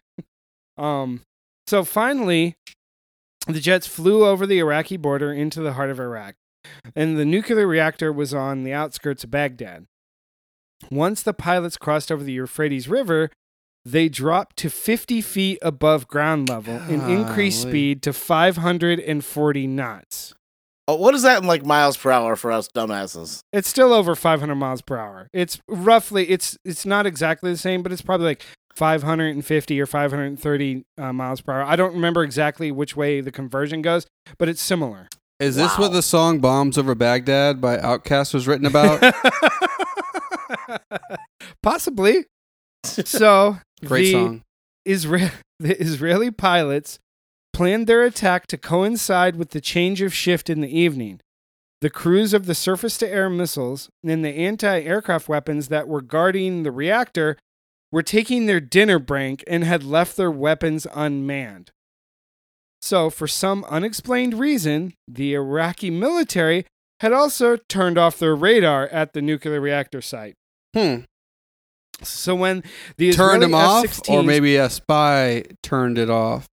Um, 0.78 1.20
so 1.66 1.84
finally, 1.84 2.54
the 3.46 3.60
jets 3.60 3.86
flew 3.86 4.26
over 4.26 4.46
the 4.46 4.58
Iraqi 4.58 4.96
border 4.96 5.32
into 5.32 5.60
the 5.60 5.74
heart 5.74 5.90
of 5.90 6.00
Iraq, 6.00 6.34
and 6.94 7.18
the 7.18 7.24
nuclear 7.24 7.66
reactor 7.66 8.12
was 8.12 8.32
on 8.32 8.64
the 8.64 8.72
outskirts 8.72 9.24
of 9.24 9.30
Baghdad. 9.30 9.86
Once 10.90 11.22
the 11.22 11.34
pilots 11.34 11.76
crossed 11.76 12.10
over 12.10 12.22
the 12.24 12.32
Euphrates 12.32 12.88
River, 12.88 13.30
they 13.84 14.08
dropped 14.08 14.56
to 14.58 14.70
50 14.70 15.20
feet 15.20 15.58
above 15.62 16.08
ground 16.08 16.48
level 16.48 16.76
and 16.76 17.02
increased 17.10 17.64
Golly. 17.64 17.70
speed 17.72 18.02
to 18.02 18.12
540 18.12 19.66
knots. 19.66 20.34
Oh, 20.86 20.96
what 20.96 21.14
is 21.14 21.22
that 21.22 21.42
in 21.42 21.48
like 21.48 21.64
miles 21.64 21.96
per 21.96 22.10
hour 22.10 22.36
for 22.36 22.52
us 22.52 22.68
dumbasses? 22.68 23.40
It's 23.52 23.68
still 23.68 23.92
over 23.92 24.14
500 24.14 24.54
miles 24.54 24.82
per 24.82 24.96
hour. 24.98 25.28
It's 25.32 25.58
roughly 25.68 26.28
it's 26.28 26.58
it's 26.64 26.84
not 26.84 27.06
exactly 27.06 27.50
the 27.50 27.56
same, 27.58 27.82
but 27.82 27.92
it's 27.92 28.02
probably 28.02 28.26
like 28.26 28.44
550 28.76 29.80
or 29.80 29.86
530 29.86 30.84
uh, 30.98 31.12
miles 31.12 31.40
per 31.40 31.52
hour. 31.52 31.62
I 31.62 31.76
don't 31.76 31.94
remember 31.94 32.22
exactly 32.22 32.72
which 32.72 32.96
way 32.96 33.20
the 33.20 33.30
conversion 33.32 33.82
goes, 33.82 34.06
but 34.38 34.48
it's 34.48 34.62
similar. 34.62 35.08
Is 35.40 35.56
this 35.56 35.76
what 35.78 35.92
the 35.92 36.02
song 36.02 36.38
Bombs 36.38 36.78
Over 36.78 36.94
Baghdad 36.94 37.60
by 37.60 37.76
Outkast 37.76 38.32
was 38.32 38.46
written 38.46 38.66
about? 38.66 39.02
Possibly. 41.62 42.26
So 42.84 43.58
Great 43.82 44.04
the 44.04 44.12
song. 44.12 44.42
Isra- 44.86 45.32
the 45.58 45.80
Israeli 45.80 46.30
pilots 46.30 46.98
planned 47.54 47.86
their 47.86 48.02
attack 48.02 48.46
to 48.48 48.58
coincide 48.58 49.36
with 49.36 49.50
the 49.50 49.60
change 49.60 50.02
of 50.02 50.12
shift 50.12 50.50
in 50.50 50.60
the 50.60 50.78
evening. 50.78 51.20
The 51.80 51.88
crews 51.88 52.34
of 52.34 52.44
the 52.44 52.54
surface 52.54 52.98
to 52.98 53.08
air 53.08 53.30
missiles 53.30 53.88
and 54.04 54.22
the 54.22 54.36
anti 54.36 54.82
aircraft 54.82 55.30
weapons 55.30 55.68
that 55.68 55.88
were 55.88 56.02
guarding 56.02 56.62
the 56.62 56.70
reactor 56.70 57.38
were 57.94 58.02
taking 58.02 58.46
their 58.46 58.58
dinner 58.60 58.98
break 58.98 59.44
and 59.46 59.62
had 59.62 59.84
left 59.84 60.16
their 60.16 60.30
weapons 60.30 60.84
unmanned. 60.94 61.70
So, 62.82 63.08
for 63.08 63.28
some 63.28 63.64
unexplained 63.70 64.34
reason, 64.34 64.94
the 65.06 65.34
Iraqi 65.34 65.90
military 65.90 66.66
had 66.98 67.12
also 67.12 67.56
turned 67.68 67.96
off 67.96 68.18
their 68.18 68.34
radar 68.34 68.88
at 68.88 69.12
the 69.12 69.22
nuclear 69.22 69.60
reactor 69.60 70.02
site. 70.02 70.34
Hmm. 70.74 71.02
So, 72.02 72.34
when 72.34 72.64
the 72.96 73.12
Turned 73.12 73.44
Israeli 73.44 73.46
him 73.46 73.54
off, 73.54 74.08
or 74.08 74.24
maybe 74.24 74.56
a 74.56 74.68
spy 74.68 75.44
turned 75.62 75.96
it 75.96 76.10
off. 76.10 76.48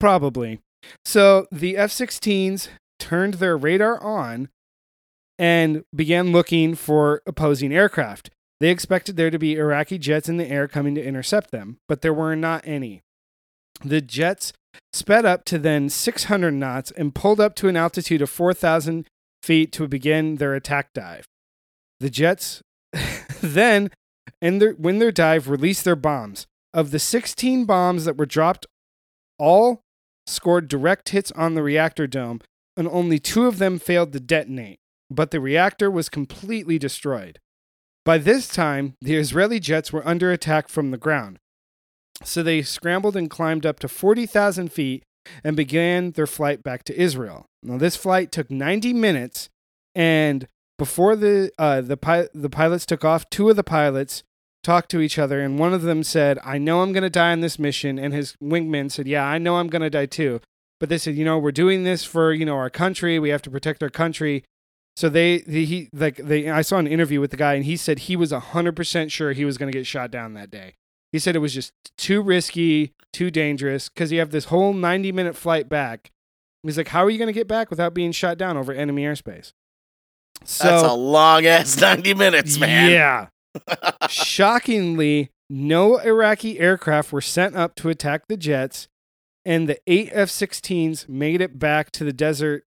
Probably. 0.00 0.58
So 1.04 1.46
the 1.52 1.76
F 1.76 1.92
16s 1.92 2.70
turned 2.98 3.34
their 3.34 3.56
radar 3.56 4.02
on 4.02 4.48
and 5.38 5.84
began 5.94 6.32
looking 6.32 6.74
for 6.74 7.22
opposing 7.24 7.72
aircraft. 7.72 8.30
They 8.62 8.70
expected 8.70 9.16
there 9.16 9.32
to 9.32 9.40
be 9.40 9.56
Iraqi 9.56 9.98
jets 9.98 10.28
in 10.28 10.36
the 10.36 10.48
air 10.48 10.68
coming 10.68 10.94
to 10.94 11.04
intercept 11.04 11.50
them, 11.50 11.78
but 11.88 12.00
there 12.00 12.14
were 12.14 12.36
not 12.36 12.62
any. 12.64 13.02
The 13.84 14.00
jets 14.00 14.52
sped 14.92 15.24
up 15.24 15.44
to 15.46 15.58
then 15.58 15.88
600 15.88 16.52
knots 16.52 16.92
and 16.92 17.12
pulled 17.12 17.40
up 17.40 17.56
to 17.56 17.66
an 17.66 17.76
altitude 17.76 18.22
of 18.22 18.30
4,000 18.30 19.08
feet 19.42 19.72
to 19.72 19.88
begin 19.88 20.36
their 20.36 20.54
attack 20.54 20.92
dive. 20.94 21.24
The 21.98 22.08
jets 22.08 22.62
then, 23.42 23.90
in 24.40 24.60
their, 24.60 24.74
when 24.74 25.00
their 25.00 25.10
dive, 25.10 25.48
released 25.48 25.84
their 25.84 25.96
bombs. 25.96 26.46
Of 26.72 26.92
the 26.92 27.00
16 27.00 27.64
bombs 27.64 28.04
that 28.04 28.16
were 28.16 28.26
dropped, 28.26 28.66
all 29.40 29.80
scored 30.28 30.68
direct 30.68 31.08
hits 31.08 31.32
on 31.32 31.54
the 31.54 31.64
reactor 31.64 32.06
dome, 32.06 32.40
and 32.76 32.86
only 32.86 33.18
two 33.18 33.46
of 33.46 33.58
them 33.58 33.80
failed 33.80 34.12
to 34.12 34.20
detonate. 34.20 34.78
But 35.10 35.32
the 35.32 35.40
reactor 35.40 35.90
was 35.90 36.08
completely 36.08 36.78
destroyed. 36.78 37.40
By 38.04 38.18
this 38.18 38.48
time, 38.48 38.94
the 39.00 39.16
Israeli 39.16 39.60
jets 39.60 39.92
were 39.92 40.06
under 40.06 40.32
attack 40.32 40.68
from 40.68 40.90
the 40.90 40.98
ground. 40.98 41.38
So 42.24 42.42
they 42.42 42.62
scrambled 42.62 43.16
and 43.16 43.30
climbed 43.30 43.64
up 43.64 43.78
to 43.80 43.88
40,000 43.88 44.72
feet 44.72 45.02
and 45.44 45.56
began 45.56 46.12
their 46.12 46.26
flight 46.26 46.62
back 46.62 46.82
to 46.84 47.00
Israel. 47.00 47.46
Now, 47.62 47.78
this 47.78 47.96
flight 47.96 48.32
took 48.32 48.50
90 48.50 48.92
minutes, 48.92 49.48
and 49.94 50.48
before 50.78 51.14
the 51.14 51.50
uh, 51.58 51.80
the 51.80 51.96
pi- 51.96 52.28
the 52.34 52.50
pilots 52.50 52.84
took 52.86 53.04
off, 53.04 53.30
two 53.30 53.48
of 53.48 53.56
the 53.56 53.62
pilots 53.62 54.24
talked 54.64 54.90
to 54.90 55.00
each 55.00 55.18
other, 55.18 55.40
and 55.40 55.58
one 55.58 55.72
of 55.72 55.82
them 55.82 56.02
said, 56.02 56.40
"I 56.44 56.58
know 56.58 56.82
I'm 56.82 56.92
going 56.92 57.04
to 57.04 57.10
die 57.10 57.30
on 57.30 57.40
this 57.40 57.58
mission," 57.58 57.98
and 57.98 58.12
his 58.12 58.34
wingman 58.42 58.90
said, 58.90 59.06
"Yeah, 59.06 59.24
I 59.24 59.38
know 59.38 59.56
I'm 59.56 59.68
going 59.68 59.82
to 59.82 59.90
die 59.90 60.06
too." 60.06 60.40
But 60.80 60.88
they 60.88 60.98
said, 60.98 61.14
"You 61.14 61.24
know, 61.24 61.38
we're 61.38 61.52
doing 61.52 61.84
this 61.84 62.04
for 62.04 62.32
you 62.32 62.44
know 62.44 62.56
our 62.56 62.70
country. 62.70 63.20
We 63.20 63.28
have 63.28 63.42
to 63.42 63.50
protect 63.50 63.82
our 63.82 63.90
country." 63.90 64.44
So 64.96 65.08
they, 65.08 65.38
the, 65.38 65.64
he 65.64 65.88
like 65.92 66.16
they 66.16 66.50
I 66.50 66.62
saw 66.62 66.76
an 66.78 66.86
interview 66.86 67.20
with 67.20 67.30
the 67.30 67.36
guy 67.36 67.54
and 67.54 67.64
he 67.64 67.76
said 67.76 68.00
he 68.00 68.16
was 68.16 68.30
100% 68.30 69.10
sure 69.10 69.32
he 69.32 69.44
was 69.44 69.56
going 69.56 69.72
to 69.72 69.76
get 69.76 69.86
shot 69.86 70.10
down 70.10 70.34
that 70.34 70.50
day. 70.50 70.74
He 71.12 71.18
said 71.18 71.34
it 71.34 71.40
was 71.40 71.54
just 71.54 71.72
too 71.96 72.22
risky, 72.22 72.92
too 73.12 73.30
dangerous 73.30 73.88
cuz 73.88 74.12
you 74.12 74.18
have 74.18 74.30
this 74.30 74.46
whole 74.46 74.72
90 74.74 75.12
minute 75.12 75.36
flight 75.36 75.68
back. 75.68 76.10
He's 76.62 76.76
like 76.76 76.88
how 76.88 77.04
are 77.04 77.10
you 77.10 77.18
going 77.18 77.28
to 77.28 77.32
get 77.32 77.48
back 77.48 77.70
without 77.70 77.94
being 77.94 78.12
shot 78.12 78.36
down 78.36 78.56
over 78.56 78.72
enemy 78.72 79.04
airspace? 79.04 79.52
So 80.44 80.64
That's 80.64 80.82
a 80.82 80.92
long 80.94 81.46
ass 81.46 81.80
90 81.80 82.14
minutes, 82.14 82.58
man. 82.58 82.90
Yeah. 82.90 83.26
Shockingly, 84.08 85.30
no 85.48 85.98
Iraqi 85.98 86.58
aircraft 86.58 87.12
were 87.12 87.20
sent 87.20 87.54
up 87.56 87.74
to 87.76 87.88
attack 87.88 88.28
the 88.28 88.36
jets 88.36 88.88
and 89.44 89.68
the 89.68 89.78
8 89.86 90.10
F-16s 90.12 91.08
made 91.08 91.40
it 91.40 91.58
back 91.58 91.90
to 91.92 92.04
the 92.04 92.12
desert 92.12 92.64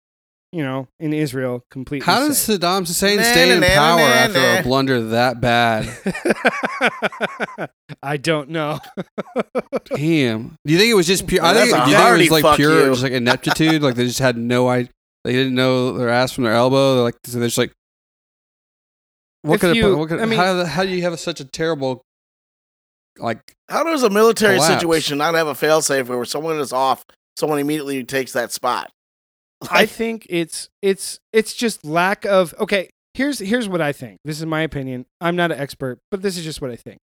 you 0.52 0.62
know, 0.62 0.86
in 1.00 1.12
Israel 1.14 1.64
completely. 1.70 2.04
How 2.04 2.20
does 2.20 2.38
safe. 2.38 2.60
Saddam 2.60 2.86
Hussein 2.86 3.16
Na, 3.16 3.22
stay 3.22 3.48
na, 3.48 3.54
in 3.54 3.60
na, 3.60 3.66
power 3.68 4.00
after 4.00 4.38
a 4.38 4.62
blunder 4.62 5.00
that 5.08 5.40
bad? 5.40 5.88
I 8.02 8.16
don't 8.16 8.50
know. 8.50 8.78
Damn. 9.94 10.56
Do 10.66 10.72
you 10.72 10.78
think 10.78 10.90
it 10.90 10.94
was 10.94 11.06
just 11.06 11.26
pure? 11.26 11.42
I 11.44 11.54
think, 11.54 11.72
a 11.74 11.78
you 11.90 11.96
think 11.96 12.18
it 12.30 12.30
was 12.30 12.42
like 12.42 12.56
pure, 12.56 12.84
you. 12.84 12.90
just 12.90 13.02
like 13.02 13.12
ineptitude? 13.12 13.82
like 13.82 13.94
they 13.94 14.06
just 14.06 14.18
had 14.18 14.36
no 14.36 14.68
idea. 14.68 14.90
They 15.24 15.32
didn't 15.32 15.54
know 15.54 15.96
their 15.96 16.08
ass 16.08 16.32
from 16.32 16.44
their 16.44 16.52
elbow. 16.54 16.94
They're 16.96 17.04
like, 17.04 17.14
so 17.24 17.38
they're 17.38 17.46
just 17.48 17.58
like, 17.58 17.72
what 19.42 19.54
If 19.56 19.60
could 19.60 19.76
you- 19.76 19.92
it? 19.92 19.96
What 19.96 20.08
could, 20.08 20.20
I 20.20 20.26
mean- 20.26 20.38
how, 20.38 20.64
how 20.64 20.82
do 20.82 20.90
you 20.90 21.02
have 21.02 21.18
such 21.20 21.40
a 21.40 21.44
terrible, 21.44 22.02
like, 23.18 23.54
How 23.68 23.84
does 23.84 24.02
a 24.02 24.10
military 24.10 24.56
Collapse. 24.56 24.74
situation 24.74 25.18
not 25.18 25.34
have 25.34 25.46
a 25.46 25.54
failsafe 25.54 26.08
where 26.08 26.24
someone 26.24 26.58
is 26.58 26.72
off, 26.72 27.04
someone 27.38 27.58
immediately 27.58 28.02
takes 28.04 28.32
that 28.32 28.52
spot? 28.52 28.90
I 29.70 29.86
think 29.86 30.26
it's 30.28 30.68
it's 30.80 31.20
it's 31.32 31.55
just 31.55 31.84
lack 31.84 32.24
of 32.24 32.55
okay. 32.59 32.90
Here's 33.14 33.39
here's 33.39 33.68
what 33.68 33.80
I 33.80 33.93
think. 33.93 34.20
This 34.24 34.39
is 34.39 34.47
my 34.47 34.62
opinion. 34.62 35.06
I'm 35.20 35.36
not 35.36 35.52
an 35.52 35.59
expert, 35.59 35.98
but 36.10 36.22
this 36.22 36.39
is 36.39 36.44
just 36.44 36.62
what 36.62 36.70
I 36.70 36.76
think. 36.76 37.01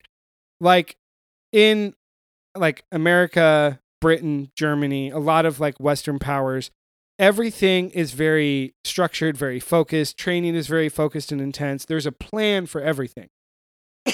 Like 0.59 0.97
in 1.51 1.93
like 2.55 2.83
America, 2.91 3.79
Britain, 4.01 4.51
Germany, 4.55 5.11
a 5.11 5.19
lot 5.19 5.45
of 5.45 5.59
like 5.59 5.79
Western 5.79 6.17
powers, 6.17 6.71
everything 7.19 7.91
is 7.91 8.13
very 8.13 8.73
structured, 8.83 9.37
very 9.37 9.59
focused. 9.59 10.17
Training 10.17 10.55
is 10.55 10.67
very 10.67 10.89
focused 10.89 11.31
and 11.31 11.39
intense. 11.39 11.85
There's 11.85 12.07
a 12.07 12.11
plan 12.11 12.65
for 12.65 12.81
everything. 12.81 13.27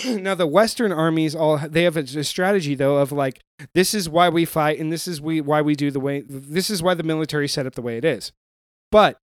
now 0.06 0.36
the 0.36 0.48
Western 0.48 0.92
armies 0.92 1.36
all 1.36 1.58
they 1.58 1.84
have 1.84 1.98
a, 1.98 2.02
a 2.02 2.24
strategy 2.24 2.76
though 2.76 2.98
of 2.98 3.12
like 3.12 3.42
this 3.74 3.94
is 3.94 4.10
why 4.10 4.30
we 4.30 4.46
fight 4.46 4.80
and 4.80 4.92
this 4.92 5.08
is 5.08 5.22
we 5.22 5.42
why 5.42 5.62
we 5.62 5.76
do 5.76 5.92
the 5.92 6.00
way 6.00 6.24
this 6.28 6.70
is 6.70 6.82
why 6.82 6.94
the 6.94 7.04
military 7.04 7.48
set 7.48 7.66
up 7.66 7.76
the 7.76 7.82
way 7.82 7.98
it 7.98 8.06
is. 8.06 8.32
But 8.92 9.18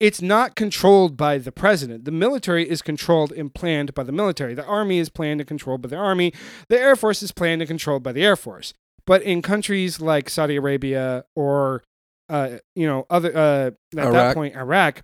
it's 0.00 0.20
not 0.20 0.54
controlled 0.54 1.16
by 1.16 1.38
the 1.38 1.52
president. 1.52 2.04
The 2.04 2.10
military 2.10 2.68
is 2.68 2.82
controlled 2.82 3.32
and 3.32 3.54
planned 3.54 3.94
by 3.94 4.02
the 4.02 4.12
military. 4.12 4.54
The 4.54 4.64
army 4.64 4.98
is 4.98 5.08
planned 5.08 5.40
and 5.40 5.48
controlled 5.48 5.82
by 5.82 5.88
the 5.88 5.96
army. 5.96 6.32
The 6.68 6.78
air 6.78 6.96
force 6.96 7.22
is 7.22 7.32
planned 7.32 7.62
and 7.62 7.68
controlled 7.68 8.02
by 8.02 8.12
the 8.12 8.24
air 8.24 8.36
force. 8.36 8.74
But 9.06 9.22
in 9.22 9.40
countries 9.40 10.00
like 10.00 10.28
Saudi 10.28 10.56
Arabia 10.56 11.24
or 11.34 11.82
uh, 12.28 12.58
you 12.74 12.86
know 12.86 13.06
other 13.08 13.34
uh, 13.34 13.70
at 13.98 14.12
that 14.12 14.34
point 14.34 14.56
Iraq, 14.56 15.02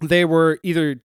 they 0.00 0.24
were 0.24 0.58
either 0.62 1.00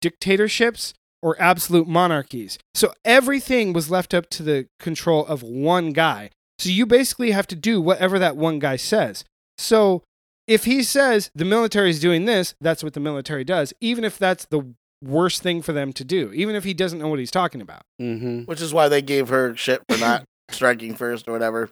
dictatorships 0.00 0.94
or 1.22 1.36
absolute 1.40 1.88
monarchies. 1.88 2.58
So 2.74 2.92
everything 3.04 3.72
was 3.72 3.90
left 3.90 4.14
up 4.14 4.28
to 4.30 4.42
the 4.42 4.66
control 4.78 5.26
of 5.26 5.42
one 5.42 5.92
guy. 5.92 6.30
So 6.58 6.70
you 6.70 6.86
basically 6.86 7.30
have 7.32 7.46
to 7.48 7.56
do 7.56 7.80
whatever 7.80 8.18
that 8.18 8.36
one 8.36 8.58
guy 8.58 8.76
says. 8.76 9.24
So 9.58 10.02
if 10.46 10.64
he 10.64 10.82
says 10.82 11.30
the 11.34 11.44
military 11.44 11.90
is 11.90 12.00
doing 12.00 12.24
this, 12.24 12.54
that's 12.60 12.82
what 12.84 12.94
the 12.94 13.00
military 13.00 13.44
does, 13.44 13.72
even 13.80 14.04
if 14.04 14.16
that's 14.18 14.44
the 14.46 14.74
worst 15.04 15.42
thing 15.42 15.62
for 15.62 15.72
them 15.72 15.92
to 15.92 16.04
do, 16.04 16.32
even 16.32 16.54
if 16.56 16.64
he 16.64 16.74
doesn't 16.74 16.98
know 16.98 17.08
what 17.08 17.18
he's 17.18 17.30
talking 17.30 17.60
about. 17.60 17.82
mm-hmm. 18.00 18.40
Which 18.42 18.60
is 18.60 18.72
why 18.74 18.88
they 18.88 19.02
gave 19.02 19.28
her 19.28 19.54
shit 19.56 19.82
for 19.88 19.98
not 19.98 20.24
striking 20.50 20.94
first 20.94 21.28
or 21.28 21.32
whatever. 21.32 21.68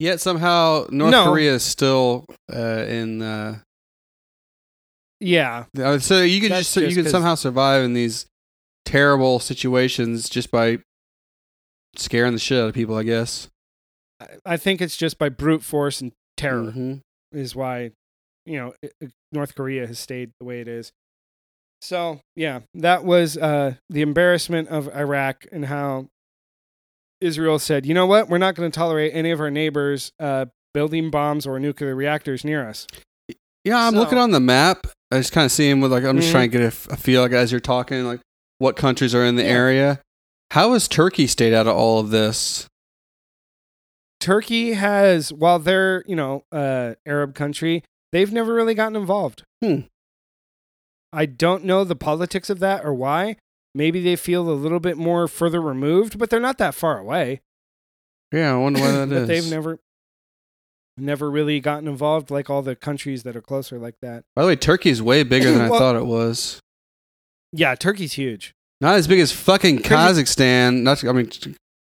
Yet 0.00 0.20
somehow 0.20 0.86
North 0.90 1.12
No. 1.12 1.24
Korea 1.26 1.54
is 1.54 1.62
still 1.62 2.24
uh, 2.52 2.84
in. 2.88 3.22
Uh, 3.22 3.58
Yeah. 5.20 5.64
uh, 5.78 5.98
so 5.98 6.22
you 6.22 6.40
could 6.40 6.50
That's 6.50 6.72
just, 6.74 6.76
you 6.76 6.82
just 6.86 6.96
could 6.96 7.04
'cause- 7.04 7.12
somehow 7.12 7.34
survive 7.36 7.84
in 7.84 7.94
these 7.94 8.26
terrible 8.94 9.40
situations 9.40 10.28
just 10.28 10.50
by 10.52 10.78
scaring 11.96 12.32
the 12.32 12.38
shit 12.38 12.60
out 12.62 12.68
of 12.68 12.74
people. 12.74 12.94
I 12.96 13.02
guess. 13.02 13.48
I- 14.46 14.56
think 14.56 14.80
it's 14.80 14.96
just 14.96 15.18
by 15.18 15.28
brute 15.28 15.62
force 15.62 16.00
and 16.00 16.12
terror 16.36 16.72
Mhm. 16.72 17.00
is 17.32 17.56
why, 17.56 17.90
you 18.46 18.56
know, 18.56 18.74
North 19.32 19.54
Korea 19.56 19.86
has 19.88 19.98
stayed 19.98 20.30
the 20.38 20.46
way 20.46 20.60
it 20.60 20.68
is. 20.68 20.92
So, 21.82 22.20
yeah, 22.36 22.60
that 22.74 23.04
was 23.04 23.36
uh, 23.36 23.74
the 23.90 24.00
embarrassment 24.02 24.68
of 24.68 24.88
Iraq 24.94 25.46
and 25.52 25.66
how 25.66 26.08
Israel 27.20 27.58
said, 27.58 27.84
you 27.86 27.92
know 27.94 28.06
what? 28.06 28.28
We're 28.28 28.38
not 28.38 28.54
going 28.54 28.70
to 28.70 28.74
tolerate 28.74 29.12
any 29.14 29.30
of 29.32 29.40
our 29.40 29.50
neighbors 29.50 30.12
uh, 30.20 30.46
building 30.72 31.10
bombs 31.10 31.46
or 31.46 31.58
nuclear 31.58 31.94
reactors 31.96 32.44
near 32.44 32.66
us. 32.66 32.86
Yeah, 33.64 33.86
I'm 33.86 33.94
So- 33.94 33.98
looking 33.98 34.18
on 34.18 34.30
the 34.30 34.40
map. 34.40 34.86
I 35.10 35.18
just 35.18 35.32
kind 35.32 35.44
of 35.44 35.52
seeing 35.52 35.80
with 35.80 35.90
like 35.92 36.04
I'm 36.04 36.16
just 36.16 36.28
Mhm. 36.28 36.32
trying 36.32 36.50
to 36.52 36.58
get 36.58 36.66
a 36.66 36.96
feel 36.96 37.20
like 37.22 37.32
as 37.32 37.50
you're 37.52 37.60
talking 37.60 38.04
like 38.04 38.20
what 38.58 38.76
countries 38.76 39.14
are 39.14 39.24
in 39.24 39.36
the 39.36 39.42
Yeah. 39.42 39.48
area. 39.48 40.00
How 40.52 40.72
has 40.74 40.86
Turkey 40.88 41.26
stayed 41.26 41.52
out 41.54 41.66
of 41.66 41.74
all 41.76 41.98
of 41.98 42.10
this? 42.10 42.66
Turkey 44.20 44.72
has, 44.74 45.32
while 45.32 45.58
they're, 45.58 46.02
you 46.06 46.16
know, 46.16 46.44
uh, 46.50 46.94
Arab 47.06 47.34
country, 47.34 47.82
they've 48.12 48.32
never 48.32 48.54
really 48.54 48.74
gotten 48.74 48.96
involved. 48.96 49.42
Hmm. 49.62 49.80
I 51.12 51.26
don't 51.26 51.64
know 51.64 51.84
the 51.84 51.96
politics 51.96 52.48
of 52.50 52.58
that 52.60 52.84
or 52.84 52.94
why. 52.94 53.36
Maybe 53.74 54.00
they 54.02 54.16
feel 54.16 54.48
a 54.48 54.52
little 54.52 54.80
bit 54.80 54.96
more 54.96 55.28
further 55.28 55.60
removed, 55.60 56.18
but 56.18 56.30
they're 56.30 56.40
not 56.40 56.58
that 56.58 56.74
far 56.74 56.98
away. 56.98 57.40
Yeah, 58.32 58.54
I 58.54 58.56
wonder 58.56 58.80
why 58.80 58.90
that 58.92 59.08
but 59.10 59.16
is. 59.16 59.28
they've 59.28 59.50
never 59.50 59.78
never 60.96 61.28
really 61.28 61.58
gotten 61.58 61.88
involved 61.88 62.30
like 62.30 62.48
all 62.48 62.62
the 62.62 62.76
countries 62.76 63.24
that 63.24 63.34
are 63.34 63.42
closer 63.42 63.78
like 63.80 63.96
that. 64.00 64.22
By 64.36 64.42
the 64.42 64.48
way, 64.48 64.56
Turkey 64.56 64.90
is 64.90 65.02
way 65.02 65.24
bigger 65.24 65.50
than 65.50 65.60
I 65.62 65.68
thought 65.78 65.96
it 65.96 66.06
was. 66.06 66.60
Yeah, 67.56 67.74
Turkey's 67.76 68.14
huge. 68.14 68.52
Not 68.80 68.96
as 68.96 69.06
big 69.06 69.20
as 69.20 69.30
fucking 69.32 69.78
Kazakhstan. 69.78 70.82
Not, 70.82 71.04
I 71.04 71.12
mean, 71.12 71.30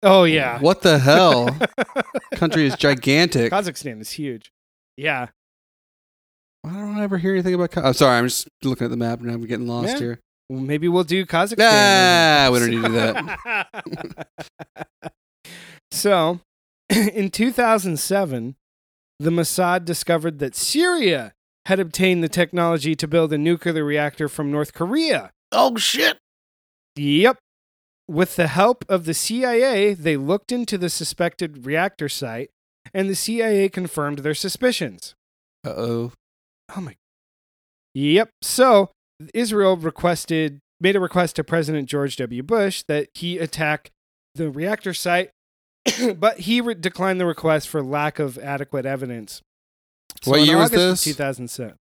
Oh 0.03 0.25
yeah. 0.25 0.59
what 0.59 0.83
the 0.83 0.99
hell? 0.99 1.57
Country 2.35 2.67
is 2.67 2.75
gigantic. 2.75 3.53
Kazakhstan 3.53 4.01
is 4.01 4.11
huge. 4.13 4.51
Yeah. 4.97 5.29
I 6.65 6.73
don't 6.73 6.99
I 6.99 7.05
ever 7.05 7.19
hear 7.19 7.35
anything 7.35 7.55
about? 7.55 7.71
Ka- 7.71 7.83
I'm 7.83 7.95
sorry, 7.95 8.19
I'm 8.19 8.27
just 8.27 8.49
looking 8.65 8.87
at 8.87 8.91
the 8.91 8.97
map 8.97 9.21
and 9.21 9.31
I'm 9.31 9.47
getting 9.47 9.69
lost 9.69 9.91
Yeah. 9.91 9.99
here. 9.99 10.19
Well, 10.49 10.61
maybe 10.61 10.89
we'll 10.89 11.05
do 11.05 11.25
Kazakhstan. 11.25 11.59
Nah, 11.59 12.51
we 12.51 12.59
don't 12.59 12.71
need 12.71 12.83
to 12.83 12.89
do 12.89 12.95
that. 12.95 14.27
so, 15.93 16.41
in 16.91 17.31
2007, 17.31 18.57
the 19.21 19.31
Mossad 19.31 19.85
discovered 19.85 20.41
that 20.41 20.57
Syria 20.57 21.33
had 21.67 21.79
obtained 21.79 22.25
the 22.25 22.29
technology 22.29 22.97
to 22.97 23.07
build 23.07 23.33
a 23.33 23.39
nuclear 23.39 23.85
reactor 23.85 24.29
from 24.29 24.51
North 24.51 24.75
Korea. 24.75 25.31
Oh 25.53 25.77
shit! 25.77 26.19
Yep. 26.97 27.39
With 28.09 28.37
the 28.37 28.49
help 28.49 28.85
of 28.89 29.05
the 29.05 29.15
CIA, 29.15 29.95
they 29.95 30.17
looked 30.17 30.51
into 30.51 30.77
the 30.77 30.91
suspected 30.91 31.65
reactor 31.65 32.09
site, 32.09 32.51
and 32.93 33.09
the 33.09 33.15
CIA 33.15 33.69
confirmed 33.69 34.21
their 34.21 34.35
suspicions. 34.35 35.15
Uh 35.65 35.71
oh. 35.77 36.13
Oh 36.77 36.81
my. 36.81 36.97
Yep. 37.95 38.31
So 38.43 38.91
Israel 39.35 39.77
requested 39.77 40.59
made 40.81 40.97
a 40.97 41.01
request 41.01 41.37
to 41.37 41.45
President 41.45 41.89
George 41.89 42.17
W. 42.17 42.43
Bush 42.43 42.83
that 42.89 43.09
he 43.15 43.39
attack 43.39 43.91
the 44.35 44.51
reactor 44.51 44.95
site, 44.95 45.31
but 46.17 46.41
he 46.41 46.61
re- 46.61 46.75
declined 46.75 47.21
the 47.21 47.27
request 47.27 47.69
for 47.69 47.83
lack 47.83 48.19
of 48.19 48.39
adequate 48.39 48.87
evidence. 48.87 49.43
So 50.23 50.33
What 50.33 50.41
year 50.41 50.57
was 50.57 50.71
August 50.71 50.83
of 50.85 50.91
this? 50.91 51.05
2007. 51.05 51.77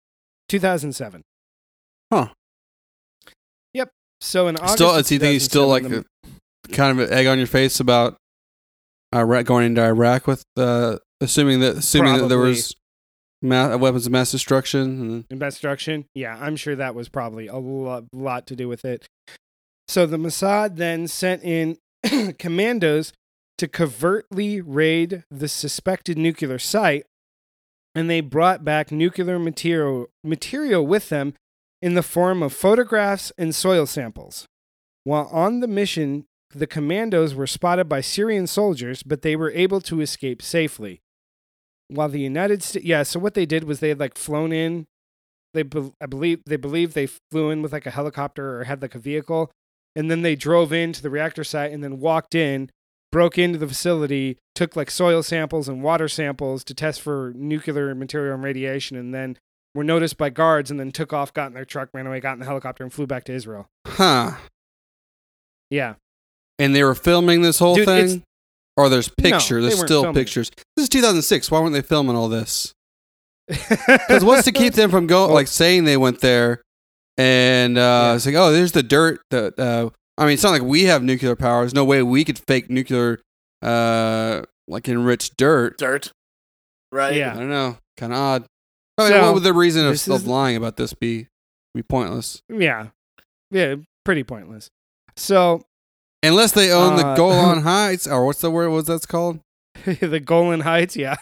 2007. 0.50 1.22
Huh. 2.12 2.30
So 4.22 4.48
in 4.48 4.58
August, 4.58 4.74
still, 4.74 5.02
do 5.02 5.14
you 5.16 5.20
think 5.20 5.34
he's 5.34 5.44
still 5.44 5.68
like 5.68 5.84
2007, 5.84 6.06
a, 6.70 6.76
kind 6.76 7.00
of 7.00 7.08
an 7.08 7.14
egg 7.18 7.28
on 7.28 7.38
your 7.38 7.48
face 7.48 7.80
about 7.80 8.18
Iraq 9.14 9.46
going 9.46 9.66
into 9.66 9.82
Iraq 9.82 10.28
with 10.28 10.44
uh, 10.58 10.98
assuming 11.22 11.62
that 11.62 11.78
assuming 11.78 12.18
that 12.18 12.28
there 12.28 12.38
was 12.38 12.76
ma- 13.41 13.76
weapons 13.78 14.06
of 14.06 14.12
mass 14.12 14.32
destruction? 14.32 15.26
And 15.30 15.40
mass 15.40 15.54
destruction. 15.54 16.06
Yeah, 16.14 16.38
I'm 16.40 16.56
sure 16.56 16.76
that 16.76 16.96
was 16.96 17.10
probably 17.10 17.48
a 17.48 17.58
lot, 17.58 18.06
lot 18.14 18.46
to 18.48 18.56
do 18.56 18.68
with 18.68 18.86
it. 18.86 19.06
So 19.88 20.06
the 20.06 20.18
Mossad 20.18 20.76
then 20.76 21.08
sent 21.08 21.44
in 21.44 21.78
commandos 22.38 23.14
to 23.58 23.68
covertly 23.68 24.62
raid 24.62 25.24
the 25.32 25.48
suspected 25.48 26.18
nuclear 26.18 26.60
site, 26.60 27.06
and 27.96 28.10
they 28.10 28.22
brought 28.22 28.64
back 28.64 28.91
nuclear 28.91 29.40
material 29.40 30.08
material 30.24 30.86
with 30.86 31.10
them 31.10 31.34
in 31.82 31.94
the 31.94 32.04
form 32.04 32.44
of 32.44 32.54
photographs 32.54 33.32
and 33.38 33.56
soil 33.56 33.86
samples. 33.86 34.46
While 35.04 35.30
on 35.32 35.60
the 35.60 35.68
mission, 35.68 36.26
the 36.54 36.68
commandos 36.68 37.36
were 37.36 37.48
spotted 37.48 37.88
by 37.88 38.02
Syrian 38.02 38.48
soldiers, 38.48 39.04
but 39.04 39.22
they 39.22 39.36
were 39.36 39.52
able 39.52 39.82
to 39.82 40.02
escape 40.02 40.42
safely. 40.42 41.02
While 41.88 42.10
the 42.10 42.20
United 42.20 42.64
States, 42.64 42.86
yeah, 42.86 43.04
so 43.04 43.20
what 43.20 43.34
they 43.34 43.46
did 43.46 43.64
was 43.64 43.80
they 43.80 43.90
had 43.90 44.00
like 44.00 44.18
flown 44.18 44.52
in. 44.52 44.88
They, 45.54 45.64
be- 45.64 45.92
I 46.00 46.06
believe, 46.06 46.42
they 46.46 46.58
believe 46.58 46.94
they 46.94 47.08
flew 47.08 47.50
in 47.50 47.62
with 47.62 47.74
like 47.74 47.86
a 47.86 47.92
helicopter 47.92 48.60
or 48.60 48.66
had 48.66 48.82
like 48.82 48.94
a 48.94 49.00
vehicle, 49.00 49.52
and 49.96 50.10
then 50.10 50.22
they 50.22 50.36
drove 50.36 50.72
into 50.72 51.02
the 51.02 51.10
reactor 51.10 51.44
site 51.44 51.72
and 51.72 51.84
then 51.84 52.00
walked 52.00 52.36
in, 52.36 52.70
broke 53.12 53.38
into 53.40 53.58
the 53.58 53.68
facility, 53.68 54.38
took 54.54 54.76
like 54.76 54.92
soil 54.92 55.24
samples 55.24 55.68
and 55.68 55.82
water 55.82 56.08
samples 56.08 56.64
to 56.66 56.76
test 56.76 57.02
for 57.02 57.34
nuclear 57.36 57.96
material 57.96 58.36
and 58.36 58.44
radiation, 58.44 58.96
and 58.98 59.14
then 59.14 59.38
were 59.76 59.84
noticed 59.84 60.18
by 60.18 60.30
guards 60.30 60.72
and 60.72 60.80
then 60.80 60.91
took 60.91 61.14
off, 61.14 61.34
got 61.34 61.48
in 61.48 61.54
their 61.54 61.66
truck, 61.66 61.90
ran 61.94 62.08
away, 62.08 62.20
got 62.20 62.34
in 62.34 62.40
the 62.40 62.46
helicopter, 62.46 62.84
and 62.84 62.91
flew 62.91 63.06
back 63.08 63.24
to 63.26 63.34
Israel. 63.34 63.68
huh? 63.88 64.32
Yeah. 65.70 65.96
And 66.58 66.76
they 66.76 66.84
were 66.84 66.96
filming 66.96 67.41
this 67.41 67.60
whole 67.60 67.76
Dude, 67.76 67.86
thing, 67.86 68.24
or 68.76 68.90
there's 68.90 69.08
pictures. 69.10 69.64
they 69.64 69.70
there's 69.70 69.80
still 69.80 70.02
filming 70.04 70.14
pictures. 70.22 70.52
This 70.76 70.84
is 70.84 70.90
2006. 70.90 71.52
Why 71.52 71.60
weren't 71.60 71.74
they 71.74 71.82
filming 71.82 72.16
all 72.16 72.28
this? 72.30 72.74
Because 73.88 74.24
what's 74.24 74.44
to 74.46 74.52
keep 74.52 74.74
them 74.74 74.90
from 74.91 75.08
going, 75.08 75.28
Well- 75.30 75.36
like 75.36 75.48
saying 75.48 75.86
they 75.86 75.98
went 75.98 76.22
there, 76.22 76.62
and 77.18 77.78
uh, 77.78 77.82
Yeah. 77.82 78.16
it's 78.16 78.26
like, 78.26 78.36
oh, 78.36 78.52
there's 78.52 78.72
the 78.74 78.84
dirt. 78.84 79.22
That 79.32 79.58
uh, 79.60 79.90
I 80.18 80.26
mean, 80.26 80.34
it's 80.34 80.44
not 80.44 80.52
like 80.52 80.62
we 80.64 80.84
have 80.86 81.02
nuclear 81.04 81.36
power. 81.36 81.62
There's 81.62 81.74
no 81.74 81.86
way 81.86 82.04
we 82.04 82.26
could 82.26 82.40
fake 82.40 82.70
nuclear, 82.70 83.20
uh, 83.62 84.41
like 84.68 84.88
enriched 84.90 85.38
dirt. 85.38 85.78
Dirt. 85.78 86.12
Right. 86.91 87.16
Yeah. 87.16 87.34
I 87.34 87.38
don't 87.38 87.50
know, 87.50 87.78
kind 87.98 88.12
of 88.14 88.20
odd. 88.20 88.46
I 89.00 89.04
mean, 89.04 89.12
So, 89.12 89.26
what 89.26 89.34
would 89.36 89.44
the 89.44 89.54
reason 89.54 89.86
of, 89.86 89.94
this 89.94 90.08
of 90.08 90.28
lying 90.28 90.56
about 90.56 90.78
this 90.78 90.94
be? 90.94 91.28
Be 91.74 91.84
pointless 91.84 92.42
yeah. 92.50 92.88
Yeah, 93.52 93.76
pretty 94.04 94.24
pointless. 94.24 94.70
So 95.16 95.64
unless 96.24 96.52
they 96.52 96.72
own 96.72 96.96
the 96.98 97.06
Uh, 97.06 97.16
Golan 97.16 97.62
Heights, 97.64 98.08
or 98.08 98.26
what's 98.26 98.42
the 98.42 98.52
word? 98.52 98.70
What's 98.70 98.88
that's 98.88 99.06
called? 99.06 99.40
the 99.86 100.20
Golan 100.20 100.62
Heights, 100.62 100.96
yeah. 100.96 101.18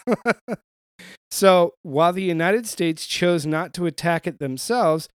so 1.30 1.74
while 1.82 2.12
the 2.12 2.22
United 2.22 2.66
States 2.66 3.06
chose 3.06 3.46
not 3.46 3.72
to 3.74 3.86
attack 3.86 4.26
it 4.26 4.38
themselves, 4.38 5.08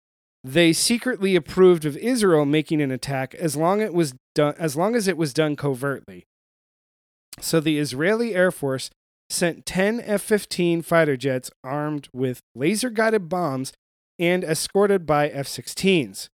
they 0.43 0.73
secretly 0.73 1.35
approved 1.35 1.85
of 1.85 1.97
Israel 1.97 2.45
making 2.45 2.81
an 2.81 2.91
attack 2.91 3.35
as 3.35 3.55
long 3.55 3.81
it 3.81 3.93
was 3.93 4.13
done 4.35 4.55
as 4.57 4.75
long 4.75 4.95
as 4.95 5.07
it 5.07 5.17
was 5.17 5.33
done 5.33 5.55
covertly. 5.55 6.25
So 7.39 7.59
the 7.59 7.77
Israeli 7.77 8.35
Air 8.35 8.51
Force 8.51 8.89
sent 9.31 9.65
10 9.65 10.01
F-15 10.01 10.83
fighter 10.83 11.17
jets 11.17 11.51
armed 11.63 12.09
with 12.13 12.41
laser-guided 12.55 13.29
bombs 13.29 13.73
and 14.19 14.43
escorted 14.43 15.05
by 15.05 15.29
F-16s. 15.29 16.29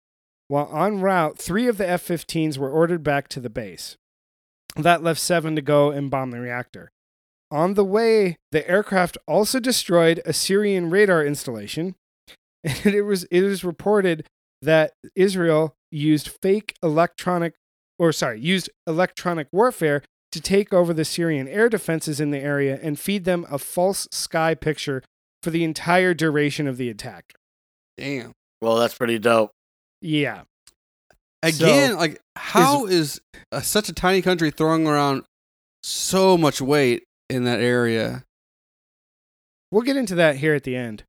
While 0.47 0.69
en 0.75 1.01
route, 1.01 1.37
3 1.37 1.67
of 1.67 1.77
the 1.77 1.89
F-15s 1.89 2.57
were 2.57 2.71
ordered 2.71 3.03
back 3.03 3.27
to 3.29 3.39
the 3.39 3.49
base. 3.49 3.97
That 4.75 5.03
left 5.03 5.19
7 5.19 5.55
to 5.55 5.61
go 5.61 5.91
and 5.91 6.11
bomb 6.11 6.31
the 6.31 6.39
reactor. 6.39 6.91
On 7.51 7.75
the 7.75 7.85
way, 7.85 8.37
the 8.51 8.67
aircraft 8.69 9.17
also 9.27 9.59
destroyed 9.59 10.21
a 10.25 10.33
Syrian 10.33 10.89
radar 10.89 11.23
installation, 11.23 11.95
and 12.63 12.87
it 12.87 13.03
was 13.03 13.23
it 13.25 13.43
was 13.43 13.63
reported 13.63 14.27
that 14.61 14.93
Israel 15.15 15.75
used 15.91 16.29
fake 16.41 16.75
electronic 16.81 17.53
or 17.97 18.11
sorry, 18.11 18.39
used 18.39 18.69
electronic 18.87 19.47
warfare 19.51 20.01
to 20.35 20.41
take 20.41 20.73
over 20.73 20.93
the 20.93 21.05
Syrian 21.05 21.47
air 21.47 21.69
defenses 21.69 22.19
in 22.19 22.31
the 22.31 22.39
area 22.39 22.77
and 22.83 22.99
feed 22.99 23.23
them 23.23 23.45
a 23.49 23.57
false 23.57 24.05
sky 24.11 24.53
picture 24.53 25.01
for 25.41 25.49
the 25.49 25.63
entire 25.63 26.13
duration 26.13 26.67
of 26.67 26.75
the 26.75 26.89
attack. 26.89 27.31
Damn. 27.97 28.33
Well, 28.61 28.75
that's 28.75 28.97
pretty 28.97 29.17
dope. 29.17 29.51
Yeah. 30.01 30.41
Again, 31.41 31.91
So, 31.91 31.97
like 31.97 32.19
how 32.35 32.85
is, 32.85 33.21
uh, 33.53 33.61
such 33.61 33.87
a 33.87 33.93
tiny 33.93 34.21
country 34.21 34.51
throwing 34.51 34.85
around 34.87 35.23
so 35.83 36.37
much 36.37 36.59
weight 36.59 37.03
in 37.29 37.45
that 37.45 37.61
area? 37.61 38.25
We'll 39.71 39.83
get 39.83 39.95
into 39.95 40.15
that 40.15 40.35
here 40.35 40.53
at 40.53 40.63
the 40.63 40.75
end. 40.75 41.05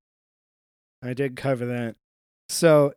I 1.03 1.15
did 1.15 1.35
cover 1.35 1.67
that. 1.67 1.97
So, 2.49 2.93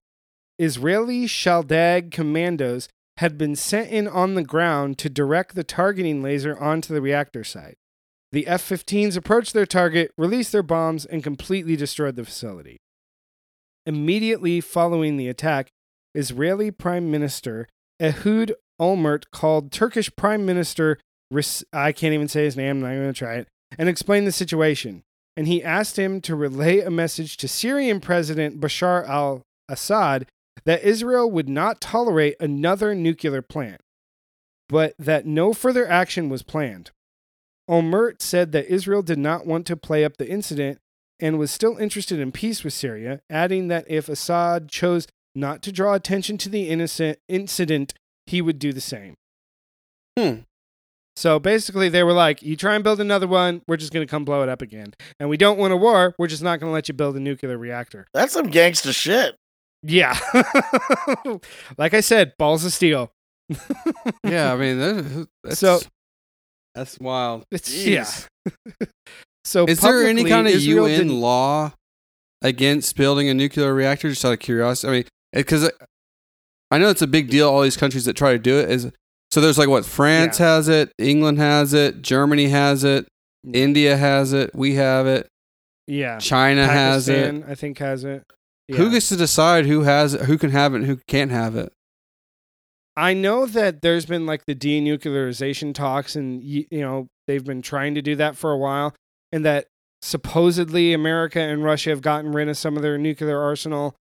Israeli 0.59 1.25
Shaldag 1.25 2.11
commandos 2.11 2.87
had 3.19 3.37
been 3.37 3.55
sent 3.55 3.89
in 3.89 4.07
on 4.07 4.35
the 4.35 4.43
ground 4.43 4.97
to 4.97 5.09
direct 5.09 5.55
the 5.55 5.63
targeting 5.63 6.21
laser 6.21 6.57
onto 6.57 6.93
the 6.93 7.01
reactor 7.01 7.43
site. 7.43 7.77
The 8.31 8.47
F 8.47 8.67
15s 8.67 9.17
approached 9.17 9.53
their 9.53 9.65
target, 9.65 10.11
released 10.17 10.51
their 10.51 10.63
bombs, 10.63 11.05
and 11.05 11.23
completely 11.23 11.75
destroyed 11.75 12.15
the 12.15 12.25
facility. 12.25 12.77
Immediately 13.85 14.61
following 14.61 15.17
the 15.17 15.27
attack, 15.27 15.69
Israeli 16.13 16.71
Prime 16.71 17.09
Minister 17.09 17.67
Ehud 18.01 18.53
Olmert 18.79 19.25
called 19.31 19.71
Turkish 19.71 20.09
Prime 20.15 20.45
Minister, 20.45 20.99
I 21.73 21.91
can't 21.91 22.13
even 22.13 22.27
say 22.27 22.45
his 22.45 22.57
name, 22.57 22.77
I'm 22.77 22.81
not 22.81 22.95
going 22.95 23.07
to 23.07 23.13
try 23.13 23.35
it, 23.35 23.47
and 23.77 23.89
explained 23.89 24.27
the 24.27 24.31
situation 24.31 25.03
and 25.39 25.47
he 25.47 25.63
asked 25.63 25.97
him 25.97 26.19
to 26.19 26.35
relay 26.35 26.81
a 26.81 26.91
message 26.91 27.37
to 27.37 27.47
Syrian 27.47 28.01
President 28.01 28.59
Bashar 28.59 29.07
al 29.07 29.41
Assad 29.69 30.27
that 30.65 30.83
Israel 30.83 31.29
would 31.29 31.49
not 31.49 31.81
tolerate 31.81 32.35
another 32.39 32.93
nuclear 32.95 33.41
plant, 33.41 33.81
but 34.67 34.93
that 34.97 35.25
no 35.25 35.53
further 35.53 35.87
action 35.87 36.29
was 36.29 36.43
planned. 36.43 36.91
Olmert 37.69 38.21
said 38.21 38.51
that 38.51 38.71
Israel 38.71 39.01
did 39.01 39.19
not 39.19 39.45
want 39.45 39.67
to 39.67 39.77
play 39.77 40.03
up 40.03 40.17
the 40.17 40.29
incident 40.29 40.79
and 41.19 41.37
was 41.37 41.51
still 41.51 41.77
interested 41.77 42.19
in 42.19 42.31
peace 42.31 42.63
with 42.63 42.73
Syria, 42.73 43.21
adding 43.29 43.67
that 43.67 43.85
if 43.87 44.09
Assad 44.09 44.69
chose 44.69 45.07
not 45.35 45.61
to 45.63 45.71
draw 45.71 45.93
attention 45.93 46.37
to 46.39 46.49
the 46.49 46.69
innocent 46.69 47.19
incident, 47.27 47.93
he 48.25 48.41
would 48.41 48.57
do 48.57 48.73
the 48.73 48.81
same. 48.81 49.15
Hmm. 50.17 50.41
So 51.15 51.37
basically, 51.37 51.89
they 51.89 52.03
were 52.03 52.13
like, 52.13 52.41
"You 52.41 52.55
try 52.55 52.75
and 52.75 52.83
build 52.83 53.01
another 53.01 53.27
one, 53.27 53.61
we're 53.67 53.77
just 53.77 53.91
going 53.91 54.05
to 54.05 54.09
come 54.09 54.23
blow 54.23 54.41
it 54.41 54.49
up 54.49 54.61
again, 54.61 54.93
and 55.19 55.29
we 55.29 55.35
don't 55.35 55.59
want 55.59 55.73
a 55.73 55.77
war. 55.77 56.15
We're 56.17 56.27
just 56.27 56.43
not 56.43 56.59
going 56.59 56.69
to 56.69 56.73
let 56.73 56.87
you 56.87 56.93
build 56.93 57.17
a 57.17 57.19
nuclear 57.19 57.57
reactor." 57.57 58.07
That's 58.13 58.33
some 58.33 58.47
gangster 58.47 58.93
shit. 58.93 59.35
Yeah, 59.83 60.17
like 61.77 61.93
I 61.93 62.01
said, 62.01 62.33
balls 62.37 62.65
of 62.65 62.73
steel. 62.73 63.11
Yeah, 64.23 64.53
I 64.53 64.57
mean, 64.57 64.79
that, 64.79 65.27
that's, 65.43 65.59
So- 65.59 65.79
that's 66.75 66.99
wild. 66.99 67.45
It's 67.51 67.69
Jeez. 67.73 68.27
yeah. 68.45 68.85
so 69.43 69.65
Is 69.65 69.79
there 69.81 70.05
any 70.05 70.23
kind 70.25 70.47
of 70.47 70.53
Israel 70.53 70.87
UN 70.87 70.99
didn't- 71.07 71.19
law 71.21 71.73
against 72.41 72.95
building 72.95 73.27
a 73.29 73.33
nuclear 73.33 73.73
reactor? 73.73 74.09
Just 74.09 74.23
out 74.25 74.33
of 74.33 74.39
curiosity, 74.39 74.87
I 74.87 74.91
mean, 74.97 75.05
because 75.33 75.69
I 76.71 76.77
know 76.77 76.89
it's 76.89 77.01
a 77.01 77.07
big 77.07 77.29
deal. 77.29 77.49
All 77.49 77.61
these 77.61 77.77
countries 77.77 78.05
that 78.05 78.15
try 78.15 78.33
to 78.33 78.39
do 78.39 78.59
it 78.59 78.69
is 78.69 78.91
so. 79.31 79.41
There's 79.41 79.57
like 79.57 79.69
what 79.69 79.85
France 79.85 80.37
has 80.37 80.67
it, 80.67 80.91
England 80.97 81.39
has 81.39 81.73
it, 81.73 82.01
Germany 82.01 82.49
has 82.49 82.83
it, 82.83 83.05
mm-hmm. 83.45 83.55
India 83.55 83.97
has 83.97 84.33
it, 84.33 84.51
we 84.53 84.75
have 84.75 85.07
it, 85.07 85.27
Yeah, 85.87 86.19
China 86.19 86.67
has 86.67 87.09
it. 87.09 87.43
I 87.47 87.55
think 87.55 87.79
has 87.79 88.03
it. 88.03 88.23
Who 88.77 88.91
gets 88.91 89.09
to 89.09 89.17
decide 89.17 89.65
who 89.65 89.81
has 89.81 90.13
who 90.13 90.37
can 90.37 90.51
have 90.51 90.73
it, 90.73 90.77
and 90.77 90.85
who 90.85 90.97
can't 91.07 91.31
have 91.31 91.55
it? 91.55 91.73
I 92.95 93.13
know 93.13 93.45
that 93.45 93.81
there's 93.81 94.05
been 94.05 94.25
like 94.25 94.45
the 94.45 94.55
denuclearization 94.55 95.73
talks, 95.73 96.15
and 96.15 96.43
you 96.43 96.65
know 96.71 97.07
they've 97.27 97.43
been 97.43 97.61
trying 97.61 97.95
to 97.95 98.01
do 98.01 98.15
that 98.17 98.35
for 98.35 98.51
a 98.51 98.57
while, 98.57 98.93
and 99.31 99.45
that 99.45 99.67
supposedly 100.01 100.93
America 100.93 101.39
and 101.39 101.63
Russia 101.63 101.89
have 101.91 102.01
gotten 102.01 102.31
rid 102.31 102.49
of 102.49 102.57
some 102.57 102.75
of 102.75 102.83
their 102.83 102.97
nuclear 102.97 103.39
arsenal. 103.39 103.95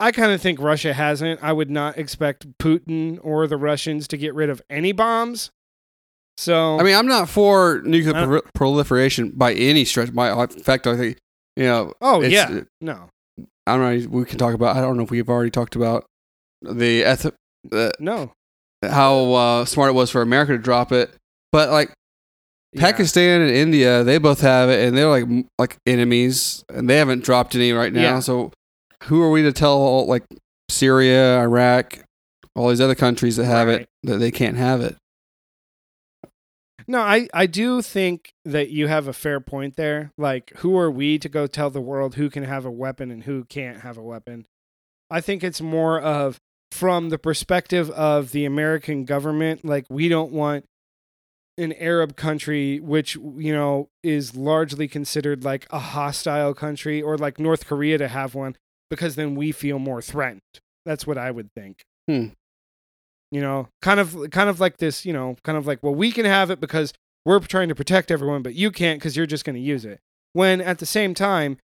I 0.00 0.12
kind 0.12 0.32
of 0.32 0.40
think 0.40 0.60
Russia 0.60 0.94
hasn't. 0.94 1.42
I 1.42 1.52
would 1.52 1.70
not 1.70 1.98
expect 1.98 2.58
Putin 2.58 3.18
or 3.22 3.46
the 3.46 3.56
Russians 3.56 4.06
to 4.08 4.16
get 4.16 4.34
rid 4.34 4.48
of 4.48 4.62
any 4.70 4.92
bombs. 4.92 5.50
So 6.36 6.78
I 6.78 6.84
mean, 6.84 6.94
I'm 6.94 7.08
not 7.08 7.28
for 7.28 7.82
nuclear 7.84 8.16
uh 8.16 8.26
pro- 8.26 8.42
proliferation 8.54 9.32
by 9.34 9.54
any 9.54 9.84
stretch. 9.84 10.14
By 10.14 10.30
in 10.30 10.48
fact, 10.48 10.86
I 10.86 10.96
think 10.96 11.18
you 11.56 11.64
know. 11.64 11.94
oh 12.00 12.22
yeah, 12.22 12.60
no, 12.80 13.10
I 13.68 13.76
don't 13.76 14.02
know. 14.04 14.08
We 14.18 14.24
can 14.24 14.38
talk 14.38 14.54
about. 14.54 14.76
I 14.76 14.80
don't 14.80 14.96
know 14.96 15.04
if 15.04 15.10
we've 15.10 15.28
already 15.28 15.50
talked 15.50 15.76
about 15.76 16.04
the 16.62 17.02
eth- 17.04 17.34
the, 17.64 17.92
no, 18.00 18.32
how 18.82 19.32
uh, 19.34 19.64
smart 19.64 19.90
it 19.90 19.94
was 19.94 20.10
for 20.10 20.22
America 20.22 20.52
to 20.52 20.58
drop 20.58 20.92
it, 20.92 21.10
but 21.52 21.70
like 21.70 21.92
Yeah. 22.72 22.82
Pakistan 22.82 23.40
and 23.42 23.50
India, 23.50 24.04
they 24.04 24.18
both 24.18 24.40
have 24.40 24.68
it, 24.70 24.86
and 24.86 24.96
they're 24.96 25.08
like 25.08 25.26
like 25.58 25.76
enemies, 25.86 26.64
and 26.68 26.88
they 26.88 26.96
haven't 26.96 27.24
dropped 27.24 27.54
any 27.54 27.72
right 27.72 27.92
now. 27.92 28.02
Yeah. 28.02 28.20
So, 28.20 28.52
who 29.04 29.22
are 29.22 29.30
we 29.30 29.42
to 29.42 29.52
tell 29.52 30.06
like 30.06 30.24
Syria, 30.70 31.40
Iraq, 31.40 31.98
all 32.54 32.68
these 32.68 32.80
other 32.80 32.94
countries 32.94 33.36
that 33.36 33.44
have 33.46 33.68
Right. 33.68 33.80
it 33.82 33.88
that 34.04 34.18
they 34.18 34.30
can't 34.30 34.56
have 34.56 34.80
it? 34.80 34.96
No, 36.90 37.00
I, 37.00 37.28
I 37.34 37.44
do 37.44 37.82
think 37.82 38.32
that 38.46 38.70
you 38.70 38.86
have 38.86 39.06
a 39.06 39.12
fair 39.12 39.40
point 39.40 39.76
there. 39.76 40.10
Like, 40.16 40.52
who 40.56 40.76
are 40.78 40.90
we 40.90 41.18
to 41.18 41.28
go 41.28 41.46
tell 41.46 41.68
the 41.68 41.82
world 41.82 42.14
who 42.14 42.30
can 42.30 42.44
have 42.44 42.64
a 42.64 42.70
weapon 42.70 43.10
and 43.10 43.24
who 43.24 43.44
can't 43.44 43.82
have 43.82 43.98
a 43.98 44.02
weapon? 44.02 44.46
I 45.10 45.20
think 45.20 45.44
it's 45.44 45.60
more 45.60 46.00
of 46.00 46.38
from 46.72 47.10
the 47.10 47.18
perspective 47.18 47.90
of 47.90 48.32
the 48.32 48.46
American 48.46 49.04
government. 49.04 49.66
Like, 49.66 49.84
we 49.90 50.08
don't 50.08 50.32
want 50.32 50.64
an 51.58 51.74
Arab 51.74 52.16
country, 52.16 52.80
which, 52.80 53.16
you 53.16 53.52
know, 53.52 53.90
is 54.02 54.34
largely 54.34 54.88
considered 54.88 55.44
like 55.44 55.66
a 55.70 55.78
hostile 55.78 56.54
country, 56.54 57.02
or 57.02 57.18
like 57.18 57.38
North 57.38 57.66
Korea 57.66 57.98
to 57.98 58.08
have 58.08 58.34
one, 58.34 58.56
because 58.88 59.14
then 59.14 59.34
we 59.34 59.52
feel 59.52 59.78
more 59.78 60.00
threatened. 60.00 60.40
That's 60.86 61.06
what 61.06 61.18
I 61.18 61.32
would 61.32 61.52
think. 61.52 61.82
Hmm. 62.08 62.28
You 63.30 63.40
know, 63.40 63.68
kind 63.82 64.00
of, 64.00 64.30
kind 64.30 64.48
of 64.48 64.60
like 64.60 64.78
this. 64.78 65.04
You 65.04 65.12
know, 65.12 65.36
kind 65.44 65.58
of 65.58 65.66
like, 65.66 65.82
well, 65.82 65.94
we 65.94 66.12
can 66.12 66.24
have 66.24 66.50
it 66.50 66.60
because 66.60 66.92
we're 67.24 67.40
trying 67.40 67.68
to 67.68 67.74
protect 67.74 68.10
everyone, 68.10 68.42
but 68.42 68.54
you 68.54 68.70
can't 68.70 68.98
because 68.98 69.16
you're 69.16 69.26
just 69.26 69.44
going 69.44 69.56
to 69.56 69.60
use 69.60 69.84
it. 69.84 70.00
When 70.32 70.60
at 70.60 70.78
the 70.78 70.86
same 70.86 71.14
time, 71.14 71.58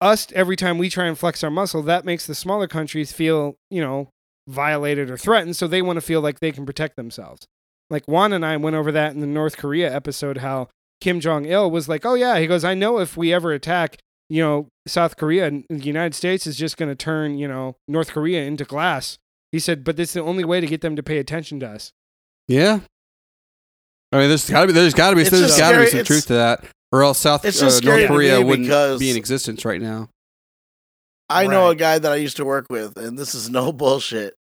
us 0.00 0.28
every 0.32 0.56
time 0.56 0.78
we 0.78 0.90
try 0.90 1.06
and 1.06 1.18
flex 1.18 1.42
our 1.42 1.50
muscle, 1.50 1.82
that 1.82 2.04
makes 2.04 2.26
the 2.26 2.34
smaller 2.34 2.66
countries 2.66 3.12
feel, 3.12 3.56
you 3.70 3.80
know, 3.80 4.10
violated 4.48 5.10
or 5.10 5.16
threatened, 5.16 5.56
so 5.56 5.66
they 5.66 5.82
want 5.82 5.98
to 5.98 6.00
feel 6.00 6.20
like 6.20 6.40
they 6.40 6.52
can 6.52 6.64
protect 6.64 6.96
themselves. 6.96 7.46
Like 7.90 8.06
Juan 8.06 8.32
and 8.32 8.44
I 8.44 8.56
went 8.56 8.76
over 8.76 8.92
that 8.92 9.12
in 9.12 9.20
the 9.20 9.26
North 9.26 9.56
Korea 9.56 9.94
episode, 9.94 10.38
how 10.38 10.68
Kim 11.00 11.20
Jong 11.20 11.46
Il 11.46 11.70
was 11.70 11.88
like, 11.88 12.04
"Oh 12.04 12.14
yeah," 12.14 12.38
he 12.38 12.46
goes, 12.46 12.64
"I 12.64 12.74
know 12.74 12.98
if 12.98 13.16
we 13.16 13.32
ever 13.32 13.52
attack, 13.52 13.98
you 14.28 14.42
know, 14.42 14.68
South 14.86 15.16
Korea, 15.16 15.46
and 15.46 15.64
the 15.68 15.84
United 15.84 16.14
States 16.14 16.46
is 16.46 16.56
just 16.56 16.76
going 16.76 16.88
to 16.88 16.96
turn, 16.96 17.38
you 17.38 17.48
know, 17.48 17.76
North 17.86 18.10
Korea 18.10 18.42
into 18.44 18.64
glass." 18.64 19.18
He 19.52 19.58
said, 19.58 19.84
"But 19.84 19.98
it's 19.98 20.12
the 20.12 20.22
only 20.22 20.44
way 20.44 20.60
to 20.60 20.66
get 20.66 20.80
them 20.80 20.96
to 20.96 21.02
pay 21.02 21.18
attention 21.18 21.60
to 21.60 21.68
us." 21.68 21.92
Yeah. 22.48 22.80
I 24.12 24.18
mean, 24.18 24.28
there's 24.28 24.48
got 24.48 24.62
to 24.62 24.66
be 24.68 24.72
there's 24.72 24.94
got 24.94 25.10
to 25.10 25.16
be 25.16 25.22
It's 25.22 25.30
there's 25.30 25.42
just 25.48 25.58
got 25.58 25.72
to 25.72 25.80
be 25.80 25.86
some 25.86 26.00
It's- 26.00 26.06
truth 26.06 26.26
to 26.28 26.34
that, 26.34 26.64
or 26.92 27.02
else 27.02 27.18
South 27.18 27.44
uh, 27.44 27.80
North 27.84 28.06
Korea 28.08 28.40
wouldn't 28.44 28.98
be 28.98 29.10
in 29.10 29.16
existence 29.16 29.64
right 29.64 29.80
now. 29.80 30.08
I 31.30 31.46
know 31.46 31.68
a 31.68 31.74
guy 31.74 31.98
that 31.98 32.10
I 32.10 32.16
used 32.16 32.38
to 32.38 32.44
work 32.44 32.66
with, 32.70 32.96
and 32.96 33.18
this 33.18 33.34
is 33.34 33.50
no 33.50 33.70
bullshit. 33.72 34.34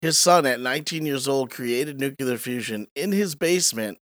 His 0.00 0.18
son, 0.18 0.46
at 0.46 0.58
19 0.60 1.04
years 1.06 1.28
old, 1.28 1.50
created 1.50 2.00
nuclear 2.00 2.36
fusion 2.38 2.88
in 2.96 3.12
his 3.12 3.34
basement 3.34 3.98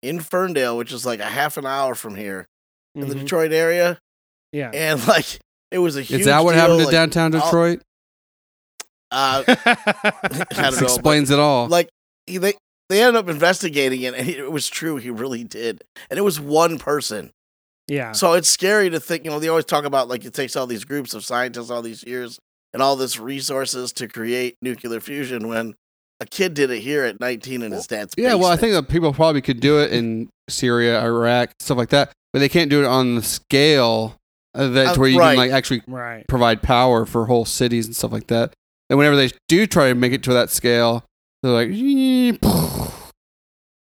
in 0.00 0.20
Ferndale, 0.20 0.76
which 0.78 0.92
is 0.92 1.04
like 1.04 1.20
a 1.20 1.24
half 1.26 1.56
an 1.56 1.66
hour 1.66 1.94
from 1.94 2.14
here 2.14 2.46
in 2.94 3.08
the 3.08 3.14
Mhm. 3.14 3.20
Detroit 3.20 3.52
area. 3.52 3.98
Yeah. 4.52 4.70
And 4.72 5.04
like, 5.08 5.40
it 5.72 5.78
was 5.78 5.96
a 5.96 6.02
huge. 6.02 6.20
Is 6.20 6.26
that 6.26 6.44
what 6.44 6.52
deal, 6.52 6.60
happened 6.60 6.78
to 6.80 6.84
like, 6.86 6.92
downtown 6.92 7.34
all- 7.34 7.40
Detroit? 7.42 7.82
Uh, 9.12 9.44
I 9.48 9.74
This 10.70 10.80
know, 10.80 10.80
but, 10.80 10.82
explains 10.82 11.30
it 11.30 11.38
all. 11.38 11.68
like 11.68 11.88
he, 12.26 12.38
they 12.38 12.54
they 12.88 13.02
ended 13.02 13.16
up 13.16 13.28
investigating 13.28 14.02
it, 14.02 14.14
and 14.14 14.28
it 14.28 14.50
was 14.50 14.68
true. 14.68 14.96
He 14.96 15.10
really 15.10 15.44
did, 15.44 15.82
and 16.10 16.18
it 16.18 16.22
was 16.22 16.40
one 16.40 16.78
person. 16.78 17.30
yeah. 17.88 18.12
So 18.12 18.32
it's 18.34 18.48
scary 18.48 18.90
to 18.90 19.00
think, 19.00 19.24
you 19.24 19.30
know, 19.30 19.38
they 19.38 19.48
always 19.48 19.64
talk 19.64 19.84
about 19.84 20.08
like 20.08 20.24
it 20.24 20.34
takes 20.34 20.56
all 20.56 20.66
these 20.66 20.84
groups 20.84 21.14
of 21.14 21.24
scientists 21.24 21.70
all 21.70 21.82
these 21.82 22.02
years 22.04 22.38
and 22.74 22.82
all 22.82 22.96
this 22.96 23.18
resources 23.18 23.92
to 23.94 24.08
create 24.08 24.56
nuclear 24.62 25.00
fusion 25.00 25.48
when 25.48 25.74
a 26.20 26.26
kid 26.26 26.54
did 26.54 26.70
it 26.70 26.80
here 26.80 27.04
at 27.04 27.18
19 27.20 27.62
in 27.62 27.72
his 27.72 27.86
dad's 27.86 28.14
yeah, 28.16 28.34
well, 28.34 28.46
I 28.46 28.56
think 28.56 28.72
that 28.74 28.88
people 28.88 29.12
probably 29.12 29.40
could 29.42 29.60
do 29.60 29.80
it 29.80 29.92
in 29.92 30.28
Syria, 30.48 31.02
Iraq, 31.02 31.50
stuff 31.60 31.76
like 31.78 31.88
that, 31.90 32.12
but 32.32 32.38
they 32.38 32.48
can't 32.48 32.70
do 32.70 32.82
it 32.82 32.86
on 32.86 33.16
the 33.16 33.22
scale 33.22 34.16
uh, 34.54 34.68
that's 34.68 34.96
Uh, 34.96 35.00
where 35.00 35.08
you 35.08 35.18
right. 35.18 35.30
can 35.30 35.36
like 35.38 35.50
actually 35.50 35.82
Right. 35.86 36.26
provide 36.28 36.62
power 36.62 37.04
for 37.06 37.26
whole 37.26 37.44
cities 37.44 37.86
and 37.86 37.96
stuff 37.96 38.12
like 38.12 38.26
that. 38.28 38.52
And 38.92 38.98
whenever 38.98 39.16
they 39.16 39.30
do 39.48 39.66
try 39.66 39.88
to 39.88 39.94
make 39.94 40.12
it 40.12 40.22
to 40.24 40.34
that 40.34 40.50
scale, 40.50 41.02
they're 41.42 41.50
like, 41.50 41.70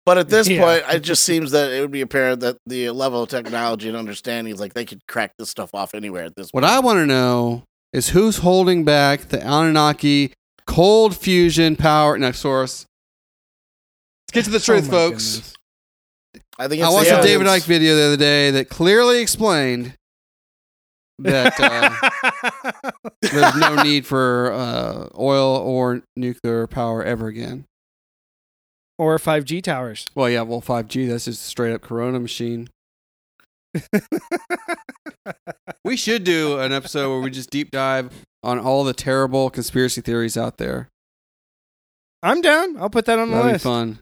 But 0.07 0.17
at 0.17 0.27
this 0.29 0.47
Yeah. 0.47 0.63
point, 0.63 0.95
it 0.95 1.01
just 1.01 1.23
seems 1.23 1.51
that 1.51 1.71
it 1.71 1.81
would 1.81 1.91
be 1.91 2.01
apparent 2.01 2.39
that 2.39 2.57
the 2.65 2.89
level 2.89 3.21
of 3.21 3.29
technology 3.29 3.89
and 3.89 3.95
understanding 3.95 4.51
is 4.51 4.59
like 4.59 4.73
they 4.73 4.85
could 4.85 5.05
crack 5.07 5.33
this 5.37 5.51
stuff 5.51 5.69
off 5.75 5.93
anywhere 5.93 6.23
at 6.23 6.35
this 6.35 6.47
What 6.49 6.63
point. 6.63 6.71
What 6.71 6.77
I 6.77 6.79
want 6.79 6.97
to 6.97 7.05
know 7.05 7.61
is 7.93 8.09
who's 8.09 8.37
holding 8.37 8.85
back 8.85 9.29
the 9.29 9.39
Anunnaki 9.39 10.33
cold 10.65 11.15
fusion 11.15 11.75
power 11.75 12.17
next 12.17 12.39
source. 12.39 12.87
Let's 14.33 14.33
get 14.33 14.45
to 14.45 14.49
the 14.49 14.57
Oh 14.57 14.77
truth, 14.79 14.87
my 14.87 14.91
folks. 14.91 15.35
goodness. 15.35 15.53
I 16.57 16.67
think 16.67 16.81
I 16.81 16.89
watched 16.89 17.11
a 17.11 17.21
David 17.21 17.45
aliens. 17.45 17.65
Icke 17.65 17.67
video 17.67 17.95
the 17.95 18.03
other 18.07 18.17
day 18.17 18.49
that 18.49 18.69
clearly 18.69 19.19
explained 19.19 19.93
that 21.19 21.53
uh, 21.59 22.91
there's 23.21 23.55
no 23.55 23.81
need 23.83 24.05
for 24.05 24.51
uh, 24.51 25.09
oil 25.17 25.55
or 25.57 26.01
nuclear 26.15 26.67
power 26.67 27.03
ever 27.03 27.27
again. 27.27 27.65
or 28.97 29.17
5G 29.17 29.63
towers. 29.63 30.05
Well, 30.15 30.29
yeah, 30.29 30.41
well, 30.41 30.61
5G, 30.61 31.07
that's 31.07 31.25
just 31.25 31.41
a 31.41 31.45
straight 31.47 31.73
up 31.73 31.81
Corona 31.81 32.19
machine. 32.19 32.69
We 35.83 35.95
should 35.95 36.23
do 36.23 36.59
an 36.59 36.73
episode 36.73 37.09
where 37.11 37.21
we 37.21 37.29
just 37.31 37.49
deep 37.49 37.71
dive 37.71 38.11
on 38.43 38.59
all 38.59 38.83
the 38.83 38.93
terrible 38.93 39.49
conspiracy 39.49 40.01
theories 40.01 40.35
out 40.37 40.57
there. 40.57 40.89
I'm 42.21 42.41
down. 42.41 42.75
I'll 42.77 42.89
put 42.89 43.05
that 43.05 43.19
on 43.19 43.29
the 43.31 43.35
list. 43.37 43.45
That'd 43.45 43.59
be 43.59 43.63
fun. 43.63 43.99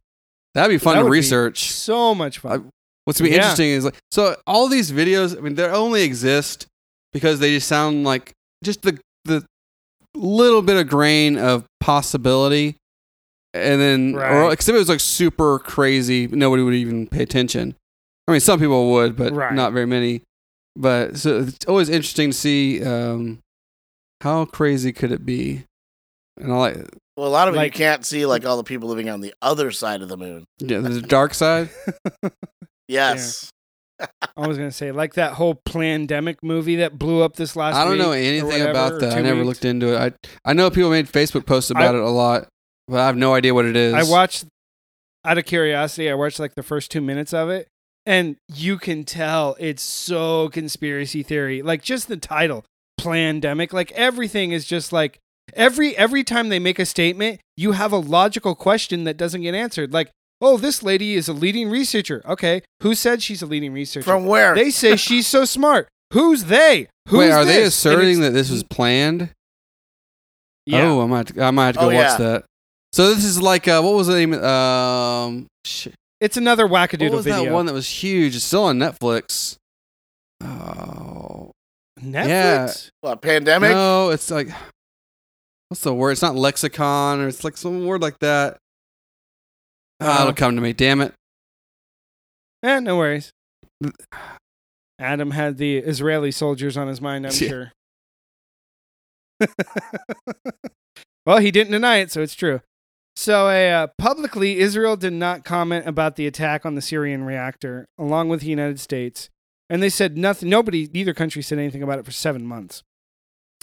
That'd 0.56 0.74
be 0.74 0.78
fun 0.80 0.96
That 0.98 1.04
to 1.04 1.10
research. 1.10 1.72
So 1.72 2.16
much 2.16 2.40
fun. 2.40 2.70
What's 3.04 3.20
gonna 3.20 3.30
be 3.30 3.36
Yeah. 3.36 3.42
interesting 3.44 3.70
is 3.70 3.86
like 3.86 3.96
so 4.12 4.36
all 4.48 4.68
these 4.68 4.92
videos. 4.92 5.38
I 5.38 5.42
mean, 5.42 5.56
they 5.56 5.66
only 5.66 6.02
exist 6.04 6.66
because 7.16 7.40
they 7.40 7.52
just 7.56 7.68
sound 7.70 8.04
like 8.04 8.34
just 8.62 8.82
the 8.82 9.00
the 9.24 9.46
little 10.14 10.62
bit 10.62 10.76
of 10.76 10.88
grain 10.90 11.38
of 11.38 11.64
possibility, 11.80 12.76
and 13.54 13.80
then 13.82 14.16
or 14.16 14.20
Right. 14.20 14.52
except 14.52 14.76
it 14.76 14.80
was 14.80 14.90
like 14.90 15.00
super 15.00 15.60
crazy, 15.60 16.28
nobody 16.28 16.62
would 16.62 16.74
even 16.74 17.08
pay 17.08 17.24
attention. 17.24 17.74
I 18.28 18.34
mean, 18.34 18.42
some 18.42 18.60
people 18.60 18.92
would, 18.92 19.16
but 19.16 19.32
Right. 19.34 19.54
not 19.54 19.72
very 19.72 19.86
many. 19.86 20.24
But 20.76 21.16
so 21.18 21.40
it's 21.40 21.66
always 21.68 21.88
interesting 21.88 22.32
to 22.32 22.38
see 22.38 22.84
um, 22.84 23.40
how 24.22 24.44
crazy 24.44 24.92
could 24.92 25.14
it 25.14 25.26
be, 25.26 25.64
and 26.38 26.52
I 26.52 26.56
like 26.58 26.76
Well, 27.16 27.28
a 27.28 27.30
lot 27.30 27.48
of 27.48 27.56
it 27.56 27.64
you 27.64 27.72
can't 27.72 28.06
see, 28.06 28.26
like 28.26 28.46
all 28.46 28.58
the 28.58 28.64
people 28.66 28.90
living 28.90 29.10
on 29.10 29.22
the 29.22 29.34
other 29.42 29.72
side 29.72 30.02
of 30.02 30.10
the 30.10 30.18
moon. 30.18 30.44
yeah, 30.60 30.80
the 30.80 31.02
dark 31.02 31.34
side. 31.34 31.70
Yes. 32.88 33.50
I 34.00 34.48
was 34.48 34.58
gonna 34.58 34.72
say 34.72 34.92
like 34.92 35.14
that 35.14 35.34
whole 35.34 35.56
pandemic 35.56 36.44
movie 36.44 36.78
that 36.78 36.98
blew 36.98 37.22
up 37.22 37.36
this 37.36 37.56
last. 37.56 37.76
I 37.76 37.86
don't 37.86 37.98
know 37.98 38.12
anything 38.12 38.48
whatever, 38.48 38.72
about 38.72 39.00
that. 39.00 39.14
I 39.14 39.22
never 39.22 39.38
weeks. 39.38 39.48
looked 39.48 39.66
into 39.66 39.94
it. 39.96 39.98
I 39.98 40.30
I 40.50 40.54
know 40.54 40.70
people 40.70 40.90
made 40.90 41.08
Facebook 41.08 41.46
posts 41.46 41.72
about 41.72 41.96
it 41.96 42.02
a 42.02 42.10
lot, 42.10 42.48
but 42.88 43.00
I 43.00 43.06
have 43.06 43.18
no 43.18 43.34
idea 43.34 43.54
what 43.54 43.66
it 43.66 43.76
is. 43.76 43.94
I 43.94 44.04
watched 44.04 44.46
out 45.24 45.38
of 45.38 45.46
curiosity. 45.46 46.10
I 46.10 46.14
watched 46.14 46.40
like 46.40 46.56
the 46.56 46.64
first 46.64 46.92
two 46.92 47.02
minutes 47.02 47.34
of 47.34 47.50
it, 47.50 47.68
and 48.06 48.36
you 48.54 48.78
can 48.78 49.06
tell 49.06 49.56
it's 49.60 49.84
so 49.84 50.50
conspiracy 50.50 51.24
theory. 51.24 51.62
Like 51.62 51.82
just 51.82 52.08
the 52.08 52.18
title, 52.18 52.66
"Plandemic." 53.00 53.72
Like 53.72 53.92
everything 53.94 54.52
is 54.52 54.66
just 54.66 54.92
like 54.92 55.20
every 55.54 55.96
every 55.98 56.24
time 56.24 56.50
they 56.50 56.60
make 56.60 56.80
a 56.80 56.86
statement, 56.86 57.40
you 57.58 57.74
have 57.74 57.92
a 57.92 57.98
logical 57.98 58.56
question 58.56 59.04
that 59.06 59.18
doesn't 59.18 59.42
get 59.42 59.56
answered. 59.56 59.94
Like, 59.94 60.12
oh, 60.42 60.58
this 60.58 60.84
lady 60.84 61.16
is 61.16 61.28
a 61.28 61.34
leading 61.34 61.70
researcher. 61.70 62.22
Okay, 62.26 62.62
who 62.82 62.96
said 62.96 63.22
she's 63.22 63.42
a 63.42 63.46
leading 63.46 63.74
researcher? 63.74 64.04
From 64.06 64.26
where? 64.26 64.56
they 64.56 64.70
say 64.72 64.96
she's 64.98 65.28
so 65.28 65.46
smart. 65.46 65.88
Who's 66.14 66.46
they? 66.46 66.88
Who's 67.10 67.20
Wait, 67.20 67.32
are 67.32 67.44
they 67.46 67.64
this? 67.64 67.86
And 67.86 67.94
asserting 67.96 68.20
that 68.22 68.32
this 68.32 68.50
was 68.50 68.64
planned? 68.64 69.30
Yeah. 70.66 70.84
Oh, 70.90 71.02
I 71.04 71.06
might 71.08 71.38
I 71.40 71.52
might 71.52 71.66
have 71.68 71.76
to 71.76 71.82
go 71.82 71.86
Oh, 71.92 71.94
watch 71.94 71.96
yeah. 71.96 72.18
that. 72.18 72.46
So 72.94 73.14
this 73.14 73.24
is 73.26 73.42
like 73.42 73.68
uh, 73.68 73.82
what 73.82 73.94
was 73.94 74.08
the 74.08 74.14
name? 74.16 74.34
Um, 74.36 75.48
shit. 75.66 75.94
It's 76.22 76.38
another 76.38 76.66
what 76.66 76.90
wackadoodle 76.90 77.12
was 77.12 77.26
video. 77.26 77.46
that 77.46 77.52
one 77.52 77.66
that 77.66 77.74
was 77.74 77.88
huge? 77.88 78.36
It's 78.36 78.46
still 78.46 78.64
on 78.64 78.80
Netflix. 78.80 79.58
Oh 80.44 81.52
Netflix. 82.02 82.90
what, 83.02 83.22
pandemic? 83.22 83.72
no, 83.72 84.10
it's 84.10 84.30
like 84.32 84.50
what's 85.70 85.82
the 85.82 85.94
word? 85.94 86.12
It's 86.12 86.22
not 86.22 86.36
lexicon 86.36 87.20
or 87.20 87.28
it's 87.28 87.44
like 87.44 87.58
some 87.58 87.86
word 87.86 88.02
like 88.02 88.20
that. 88.20 88.58
Oh. 90.00 90.22
it'll 90.22 90.34
come 90.34 90.56
to 90.56 90.62
me. 90.62 90.74
Damn 90.74 91.02
it. 91.02 91.14
Eh, 92.64 92.80
no 92.80 92.98
worries. 92.98 93.32
Adam 95.00 95.32
had 95.32 95.58
the 95.58 95.78
Israeli 95.78 96.32
soldiers 96.32 96.78
on 96.78 96.88
his 96.88 97.02
mind, 97.02 97.26
I'm 97.26 97.32
Yeah. 97.40 97.48
sure. 97.48 97.72
well, 101.26 101.38
he 101.38 101.52
didn't 101.52 101.72
deny 101.72 101.98
it, 101.98 102.12
so 102.12 102.22
it's 102.22 102.36
true. 102.36 102.62
So, 103.18 103.48
uh, 103.48 103.88
publicly, 103.98 104.60
Israel 104.60 104.98
did 104.98 105.14
not 105.14 105.46
comment 105.46 105.88
about 105.88 106.16
the 106.16 106.28
attack 106.28 106.66
on 106.66 106.76
the 106.76 106.82
Syrian 106.82 107.24
reactor, 107.24 107.86
along 107.98 108.30
with 108.30 108.42
the 108.42 108.48
United 108.48 108.80
States, 108.80 109.30
and 109.70 109.82
they 109.82 109.90
said 109.90 110.18
nothing. 110.18 110.50
Nobody, 110.50 110.90
neither 110.94 111.14
country, 111.14 111.42
said 111.42 111.58
anything 111.58 111.82
about 111.84 112.00
it 112.00 112.06
for 112.06 112.12
seven 112.12 112.46
months. 112.46 112.84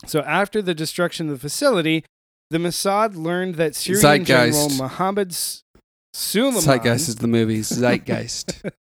So, 0.06 0.20
after 0.20 0.62
the 0.62 0.74
destruction 0.74 1.28
of 1.28 1.34
the 1.34 1.38
facility, 1.40 2.04
the 2.50 2.58
Mossad 2.58 3.14
learned 3.14 3.56
that 3.56 3.74
Syrian 3.74 4.00
Zeitgeist. 4.02 4.26
General 4.26 4.68
Mohammed 4.88 5.30
S- 5.32 5.61
Suleiman 6.14 6.60
Zeitgeist 6.60 7.08
is 7.08 7.16
the 7.16 7.28
movie. 7.28 7.60
Zeitgeist. 7.62 8.62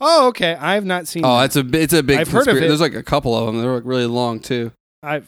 Oh, 0.00 0.28
okay. 0.28 0.54
I've 0.54 0.84
not 0.84 1.08
seen. 1.08 1.24
Oh, 1.24 1.38
that. 1.38 1.46
it's 1.46 1.56
a 1.56 1.66
it's 1.82 1.92
a 1.92 2.02
big. 2.04 2.20
I've 2.20 2.30
heard 2.30 2.46
of 2.46 2.56
it. 2.56 2.60
There's 2.60 2.80
like 2.80 2.94
a 2.94 3.02
couple 3.02 3.36
of 3.36 3.46
them. 3.46 3.60
They're 3.60 3.74
like 3.74 3.82
really 3.84 4.06
long 4.06 4.38
too. 4.38 4.70
I've 5.02 5.26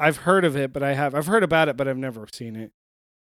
I've 0.00 0.16
heard 0.18 0.44
of 0.44 0.56
it, 0.56 0.72
but 0.72 0.82
I 0.82 0.94
have 0.94 1.14
I've 1.14 1.26
heard 1.26 1.44
about 1.44 1.68
it, 1.68 1.76
but 1.76 1.86
I've 1.86 1.96
never 1.96 2.26
seen 2.32 2.56
it. 2.56 2.72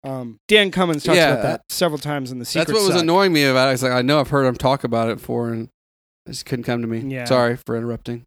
Um, 0.03 0.39
Dan 0.47 0.71
Cummins 0.71 1.03
talks 1.03 1.17
Yeah, 1.17 1.33
about 1.33 1.43
that 1.43 1.61
several 1.69 1.99
times 1.99 2.31
in 2.31 2.39
the 2.39 2.45
secret. 2.45 2.65
That's 2.67 2.79
what 2.79 2.87
was 2.87 2.93
Suck. 2.95 3.03
annoying 3.03 3.31
me 3.31 3.43
about 3.43 3.69
it. 3.69 3.73
It's 3.73 3.83
like 3.83 3.91
I 3.91 4.01
know 4.01 4.19
I've 4.19 4.29
heard 4.31 4.45
him 4.47 4.55
talk 4.55 4.83
about 4.83 5.07
it 5.09 5.17
before, 5.19 5.49
and 5.51 5.69
it 6.25 6.31
just 6.31 6.47
couldn't 6.47 6.63
come 6.65 6.81
to 6.81 6.87
me. 6.87 6.99
Yeah. 7.01 7.25
Sorry 7.25 7.57
for 7.63 7.77
interrupting. 7.77 8.23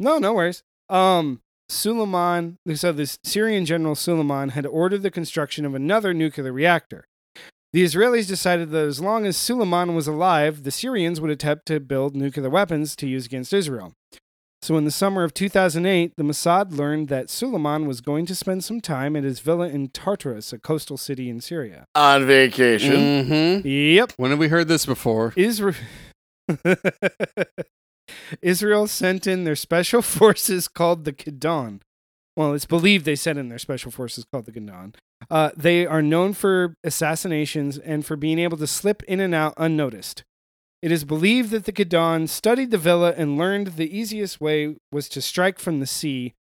No, 0.00 0.16
no 0.16 0.32
worries. 0.32 0.62
Um, 0.88 1.40
Suleiman, 1.68 2.56
so 2.74 2.90
the 2.90 3.14
Syrian 3.22 3.66
general 3.66 3.94
Suleiman 3.94 4.48
had 4.50 4.64
ordered 4.64 5.02
the 5.02 5.10
construction 5.10 5.66
of 5.66 5.74
another 5.74 6.14
nuclear 6.14 6.52
reactor. 6.52 7.04
The 7.76 7.84
Israelis 7.84 8.26
decided 8.26 8.70
that 8.70 8.86
as 8.86 9.02
long 9.02 9.26
as 9.26 9.36
Suleiman 9.36 9.94
was 9.94 10.08
alive, 10.08 10.62
the 10.62 10.70
Syrians 10.70 11.20
would 11.20 11.30
attempt 11.30 11.66
to 11.66 11.78
build 11.78 12.16
nuclear 12.16 12.48
weapons 12.48 12.96
to 12.96 13.06
use 13.06 13.26
against 13.26 13.52
Israel. 13.52 13.92
So 14.62 14.78
in 14.78 14.86
the 14.86 14.90
summer 14.90 15.24
of 15.24 15.34
2008, 15.34 16.14
the 16.16 16.22
Mossad 16.22 16.74
learned 16.74 17.08
that 17.08 17.28
Suleiman 17.28 17.86
was 17.86 18.00
going 18.00 18.24
to 18.24 18.34
spend 18.34 18.64
some 18.64 18.80
time 18.80 19.14
at 19.14 19.24
his 19.24 19.40
villa 19.40 19.68
in 19.68 19.88
Tartarus, 19.88 20.54
a 20.54 20.58
coastal 20.58 20.96
city 20.96 21.28
in 21.28 21.42
Syria. 21.42 21.84
On 21.94 22.26
vacation. 22.26 22.94
Mm-hmm. 22.94 23.68
Yep. 23.68 24.12
When 24.16 24.30
have 24.30 24.40
we 24.40 24.48
heard 24.48 24.68
this 24.68 24.86
before? 24.86 25.34
Israel 25.36 25.74
Israel 28.40 28.86
sent 28.86 29.26
in 29.26 29.44
their 29.44 29.54
special 29.54 30.00
forces 30.16 30.66
called 30.66 31.04
the 31.04 31.12
Kidon. 31.12 31.82
Well, 32.36 32.54
it's 32.54 32.64
believed 32.64 33.04
they 33.04 33.16
sent 33.16 33.38
in 33.38 33.50
their 33.50 33.58
special 33.58 33.90
forces 33.90 34.24
called 34.24 34.46
the 34.46 34.52
Kidon. 34.52 34.94
Uh, 35.30 35.50
they 35.56 35.86
are 35.86 36.02
known 36.02 36.32
for 36.32 36.74
assassinations 36.84 37.78
and 37.78 38.04
for 38.04 38.16
being 38.16 38.38
able 38.38 38.56
to 38.58 38.66
slip 38.66 39.02
in 39.04 39.20
and 39.20 39.34
out 39.34 39.54
unnoticed. 39.56 40.24
It 40.82 40.92
is 40.92 41.04
believed 41.04 41.50
that 41.50 41.64
the 41.64 41.72
Kidon 41.72 42.28
studied 42.28 42.70
the 42.70 42.78
villa 42.78 43.14
and 43.16 43.38
learned 43.38 43.68
the 43.68 43.96
easiest 43.96 44.40
way 44.40 44.76
was 44.92 45.08
to 45.10 45.22
strike 45.22 45.58
from 45.58 45.80
the 45.80 45.86
sea, 45.86 46.34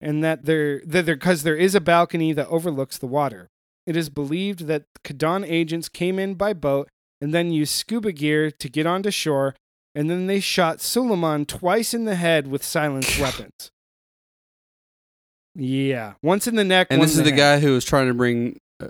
and 0.00 0.24
that 0.24 0.46
there, 0.46 0.80
that 0.86 1.06
there, 1.06 1.16
because 1.16 1.42
there 1.42 1.56
is 1.56 1.74
a 1.74 1.80
balcony 1.80 2.32
that 2.32 2.48
overlooks 2.48 2.98
the 2.98 3.06
water. 3.06 3.48
It 3.86 3.96
is 3.96 4.08
believed 4.08 4.66
that 4.66 4.86
Kidon 5.04 5.44
agents 5.46 5.88
came 5.88 6.18
in 6.18 6.34
by 6.34 6.54
boat 6.54 6.88
and 7.20 7.32
then 7.32 7.52
used 7.52 7.74
scuba 7.74 8.12
gear 8.12 8.50
to 8.50 8.68
get 8.68 8.86
onto 8.86 9.10
shore, 9.10 9.54
and 9.94 10.10
then 10.10 10.26
they 10.26 10.40
shot 10.40 10.80
Suleiman 10.80 11.44
twice 11.46 11.94
in 11.94 12.04
the 12.04 12.16
head 12.16 12.46
with 12.46 12.64
silenced 12.64 13.18
weapons. 13.20 13.70
Yeah, 15.54 16.14
once 16.22 16.46
in 16.46 16.56
the 16.56 16.64
neck. 16.64 16.88
And 16.90 17.00
this 17.02 17.12
is 17.16 17.18
the 17.22 17.30
head. 17.30 17.36
guy 17.36 17.60
who 17.60 17.72
was 17.72 17.84
trying 17.84 18.08
to 18.08 18.14
bring. 18.14 18.58
Uh, 18.82 18.86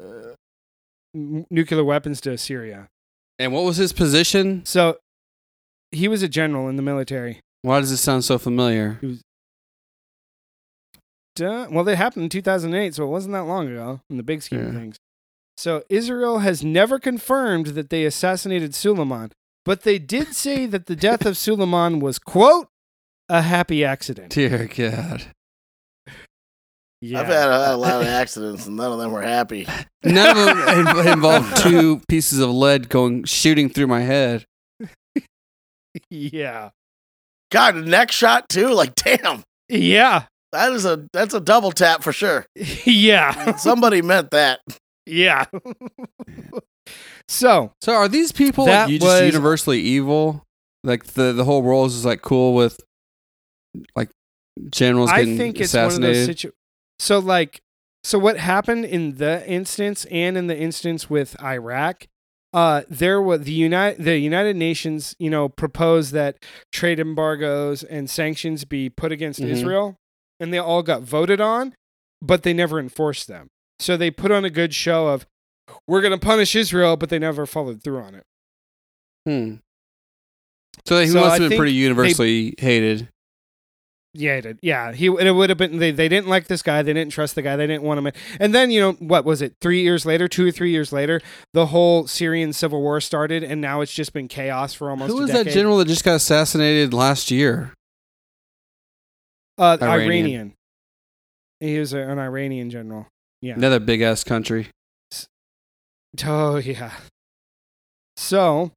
N- 1.15 1.47
nuclear 1.51 1.85
weapons 1.85 2.21
to 2.23 2.37
Syria. 2.37 2.89
and 3.39 3.53
what 3.53 3.63
was 3.65 3.77
his 3.77 3.93
position? 3.93 4.65
So 4.65 4.97
he 5.93 6.09
was 6.09 6.23
a 6.25 6.29
general 6.29 6.69
in 6.69 6.75
the 6.77 6.83
military. 6.83 7.39
Why 7.63 7.79
does 7.81 7.93
it 7.93 7.99
sound 7.99 8.25
so 8.25 8.37
familiar? 8.39 8.99
Duh. 11.37 11.67
Well, 11.71 11.89
it 11.89 11.97
happened 11.97 12.25
in 12.25 12.29
2008, 12.31 12.95
so 12.95 13.05
it 13.05 13.09
wasn't 13.09 13.33
that 13.35 13.45
long 13.45 13.69
ago 13.69 14.01
in 14.11 14.17
the 14.17 14.23
big 14.23 14.43
scheme 14.43 14.67
of 14.67 14.75
things. 14.75 14.97
So 15.57 15.83
Israel 15.89 16.41
has 16.41 16.65
never 16.65 16.99
confirmed 16.99 17.69
that 17.69 17.91
they 17.91 18.05
assassinated 18.05 18.75
Suleiman, 18.75 19.31
but 19.65 19.83
they 19.83 19.99
did 19.99 20.35
say 20.35 20.67
that 20.67 20.87
the 20.87 20.97
death 20.97 21.25
of 21.27 21.37
Suleiman 21.37 22.01
was, 22.01 22.19
quote, 22.19 22.69
a 23.29 23.43
happy 23.43 23.85
accident. 23.85 24.31
Dear 24.33 24.67
God. 24.77 25.27
Yeah. 27.07 27.21
I've 27.21 27.27
had 27.27 27.49
a, 27.49 27.75
a 27.75 27.77
lot 27.77 28.01
of 28.01 28.07
accidents, 28.07 28.67
and 28.67 28.77
none 28.77 28.91
of 28.93 28.99
them 28.99 29.13
were 29.13 29.21
happy. 29.23 29.67
None 30.05 30.39
of 30.39 30.97
them 30.97 31.07
involved 31.09 31.57
two 31.59 32.01
pieces 32.09 32.39
of 32.39 32.49
lead 32.51 32.89
going 32.89 33.25
shooting 33.25 33.69
through 33.69 33.89
my 33.89 34.01
head. 34.01 34.47
yeah. 36.11 36.71
God, 37.51 37.77
a 37.77 37.83
neck 37.83 38.11
shot 38.11 38.49
too. 38.49 38.69
Like, 38.73 38.95
damn, 38.95 39.43
Yeah. 39.69 40.25
that 40.53 40.73
is 40.73 40.85
a 40.87 41.07
that's 41.13 41.35
a 41.35 41.41
double 41.41 41.73
tap 41.73 42.03
for 42.03 42.13
sure. 42.13 42.47
yeah. 42.85 43.57
Somebody 43.57 44.01
meant 44.03 44.31
that. 44.31 44.61
yeah. 45.07 45.45
so, 47.29 47.73
So 47.83 47.93
are 47.93 48.09
these 48.09 48.33
people 48.33 48.65
That 48.67 48.85
like, 48.85 48.91
you 48.93 48.99
was- 49.01 49.21
just 49.21 49.25
universally 49.27 49.81
evil? 49.81 50.43
Like 50.83 51.05
the 51.05 51.33
the 51.33 51.45
whole 51.45 51.63
world 51.63 51.89
is 51.89 52.05
like 52.05 52.23
cool 52.23 52.55
with 52.55 52.79
like 53.97 54.11
generals 54.71 55.11
I 55.11 55.21
getting 55.21 55.37
think 55.39 55.61
it's 55.61 55.73
one 55.75 55.85
of 55.85 55.89
assassinated. 55.91 56.17
those 56.17 56.27
situations. 56.27 56.55
So, 56.99 57.19
like, 57.19 57.61
so 58.03 58.19
what 58.19 58.39
happened 58.39 58.85
in 58.85 59.17
the 59.17 59.47
instance 59.49 60.05
and 60.11 60.37
in 60.37 60.47
the 60.47 60.59
instance 60.59 61.09
with 61.11 61.41
Iraq, 61.43 62.07
uh, 62.53 62.83
there 62.89 63.21
was 63.21 63.43
the 63.43 63.53
United 63.53 64.05
the 64.05 64.19
United 64.19 64.57
Nations, 64.57 65.17
you 65.19 65.29
know, 65.31 65.49
proposed 65.49 66.13
that 66.13 66.37
trade 66.73 67.01
embargoes 67.01 67.83
and 67.83 68.09
sanctions 68.09 68.65
be 68.65 68.89
put 68.89 69.11
against 69.11 69.41
Mhm. 69.41 69.49
Israel, 69.49 69.97
and 70.39 70.53
they 70.53 70.59
all 70.59 70.83
got 70.83 71.03
voted 71.03 71.41
on, 71.41 71.75
but 72.23 72.43
they 72.45 72.53
never 72.53 72.79
enforced 72.79 73.27
them. 73.27 73.49
So 73.81 73.97
they 73.97 74.11
put 74.11 74.31
on 74.31 74.45
a 74.45 74.51
good 74.51 74.73
show 74.75 75.09
of 75.09 75.27
we're 75.89 76.01
going 76.03 76.13
to 76.19 76.25
punish 76.25 76.55
Israel, 76.55 76.97
but 76.97 77.09
they 77.09 77.19
never 77.19 77.45
followed 77.47 77.83
through 77.83 77.99
on 77.99 78.15
it. 78.15 78.25
Hmm. 79.27 79.55
So 80.87 81.01
he 81.01 81.09
So 81.09 81.21
must 81.21 81.41
have 81.41 81.49
been 81.51 81.59
pretty 81.59 81.73
universally 81.73 82.55
hated. 82.59 83.09
Yeah. 84.15 84.53
Yeah, 84.63 84.93
he 84.93 85.07
it 85.07 85.35
would 85.35 85.51
have 85.51 85.59
been. 85.59 85.79
They, 85.79 85.91
they 85.91 86.09
didn't 86.09 86.29
like 86.29 86.47
this 86.47 86.63
guy. 86.63 86.83
They 86.83 86.93
didn't 86.93 87.13
trust 87.13 87.35
the 87.35 87.43
guy. 87.43 87.57
They 87.57 87.67
didn't 87.67 87.83
want 87.83 87.99
him. 87.99 88.07
in. 88.07 88.13
And 88.39 88.55
then 88.55 88.71
you 88.71 88.81
know 88.81 88.93
what 88.93 89.25
was 89.25 89.43
it? 89.43 89.55
Three 89.61 89.83
years 89.83 90.07
later, 90.07 90.29
two 90.29 90.47
or 90.47 90.51
three 90.53 90.71
years 90.71 90.93
later, 90.93 91.21
the 91.53 91.67
whole 91.67 92.07
Syrian 92.07 92.53
civil 92.53 92.81
war 92.81 93.01
started, 93.01 93.43
and 93.43 93.61
now 93.61 93.81
it's 93.81 93.93
just 93.93 94.13
been 94.13 94.29
chaos 94.29 94.73
for 94.73 94.89
almost. 94.89 95.11
Who 95.13 95.19
was 95.19 95.33
that 95.33 95.49
general 95.49 95.79
that 95.79 95.89
just 95.89 96.05
got 96.05 96.15
assassinated 96.15 96.95
last 96.95 97.31
year? 97.31 97.73
Uh, 99.59 99.77
Iranian. 99.83 100.01
Iranian. 100.07 100.55
He 101.61 101.79
was 101.79 101.93
an 101.93 102.19
Iranian 102.19 102.71
general. 102.71 103.09
Yeah. 103.41 103.55
Another 103.55 103.81
big 103.81 104.01
ass 104.01 104.25
country. 104.25 104.69
Oh 106.25 106.57
yeah. 106.57 106.93
So 108.17 108.71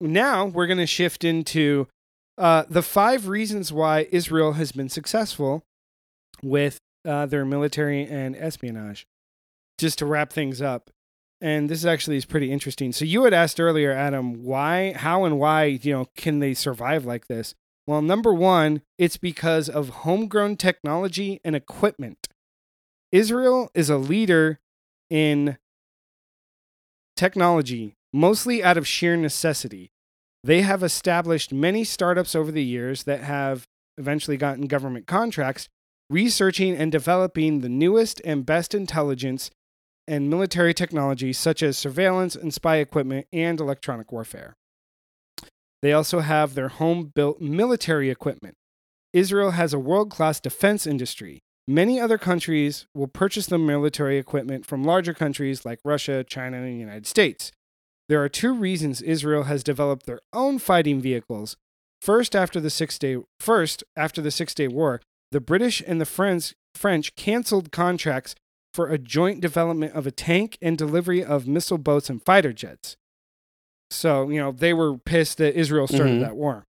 now 0.00 0.46
we're 0.46 0.66
going 0.66 0.78
to 0.78 0.86
shift 0.86 1.24
into 1.24 1.86
uh, 2.36 2.64
the 2.68 2.82
five 2.82 3.28
reasons 3.28 3.72
why 3.72 4.08
Israel 4.10 4.52
has 4.52 4.72
been 4.72 4.88
successful 4.88 5.64
with 6.42 6.80
uh, 7.04 7.26
their 7.26 7.44
military 7.44 8.06
and 8.06 8.36
espionage. 8.36 9.06
Just 9.78 9.98
to 9.98 10.06
wrap 10.06 10.32
things 10.32 10.62
up, 10.62 10.90
and 11.40 11.68
this 11.68 11.84
actually 11.84 12.16
is 12.16 12.24
pretty 12.24 12.52
interesting. 12.52 12.92
So 12.92 13.04
you 13.04 13.24
had 13.24 13.34
asked 13.34 13.58
earlier, 13.58 13.90
Adam, 13.90 14.44
why, 14.44 14.92
how, 14.92 15.24
and 15.24 15.38
why 15.38 15.64
you 15.64 15.92
know 15.92 16.06
can 16.16 16.38
they 16.38 16.54
survive 16.54 17.04
like 17.04 17.26
this? 17.26 17.54
Well, 17.86 18.00
number 18.00 18.32
one, 18.32 18.82
it's 18.98 19.16
because 19.16 19.68
of 19.68 19.88
homegrown 19.90 20.56
technology 20.56 21.40
and 21.44 21.54
equipment. 21.54 22.28
Israel 23.12 23.70
is 23.74 23.90
a 23.90 23.98
leader 23.98 24.60
in 25.10 25.58
technology, 27.16 27.96
mostly 28.12 28.62
out 28.62 28.76
of 28.76 28.86
sheer 28.86 29.16
necessity. 29.16 29.90
They 30.44 30.60
have 30.60 30.82
established 30.82 31.54
many 31.54 31.84
startups 31.84 32.34
over 32.34 32.52
the 32.52 32.62
years 32.62 33.04
that 33.04 33.20
have 33.20 33.66
eventually 33.96 34.36
gotten 34.36 34.66
government 34.66 35.06
contracts 35.06 35.70
researching 36.10 36.76
and 36.76 36.92
developing 36.92 37.60
the 37.60 37.70
newest 37.70 38.20
and 38.26 38.44
best 38.44 38.74
intelligence 38.74 39.50
and 40.06 40.28
military 40.28 40.74
technology, 40.74 41.32
such 41.32 41.62
as 41.62 41.78
surveillance 41.78 42.36
and 42.36 42.52
spy 42.52 42.76
equipment 42.76 43.26
and 43.32 43.58
electronic 43.58 44.12
warfare. 44.12 44.52
They 45.80 45.94
also 45.94 46.20
have 46.20 46.54
their 46.54 46.68
home 46.68 47.10
built 47.14 47.40
military 47.40 48.10
equipment. 48.10 48.54
Israel 49.14 49.52
has 49.52 49.72
a 49.72 49.78
world 49.78 50.10
class 50.10 50.40
defense 50.40 50.86
industry. 50.86 51.40
Many 51.66 51.98
other 51.98 52.18
countries 52.18 52.84
will 52.94 53.06
purchase 53.06 53.46
the 53.46 53.56
military 53.56 54.18
equipment 54.18 54.66
from 54.66 54.84
larger 54.84 55.14
countries 55.14 55.64
like 55.64 55.78
Russia, 55.86 56.22
China, 56.22 56.58
and 56.58 56.66
the 56.66 56.78
United 56.78 57.06
States. 57.06 57.50
There 58.08 58.22
are 58.22 58.28
two 58.28 58.52
reasons 58.54 59.00
Israel 59.00 59.44
has 59.44 59.64
developed 59.64 60.06
their 60.06 60.20
own 60.32 60.58
fighting 60.58 61.00
vehicles. 61.00 61.56
First, 62.02 62.36
after 62.36 62.60
the 62.60 62.70
Six 62.70 62.98
Day 62.98 63.16
first 63.40 63.82
after 63.96 64.20
the 64.20 64.30
Six 64.30 64.54
Day 64.54 64.68
War, 64.68 65.00
the 65.32 65.40
British 65.40 65.82
and 65.86 66.00
the 66.00 66.06
French 66.06 66.54
French 66.74 67.14
canceled 67.16 67.72
contracts 67.72 68.34
for 68.74 68.88
a 68.88 68.98
joint 68.98 69.40
development 69.40 69.94
of 69.94 70.06
a 70.06 70.10
tank 70.10 70.58
and 70.60 70.76
delivery 70.76 71.24
of 71.24 71.46
missile 71.46 71.78
boats 71.78 72.10
and 72.10 72.22
fighter 72.22 72.52
jets. 72.52 72.96
So, 73.90 74.28
you 74.28 74.40
know, 74.40 74.50
they 74.50 74.74
were 74.74 74.98
pissed 74.98 75.38
that 75.38 75.58
Israel 75.58 75.86
started 75.86 76.18
Mhm. 76.18 76.20
that 76.20 76.36
war. 76.36 76.66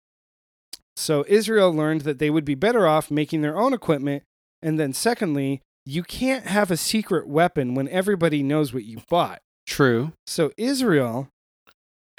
So, 0.96 1.24
Israel 1.28 1.72
learned 1.72 2.02
that 2.02 2.18
they 2.18 2.30
would 2.30 2.44
be 2.44 2.54
better 2.54 2.86
off 2.86 3.10
making 3.10 3.42
their 3.42 3.58
own 3.58 3.74
equipment. 3.74 4.24
And 4.62 4.80
then, 4.80 4.92
secondly, 4.92 5.60
you 5.84 6.02
can't 6.02 6.46
have 6.46 6.70
a 6.70 6.76
secret 6.76 7.26
weapon 7.26 7.74
when 7.74 7.88
everybody 7.88 8.42
knows 8.42 8.72
what 8.72 8.84
you 8.84 9.02
bought. 9.08 9.42
True. 9.70 10.12
So 10.26 10.50
Israel 10.56 11.28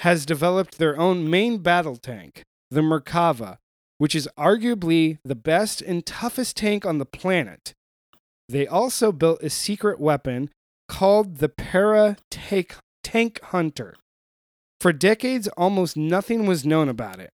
has 0.00 0.26
developed 0.26 0.78
their 0.78 0.98
own 0.98 1.28
main 1.28 1.58
battle 1.58 1.96
tank, 1.96 2.42
the 2.70 2.80
Merkava, 2.80 3.58
which 3.98 4.14
is 4.14 4.28
arguably 4.36 5.18
the 5.22 5.36
best 5.36 5.82
and 5.82 6.04
toughest 6.04 6.56
tank 6.56 6.86
on 6.86 6.96
the 6.98 7.06
planet. 7.06 7.74
They 8.48 8.66
also 8.66 9.12
built 9.12 9.42
a 9.42 9.50
secret 9.50 10.00
weapon 10.00 10.50
called 10.88 11.36
the 11.38 11.48
Pereh 11.48 12.16
Tank, 12.30 13.40
Hunter. 13.44 13.94
For 14.80 14.92
decades, 14.92 15.46
almost 15.48 15.96
nothing 15.96 16.46
was 16.46 16.66
known 16.66 16.88
about 16.88 17.20
it. 17.20 17.30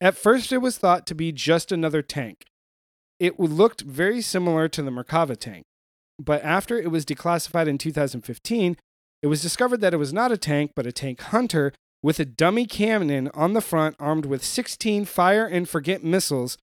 At 0.00 0.16
first, 0.16 0.52
it 0.52 0.58
was 0.58 0.78
thought 0.78 1.06
to 1.08 1.14
be 1.14 1.32
just 1.32 1.72
another 1.72 2.02
tank. 2.02 2.44
It 3.18 3.40
looked 3.40 3.82
very 3.82 4.22
similar 4.22 4.68
to 4.68 4.82
the 4.82 4.90
Merkava 4.90 5.36
tank. 5.36 5.64
But 6.18 6.42
after 6.42 6.78
it 6.78 6.90
was 6.90 7.04
declassified 7.04 7.66
in 7.66 7.76
2015, 7.76 8.76
it 9.26 9.28
was 9.28 9.42
discovered 9.42 9.80
that 9.80 9.92
it 9.92 9.96
was 9.96 10.12
not 10.12 10.30
a 10.30 10.36
tank, 10.36 10.70
but 10.76 10.86
a 10.86 10.92
tank 10.92 11.20
hunter 11.20 11.72
with 12.00 12.20
a 12.20 12.24
dummy 12.24 12.64
cannon 12.64 13.28
on 13.34 13.54
the 13.54 13.60
front 13.60 13.96
armed 13.98 14.24
with 14.24 14.44
16 14.44 15.04
fire 15.04 15.44
and 15.44 15.68
forget 15.68 16.04
missiles. 16.04 16.56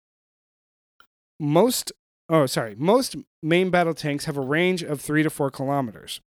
Most, 1.38 1.90
oh, 2.28 2.44
sorry, 2.44 2.74
most 2.76 3.16
main 3.42 3.70
battle 3.70 3.94
tanks 3.94 4.26
have 4.26 4.36
a 4.36 4.42
range 4.42 4.82
of 4.82 5.00
three 5.00 5.22
to 5.22 5.30
four 5.30 5.50
kilometers. 5.50 6.20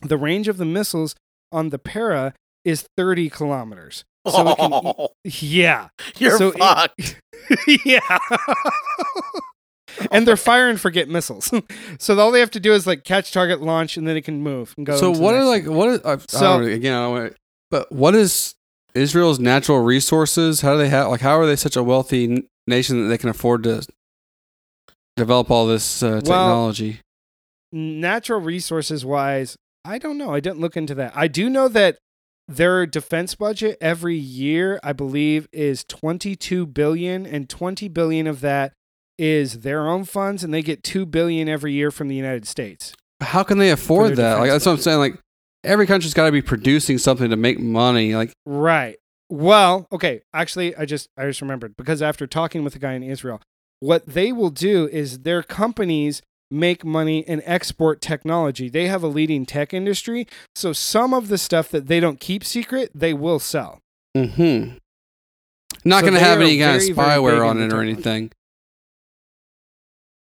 The 0.00 0.16
range 0.16 0.46
of 0.46 0.58
the 0.58 0.64
missiles 0.64 1.16
on 1.50 1.70
the 1.70 1.78
Pereh 1.80 2.34
is 2.64 2.86
30 2.96 3.28
kilometers. 3.30 4.04
So 4.28 4.48
it 4.50 4.56
can, 4.56 4.72
Oh, 4.72 5.08
yeah. 5.24 5.88
you're 6.18 6.38
so 6.38 6.48
it- 6.50 6.58
fucked. 6.58 7.20
yeah. 7.84 8.18
and 10.10 10.26
they're 10.26 10.36
fire 10.36 10.68
and 10.68 10.80
forget 10.80 11.08
missiles. 11.08 11.52
so 11.98 12.18
all 12.18 12.30
they 12.30 12.40
have 12.40 12.50
to 12.52 12.60
do 12.60 12.72
is 12.72 12.86
like 12.86 13.04
catch 13.04 13.32
target, 13.32 13.60
launch, 13.62 13.96
and 13.96 14.06
then 14.06 14.16
it 14.16 14.22
can 14.22 14.42
move 14.42 14.74
and 14.76 14.86
go. 14.86 14.96
So 14.96 15.10
what 15.10 15.34
are 15.34 15.44
like 15.44 15.66
what 15.66 15.88
is 15.88 16.00
I, 16.04 16.16
So- 16.18 16.38
so 16.38 16.58
again? 16.60 16.92
I 16.94 17.02
don't 17.04 17.12
wanna- 17.12 17.30
but 17.70 17.90
what 17.90 18.14
is 18.14 18.54
Israel's 18.94 19.38
natural 19.40 19.80
resources? 19.80 20.60
How 20.60 20.72
do 20.72 20.78
they 20.78 20.88
have 20.88 21.08
like 21.08 21.20
how 21.20 21.38
are 21.38 21.46
they 21.46 21.56
such 21.56 21.76
a 21.76 21.82
wealthy 21.82 22.24
n- 22.24 22.48
nation 22.66 23.02
that 23.02 23.08
they 23.08 23.18
can 23.18 23.28
afford 23.30 23.62
to 23.64 23.84
develop 25.16 25.50
all 25.50 25.66
this 25.66 26.02
uh, 26.02 26.20
technology? 26.20 27.00
natural 27.72 28.40
resources 28.40 29.04
wise, 29.04 29.56
I 29.84 29.98
don't 29.98 30.16
know. 30.16 30.32
I 30.32 30.38
didn't 30.38 30.60
look 30.60 30.76
into 30.76 30.94
that. 30.94 31.12
I 31.16 31.26
do 31.26 31.50
know 31.50 31.66
that 31.66 31.98
their 32.46 32.86
defense 32.86 33.34
budget 33.34 33.76
every 33.80 34.14
year, 34.16 34.78
I 34.84 34.92
believe, 34.92 35.48
is 35.52 35.82
22 35.82 36.66
billion 36.66 37.26
and 37.26 37.48
20 37.48 37.88
billion 37.88 38.28
of 38.28 38.42
that 38.42 38.72
is 39.18 39.60
their 39.60 39.86
own 39.88 40.04
funds 40.04 40.42
and 40.44 40.52
they 40.52 40.62
get 40.62 40.82
2 40.82 41.06
billion 41.06 41.48
every 41.48 41.72
year 41.72 41.90
from 41.90 42.08
the 42.08 42.16
United 42.16 42.46
States. 42.46 42.94
How 43.20 43.42
can 43.42 43.58
they 43.58 43.70
afford 43.70 44.16
that? 44.16 44.34
Like 44.34 44.44
defense 44.46 44.52
that's 44.52 44.66
what 44.66 44.72
I'm 44.72 44.78
saying. 44.78 44.98
Like 44.98 45.18
every 45.62 45.86
country's 45.86 46.14
got 46.14 46.26
to 46.26 46.32
be 46.32 46.42
producing 46.42 46.98
something 46.98 47.30
to 47.30 47.36
make 47.36 47.58
money. 47.58 48.14
Like 48.14 48.32
Right. 48.46 48.96
Well, 49.30 49.86
okay. 49.90 50.20
Actually, 50.34 50.76
I 50.76 50.84
just 50.84 51.08
I 51.16 51.24
just 51.26 51.40
remembered 51.40 51.76
because 51.76 52.02
after 52.02 52.26
talking 52.26 52.62
with 52.64 52.74
a 52.76 52.78
guy 52.78 52.92
in 52.92 53.02
Israel, 53.02 53.40
what 53.80 54.06
they 54.06 54.32
will 54.32 54.50
do 54.50 54.88
is 54.88 55.20
their 55.20 55.42
companies 55.42 56.20
make 56.50 56.84
money 56.84 57.26
and 57.26 57.42
export 57.44 58.00
technology. 58.00 58.68
They 58.68 58.86
have 58.86 59.02
a 59.02 59.08
leading 59.08 59.46
tech 59.46 59.72
industry, 59.74 60.26
so 60.54 60.72
some 60.72 61.14
of 61.14 61.28
the 61.28 61.38
stuff 61.38 61.70
that 61.70 61.86
they 61.86 62.00
don't 62.00 62.20
keep 62.20 62.44
secret, 62.44 62.90
they 62.94 63.14
will 63.14 63.38
sell. 63.38 63.80
hmm 64.14 64.74
not 65.84 66.00
So 66.00 66.06
going 66.10 66.14
to 66.14 66.20
have 66.20 66.40
any 66.40 66.58
kind 66.58 66.76
of 66.76 66.82
very, 66.82 66.92
very 66.92 67.08
big 67.08 67.18
spyware 67.18 67.46
on 67.46 67.58
it 67.58 67.64
or 67.64 67.82
technology. 67.82 67.90
anything. 67.92 68.30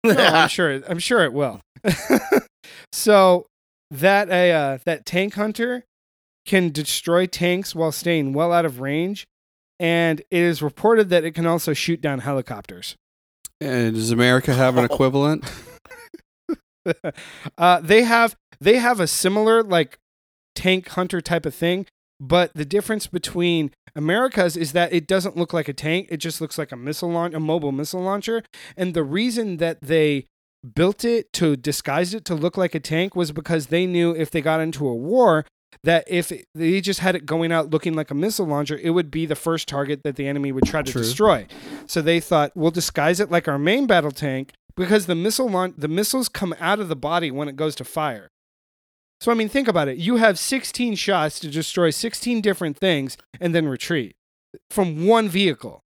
No, 0.04 0.12
I'm 0.16 0.48
sure. 0.48 0.82
I'm 0.88 0.98
sure 0.98 1.24
it 1.24 1.32
will. 1.32 1.60
so 2.92 3.46
that 3.90 4.28
a 4.30 4.52
uh, 4.52 4.78
that 4.84 5.06
tank 5.06 5.34
hunter 5.34 5.84
can 6.46 6.70
destroy 6.70 7.26
tanks 7.26 7.74
while 7.74 7.92
staying 7.92 8.32
well 8.32 8.52
out 8.52 8.64
of 8.64 8.80
range, 8.80 9.26
and 9.78 10.20
it 10.20 10.42
is 10.42 10.62
reported 10.62 11.08
that 11.10 11.24
it 11.24 11.32
can 11.32 11.46
also 11.46 11.72
shoot 11.72 12.00
down 12.00 12.20
helicopters. 12.20 12.96
And 13.60 13.94
does 13.94 14.10
America 14.10 14.54
have 14.54 14.76
an 14.76 14.84
equivalent? 14.90 15.44
uh, 17.58 17.80
they 17.80 18.02
have 18.02 18.36
they 18.60 18.76
have 18.76 19.00
a 19.00 19.06
similar 19.06 19.62
like 19.62 19.98
tank 20.54 20.88
hunter 20.88 21.20
type 21.20 21.46
of 21.46 21.54
thing, 21.54 21.86
but 22.20 22.52
the 22.54 22.64
difference 22.64 23.06
between 23.06 23.70
America's 23.94 24.56
is 24.56 24.72
that 24.72 24.92
it 24.92 25.06
doesn't 25.06 25.36
look 25.36 25.52
like 25.52 25.68
a 25.68 25.72
tank; 25.72 26.08
it 26.10 26.18
just 26.18 26.40
looks 26.40 26.58
like 26.58 26.72
a 26.72 26.76
missile 26.76 27.10
launch, 27.10 27.34
a 27.34 27.40
mobile 27.40 27.72
missile 27.72 28.02
launcher. 28.02 28.42
And 28.76 28.94
the 28.94 29.04
reason 29.04 29.58
that 29.58 29.80
they 29.80 30.26
built 30.74 31.04
it 31.04 31.32
to 31.34 31.56
disguise 31.56 32.14
it 32.14 32.24
to 32.26 32.34
look 32.34 32.56
like 32.56 32.74
a 32.74 32.80
tank 32.80 33.14
was 33.14 33.32
because 33.32 33.66
they 33.66 33.86
knew 33.86 34.14
if 34.14 34.30
they 34.30 34.40
got 34.40 34.60
into 34.60 34.88
a 34.88 34.94
war 34.94 35.44
that 35.84 36.04
if 36.08 36.32
they 36.54 36.80
just 36.80 37.00
had 37.00 37.14
it 37.14 37.26
going 37.26 37.52
out 37.52 37.70
looking 37.70 37.94
like 37.94 38.10
a 38.10 38.14
missile 38.14 38.46
launcher, 38.46 38.78
it 38.82 38.90
would 38.90 39.10
be 39.10 39.26
the 39.26 39.36
first 39.36 39.68
target 39.68 40.02
that 40.02 40.16
the 40.16 40.26
enemy 40.26 40.50
would 40.50 40.64
try 40.64 40.82
to 40.82 40.92
True. 40.92 41.02
destroy. 41.02 41.46
So 41.86 42.02
they 42.02 42.20
thought 42.20 42.52
we'll 42.54 42.70
disguise 42.70 43.20
it 43.20 43.30
like 43.30 43.46
our 43.46 43.58
main 43.58 43.86
battle 43.86 44.10
tank 44.10 44.52
because 44.76 45.06
the 45.06 45.14
missile 45.14 45.48
launch 45.48 45.74
the 45.76 45.88
missiles 45.88 46.28
come 46.28 46.54
out 46.58 46.80
of 46.80 46.88
the 46.88 46.96
body 46.96 47.30
when 47.30 47.48
it 47.48 47.56
goes 47.56 47.74
to 47.76 47.84
fire. 47.84 48.28
So 49.20 49.30
I 49.32 49.34
mean 49.34 49.48
think 49.48 49.68
about 49.68 49.88
it. 49.88 49.98
You 49.98 50.16
have 50.16 50.38
16 50.38 50.94
shots 50.94 51.40
to 51.40 51.48
destroy 51.50 51.90
16 51.90 52.40
different 52.40 52.76
things 52.76 53.16
and 53.40 53.54
then 53.54 53.66
retreat 53.68 54.14
from 54.70 55.06
one 55.06 55.28
vehicle. 55.28 55.82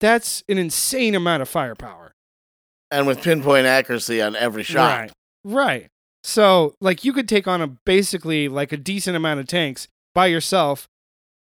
That's 0.00 0.42
an 0.48 0.58
insane 0.58 1.14
amount 1.14 1.42
of 1.42 1.48
firepower. 1.48 2.12
and 2.90 3.06
with 3.06 3.22
pinpoint 3.22 3.66
accuracy 3.66 4.22
on 4.22 4.36
every 4.36 4.62
shot. 4.62 4.98
Right. 5.00 5.12
Right. 5.44 5.86
So, 6.22 6.74
like, 6.80 7.04
you 7.04 7.12
could 7.12 7.28
take 7.28 7.46
on 7.46 7.60
a 7.60 7.66
basically 7.68 8.48
like 8.48 8.72
a 8.72 8.76
decent 8.76 9.16
amount 9.16 9.40
of 9.40 9.46
tanks 9.46 9.86
by 10.14 10.26
yourself. 10.26 10.88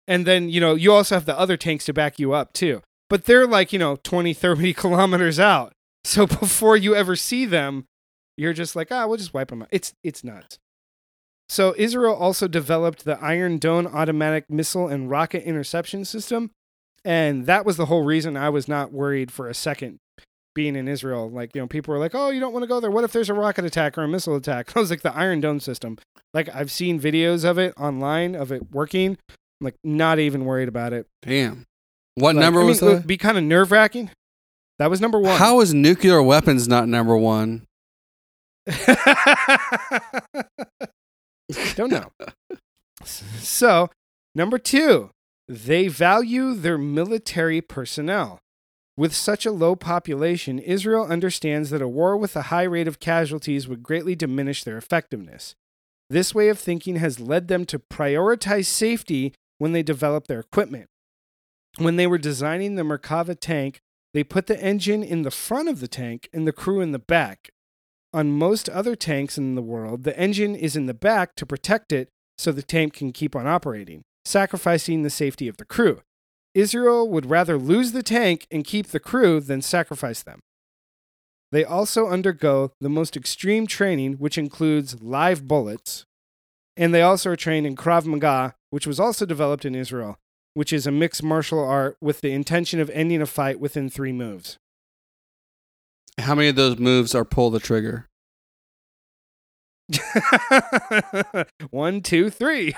And 0.07 0.25
then, 0.25 0.49
you 0.49 0.59
know, 0.59 0.75
you 0.75 0.91
also 0.91 1.15
have 1.15 1.25
the 1.25 1.37
other 1.37 1.55
tanks 1.57 1.85
to 1.85 1.93
back 1.93 2.17
you 2.19 2.33
up 2.33 2.51
too. 2.53 2.81
But 3.09 3.25
they're 3.25 3.45
like, 3.47 3.71
you 3.73 3.79
know, 3.79 3.97
20, 4.03 4.33
30 4.33 4.73
kilometers 4.83 5.39
out. 5.39 5.73
So 6.03 6.25
before 6.25 6.75
you 6.77 6.95
ever 6.95 7.15
see 7.15 7.45
them, 7.45 7.85
you're 8.37 8.53
just 8.53 8.75
like, 8.75 8.91
ah, 8.91 9.05
we'll 9.05 9.17
just 9.17 9.33
wipe 9.35 9.49
them 9.49 9.61
out. 9.61 9.67
It's, 9.71 9.93
it's 10.03 10.23
nuts. 10.23 10.57
So 11.51 11.75
Israel 11.77 12.15
also 12.15 12.47
developed 12.47 13.03
the 13.03 13.21
Iron 13.21 13.57
Dome 13.57 13.85
automatic 13.85 14.49
missile 14.49 14.87
and 14.87 15.09
rocket 15.09 15.43
interception 15.43 16.05
system. 16.05 16.51
And 17.03 17.45
that 17.45 17.65
was 17.65 17.75
the 17.75 17.87
whole 17.87 18.05
reason 18.05 18.37
I 18.37 18.47
was 18.47 18.69
not 18.69 18.93
worried 18.93 19.33
for 19.33 19.49
a 19.49 19.53
second 19.53 19.97
being 20.55 20.77
in 20.77 20.87
Israel. 20.87 21.29
Like, 21.29 21.53
you 21.53 21.59
know, 21.59 21.67
people 21.67 21.93
were 21.93 21.99
like, 21.99 22.15
oh, 22.15 22.29
you 22.29 22.39
don't 22.39 22.53
want 22.53 22.63
to 22.63 22.67
go 22.67 22.79
there. 22.79 22.89
What 22.89 23.03
if 23.03 23.11
there's 23.11 23.29
a 23.29 23.33
rocket 23.33 23.65
attack 23.65 23.97
or 23.97 24.03
a 24.03 24.07
missile 24.07 24.37
attack? 24.37 24.71
I 24.77 24.79
was 24.79 24.89
like, 24.89 25.01
the 25.01 25.13
Iron 25.13 25.41
Dome 25.41 25.59
system. 25.59 25.97
Like, 26.33 26.47
I've 26.55 26.71
seen 26.71 27.01
videos 27.01 27.43
of 27.43 27.57
it 27.57 27.73
online, 27.77 28.33
of 28.33 28.53
it 28.53 28.71
working. 28.71 29.17
I'm 29.29 29.65
like, 29.65 29.75
not 29.83 30.19
even 30.19 30.45
worried 30.45 30.69
about 30.69 30.93
it. 30.93 31.05
Damn. 31.21 31.65
What 32.15 32.37
Like, 32.37 32.43
number 32.43 32.61
I 32.61 32.63
mean, 32.63 32.69
was 32.69 32.81
It 32.81 32.85
would 32.85 32.97
that? 32.99 33.07
be 33.07 33.17
kind 33.17 33.37
of 33.37 33.43
nerve 33.43 33.71
wracking. 33.71 34.09
That 34.79 34.89
was 34.89 35.01
number 35.01 35.19
one. 35.19 35.37
How 35.37 35.59
is 35.59 35.73
nuclear 35.73 36.23
weapons 36.23 36.69
not 36.69 36.87
number 36.87 37.17
one? 37.17 37.67
Don't 41.75 41.91
know. 41.91 42.11
So, 43.03 43.89
number 44.35 44.57
two, 44.57 45.11
they 45.47 45.87
value 45.87 46.53
their 46.53 46.77
military 46.77 47.61
personnel. 47.61 48.39
With 48.97 49.15
such 49.15 49.45
a 49.45 49.51
low 49.51 49.75
population, 49.75 50.59
Israel 50.59 51.05
understands 51.05 51.69
that 51.69 51.81
a 51.81 51.87
war 51.87 52.15
with 52.17 52.35
a 52.35 52.43
high 52.43 52.63
rate 52.63 52.87
of 52.87 52.99
casualties 52.99 53.67
would 53.67 53.81
greatly 53.81 54.15
diminish 54.15 54.63
their 54.63 54.77
effectiveness. 54.77 55.55
This 56.09 56.35
way 56.35 56.49
of 56.49 56.59
thinking 56.59 56.97
has 56.97 57.19
led 57.19 57.47
them 57.47 57.65
to 57.65 57.79
prioritize 57.79 58.65
safety 58.65 59.33
when 59.57 59.71
they 59.71 59.81
develop 59.81 60.27
their 60.27 60.41
equipment. 60.41 60.89
When 61.77 61.95
they 61.95 62.05
were 62.05 62.17
designing 62.17 62.75
the 62.75 62.83
Merkava 62.83 63.39
tank, 63.39 63.79
they 64.13 64.23
put 64.23 64.47
the 64.47 64.61
engine 64.61 65.03
in 65.03 65.21
the 65.21 65.31
front 65.31 65.69
of 65.69 65.79
the 65.79 65.87
tank 65.87 66.27
and 66.33 66.45
the 66.45 66.51
crew 66.51 66.81
in 66.81 66.91
the 66.91 66.99
back. 66.99 67.51
On 68.13 68.31
most 68.31 68.67
other 68.67 68.95
tanks 68.95 69.37
in 69.37 69.55
the 69.55 69.61
world, 69.61 70.03
the 70.03 70.17
engine 70.19 70.53
is 70.53 70.75
in 70.75 70.85
the 70.85 70.93
back 70.93 71.35
to 71.35 71.45
protect 71.45 71.93
it 71.93 72.09
so 72.37 72.51
the 72.51 72.61
tank 72.61 72.93
can 72.93 73.13
keep 73.13 73.35
on 73.35 73.47
operating, 73.47 74.01
sacrificing 74.25 75.03
the 75.03 75.09
safety 75.09 75.47
of 75.47 75.57
the 75.57 75.65
crew. 75.65 76.01
Israel 76.53 77.07
would 77.07 77.29
rather 77.29 77.57
lose 77.57 77.93
the 77.93 78.03
tank 78.03 78.45
and 78.51 78.65
keep 78.65 78.87
the 78.87 78.99
crew 78.99 79.39
than 79.39 79.61
sacrifice 79.61 80.21
them. 80.21 80.41
They 81.53 81.63
also 81.63 82.07
undergo 82.07 82.71
the 82.81 82.89
most 82.89 83.15
extreme 83.15 83.67
training, 83.67 84.13
which 84.15 84.37
includes 84.37 85.01
live 85.01 85.47
bullets, 85.47 86.05
and 86.75 86.93
they 86.93 87.01
also 87.01 87.31
are 87.31 87.37
trained 87.37 87.67
in 87.67 87.75
Krav 87.75 88.05
Maga, 88.05 88.55
which 88.69 88.87
was 88.87 88.99
also 88.99 89.25
developed 89.25 89.65
in 89.65 89.75
Israel, 89.75 90.17
which 90.53 90.73
is 90.73 90.85
a 90.85 90.91
mixed 90.91 91.23
martial 91.23 91.59
art 91.63 91.95
with 92.01 92.19
the 92.21 92.31
intention 92.31 92.79
of 92.79 92.89
ending 92.89 93.21
a 93.21 93.25
fight 93.25 93.59
within 93.59 93.89
three 93.89 94.11
moves. 94.11 94.57
How 96.19 96.35
many 96.35 96.49
of 96.49 96.55
those 96.55 96.77
moves 96.77 97.15
are 97.15 97.25
pull 97.25 97.49
the 97.49 97.59
trigger? 97.59 98.07
One, 101.71 102.01
two, 102.01 102.29
three. 102.29 102.75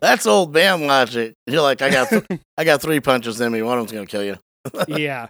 That's 0.00 0.26
old 0.26 0.52
bam 0.52 0.82
logic. 0.82 1.34
You're 1.46 1.62
like, 1.62 1.82
I 1.82 1.90
got, 1.90 2.08
th- 2.10 2.24
I 2.58 2.64
got 2.64 2.82
three 2.82 3.00
punches 3.00 3.40
in 3.40 3.52
me. 3.52 3.62
One 3.62 3.78
of 3.78 3.86
them's 3.86 3.92
gonna 3.92 4.06
kill 4.06 4.24
you. 4.24 4.36
yeah. 4.88 5.28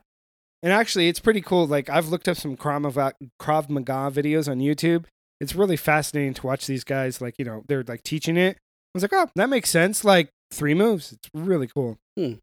And 0.62 0.72
actually, 0.72 1.08
it's 1.08 1.20
pretty 1.20 1.42
cool. 1.42 1.66
Like, 1.66 1.90
I've 1.90 2.08
looked 2.08 2.28
up 2.28 2.36
some 2.36 2.56
Krav 2.56 2.80
Maga, 2.82 3.12
Krav 3.40 3.68
Maga 3.68 4.10
videos 4.10 4.50
on 4.50 4.60
YouTube. 4.60 5.04
It's 5.40 5.54
really 5.54 5.76
fascinating 5.76 6.32
to 6.34 6.46
watch 6.46 6.66
these 6.66 6.84
guys, 6.84 7.20
like, 7.20 7.34
you 7.38 7.44
know, 7.44 7.64
they're 7.68 7.84
like 7.86 8.02
teaching 8.02 8.36
it. 8.36 8.56
I 8.56 8.90
was 8.94 9.02
like, 9.02 9.12
oh, 9.12 9.28
that 9.34 9.50
makes 9.50 9.68
sense. 9.68 10.04
Like, 10.04 10.30
three 10.50 10.72
moves. 10.74 11.12
It's 11.12 11.28
really 11.34 11.66
cool. 11.66 11.98
Hmm. 12.16 12.34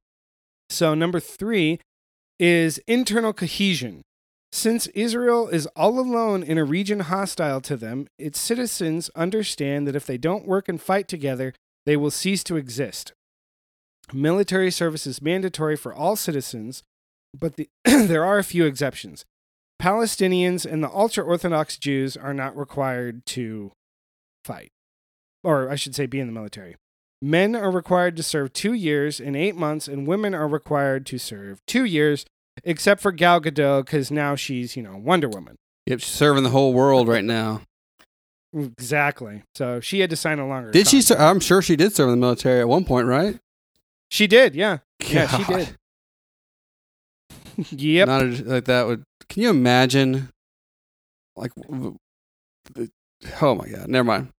So, 0.69 0.93
number 0.93 1.19
three 1.19 1.79
is 2.41 2.79
internal 2.87 3.33
cohesion. 3.33 4.01
Since 4.51 4.87
Israel 4.87 5.47
is 5.47 5.67
all 5.75 5.99
alone 5.99 6.41
in 6.41 6.57
a 6.57 6.65
region 6.65 7.01
hostile 7.01 7.61
to 7.61 7.77
them, 7.77 8.07
its 8.17 8.39
citizens 8.39 9.11
understand 9.15 9.87
that 9.87 9.95
if 9.95 10.07
they 10.07 10.17
don't 10.17 10.47
work 10.47 10.67
and 10.67 10.81
fight 10.81 11.07
together, 11.07 11.53
they 11.85 11.95
will 11.95 12.09
cease 12.09 12.43
to 12.45 12.57
exist. 12.57 13.13
Military 14.11 14.71
service 14.71 15.05
is 15.05 15.21
mandatory 15.21 15.77
for 15.77 15.93
all 15.93 16.15
citizens, 16.15 16.81
but 17.37 17.57
the, 17.57 17.69
there 17.85 18.25
are 18.25 18.39
a 18.39 18.43
few 18.43 18.65
exceptions. 18.65 19.23
Palestinians 19.79 20.65
and 20.65 20.83
the 20.83 20.91
ultra 20.91 21.23
Orthodox 21.23 21.77
Jews 21.77 22.17
are 22.17 22.33
not 22.33 22.57
required 22.57 23.23
to 23.27 23.71
fight, 24.43 24.71
or 25.43 25.69
I 25.69 25.75
should 25.75 25.93
say, 25.93 26.07
be 26.07 26.19
in 26.19 26.27
the 26.27 26.33
military. 26.33 26.75
Men 27.21 27.55
are 27.55 27.69
required 27.69 28.17
to 28.17 28.23
serve 28.23 28.51
two 28.53 28.73
years 28.73 29.19
and 29.19 29.35
eight 29.35 29.55
months, 29.55 29.87
and 29.87 30.07
women 30.07 30.33
are 30.33 30.47
required 30.47 31.05
to 31.07 31.17
serve 31.19 31.61
two 31.67 31.85
years, 31.85 32.25
except 32.63 32.99
for 33.01 33.11
Gal 33.11 33.39
Gadot, 33.39 33.85
because 33.85 34.09
now 34.09 34.35
she's, 34.35 34.75
you 34.75 34.81
know, 34.81 34.97
Wonder 34.97 35.29
Woman. 35.29 35.55
Yep, 35.85 35.99
she's 35.99 36.09
serving 36.09 36.43
the 36.43 36.49
whole 36.49 36.73
world 36.73 37.07
right 37.07 37.23
now. 37.23 37.61
Exactly. 38.53 39.43
So 39.55 39.79
she 39.79 39.99
had 39.99 40.09
to 40.09 40.15
sign 40.15 40.39
a 40.39 40.47
longer. 40.47 40.71
Did 40.71 40.87
she? 40.87 41.01
Ser- 41.01 41.17
I'm 41.17 41.39
sure 41.39 41.61
she 41.61 41.75
did 41.75 41.93
serve 41.93 42.09
in 42.09 42.15
the 42.19 42.25
military 42.25 42.59
at 42.59 42.67
one 42.67 42.85
point, 42.85 43.07
right? 43.07 43.39
She 44.09 44.27
did. 44.27 44.55
Yeah. 44.55 44.79
Yeah, 45.07 45.27
she 45.27 45.43
did. 45.45 45.77
yep. 47.81 48.07
Not 48.07 48.23
a- 48.23 48.43
like 48.43 48.65
that 48.65 48.87
would. 48.87 49.03
Can 49.29 49.43
you 49.43 49.49
imagine? 49.49 50.29
Like, 51.37 51.51
oh 53.41 53.55
my 53.55 53.67
god, 53.69 53.87
never 53.87 54.03
mind. 54.03 54.29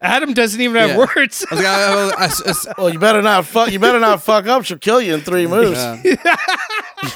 Adam 0.00 0.32
doesn't 0.34 0.60
even 0.60 0.76
have 0.76 0.90
Yeah. 0.90 0.98
words. 0.98 1.44
I 1.50 1.54
was 1.54 1.62
like, 1.64 1.66
I- 1.66 1.82
I- 1.84 1.94
I- 1.94 2.26
I- 2.26 2.70
I- 2.70 2.74
Well, 2.78 2.90
you 2.92 2.98
better 2.98 3.22
not 3.22 3.44
fuck. 3.46 3.70
You 3.70 3.78
better 3.78 4.00
not 4.00 4.22
fuck 4.22 4.46
up. 4.46 4.64
She'll 4.64 4.78
kill 4.78 5.00
you 5.00 5.14
in 5.14 5.20
three 5.20 5.46
moves. 5.46 5.78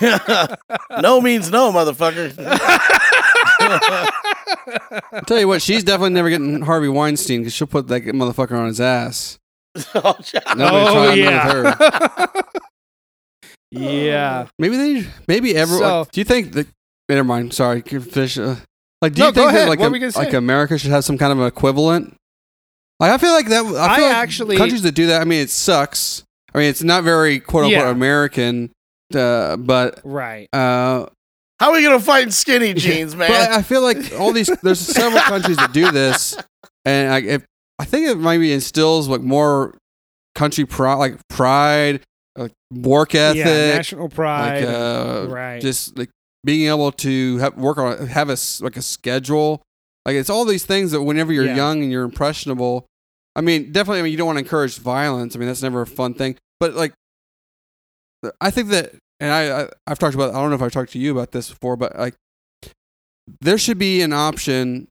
yeah. 0.00 0.54
no 1.00 1.20
means 1.20 1.50
no, 1.50 1.72
motherfucker. 1.72 2.34
I'll 5.12 5.22
tell 5.26 5.38
you 5.38 5.48
what, 5.48 5.62
she's 5.62 5.84
definitely 5.84 6.10
never 6.14 6.30
getting 6.30 6.60
Harvey 6.62 6.88
Weinstein 6.88 7.40
because 7.40 7.52
she'll 7.54 7.66
put 7.66 7.88
that 7.88 8.04
motherfucker 8.04 8.58
on 8.58 8.66
his 8.66 8.80
ass. 8.80 9.38
Oh, 9.94 10.16
shit. 10.24 10.42
Nobody 10.56 10.76
oh 10.88 10.92
tried 10.92 11.14
yeah. 11.14 11.54
with 11.54 11.78
her. 11.78 12.26
yeah. 13.70 14.46
Maybe 14.58 14.76
they, 14.76 15.06
maybe 15.28 15.54
everyone. 15.56 15.82
So- 16.04 16.06
do 16.10 16.20
you 16.20 16.24
think 16.24 16.52
that? 16.52 16.66
Never 17.08 17.24
mind. 17.24 17.54
Sorry, 17.54 17.82
can 17.82 18.00
finish. 18.00 18.36
Uh, 18.36 18.56
like, 19.00 19.12
do 19.14 19.20
No, 19.22 19.26
you 19.28 19.32
go 19.32 19.40
think 19.42 19.48
ahead. 19.50 19.62
that 19.62 19.68
like 19.68 19.78
What 19.78 19.86
a- 19.86 19.90
were 19.90 19.96
you 19.96 20.10
gonna 20.10 20.24
like? 20.26 20.34
America 20.34 20.76
should 20.78 20.90
have 20.90 21.04
some 21.04 21.16
kind 21.18 21.32
of 21.38 21.46
equivalent? 21.46 22.16
Like, 22.98 23.12
I 23.12 23.18
feel 23.18 23.32
like 23.32 23.48
that. 23.48 23.64
I, 23.64 23.68
I 23.68 24.00
like 24.00 24.14
actually- 24.16 24.56
countries 24.56 24.82
that 24.82 24.92
do 24.94 25.06
that. 25.08 25.20
I 25.20 25.24
mean, 25.24 25.40
it 25.40 25.50
sucks. 25.50 26.22
I 26.54 26.58
mean, 26.58 26.68
it's 26.68 26.82
not 26.82 27.04
very 27.04 27.38
quote 27.40 27.64
unquote 27.64 27.84
Yeah. 27.84 27.90
American, 27.90 28.70
uh, 29.14 29.56
but 29.58 30.00
Right. 30.04 30.48
uh, 30.54 31.06
How 31.60 31.70
are 31.70 31.72
we 31.72 31.82
gonna 31.82 32.00
find 32.00 32.32
skinny 32.32 32.72
jeans, 32.74 33.14
man? 33.14 33.28
But 33.28 33.50
I 33.50 33.62
feel 33.62 33.82
like 33.82 34.12
all 34.18 34.32
these 34.32 34.50
there's 34.62 34.80
several 34.80 35.20
countries 35.22 35.56
that 35.58 35.72
do 35.72 35.90
this, 35.90 36.36
and 36.86 37.12
I, 37.12 37.18
if, 37.20 37.44
I 37.78 37.84
think 37.84 38.08
it 38.08 38.18
maybe 38.18 38.52
instills 38.52 39.08
like 39.08 39.20
more 39.20 39.76
country 40.34 40.64
pride, 40.64 40.94
like 40.94 41.18
pride, 41.28 42.00
like 42.36 42.52
work 42.72 43.14
ethic, 43.14 43.44
yeah. 43.44 43.74
National 43.76 44.08
pride. 44.08 44.64
like 44.64 44.74
uh, 44.74 45.26
right. 45.28 45.60
just 45.62 45.96
like 45.98 46.08
being 46.44 46.68
able 46.68 46.92
to 46.92 47.38
have, 47.38 47.56
work 47.58 47.76
on 47.78 48.06
have 48.06 48.28
a 48.30 48.32
s- 48.32 48.60
like 48.62 48.76
a 48.78 48.82
schedule. 48.82 49.60
Like 50.06 50.14
it's 50.14 50.30
all 50.30 50.44
these 50.46 50.64
things 50.64 50.92
that 50.92 51.02
whenever 51.02 51.32
you're 51.32 51.44
Yeah. 51.44 51.56
young 51.56 51.82
and 51.82 51.90
you're 51.92 52.04
impressionable. 52.04 52.86
I 53.34 53.42
mean, 53.42 53.72
definitely. 53.72 53.98
I 53.98 54.02
mean, 54.04 54.12
you 54.12 54.16
don't 54.18 54.26
want 54.28 54.38
to 54.38 54.44
encourage 54.44 54.78
violence. 54.78 55.36
I 55.36 55.38
mean, 55.38 55.48
that's 55.48 55.62
never 55.62 55.82
a 55.82 55.86
fun 55.86 56.14
thing. 56.14 56.36
But 56.60 56.72
like, 56.74 56.94
I 58.40 58.50
think 58.50 58.70
that, 58.70 58.92
and 59.20 59.30
I, 59.32 59.62
I 59.64 59.68
I've 59.86 59.98
talked 59.98 60.14
about. 60.14 60.30
I 60.30 60.40
don't 60.40 60.48
know 60.50 60.56
if 60.56 60.62
I've 60.62 60.72
talked 60.72 60.92
to 60.92 60.98
you 60.98 61.10
about 61.12 61.32
this 61.32 61.50
before, 61.50 61.76
but 61.76 61.98
like, 61.98 62.14
there 63.40 63.58
should 63.58 63.78
be 63.78 64.00
an 64.00 64.12
option 64.12 64.88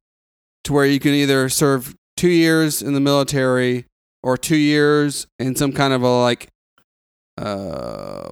to 0.65 0.73
where 0.73 0.85
you 0.85 0.99
can 0.99 1.13
either 1.13 1.47
serve 1.49 1.95
two 2.17 2.29
years 2.29 2.81
in 2.81 2.93
the 2.93 2.99
military 2.99 3.85
or 4.21 4.37
two 4.37 4.57
years 4.57 5.25
in 5.39 5.55
some 5.55 5.71
kind 5.71 5.93
of 5.93 6.01
a 6.03 6.21
like 6.21 6.47
uh 7.37 8.31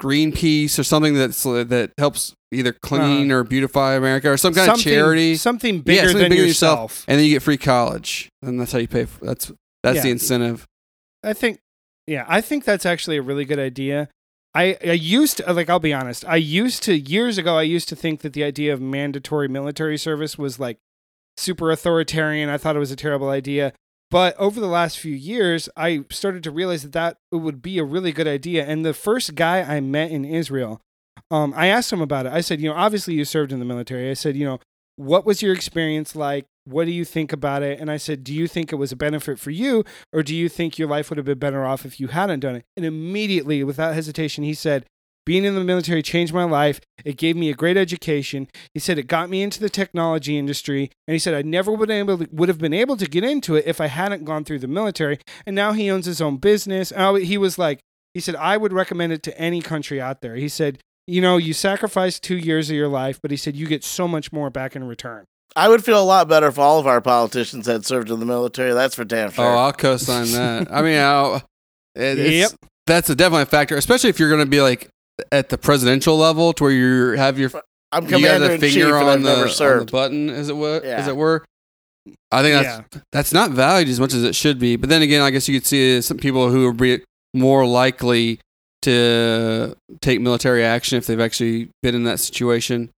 Greenpeace 0.00 0.78
or 0.78 0.84
something 0.84 1.14
that's 1.14 1.44
uh, 1.46 1.64
that 1.64 1.92
helps 1.98 2.34
either 2.52 2.72
clean 2.72 3.30
uh-huh. 3.30 3.40
or 3.40 3.44
beautify 3.44 3.94
America 3.94 4.30
or 4.30 4.36
some 4.36 4.54
kind 4.54 4.70
of 4.70 4.78
charity, 4.78 5.36
Something 5.36 5.80
bigger 5.80 6.02
something 6.02 6.18
than 6.18 6.28
bigger 6.30 6.42
than 6.42 6.48
yourself. 6.48 6.80
yourself. 6.90 7.04
and 7.08 7.18
then 7.18 7.24
you 7.24 7.32
get 7.32 7.42
free 7.42 7.56
college, 7.56 8.28
and 8.42 8.60
that's 8.60 8.72
how 8.72 8.78
you 8.78 8.88
pay. 8.88 9.06
For, 9.06 9.24
that's 9.24 9.52
that's 9.82 9.96
Yeah. 9.96 10.02
the 10.02 10.10
incentive. 10.10 10.66
I 11.22 11.32
think, 11.32 11.58
yeah, 12.06 12.24
I 12.28 12.40
think 12.40 12.64
that's 12.64 12.86
actually 12.86 13.16
a 13.16 13.22
really 13.22 13.44
good 13.44 13.58
idea. 13.58 14.08
I, 14.54 14.76
I 14.82 14.92
used 14.92 15.38
to, 15.38 15.52
like, 15.52 15.68
I'll 15.68 15.78
be 15.78 15.92
honest, 15.92 16.24
I 16.24 16.36
used 16.36 16.82
to, 16.84 16.96
years 16.96 17.36
ago, 17.36 17.58
I 17.58 17.62
used 17.62 17.88
to 17.90 17.96
think 17.96 18.20
that 18.20 18.32
the 18.32 18.42
idea 18.44 18.72
of 18.72 18.80
mandatory 18.80 19.48
military 19.48 19.98
service 19.98 20.38
was 20.38 20.58
like 20.58 20.78
super 21.36 21.70
authoritarian. 21.70 22.48
I 22.48 22.58
thought 22.58 22.76
it 22.76 22.78
was 22.80 22.90
a 22.90 22.96
terrible 22.96 23.28
idea. 23.28 23.72
But 24.10 24.36
over 24.36 24.60
the 24.60 24.66
last 24.68 24.98
few 24.98 25.14
years, 25.14 25.68
I 25.76 26.04
started 26.10 26.44
to 26.44 26.50
realize 26.50 26.82
that 26.82 26.92
that 26.92 27.18
would 27.32 27.60
be 27.60 27.78
a 27.78 27.84
really 27.84 28.12
good 28.12 28.28
idea. 28.28 28.64
And 28.64 28.84
the 28.84 28.94
first 28.94 29.34
guy 29.34 29.62
I 29.62 29.80
met 29.80 30.10
in 30.10 30.24
Israel, 30.24 30.80
um, 31.30 31.52
I 31.56 31.66
asked 31.66 31.92
him 31.92 32.00
about 32.00 32.26
it. 32.26 32.32
I 32.32 32.40
said, 32.40 32.60
you 32.60 32.68
know, 32.68 32.76
obviously 32.76 33.14
you 33.14 33.24
served 33.24 33.52
in 33.52 33.58
the 33.58 33.64
military. 33.64 34.10
I 34.10 34.14
said, 34.14 34.36
you 34.36 34.46
know, 34.46 34.60
what 34.94 35.26
was 35.26 35.42
your 35.42 35.52
experience 35.52 36.14
like? 36.14 36.46
What 36.64 36.84
do 36.84 36.92
you 36.92 37.04
think 37.04 37.32
about 37.32 37.62
it? 37.62 37.80
And 37.80 37.90
I 37.90 37.96
said, 37.96 38.24
do 38.24 38.32
you 38.32 38.48
think 38.48 38.72
it 38.72 38.76
was 38.76 38.92
a 38.92 38.96
benefit 38.96 39.38
for 39.38 39.50
you? 39.50 39.84
Or 40.12 40.22
do 40.22 40.34
you 40.34 40.48
think 40.48 40.78
your 40.78 40.88
life 40.88 41.10
would 41.10 41.16
have 41.16 41.26
been 41.26 41.38
better 41.38 41.64
off 41.64 41.84
if 41.84 42.00
you 42.00 42.08
hadn't 42.08 42.40
done 42.40 42.56
it? 42.56 42.64
And 42.76 42.86
immediately, 42.86 43.62
without 43.62 43.94
hesitation, 43.94 44.42
he 44.44 44.54
said, 44.54 44.86
being 45.26 45.44
in 45.44 45.54
the 45.54 45.64
military 45.64 46.00
changed 46.02 46.32
my 46.32 46.44
life. 46.44 46.80
It 47.04 47.18
gave 47.18 47.36
me 47.36 47.50
a 47.50 47.54
great 47.54 47.76
education. 47.76 48.48
He 48.72 48.80
said 48.80 48.96
it 48.98 49.08
got 49.08 49.28
me 49.28 49.42
into 49.42 49.60
the 49.60 49.68
technology 49.68 50.38
industry, 50.38 50.90
and 51.06 51.12
he 51.12 51.18
said 51.18 51.34
I 51.34 51.42
never 51.42 51.72
would 51.72 51.90
able 51.90 52.16
to, 52.18 52.28
would 52.32 52.48
have 52.48 52.58
been 52.58 52.72
able 52.72 52.96
to 52.96 53.06
get 53.06 53.24
into 53.24 53.56
it 53.56 53.66
if 53.66 53.80
I 53.80 53.88
hadn't 53.88 54.24
gone 54.24 54.44
through 54.44 54.60
the 54.60 54.68
military. 54.68 55.18
And 55.44 55.54
now 55.54 55.72
he 55.72 55.90
owns 55.90 56.06
his 56.06 56.22
own 56.22 56.38
business. 56.38 56.92
Oh, 56.96 57.16
he 57.16 57.36
was 57.36 57.58
like, 57.58 57.80
he 58.14 58.20
said 58.20 58.36
I 58.36 58.56
would 58.56 58.72
recommend 58.72 59.12
it 59.12 59.22
to 59.24 59.38
any 59.38 59.60
country 59.60 60.00
out 60.00 60.22
there. 60.22 60.36
He 60.36 60.48
said, 60.48 60.78
you 61.06 61.20
know, 61.20 61.36
you 61.36 61.52
sacrifice 61.52 62.18
two 62.18 62.36
years 62.36 62.70
of 62.70 62.76
your 62.76 62.88
life, 62.88 63.20
but 63.20 63.30
he 63.30 63.36
said 63.36 63.54
you 63.56 63.66
get 63.66 63.84
so 63.84 64.08
much 64.08 64.32
more 64.32 64.48
back 64.48 64.74
in 64.74 64.84
return. 64.84 65.24
I 65.54 65.68
would 65.68 65.84
feel 65.84 66.00
a 66.00 66.04
lot 66.04 66.28
better 66.28 66.48
if 66.48 66.58
all 66.58 66.78
of 66.78 66.86
our 66.86 67.00
politicians 67.00 67.66
had 67.66 67.84
served 67.86 68.10
in 68.10 68.20
the 68.20 68.26
military. 68.26 68.72
That's 68.74 68.94
for 68.94 69.04
damn 69.04 69.30
sure. 69.30 69.44
Oh, 69.44 69.56
I'll 69.58 69.72
co-sign 69.72 70.26
that. 70.32 70.70
I 70.72 70.82
mean, 70.82 70.98
I'll, 70.98 71.36
it, 71.94 72.18
it's, 72.18 72.52
Yep. 72.52 72.70
that's 72.86 73.08
a 73.10 73.14
definitely 73.14 73.42
a 73.44 73.46
factor, 73.46 73.76
especially 73.76 74.10
if 74.10 74.18
you're 74.20 74.28
going 74.28 74.44
to 74.44 74.50
be 74.50 74.60
like 74.60 74.88
at 75.32 75.48
the 75.48 75.58
presidential 75.58 76.16
level, 76.16 76.52
to 76.54 76.64
where 76.64 76.72
you 76.72 77.16
have 77.16 77.38
your 77.38 77.50
I'm 77.92 78.04
you 78.04 78.10
got 78.10 78.16
commander 78.16 78.48
the 78.48 78.54
in 78.54 78.60
chief, 78.60 78.72
finger 78.74 78.96
and 78.96 79.08
on 79.08 79.08
I've 79.08 79.22
the, 79.22 79.28
never 79.28 79.40
on 79.42 79.46
the 79.46 79.52
served. 79.52 79.92
button, 79.92 80.30
as 80.30 80.48
it 80.48 80.56
were. 80.56 80.80
As 80.84 81.08
it 81.08 81.16
were. 81.16 81.44
I 82.30 82.42
think 82.42 82.62
that's 82.62 83.04
that's 83.12 83.32
not 83.32 83.50
valued 83.50 83.88
as 83.88 83.98
much 83.98 84.14
as 84.14 84.22
it 84.22 84.34
should 84.34 84.58
be. 84.58 84.76
But 84.76 84.88
then 84.88 85.02
again, 85.02 85.22
I 85.22 85.30
guess 85.30 85.48
you 85.48 85.58
could 85.58 85.66
see 85.66 86.00
some 86.02 86.18
people 86.18 86.50
who 86.50 86.66
are 86.66 86.72
be 86.72 87.02
more 87.34 87.66
likely 87.66 88.40
to 88.82 89.76
take 90.00 90.20
military 90.20 90.64
action 90.64 90.98
if 90.98 91.06
they've 91.06 91.20
actually 91.20 91.70
been 91.82 91.94
in 91.94 92.04
that 92.04 92.20
situation. 92.20 92.90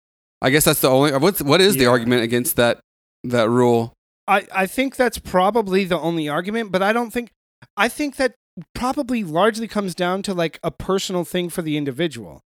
I 0.42 0.50
guess 0.50 0.64
that's 0.64 0.80
the 0.80 0.90
only. 0.90 1.16
What's 1.16 1.42
what 1.42 1.60
is 1.60 1.76
the 1.76 1.86
argument 1.86 2.22
against 2.22 2.56
that 2.56 2.80
that 3.24 3.48
rule? 3.48 3.92
I, 4.26 4.46
I 4.52 4.66
think 4.66 4.96
that's 4.96 5.18
probably 5.18 5.84
the 5.84 5.98
only 5.98 6.28
argument, 6.28 6.70
but 6.70 6.82
I 6.82 6.92
don't 6.92 7.10
think 7.10 7.30
I 7.76 7.88
think 7.88 8.16
that 8.16 8.34
probably 8.74 9.24
largely 9.24 9.68
comes 9.68 9.94
down 9.94 10.22
to 10.22 10.34
like 10.34 10.58
a 10.62 10.70
personal 10.70 11.24
thing 11.24 11.48
for 11.50 11.62
the 11.62 11.76
individual. 11.76 12.40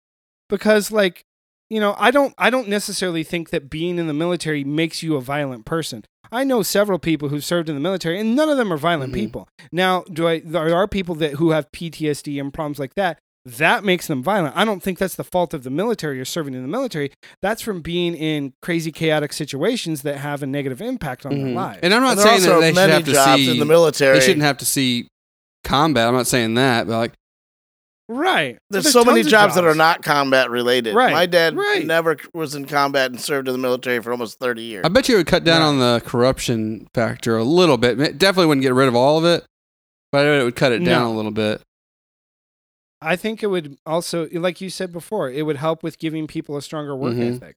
Because 0.49 0.91
like, 0.93 1.23
you 1.71 1.81
know, 1.81 1.95
I 1.99 2.11
don't 2.11 2.35
I 2.39 2.51
don't 2.51 2.69
necessarily 2.69 3.25
think 3.25 3.51
that 3.51 3.71
being 3.71 3.99
in 3.99 4.07
the 4.07 4.15
military 4.15 4.65
makes 4.65 5.03
you 5.03 5.17
a 5.17 5.21
violent 5.21 5.65
person. 5.65 6.05
I 6.31 6.45
know 6.45 6.63
several 6.63 6.99
people 6.99 7.29
who've 7.29 7.45
served 7.45 7.69
in 7.69 7.75
the 7.75 7.81
military 7.81 8.19
and 8.21 8.35
none 8.35 8.49
of 8.49 8.57
them 8.57 8.73
are 8.73 8.77
violent 8.79 9.13
Mhm. 9.13 9.17
people. 9.17 9.49
Now, 9.71 10.03
do 10.13 10.27
I 10.29 10.41
there 10.41 10.75
are 10.75 10.89
people 10.89 11.15
that 11.17 11.33
who 11.35 11.51
have 11.51 11.71
PTSD 11.73 12.39
and 12.39 12.53
problems 12.53 12.79
like 12.79 12.95
that. 12.95 13.19
That 13.45 13.83
makes 13.83 14.07
them 14.07 14.23
violent. 14.23 14.57
I 14.57 14.65
don't 14.65 14.81
think 14.81 14.99
that's 14.99 15.17
the 15.17 15.25
fault 15.25 15.53
of 15.53 15.65
the 15.65 15.71
military 15.71 16.21
or 16.21 16.25
serving 16.25 16.55
in 16.55 16.63
the 16.63 16.69
military. 16.69 17.11
That's 17.41 17.61
from 17.61 17.81
being 17.81 18.15
in 18.15 18.53
crazy, 18.63 18.93
chaotic 18.93 19.33
situations 19.33 20.03
that 20.03 20.19
have 20.19 20.45
a 20.45 20.47
negative 20.47 20.81
impact 20.81 21.27
on 21.27 21.33
their 21.37 21.49
Mhm. 21.49 21.55
lives. 21.55 21.81
And 21.83 21.93
I'm 21.93 22.03
not 22.03 22.11
And 22.13 22.19
there 22.21 22.27
are 22.27 22.29
saying 22.39 22.43
that 22.43 22.49
also 22.51 22.61
they 22.61 22.73
should 22.73 22.91
have 22.91 23.05
to 23.05 23.13
jobs 23.13 23.43
see 23.43 23.51
in 23.51 23.59
the 23.59 23.65
military. 23.65 24.17
they 24.21 24.25
shouldn't 24.25 24.45
have 24.45 24.59
to 24.59 24.65
see 24.65 25.09
combat. 25.65 26.09
I'm 26.09 26.15
not 26.15 26.27
saying 26.27 26.55
that, 26.55 26.87
but 26.87 26.97
like 26.99 27.13
Right. 28.09 28.59
There's, 28.69 28.91
so 28.93 29.05
many 29.05 29.21
tons 29.23 29.27
of 29.27 29.31
jobs, 29.31 29.55
that 29.55 29.65
are 29.65 29.75
not 29.75 30.03
combat 30.03 30.51
related. 30.51 30.95
Right, 30.95 31.13
My 31.13 31.25
dad 31.25 31.57
right. 31.57 31.87
never 31.87 32.17
was 32.35 32.55
in 32.55 32.67
combat 32.67 33.11
and 33.11 33.19
served 33.19 33.49
in 33.49 33.53
the 33.53 33.59
military 33.59 34.01
for 34.03 34.11
almost 34.11 34.39
30 34.39 34.61
years. 34.63 34.85
I 34.85 34.89
bet 34.89 35.09
you 35.09 35.15
it 35.15 35.19
would 35.19 35.27
cut 35.29 35.45
down 35.45 35.61
Yeah. 35.63 35.67
on 35.69 35.79
the 35.79 36.03
corruption 36.05 36.89
factor 36.93 37.39
a 37.39 37.45
little 37.45 37.79
bit. 37.79 37.99
It 38.01 38.19
definitely 38.19 38.47
wouldn't 38.49 38.63
get 38.63 38.75
rid 38.75 38.89
of 38.89 38.95
all 38.95 39.19
of 39.19 39.25
it, 39.25 39.47
but 40.11 40.27
it 40.27 40.45
would 40.45 40.57
cut 40.57 40.73
it 40.73 40.81
down 40.85 41.05
No. 41.05 41.13
a 41.13 41.17
little 41.17 41.31
bit. 41.31 41.63
I 43.01 43.17
think 43.17 43.43
it 43.43 43.47
would 43.47 43.79
also, 43.87 44.29
like 44.33 44.61
you 44.61 44.69
said 44.69 44.93
before, 44.93 45.31
it 45.31 45.43
would 45.47 45.57
help 45.57 45.83
with 45.83 45.99
giving 45.99 46.27
people 46.27 46.57
a 46.57 46.63
stronger 46.63 46.95
work 46.95 47.15
Mhm. 47.15 47.37
ethic. 47.37 47.57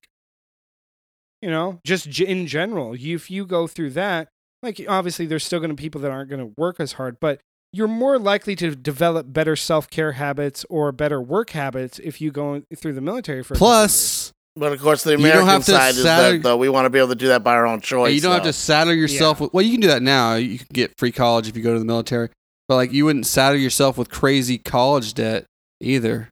You 1.41 1.49
know, 1.49 1.80
just 1.86 2.10
g- 2.10 2.26
in 2.26 2.48
general, 2.48 2.95
you, 2.95 3.15
if 3.15 3.30
you 3.30 3.45
go 3.45 3.68
through 3.68 3.90
that, 3.91 4.30
like 4.64 4.80
obviously 4.88 5.26
there's 5.26 5.44
still 5.44 5.60
going 5.60 5.69
to 5.69 5.76
be 5.76 5.84
people 5.84 6.02
that 6.02 6.11
aren't 6.11 6.30
going 6.30 6.40
to 6.40 6.53
work 6.57 6.80
as 6.80 6.94
hard, 6.94 7.18
but 7.19 7.41
you're 7.76 7.88
more 7.88 8.18
likely 8.18 8.56
to 8.56 8.76
develop 8.76 9.32
better 9.34 9.56
self 9.56 9.90
care 9.90 10.14
habits 10.14 10.66
or 10.70 10.92
better 10.92 11.22
work 11.22 11.50
habits 11.52 12.00
if 12.00 12.22
you 12.22 12.32
go 12.32 12.62
through 12.76 12.94
the 12.94 13.02
military 13.02 13.44
for. 13.44 13.54
a 13.54 13.58
couple 13.58 13.68
years. 13.68 13.76
Plus, 13.82 14.32
But 14.56 14.72
of 14.72 14.82
course, 14.82 15.04
the 15.04 15.12
don't 15.12 15.20
American 15.20 15.48
have 15.48 15.66
to 15.66 15.72
side 15.72 15.90
is 15.96 16.04
saddle- 16.04 16.32
that 16.34 16.44
though 16.44 16.58
we 16.58 16.70
want 16.70 16.86
to 16.86 16.90
be 16.90 16.98
able 17.00 17.10
to 17.10 17.16
do 17.16 17.28
that 17.28 17.44
by 17.44 17.54
our 17.54 17.68
own 17.68 17.82
choice. 17.82 18.14
you 18.14 18.22
don't 18.22 18.34
have 18.34 18.44
to 18.44 18.54
saddle 18.54 18.94
yourself 18.94 19.40
Yeah. 19.40 19.44
with. 19.46 19.54
Well, 19.54 19.66
you 19.66 19.72
can 19.74 19.82
do 19.82 19.88
that 19.88 20.02
now. 20.02 20.36
You 20.36 20.58
can 20.60 20.68
get 20.72 20.94
free 20.98 21.12
college 21.12 21.48
if 21.50 21.58
you 21.58 21.64
go 21.64 21.74
to 21.74 21.80
the 21.80 21.86
military. 21.86 22.30
But 22.70 22.76
like, 22.78 22.94
you 22.94 23.04
wouldn't 23.06 23.26
saddle 23.28 23.60
yourself 23.60 23.98
with 23.98 24.10
crazy 24.10 24.58
college 24.58 25.14
debt 25.14 25.46
either. 25.82 26.30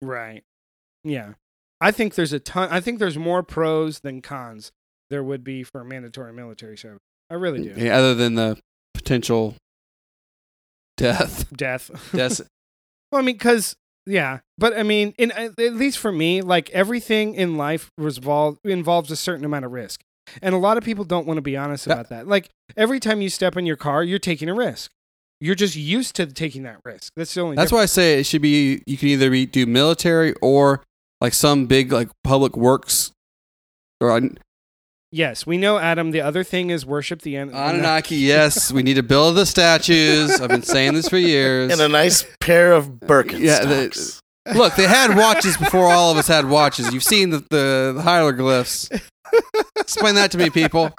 Right. 0.00 0.42
Yeah. 1.04 1.34
I 1.80 1.90
think 1.90 2.14
there's 2.14 2.32
a 2.32 2.40
ton. 2.40 2.68
I 2.70 2.80
think 2.80 2.98
there's 2.98 3.18
more 3.18 3.42
pros 3.42 4.00
than 4.00 4.22
cons 4.22 4.70
there 5.10 5.22
would 5.22 5.42
be 5.44 5.62
for 5.62 5.84
mandatory 5.84 6.32
military 6.32 6.76
service. 6.76 6.98
I 7.30 7.34
really 7.34 7.62
do. 7.68 7.74
Yeah, 7.76 7.96
other 7.98 8.14
than 8.14 8.34
the 8.34 8.58
potential 8.94 9.54
death. 10.98 11.50
Death. 11.56 11.90
Death. 12.12 12.40
Well, 13.10 13.22
I 13.22 13.24
mean, 13.24 13.36
because 13.36 13.74
yeah, 14.04 14.40
but 14.58 14.76
I 14.76 14.82
mean, 14.82 15.14
in 15.16 15.32
uh, 15.32 15.48
at 15.58 15.72
least 15.72 15.96
for 15.96 16.12
me, 16.12 16.42
like 16.42 16.68
everything 16.70 17.34
in 17.34 17.56
life 17.56 17.90
revolve, 17.96 18.58
involves 18.64 19.10
a 19.10 19.16
certain 19.16 19.46
amount 19.46 19.64
of 19.64 19.72
risk, 19.72 20.02
and 20.42 20.54
a 20.54 20.58
lot 20.58 20.76
of 20.76 20.84
people 20.84 21.04
don't 21.04 21.26
want 21.26 21.38
to 21.38 21.42
be 21.42 21.56
honest 21.56 21.86
Yeah. 21.86 21.94
about 21.94 22.10
that. 22.10 22.28
Like 22.28 22.50
every 22.76 23.00
time 23.00 23.22
you 23.22 23.30
step 23.30 23.56
in 23.56 23.64
your 23.64 23.76
car, 23.76 24.04
you're 24.04 24.18
taking 24.18 24.50
a 24.50 24.54
risk. 24.54 24.90
You're 25.40 25.54
just 25.54 25.74
used 25.74 26.16
to 26.16 26.26
taking 26.26 26.64
that 26.64 26.80
risk. 26.84 27.14
That's 27.16 27.32
the 27.32 27.40
only. 27.40 27.56
That's 27.56 27.72
why 27.72 27.80
I 27.80 27.86
say 27.86 28.20
it 28.20 28.24
should 28.26 28.42
be. 28.42 28.82
You 28.86 28.98
can 28.98 29.08
either 29.08 29.30
be 29.30 29.46
do 29.46 29.64
military 29.64 30.34
or 30.42 30.82
like 31.22 31.32
some 31.32 31.64
big 31.64 31.90
like 31.92 32.10
public 32.24 32.58
works 32.58 33.12
or 34.02 34.14
an- 34.18 34.38
Yes, 35.10 35.46
we 35.46 35.56
know, 35.56 35.78
Adam. 35.78 36.10
The 36.10 36.20
other 36.20 36.44
thing 36.44 36.68
is 36.70 36.84
worship 36.84 37.22
the 37.22 37.36
end. 37.36 37.52
Anunnaki. 37.52 38.16
Yes, 38.28 38.70
we 38.70 38.82
need 38.82 38.94
to 38.94 39.02
build 39.02 39.36
the 39.36 39.46
statues. 39.46 40.38
I've 40.40 40.48
been 40.50 40.62
saying 40.62 40.94
this 40.94 41.08
for 41.08 41.16
years. 41.16 41.72
and 41.72 41.80
a 41.80 41.88
nice 41.88 42.26
pair 42.40 42.72
of 42.72 42.88
Birkenstocks. 42.88 43.40
Yeah, 43.40 43.64
the- 43.64 44.20
Look, 44.54 44.76
they 44.76 44.86
had 44.86 45.14
watches 45.16 45.56
before 45.58 45.90
all 45.92 46.10
of 46.10 46.16
us 46.18 46.26
had 46.26 46.46
watches. 46.48 46.92
You've 46.92 47.04
seen 47.04 47.28
the, 47.30 47.38
the, 47.50 47.92
the 47.96 48.02
hieroglyphs. 48.02 48.88
Explain 49.76 50.14
that 50.14 50.30
to 50.30 50.38
me, 50.38 50.48
people. 50.48 50.90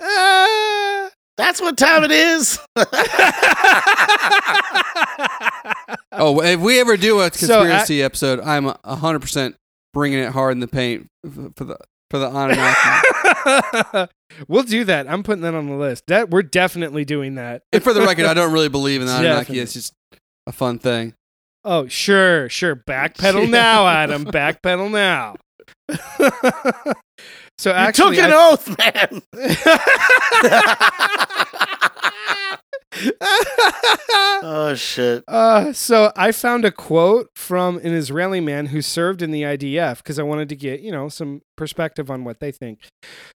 Ah. 0.00 1.10
That's 1.36 1.60
what 1.60 1.76
time 1.76 2.04
it 2.04 2.12
is. 2.12 2.60
Oh, 6.12 6.40
if 6.40 6.60
we 6.60 6.78
ever 6.80 6.96
do 6.96 7.20
a 7.20 7.24
So, 7.32 7.64
conspiracy 7.64 8.02
episode, 8.04 8.38
I'm 8.38 8.72
hundred 8.84 9.18
percent 9.20 9.56
bringing 9.94 10.18
it 10.18 10.30
hard 10.32 10.52
in 10.52 10.60
the 10.60 10.68
paint 10.68 11.06
for 11.56 11.64
the 11.64 11.78
for 12.10 12.18
the 12.18 12.28
Anunnaki. 12.28 14.10
we'll 14.48 14.62
do 14.64 14.84
that. 14.84 15.08
I'm 15.08 15.22
putting 15.22 15.40
that 15.42 15.54
on 15.54 15.68
the 15.68 15.76
list. 15.76 16.04
That 16.08 16.28
we're 16.30 16.42
definitely 16.42 17.06
doing 17.06 17.36
that. 17.36 17.62
and 17.72 17.82
for 17.82 17.94
the 17.94 18.02
record, 18.02 18.26
I 18.26 18.34
don't 18.34 18.52
really 18.52 18.68
believe 18.80 19.00
in 19.00 19.06
the 19.06 19.12
Anunnaki. 19.14 19.38
Definitely. 19.38 19.60
It's 19.60 19.72
just 19.72 19.94
a 20.46 20.52
fun 20.52 20.78
thing. 20.78 21.14
Oh, 21.64 21.86
sure, 21.88 22.50
sure. 22.50 22.76
Backpedal 22.76 23.48
now, 23.50 23.88
Adam. 23.88 24.26
Backpedal 24.26 24.90
now. 24.90 25.36
so 27.58 27.70
actually, 27.72 28.16
you 28.16 28.22
took 28.22 28.30
an 28.30 28.36
I- 28.36 28.50
oath, 28.52 28.68
man. 28.78 29.22
oh 34.42 34.74
shit. 34.76 35.24
Uh, 35.26 35.72
so 35.72 36.12
I 36.16 36.32
found 36.32 36.64
a 36.64 36.70
quote 36.70 37.30
from 37.34 37.78
an 37.78 37.92
Israeli 37.94 38.40
man 38.40 38.66
who 38.66 38.82
served 38.82 39.22
in 39.22 39.30
the 39.30 39.42
IDF 39.42 39.98
because 39.98 40.18
I 40.18 40.22
wanted 40.22 40.48
to 40.50 40.56
get, 40.56 40.80
you 40.80 40.92
know, 40.92 41.08
some 41.08 41.42
perspective 41.56 42.10
on 42.10 42.24
what 42.24 42.40
they 42.40 42.52
think. 42.52 42.80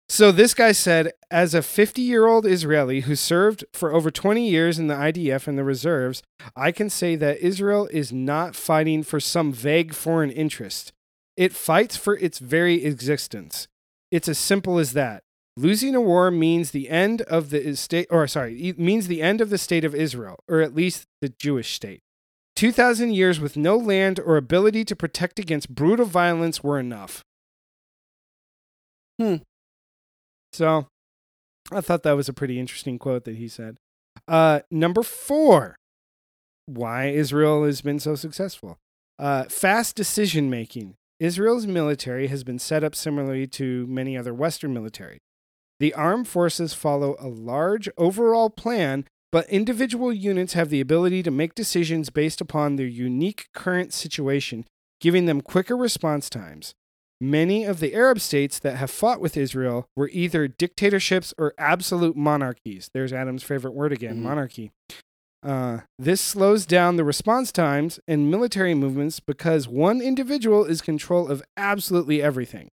So 0.09 0.31
this 0.31 0.53
guy 0.53 0.71
said, 0.71 1.11
as 1.31 1.53
a 1.53 1.61
50 1.61 2.01
year 2.01 2.27
old 2.27 2.45
Israeli 2.45 3.01
who 3.01 3.15
served 3.15 3.65
for 3.73 3.93
over 3.93 4.11
20 4.11 4.47
years 4.47 4.79
in 4.79 4.87
the 4.87 4.95
IDF 4.95 5.47
and 5.47 5.57
the 5.57 5.63
reserves, 5.63 6.23
I 6.55 6.71
can 6.71 6.89
say 6.89 7.15
that 7.15 7.39
Israel 7.39 7.87
is 7.91 8.11
not 8.11 8.55
fighting 8.55 9.03
for 9.03 9.19
some 9.19 9.51
vague 9.51 9.93
foreign 9.93 10.31
interest. 10.31 10.93
It 11.35 11.53
fights 11.53 11.97
for 11.97 12.17
its 12.17 12.39
very 12.39 12.83
existence. 12.85 13.67
It's 14.11 14.27
as 14.27 14.39
simple 14.39 14.79
as 14.79 14.93
that. 14.93 15.23
Losing 15.57 15.95
a 15.95 16.01
war 16.01 16.29
means 16.29 16.69
the 16.69 16.87
end 16.87 17.23
of 17.23 17.49
the 17.49 17.75
state, 17.75 18.05
or 18.11 18.27
sorry, 18.27 18.61
it 18.61 18.77
means 18.77 19.07
the 19.07 19.23
end 19.23 19.41
of 19.41 19.49
the 19.49 19.57
state 19.57 19.83
of 19.83 19.95
Israel, 19.95 20.37
or 20.47 20.61
at 20.61 20.75
least 20.75 21.07
the 21.19 21.29
Jewish 21.29 21.73
state. 21.73 22.01
2,000 22.55 23.11
years 23.11 23.39
with 23.39 23.57
no 23.57 23.75
land 23.75 24.19
or 24.19 24.37
ability 24.37 24.85
to 24.85 24.95
protect 24.95 25.39
against 25.39 25.73
brutal 25.73 26.05
violence 26.05 26.63
were 26.63 26.79
enough. 26.79 27.23
Hmm. 29.19 29.37
So 30.53 30.85
I 31.71 31.81
thought 31.81 32.03
that 32.03 32.15
was 32.15 32.29
a 32.29 32.33
pretty 32.33 32.59
interesting 32.59 32.99
quote 32.99 33.23
that 33.23 33.37
he 33.37 33.47
said. 33.47 33.77
Uh, 34.27 34.59
number 34.69 35.01
four 35.01 35.75
why 36.67 37.05
Israel 37.05 37.63
has 37.63 37.81
been 37.81 37.99
so 37.99 38.13
successful. 38.13 38.77
Uh, 39.17 39.45
fast 39.45 39.95
decision 39.95 40.51
making. 40.51 40.93
Israel's 41.19 41.65
military 41.65 42.27
has 42.27 42.43
been 42.43 42.59
set 42.59 42.83
up 42.83 42.93
similarly 42.93 43.47
to 43.47 43.87
many 43.87 44.15
other 44.15 44.35
Western 44.35 44.71
military. 44.73 45.17
The 45.79 45.93
armed 45.93 46.27
forces 46.27 46.73
follow 46.73 47.15
a 47.19 47.27
large 47.27 47.87
overall 47.97 48.49
plan, 48.49 49.05
but 49.31 49.49
individual 49.49 50.11
units 50.11 50.53
have 50.53 50.69
the 50.69 50.81
ability 50.81 51.21
to 51.23 51.31
make 51.31 51.53
decisions 51.53 52.09
based 52.09 52.41
upon 52.41 52.75
their 52.75 52.87
unique 52.87 53.47
current 53.53 53.93
situation, 53.93 54.65
giving 55.01 55.25
them 55.25 55.41
quicker 55.41 55.77
response 55.77 56.29
times. 56.29 56.73
Many 57.19 57.63
of 57.65 57.79
the 57.79 57.93
Arab 57.95 58.19
states 58.19 58.59
that 58.59 58.77
have 58.77 58.91
fought 58.91 59.19
with 59.19 59.37
Israel 59.37 59.87
were 59.95 60.09
either 60.13 60.47
dictatorships 60.47 61.33
or 61.37 61.53
absolute 61.57 62.15
monarchies. 62.15 62.89
There's 62.93 63.11
Adam's 63.11 63.43
favorite 63.43 63.73
word 63.73 63.91
again 63.91 64.17
Mhm. 64.17 64.23
monarchy. 64.23 64.71
Uh, 65.43 65.81
this 65.99 66.19
slows 66.21 66.65
down 66.65 66.95
the 66.95 67.03
response 67.03 67.51
times 67.51 67.99
and 68.07 68.29
military 68.29 68.73
movements 68.73 69.19
because 69.19 69.67
one 69.67 70.01
individual 70.01 70.65
is 70.65 70.81
control 70.81 71.27
of 71.27 71.43
absolutely 71.55 72.21
everything. 72.21 72.69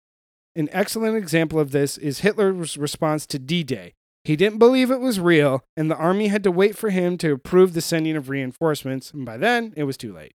An 0.56 0.68
excellent 0.72 1.16
example 1.16 1.58
of 1.58 1.72
this 1.72 1.98
is 1.98 2.20
Hitler's 2.20 2.76
response 2.76 3.26
to 3.26 3.38
D 3.38 3.64
Day. 3.64 3.94
He 4.22 4.36
didn't 4.36 4.58
believe 4.58 4.90
it 4.90 5.00
was 5.00 5.20
real, 5.20 5.64
and 5.76 5.90
the 5.90 5.96
army 5.96 6.28
had 6.28 6.42
to 6.44 6.50
wait 6.50 6.76
for 6.78 6.90
him 6.90 7.18
to 7.18 7.32
approve 7.32 7.74
the 7.74 7.80
sending 7.82 8.16
of 8.16 8.28
reinforcements, 8.30 9.10
and 9.10 9.26
by 9.26 9.36
then 9.36 9.74
it 9.76 9.84
was 9.84 9.96
too 9.96 10.14
late. 10.14 10.32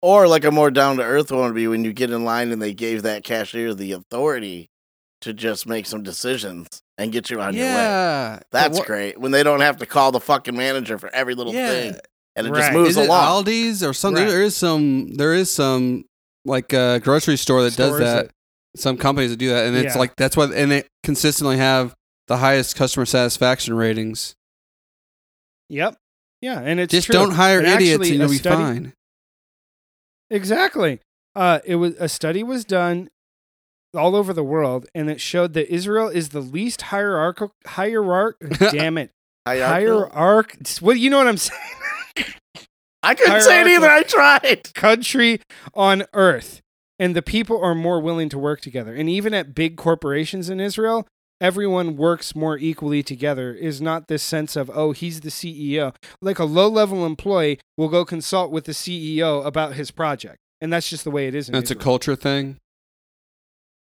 Or 0.00 0.26
like 0.26 0.44
a 0.44 0.50
more 0.50 0.70
down 0.70 0.96
to 0.96 1.02
earth 1.02 1.30
one 1.30 1.42
would 1.42 1.54
be 1.54 1.68
when 1.68 1.84
you 1.84 1.92
get 1.92 2.10
in 2.10 2.24
line 2.24 2.50
and 2.50 2.62
they 2.62 2.72
gave 2.72 3.02
that 3.02 3.24
cashier 3.24 3.74
the 3.74 3.92
authority 3.92 4.70
to 5.20 5.32
just 5.34 5.66
make 5.66 5.86
some 5.86 6.02
decisions 6.04 6.68
and 6.96 7.10
get 7.12 7.30
you 7.30 7.40
on 7.40 7.54
your 7.54 7.64
way. 7.66 7.72
yeah, 7.72 8.38
That's 8.52 8.78
What- 8.78 8.86
great. 8.86 9.18
When 9.20 9.32
they 9.32 9.42
don't 9.42 9.60
have 9.60 9.78
to 9.78 9.86
call 9.86 10.12
the 10.12 10.20
fucking 10.20 10.56
manager 10.56 10.98
for 10.98 11.12
every 11.12 11.34
little 11.34 11.52
Yeah. 11.52 11.68
thing. 11.68 11.96
And 12.36 12.46
it 12.46 12.50
Right. 12.50 12.60
just 12.60 12.72
moves 12.72 12.90
Is 12.90 12.96
it 12.98 13.06
along. 13.06 13.44
Aldi's 13.44 13.82
or 13.82 13.92
something? 13.92 14.22
Right. 14.22 14.30
There 14.30 14.42
is 14.42 14.56
some. 14.56 15.14
There 15.14 15.34
is 15.34 15.50
some 15.50 16.04
like 16.44 16.72
uh, 16.72 17.00
grocery 17.00 17.36
store 17.36 17.62
that 17.64 17.72
Stores 17.72 17.90
does 17.90 17.98
that. 18.00 18.30
That- 18.74 18.80
Some 18.80 18.96
companies 18.96 19.30
that 19.30 19.36
do 19.38 19.48
that, 19.50 19.66
and 19.66 19.76
it's 19.76 19.94
Yeah. 19.94 19.98
like 19.98 20.16
that's 20.16 20.36
why, 20.36 20.44
and 20.54 20.70
they 20.70 20.84
consistently 21.02 21.56
have 21.58 21.94
the 22.28 22.38
highest 22.38 22.76
customer 22.76 23.06
satisfaction 23.06 23.74
ratings. 23.74 24.34
Yep. 25.70 25.96
Yeah, 26.40 26.60
and 26.60 26.78
it's 26.80 26.90
Just 26.92 27.06
true. 27.06 27.14
don't 27.14 27.32
hire 27.32 27.58
And 27.58 27.66
idiots, 27.68 27.94
actually, 27.94 28.10
and 28.10 28.16
a 28.20 28.24
you'll 28.24 28.30
be 28.32 28.38
study- 28.38 28.56
fine. 28.62 28.92
Exactly. 30.30 31.00
Uh, 31.34 31.60
it 31.64 31.76
was 31.76 31.94
a 31.98 32.08
study 32.08 32.42
was 32.42 32.64
done 32.64 33.08
all 33.94 34.14
over 34.14 34.32
the 34.32 34.44
world, 34.44 34.86
and 34.94 35.10
it 35.10 35.20
showed 35.20 35.54
that 35.54 35.72
Israel 35.72 36.08
is 36.08 36.30
the 36.30 36.40
least 36.40 36.82
hierarchical. 36.82 37.54
Hierarch. 37.66 38.36
damn 38.58 38.98
it. 38.98 39.10
Hierarchical? 39.46 40.08
Hierarch. 40.10 40.56
What 40.80 40.98
you 40.98 41.10
know 41.10 41.18
what 41.18 41.26
I'm 41.28 41.36
saying? 41.38 41.60
I 43.02 43.14
couldn't 43.14 43.40
say 43.42 43.60
it 43.62 43.66
either. 43.68 43.88
I 43.88 44.02
tried. 44.02 44.74
Country 44.74 45.40
on 45.74 46.04
earth, 46.12 46.60
and 46.98 47.14
the 47.14 47.22
people 47.22 47.62
are 47.62 47.74
more 47.74 48.00
willing 48.00 48.28
to 48.30 48.38
work 48.38 48.60
together. 48.60 48.94
And 48.94 49.08
even 49.08 49.34
at 49.34 49.54
big 49.54 49.76
corporations 49.76 50.50
in 50.50 50.60
Israel, 50.60 51.06
everyone 51.40 51.96
works 51.96 52.34
more 52.34 52.58
equally 52.58 53.02
together. 53.02 53.52
Is 53.54 53.80
not 53.80 54.08
this 54.08 54.22
sense 54.22 54.56
of 54.56 54.70
oh 54.74 54.92
he's 54.92 55.20
the 55.20 55.30
CEO. 55.30 55.94
Like 56.20 56.38
a 56.38 56.44
low 56.44 56.68
level 56.68 57.06
employee 57.06 57.60
will 57.76 57.88
go 57.88 58.04
consult 58.04 58.50
with 58.50 58.64
the 58.64 58.72
CEO 58.72 59.44
about 59.46 59.74
his 59.74 59.90
project, 59.90 60.38
and 60.60 60.72
that's 60.72 60.88
just 60.90 61.04
the 61.04 61.10
way 61.10 61.28
it 61.28 61.34
is. 61.34 61.48
In 61.48 61.52
That's 61.54 61.70
a 61.70 61.76
culture 61.76 62.16
thing. 62.16 62.56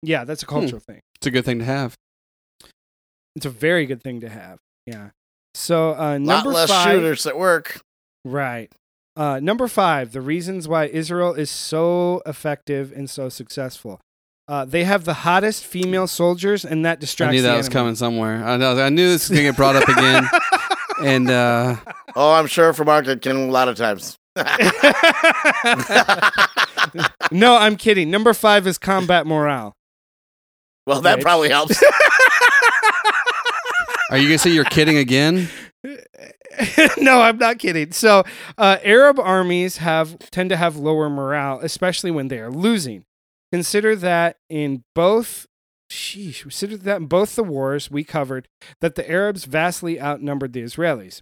Yeah, 0.01 0.23
that's 0.23 0.43
a 0.43 0.45
cultural 0.45 0.79
thing. 0.79 1.01
It's 1.15 1.27
a 1.27 1.31
good 1.31 1.43
thing 1.45 1.59
to 1.59 1.65
have. 1.65 1.95
It's 3.35 3.45
a 3.45 3.49
very 3.49 3.85
good 3.85 4.01
thing 4.01 4.21
to 4.21 4.29
have. 4.29 4.57
Yeah. 4.85 5.09
So 5.53 5.91
uh, 5.91 6.17
A 6.17 6.19
lot 6.19 6.19
number 6.19 6.51
less 6.51 6.69
five, 6.69 6.93
shooters 6.95 7.25
at 7.25 7.37
work. 7.37 7.81
right? 8.23 8.71
Uh, 9.19 9.37
number 9.41 9.67
five, 9.67 10.13
the 10.13 10.21
reasons 10.21 10.65
why 10.65 10.85
Israel 10.85 11.33
is 11.33 11.51
so 11.51 12.21
effective 12.25 12.93
and 12.95 13.09
so 13.09 13.27
successful. 13.27 13.99
Uh, 14.47 14.63
they 14.63 14.85
have 14.85 15.03
the 15.03 15.13
hottest 15.13 15.65
female 15.65 16.07
soldiers, 16.07 16.63
and 16.63 16.85
that 16.85 17.01
distracts. 17.01 17.33
I 17.33 17.35
knew 17.35 17.41
the 17.41 17.49
that 17.49 17.57
was 17.57 17.67
coming 17.67 17.95
somewhere. 17.95 18.41
I 18.41 18.55
know. 18.55 18.79
I 18.81 18.87
knew 18.87 19.09
this 19.09 19.27
was 19.27 19.37
gonna 19.37 19.49
get 19.49 19.57
brought 19.57 19.75
up 19.75 19.89
again. 19.89 20.23
and 21.03 21.29
uh, 21.29 21.75
Oh, 22.15 22.31
I'm 22.31 22.47
sure 22.47 22.71
for 22.71 22.85
Market 22.85 23.21
King 23.21 23.49
a 23.49 23.51
lot 23.51 23.67
of 23.67 23.75
times. 23.75 24.17
no, 27.31 27.57
I'm 27.57 27.75
kidding. 27.75 28.09
Number 28.09 28.33
five 28.33 28.65
is 28.67 28.77
combat 28.77 29.27
morale. 29.27 29.73
well, 30.87 31.01
that 31.01 31.17
Which- 31.17 31.25
probably 31.25 31.49
helps. 31.49 31.83
are 34.11 34.17
you 34.17 34.29
gonna 34.29 34.37
say 34.37 34.51
you're 34.51 34.63
kidding 34.63 34.95
again? 34.95 35.49
no, 36.97 37.21
I'm 37.21 37.37
not 37.37 37.59
kidding. 37.59 37.91
So, 37.91 38.23
uh, 38.57 38.77
Arab 38.83 39.19
armies 39.19 39.77
have 39.77 40.17
tend 40.31 40.49
to 40.49 40.57
have 40.57 40.75
lower 40.75 41.09
morale, 41.09 41.59
especially 41.61 42.11
when 42.11 42.27
they 42.27 42.39
are 42.39 42.51
losing. 42.51 43.05
Consider 43.51 43.95
that 43.95 44.37
in 44.49 44.83
both. 44.93 45.47
Sheesh, 45.91 46.43
consider 46.43 46.77
that 46.77 46.97
in 46.97 47.07
both 47.07 47.35
the 47.35 47.43
wars 47.43 47.89
we 47.89 48.03
covered 48.03 48.47
that 48.79 48.93
the 48.93 49.09
Arabs 49.09 49.45
vastly 49.45 49.99
outnumbered 49.99 50.53
the 50.53 50.61
Israelis, 50.61 51.21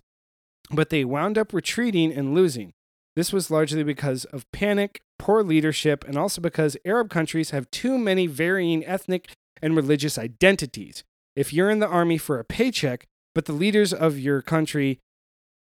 but 0.69 0.89
they 0.89 1.05
wound 1.05 1.37
up 1.37 1.53
retreating 1.53 2.11
and 2.11 2.33
losing. 2.33 2.73
This 3.15 3.31
was 3.31 3.49
largely 3.49 3.83
because 3.83 4.25
of 4.25 4.51
panic, 4.51 5.01
poor 5.17 5.41
leadership, 5.41 6.03
and 6.05 6.17
also 6.17 6.41
because 6.41 6.75
Arab 6.83 7.09
countries 7.09 7.51
have 7.51 7.71
too 7.71 7.97
many 7.97 8.27
varying 8.27 8.85
ethnic 8.85 9.31
and 9.61 9.75
religious 9.75 10.17
identities. 10.17 11.03
If 11.35 11.53
you're 11.53 11.69
in 11.69 11.79
the 11.79 11.87
army 11.87 12.17
for 12.17 12.37
a 12.37 12.43
paycheck, 12.43 13.07
but 13.37 13.45
the 13.45 13.53
leaders 13.53 13.93
of 13.93 14.17
your 14.17 14.41
country 14.41 14.99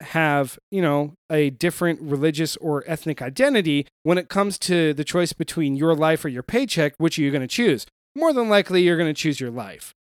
have, 0.03 0.59
you 0.71 0.83
know, 0.83 1.15
a 1.31 1.49
different 1.49 2.03
religious 2.03 2.55
or 2.59 2.85
ethnic 2.87 3.23
identity 3.23 3.87
when 4.03 4.19
it 4.19 4.29
comes 4.29 4.59
to 4.59 4.93
the 4.93 5.05
choice 5.05 5.33
between 5.33 5.75
your 5.75 5.95
life 5.95 6.23
or 6.23 6.29
your 6.29 6.43
paycheck, 6.43 6.93
which 6.99 7.19
are 7.19 7.23
you 7.23 7.31
going 7.31 7.41
to 7.41 7.49
choose? 7.49 7.87
More 8.15 8.35
than 8.35 8.51
likely, 8.51 8.83
you're 8.83 8.99
going 8.99 9.09
to 9.09 9.19
choose 9.19 9.41
your 9.41 9.51
life. 9.51 9.95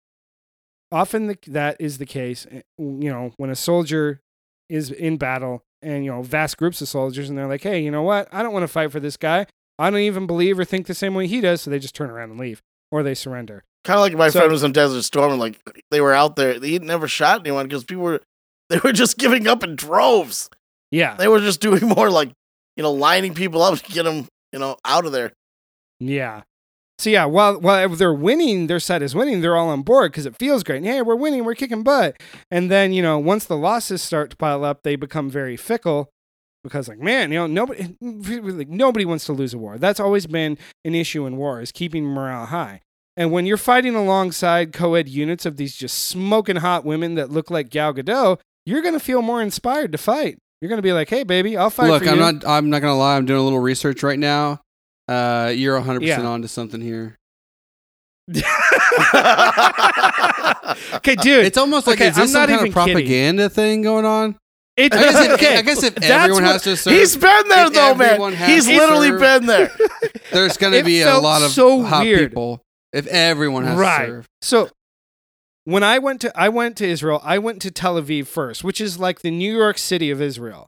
Often 0.91 1.27
the, 1.27 1.37
that 1.47 1.77
is 1.79 1.97
the 1.97 2.05
case, 2.05 2.45
eh, 2.51 2.63
you 2.77 3.09
know, 3.09 3.31
when 3.37 3.49
a 3.49 3.55
soldier 3.55 4.19
is 4.67 4.91
in 4.91 5.15
battle 5.15 5.63
and, 5.81 6.03
you 6.03 6.11
know, 6.11 6.23
vast 6.23 6.57
groups 6.57 6.81
of 6.81 6.89
soldiers 6.89 7.29
and 7.29 7.37
they're 7.37 7.47
like, 7.47 7.63
hey, 7.63 7.81
you 7.81 7.89
know 7.89 8.03
what? 8.03 8.27
I 8.33 8.43
don't 8.43 8.51
want 8.51 8.63
to 8.63 8.67
fight 8.67 8.91
for 8.91 8.99
this 8.99 9.15
guy. 9.15 9.45
I 9.79 9.89
don't 9.89 10.01
even 10.01 10.27
believe 10.27 10.59
or 10.59 10.65
think 10.65 10.87
the 10.87 10.93
same 10.93 11.13
way 11.13 11.25
he 11.25 11.39
does. 11.39 11.61
So 11.61 11.71
they 11.71 11.79
just 11.79 11.95
turn 11.95 12.09
around 12.09 12.31
and 12.31 12.39
leave 12.41 12.61
or 12.91 13.01
they 13.01 13.13
surrender. 13.13 13.63
Kind 13.83 13.97
of 13.97 14.01
like 14.01 14.13
my 14.15 14.29
So- 14.29 14.39
friend 14.39 14.51
was 14.51 14.63
in 14.63 14.71
Desert 14.73 15.01
Storm, 15.03 15.31
and 15.31 15.39
like 15.39 15.59
they 15.89 16.01
were 16.01 16.13
out 16.13 16.35
there. 16.35 16.59
He 16.59 16.77
never 16.79 17.07
shot 17.07 17.41
anyone 17.41 17.67
because 17.67 17.83
people 17.83 18.03
were 18.03 18.21
they 18.69 18.77
were 18.79 18.93
just 18.93 19.17
giving 19.17 19.47
up 19.47 19.63
in 19.63 19.75
droves. 19.75 20.49
Yeah. 20.91 21.15
They 21.15 21.27
were 21.27 21.39
just 21.39 21.61
doing 21.61 21.87
more 21.95 22.09
like 22.09 22.31
you 22.77 22.83
know 22.83 22.91
lining 22.91 23.33
people 23.33 23.61
up 23.61 23.77
to 23.79 23.91
get 23.91 24.03
them 24.03 24.27
you 24.53 24.59
know 24.59 24.77
out 24.85 25.05
of 25.05 25.11
there. 25.11 25.31
Yeah. 25.99 26.43
So 26.99 27.09
yeah, 27.09 27.25
while 27.25 27.59
while 27.59 27.89
they're 27.89 28.13
winning, 28.13 28.67
their 28.67 28.79
side 28.79 29.01
is 29.01 29.15
winning. 29.15 29.41
They're 29.41 29.57
all 29.57 29.69
on 29.69 29.81
board 29.81 30.11
because 30.11 30.27
it 30.27 30.35
feels 30.37 30.61
great. 30.63 30.83
Hey, 30.83 31.01
we're 31.01 31.15
winning, 31.15 31.43
we're 31.43 31.55
kicking 31.55 31.81
butt. 31.81 32.17
And 32.51 32.69
then 32.69 32.93
you 32.93 33.01
know, 33.01 33.17
once 33.17 33.45
the 33.45 33.57
losses 33.57 34.03
start 34.03 34.29
to 34.29 34.37
pile 34.37 34.63
up, 34.63 34.83
they 34.83 34.95
become 34.95 35.27
very 35.29 35.57
fickle 35.57 36.09
because, 36.63 36.87
like, 36.87 36.99
man, 36.99 37.31
you 37.31 37.39
know, 37.39 37.47
nobody 37.47 37.95
like 38.01 38.69
nobody 38.69 39.03
wants 39.05 39.25
to 39.25 39.33
lose 39.33 39.55
a 39.55 39.57
war. 39.57 39.79
That's 39.79 39.99
always 39.99 40.27
been 40.27 40.59
an 40.85 40.93
issue 40.93 41.25
in 41.25 41.37
war 41.37 41.59
is 41.59 41.71
keeping 41.71 42.03
morale 42.05 42.45
high. 42.45 42.81
And 43.17 43.31
when 43.31 43.45
you're 43.45 43.57
fighting 43.57 43.93
alongside 43.95 44.71
co-ed 44.73 45.09
units 45.09 45.45
of 45.45 45.57
these 45.57 45.75
just 45.75 45.97
smoking 46.05 46.55
hot 46.57 46.85
women 46.85 47.15
that 47.15 47.29
look 47.29 47.51
like 47.51 47.69
Gal 47.69 47.93
Gadot, 47.93 48.39
you're 48.65 48.81
gonna 48.81 48.99
feel 48.99 49.21
more 49.21 49.41
inspired 49.41 49.91
to 49.91 49.97
fight. 49.97 50.37
You're 50.61 50.69
gonna 50.69 50.81
be 50.81 50.93
like, 50.93 51.09
hey, 51.09 51.23
baby, 51.23 51.57
I'll 51.57 51.69
fight 51.69 51.89
Look, 51.89 52.07
I'm 52.07 52.15
you. 52.15 52.19
not. 52.21 52.47
I'm 52.47 52.69
not 52.69 52.79
gonna 52.81 52.97
lie. 52.97 53.17
I'm 53.17 53.25
doing 53.25 53.39
a 53.39 53.43
little 53.43 53.59
research 53.59 54.01
right 54.03 54.19
now. 54.19 54.61
Uh, 55.07 55.51
you're 55.55 55.75
100 55.75 55.99
percent 56.01 56.23
Yeah. 56.23 56.29
on 56.29 56.41
to 56.43 56.47
something 56.47 56.79
here. 56.81 57.17
okay, 60.95 61.15
dude. 61.15 61.45
It's 61.45 61.57
almost 61.57 61.87
like 61.87 61.97
Okay, 61.97 62.09
is 62.09 62.15
this 62.15 62.23
I'm 62.23 62.27
some 62.27 62.41
not 62.41 62.49
kind 62.49 62.61
of 62.61 62.65
even 62.67 62.73
kidding. 62.73 62.93
propaganda 62.93 63.49
thing 63.49 63.81
going 63.81 64.05
on? 64.05 64.37
It, 64.77 64.93
I 64.93 64.97
guess 65.01 65.15
if, 65.25 65.31
okay, 65.33 65.57
I 65.57 65.61
guess 65.61 65.83
if 65.83 66.01
everyone 66.03 66.43
what- 66.43 66.51
has 66.53 66.63
to 66.63 66.77
serve, 66.77 66.93
He's 66.93 67.17
been 67.17 67.49
there 67.49 67.69
though, 67.69 67.95
man. 67.95 68.33
He's 68.35 68.67
literally 68.67 69.09
serve, 69.09 69.19
been 69.19 69.45
there. 69.47 69.71
There's 70.31 70.57
gonna 70.57 70.83
be 70.83 71.01
a 71.01 71.17
lot 71.17 71.41
of 71.41 71.51
so 71.51 71.83
hot 71.83 72.03
weird. 72.03 72.29
people 72.31 72.61
if 72.93 73.07
everyone 73.07 73.65
has 73.65 73.77
Right. 73.77 74.05
to 74.05 74.11
serve. 74.11 74.25
So 74.41 74.69
when 75.65 75.83
I 75.83 75.99
went 75.99 76.21
to 76.21 76.39
I 76.39 76.49
went 76.49 76.75
to 76.77 76.85
Israel, 76.87 77.21
I 77.23 77.37
went 77.37 77.61
to 77.63 77.71
Tel 77.71 77.95
Aviv 78.01 78.27
first, 78.27 78.63
which 78.63 78.81
is 78.81 78.99
like 78.99 79.21
the 79.21 79.31
New 79.31 79.55
York 79.55 79.77
City 79.77 80.09
of 80.11 80.21
Israel. 80.21 80.67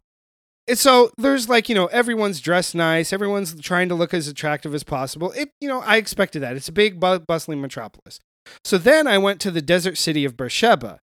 And 0.68 0.78
so 0.78 1.12
there's 1.18 1.50
like, 1.50 1.68
you 1.68 1.76
know, 1.76 1.88
everyone's 1.88 2.40
dressed 2.40 2.74
nice, 2.74 3.12
everyone's 3.12 3.60
trying 3.62 3.90
to 3.90 3.95
look 3.95 4.14
as 4.14 4.28
attractive 4.30 4.74
as 4.74 4.84
possible. 4.84 5.32
It, 5.34 5.50
you 5.60 5.68
know, 5.68 5.82
I 5.82 5.98
expected 5.98 6.41
that. 6.41 6.56
It's 6.56 6.70
a 6.70 6.72
big 6.74 7.00
bu- 7.02 7.20
bustling 7.20 7.60
metropolis. 7.60 8.20
So 8.64 8.78
then 8.78 9.06
I 9.08 9.18
went 9.18 9.41
to 9.41 9.52
the 9.52 9.62
desert 9.62 9.98
city 9.98 10.24
of 10.24 10.38
Beersheba. 10.38 11.00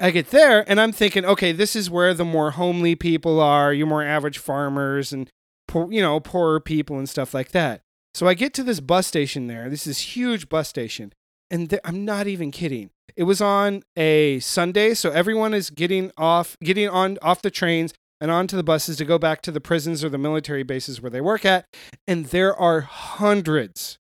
I 0.00 0.10
get 0.10 0.30
there 0.30 0.68
and 0.70 0.78
I'm 0.80 0.92
thinking, 0.92 1.24
okay, 1.24 1.52
this 1.52 1.74
is 1.74 1.88
where 1.90 2.12
the 2.12 2.24
more 2.24 2.50
homely 2.52 2.94
people 2.94 3.40
are, 3.40 3.72
your 3.72 3.86
more 3.86 4.02
average 4.02 4.38
farmers 4.38 5.12
and 5.12 5.30
poor, 5.66 5.90
you 5.90 6.02
know, 6.02 6.20
poorer 6.20 6.60
people 6.60 6.98
and 6.98 7.08
stuff 7.08 7.32
like 7.32 7.52
that. 7.52 7.80
So 8.18 8.26
I 8.26 8.34
get 8.34 8.52
to 8.54 8.64
this 8.64 8.80
bus 8.80 9.06
station 9.06 9.46
there. 9.46 9.70
This 9.70 9.86
is 9.86 10.00
huge 10.00 10.48
bus 10.48 10.68
station 10.68 11.12
and 11.52 11.70
th- 11.70 11.80
I'm 11.84 12.04
not 12.04 12.26
even 12.26 12.50
kidding. 12.50 12.90
It 13.14 13.22
was 13.22 13.40
on 13.40 13.84
a 13.96 14.40
Sunday, 14.40 14.94
so 14.94 15.12
everyone 15.12 15.54
is 15.54 15.70
getting 15.70 16.10
off, 16.18 16.56
getting 16.60 16.88
on 16.88 17.18
off 17.22 17.42
the 17.42 17.50
trains 17.52 17.94
and 18.20 18.28
onto 18.32 18.56
the 18.56 18.64
buses 18.64 18.96
to 18.96 19.04
go 19.04 19.18
back 19.18 19.40
to 19.42 19.52
the 19.52 19.60
prisons 19.60 20.02
or 20.02 20.08
the 20.08 20.18
military 20.18 20.64
bases 20.64 21.00
where 21.00 21.10
they 21.10 21.20
work 21.20 21.44
at, 21.44 21.64
and 22.08 22.26
there 22.26 22.56
are 22.56 22.80
hundreds, 22.80 23.98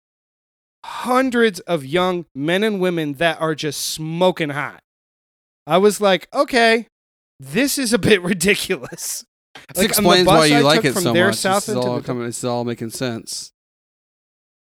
hundreds 0.85 1.59
of 1.61 1.83
young 1.83 2.25
men 2.33 2.63
and 2.63 2.79
women 2.79 3.15
that 3.15 3.41
are 3.41 3.53
just 3.53 3.81
smoking 3.81 4.51
hot. 4.51 4.79
I 5.67 5.77
was 5.77 5.99
like, 5.99 6.29
okay, 6.33 6.87
this 7.37 7.77
is 7.77 7.91
a 7.91 7.99
bit 7.99 8.21
ridiculous. 8.23 9.25
This 9.73 9.77
Like, 9.77 9.89
explains 9.89 10.25
why 10.25 10.45
you 10.45 10.55
I 10.55 10.61
like 10.61 10.85
it 10.85 10.93
so 10.93 11.13
much. 11.13 11.41
this 11.41 11.67
is 11.67 11.75
all 11.75 12.01
coming. 12.01 12.27
It's 12.27 12.45
all 12.45 12.63
making 12.63 12.91
sense. 12.91 13.51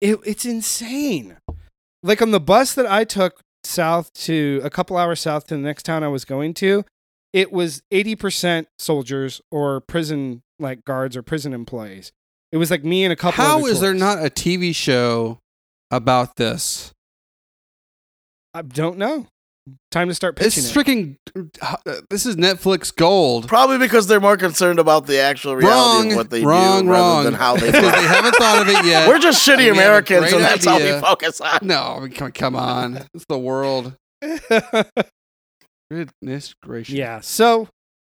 It, 0.01 0.19
it's 0.25 0.45
insane. 0.45 1.37
Like 2.03 2.21
on 2.21 2.31
the 2.31 2.39
bus 2.39 2.73
that 2.75 2.85
I 2.85 3.03
took 3.03 3.41
south 3.63 4.13
to 4.13 4.61
a 4.63 4.69
couple 4.69 4.97
hours 4.97 5.19
south 5.19 5.47
to 5.47 5.55
the 5.55 5.61
next 5.61 5.83
town 5.83 6.03
I 6.03 6.07
was 6.07 6.25
going 6.25 6.53
to, 6.55 6.85
it 7.33 7.51
was 7.51 7.81
80% 7.91 8.67
soldiers 8.79 9.41
or 9.51 9.81
prison 9.81 10.41
like 10.59 10.85
guards 10.85 11.15
or 11.17 11.21
prison 11.21 11.53
employees. 11.53 12.11
It 12.51 12.57
was 12.57 12.71
like 12.71 12.83
me 12.83 13.03
and 13.03 13.11
a 13.11 13.15
couple 13.15 13.43
How 13.43 13.65
is 13.65 13.81
there 13.81 13.93
not 13.93 14.19
a 14.19 14.29
TV 14.29 14.73
show 14.73 15.39
about 15.91 16.37
this? 16.37 16.93
I 18.53 18.61
don't 18.61 18.97
know. 18.97 19.27
Time 19.91 20.07
to 20.07 20.15
start 20.15 20.35
pitching 20.35 20.64
It's 20.64 20.76
it. 20.76 20.77
freaking. 20.77 21.18
uh, 21.61 21.76
This 22.10 22.26
is 22.26 22.35
Netflix 22.35 22.95
gold. 22.95 23.48
Probably 23.48 23.77
because 23.77 24.07
they're 24.07 24.19
more 24.22 24.38
concerned 24.38 24.80
about 24.80 25.07
the 25.07 25.19
actual 25.19 25.56
reality 25.56 25.73
Wrong. 26.03 26.11
of 26.11 26.15
what 26.18 26.30
they 26.30 26.44
wrong. 26.44 26.85
do 26.85 26.91
wrong. 26.91 27.18
rather 27.18 27.23
than 27.23 27.34
how 27.34 27.56
they. 27.57 27.65
because 27.72 27.94
they 27.94 28.07
haven't 28.07 28.35
thought 28.35 28.61
of 28.61 28.68
it 28.69 28.85
yet. 28.85 29.07
We're 29.07 29.19
just 29.19 29.45
shitty 29.48 29.57
We 29.57 29.69
Americans, 29.69 30.22
great 30.30 30.34
and 30.35 30.44
that's 30.44 30.68
all 30.68 30.80
we 30.80 30.91
focus 30.99 31.41
on. 31.41 31.60
no, 31.64 31.95
I 31.98 31.99
mean, 32.02 32.11
come, 32.11 32.31
come 32.31 32.56
on. 32.56 33.06
It's 33.14 33.26
the 33.27 33.38
world. 33.39 33.94
Goodness 35.89 36.53
gracious. 36.61 36.94
yeah. 36.95 37.22
So, 37.22 37.69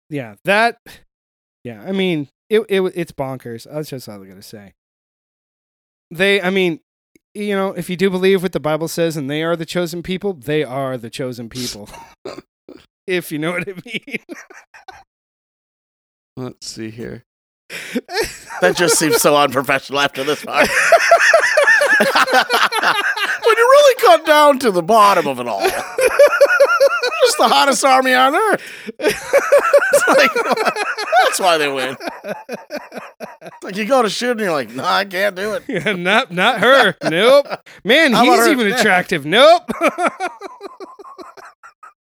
yeah, 0.10 0.36
that. 0.46 0.78
Yeah, 1.64 1.82
I 1.82 1.92
mean, 1.92 2.28
it, 2.50 2.62
it 2.70 2.82
it's 2.96 3.12
bonkers. 3.12 3.68
That's 3.72 3.90
just 3.90 4.08
all 4.10 4.16
I'm 4.16 4.28
gonna 4.28 4.42
say. 4.42 4.74
They, 6.12 6.42
I 6.42 6.50
mean, 6.52 6.82
you 7.34 7.56
know, 7.56 7.72
if 7.74 7.90
you 7.90 7.96
do 7.96 8.10
believe 8.10 8.44
what 8.44 8.52
the 8.52 8.60
Bible 8.60 8.88
says, 8.88 9.18
and 9.18 9.30
they 9.30 9.44
are 9.44 9.56
the 9.56 9.66
chosen 9.66 10.04
people, 10.04 10.34
they 10.34 10.64
are 10.64 10.98
the 10.98 11.10
chosen 11.10 11.50
people. 11.50 11.90
if 13.08 13.32
you 13.32 13.40
know 13.40 13.52
what 13.52 13.68
I 13.68 13.74
mean. 13.86 14.20
Let's 16.38 16.68
see 16.68 16.90
here. 16.90 17.26
That 18.62 18.78
just 18.78 18.98
seems 18.98 19.18
so 19.18 19.36
unprofessional 19.36 20.00
after 20.00 20.24
this 20.24 20.46
part. 20.46 20.70
when 20.70 20.78
you 23.58 23.68
really 23.68 23.96
cut 24.00 24.26
down 24.26 24.60
to 24.60 24.72
the 24.72 24.82
bottom 24.82 25.28
of 25.28 25.40
it 25.40 25.48
all, 25.48 25.60
just 27.38 27.50
the 27.50 27.54
hottest 27.56 27.84
army 27.86 28.14
on 28.14 28.36
earth. 28.36 28.62
It's 29.00 30.08
like, 30.08 30.34
that's 31.24 31.40
why 31.40 31.58
they 31.58 31.72
win. 31.72 31.96
It's 33.42 33.64
like 33.64 33.76
you 33.76 33.86
go 33.86 34.02
to 34.02 34.10
shoot 34.10 34.32
and 34.32 34.40
you're 34.42 34.52
like, 34.52 34.70
no, 34.72 34.84
I 34.84 35.06
can't 35.06 35.36
do 35.36 35.54
it. 35.54 35.64
Yeah, 35.74 35.94
not 35.94 36.32
not 36.32 36.60
her. 36.60 36.96
Nope. 37.10 37.48
Man, 37.84 38.14
How 38.14 38.24
he's 38.26 38.48
even 38.48 38.68
attractive. 38.72 39.26
Nope. 39.26 39.70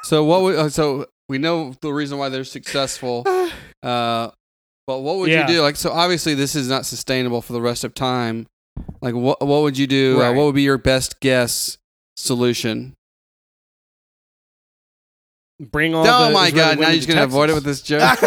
So 0.04 0.24
what? 0.24 0.42
We, 0.42 0.56
uh, 0.56 0.68
so 0.68 1.06
we 1.28 1.38
know 1.38 1.74
the 1.82 1.92
reason 1.92 2.18
why 2.18 2.28
they're 2.28 2.44
successful. 2.44 3.24
Uh, 3.82 4.30
but 4.86 4.98
what 4.98 5.16
would 5.16 5.30
Yeah. 5.30 5.48
you 5.48 5.54
do? 5.54 5.62
Like, 5.62 5.74
so 5.76 5.90
obviously 5.90 6.34
this 6.34 6.54
is 6.54 6.68
not 6.68 6.84
sustainable 6.84 7.40
for 7.40 7.54
the 7.54 7.62
rest 7.62 7.82
of 7.82 7.94
time. 7.94 8.46
Like, 9.00 9.14
what 9.14 9.40
what 9.40 9.62
would 9.62 9.78
you 9.78 9.86
do? 9.86 10.20
Uh, 10.20 10.34
what 10.34 10.44
would 10.44 10.54
be 10.54 10.60
your 10.60 10.76
best 10.76 11.18
guess 11.20 11.78
solution? 12.14 12.92
Bring 15.60 15.94
all. 15.94 16.06
oh 16.06 16.28
the 16.28 16.34
my 16.34 16.46
Israeli 16.48 16.76
god! 16.76 16.78
Now 16.80 16.86
you're 16.88 16.96
just 16.96 17.08
to 17.08 17.14
gonna 17.14 17.24
avoid 17.26 17.50
it 17.50 17.54
with 17.54 17.64
this 17.64 17.82
joke. 17.82 18.00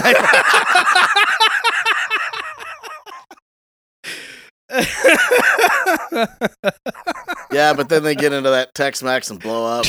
Yeah, 7.52 7.74
but 7.74 7.88
then 7.90 8.02
they 8.04 8.16
get 8.16 8.34
into 8.34 8.50
that 8.50 8.74
Tex 8.74 9.04
Mex 9.04 9.30
and 9.30 9.40
blow 9.40 9.66
up. 9.80 9.86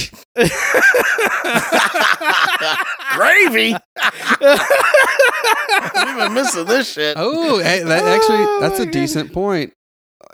Gravy. 3.15 3.75
We've 5.95 6.17
been 6.17 6.35
missing 6.35 6.67
this 6.67 6.93
shit. 6.93 7.15
oh, 7.19 7.59
hey, 7.61 7.83
that 7.83 8.05
actually 8.05 8.37
Oh 8.39 8.59
that's 8.61 8.79
my 8.79 8.83
a 8.83 8.87
God. 8.87 8.93
decent 8.93 9.33
point. 9.33 9.73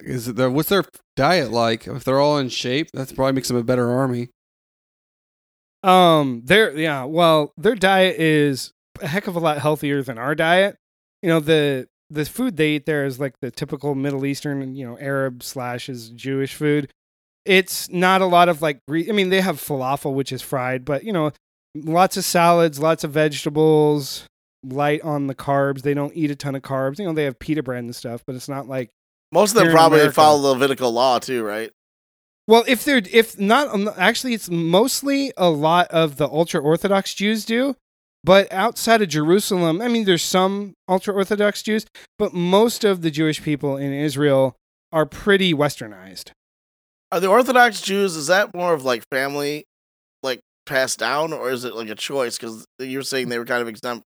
Is 0.00 0.26
it 0.28 0.34
their, 0.36 0.50
what's 0.50 0.68
their 0.70 0.84
diet 1.14 1.52
like? 1.52 1.86
If 1.86 2.02
they're 2.04 2.18
all 2.18 2.38
in 2.38 2.48
shape, 2.48 2.90
that 2.94 3.14
probably 3.14 3.32
makes 3.34 3.46
them 3.48 3.56
a 3.56 3.62
better 3.62 3.88
army. 3.90 4.30
Um, 5.82 6.42
their 6.44 6.76
yeah, 6.76 7.04
well, 7.04 7.52
their 7.56 7.74
diet 7.74 8.20
is 8.20 8.72
a 9.00 9.06
heck 9.06 9.26
of 9.26 9.36
a 9.36 9.40
lot 9.40 9.58
healthier 9.58 10.02
than 10.02 10.18
our 10.18 10.34
diet. 10.34 10.76
You 11.22 11.30
know, 11.30 11.40
the 11.40 11.88
the 12.10 12.24
food 12.24 12.56
they 12.56 12.72
eat 12.72 12.86
there 12.86 13.04
is 13.06 13.20
like 13.20 13.34
the 13.40 13.50
typical 13.50 13.94
Middle 13.94 14.26
Eastern, 14.26 14.74
you 14.74 14.86
know, 14.86 14.98
Arab 14.98 15.42
slash 15.42 15.88
is 15.88 16.10
Jewish 16.10 16.54
food. 16.54 16.90
It's 17.46 17.88
not 17.88 18.20
a 18.20 18.26
lot 18.26 18.48
of 18.48 18.60
like, 18.60 18.80
I 18.90 19.12
mean, 19.12 19.30
they 19.30 19.40
have 19.40 19.56
falafel, 19.56 20.12
which 20.14 20.32
is 20.32 20.42
fried, 20.42 20.84
but 20.84 21.04
you 21.04 21.12
know, 21.12 21.30
lots 21.74 22.16
of 22.16 22.24
salads, 22.24 22.78
lots 22.78 23.04
of 23.04 23.12
vegetables, 23.12 24.26
light 24.64 25.00
on 25.02 25.26
the 25.28 25.34
carbs. 25.34 25.82
They 25.82 25.94
don't 25.94 26.12
eat 26.14 26.30
a 26.30 26.36
ton 26.36 26.54
of 26.54 26.62
carbs. 26.62 26.98
You 26.98 27.06
know, 27.06 27.12
they 27.14 27.24
have 27.24 27.38
pita 27.38 27.62
bread 27.62 27.84
and 27.84 27.96
stuff, 27.96 28.22
but 28.26 28.34
it's 28.34 28.48
not 28.48 28.68
like 28.68 28.90
Most 29.32 29.52
of 29.56 29.62
them 29.62 29.72
probably 29.72 30.10
follow 30.10 30.42
the 30.42 30.48
Levitical 30.48 30.92
law 30.92 31.18
too, 31.18 31.42
right? 31.42 31.70
Well, 32.50 32.64
if 32.66 32.84
they're 32.84 33.00
if 33.12 33.38
not 33.38 33.68
um, 33.68 33.88
actually, 33.96 34.34
it's 34.34 34.50
mostly 34.50 35.32
a 35.36 35.48
lot 35.48 35.86
of 35.92 36.16
the 36.16 36.26
ultra 36.28 36.60
orthodox 36.60 37.14
Jews 37.14 37.44
do. 37.44 37.76
But 38.24 38.52
outside 38.52 39.00
of 39.02 39.08
Jerusalem, 39.08 39.80
I 39.80 39.86
mean, 39.86 40.04
there's 40.04 40.24
some 40.24 40.74
ultra 40.88 41.14
orthodox 41.14 41.62
Jews, 41.62 41.86
but 42.18 42.34
most 42.34 42.82
of 42.82 43.02
the 43.02 43.10
Jewish 43.12 43.40
people 43.40 43.76
in 43.76 43.92
Israel 43.92 44.56
are 44.90 45.06
pretty 45.06 45.54
westernized. 45.54 46.32
Are 47.12 47.20
the 47.20 47.28
Orthodox 47.28 47.80
Jews? 47.80 48.16
Is 48.16 48.26
that 48.26 48.52
more 48.52 48.74
of 48.74 48.84
like 48.84 49.04
family, 49.12 49.62
like 50.24 50.40
passed 50.66 50.98
down, 50.98 51.32
or 51.32 51.50
is 51.50 51.64
it 51.64 51.76
like 51.76 51.88
a 51.88 51.94
choice? 51.94 52.36
Because 52.36 52.66
you're 52.80 53.02
saying 53.04 53.28
they 53.28 53.38
were 53.38 53.44
kind 53.44 53.62
of 53.62 53.68
exempt 53.68 54.02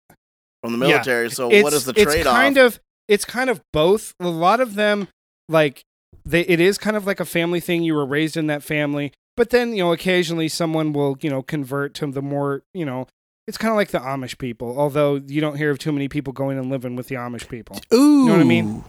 from 0.64 0.80
the 0.80 0.88
Yeah. 0.88 0.94
military. 0.94 1.30
So 1.30 1.50
it's, 1.52 1.64
what 1.66 1.74
is 1.74 1.84
the 1.84 1.92
trade 1.92 2.26
off? 2.26 2.36
kind 2.36 2.58
of 2.58 2.80
it's 3.10 3.26
kind 3.26 3.50
of 3.50 3.60
both. 3.74 4.14
A 4.22 4.30
lot 4.30 4.62
of 4.62 4.76
them 4.76 5.10
like 5.50 5.84
they 6.30 6.42
it 6.42 6.60
is 6.60 6.78
kind 6.78 6.96
of 6.96 7.06
like 7.06 7.20
a 7.20 7.26
family 7.26 7.60
thing. 7.60 7.84
You 7.84 7.96
were 7.96 8.06
raised 8.06 8.38
in 8.38 8.48
that 8.48 8.64
family, 8.64 9.12
but 9.38 9.50
then 9.50 9.74
you 9.74 9.84
know 9.84 9.92
occasionally 9.92 10.48
someone 10.48 10.94
will 10.94 11.18
you 11.22 11.30
know 11.30 11.42
convert 11.42 11.94
to 11.96 12.08
the 12.12 12.22
more 12.22 12.64
you 12.74 12.86
know. 12.86 13.08
It's 13.48 13.58
kind 13.58 13.72
of 13.72 13.78
like 13.78 13.90
the 13.90 13.98
Amish 14.00 14.38
people, 14.38 14.78
although 14.78 15.16
you 15.16 15.42
don't 15.42 15.56
hear 15.58 15.72
of 15.72 15.80
too 15.80 15.92
many 15.92 16.08
people 16.08 16.34
going 16.34 16.60
and 16.60 16.70
living 16.70 16.96
with 16.96 17.08
the 17.08 17.16
Amish 17.16 17.50
people. 17.50 17.80
Ooh, 17.92 17.98
you 18.22 18.26
know 18.28 18.34
what 18.34 18.42
I 18.42 18.44
mean? 18.44 18.84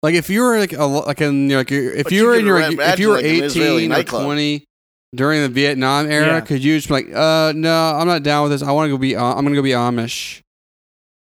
Like 0.00 0.14
if 0.14 0.30
you 0.30 0.42
were 0.42 0.60
like 0.60 0.72
a 0.72 0.84
lo- 0.84 1.02
like 1.04 1.20
in 1.20 1.42
you 1.42 1.48
know, 1.48 1.56
like 1.58 1.70
you're- 1.72 1.96
if 1.96 2.04
But 2.04 2.12
you 2.12 2.18
you 2.20 2.26
were 2.26 2.34
in 2.38 2.46
your 2.46 2.60
if 2.60 2.98
you 3.00 3.08
were 3.08 3.16
like, 3.16 3.24
eighteen 3.24 3.90
or 3.90 3.96
nightclub. 3.96 4.24
twenty 4.24 4.64
during 5.12 5.42
the 5.42 5.48
Vietnam 5.48 6.08
era, 6.08 6.26
Yeah. 6.34 6.40
could 6.40 6.62
you 6.62 6.76
just 6.76 6.86
be 6.86 6.94
like, 6.94 7.06
uh, 7.12 7.52
no, 7.56 7.94
I'm 7.96 8.06
not 8.06 8.22
down 8.22 8.44
with 8.44 8.52
this. 8.52 8.62
I 8.62 8.70
want 8.70 8.86
to 8.86 8.90
go 8.90 8.98
be 8.98 9.16
uh, 9.16 9.24
I'm 9.24 9.42
gonna 9.42 9.56
go 9.56 9.62
be 9.62 9.70
Amish. 9.70 10.40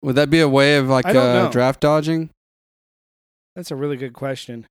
Would 0.01 0.15
that 0.15 0.29
be 0.29 0.41
a 0.41 0.49
way 0.49 0.75
of 0.75 0.89
like 0.89 1.05
uh, 1.05 1.47
draft 1.51 1.79
dodging? 1.79 2.31
That's 3.55 3.71
a 3.71 3.77
really 3.77 3.95
good 3.95 4.11
question. 4.13 4.65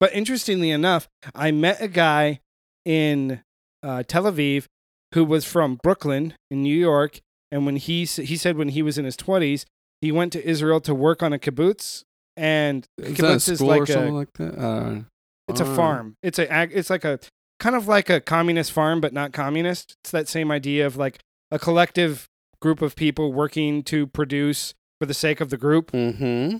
But 0.00 0.12
interestingly 0.12 0.70
enough, 0.70 1.08
I 1.34 1.50
met 1.50 1.80
a 1.80 1.88
guy 1.88 2.40
in 2.84 3.42
uh, 3.82 4.02
Tel 4.06 4.24
Aviv 4.24 4.66
who 5.14 5.24
was 5.24 5.44
from 5.44 5.78
Brooklyn 5.82 6.34
in 6.50 6.62
New 6.62 6.76
York, 6.76 7.20
and 7.50 7.64
when 7.64 7.76
he 7.76 8.04
he 8.04 8.36
said 8.36 8.56
when 8.56 8.68
he 8.70 8.82
was 8.82 8.98
in 8.98 9.04
his 9.04 9.16
twenties, 9.16 9.64
he 10.00 10.12
went 10.12 10.32
to 10.34 10.46
Israel 10.46 10.80
to 10.82 10.94
work 10.94 11.22
on 11.22 11.32
a 11.32 11.38
kibbutz, 11.38 12.02
and 12.36 12.86
Is 12.98 13.16
that 13.16 13.24
a 13.24 13.26
kibbutz 13.36 13.48
is 13.48 13.58
school 13.58 13.72
or 13.72 13.78
like 13.80 13.88
something 13.88 14.14
a 14.14 14.16
like 14.16 14.32
that? 14.34 14.58
Uh, 14.58 15.00
it's 15.48 15.60
a 15.60 15.66
uh, 15.66 15.74
farm. 15.76 16.14
It's 16.22 16.38
a 16.38 16.68
it's 16.76 16.90
like 16.90 17.04
a 17.04 17.18
kind 17.58 17.74
of 17.74 17.88
like 17.88 18.10
a 18.10 18.20
communist 18.20 18.72
farm, 18.72 19.00
but 19.00 19.12
not 19.12 19.32
communist. 19.32 19.96
It's 20.04 20.10
that 20.10 20.28
same 20.28 20.50
idea 20.50 20.86
of 20.86 20.96
like 20.96 21.18
a 21.50 21.58
collective 21.58 22.28
group 22.60 22.82
of 22.82 22.94
people 22.96 23.32
working 23.32 23.82
to 23.84 24.06
produce 24.06 24.74
for 25.00 25.06
the 25.06 25.14
sake 25.14 25.40
of 25.40 25.50
the 25.50 25.56
group. 25.56 25.92
Mm-hmm. 25.92 26.58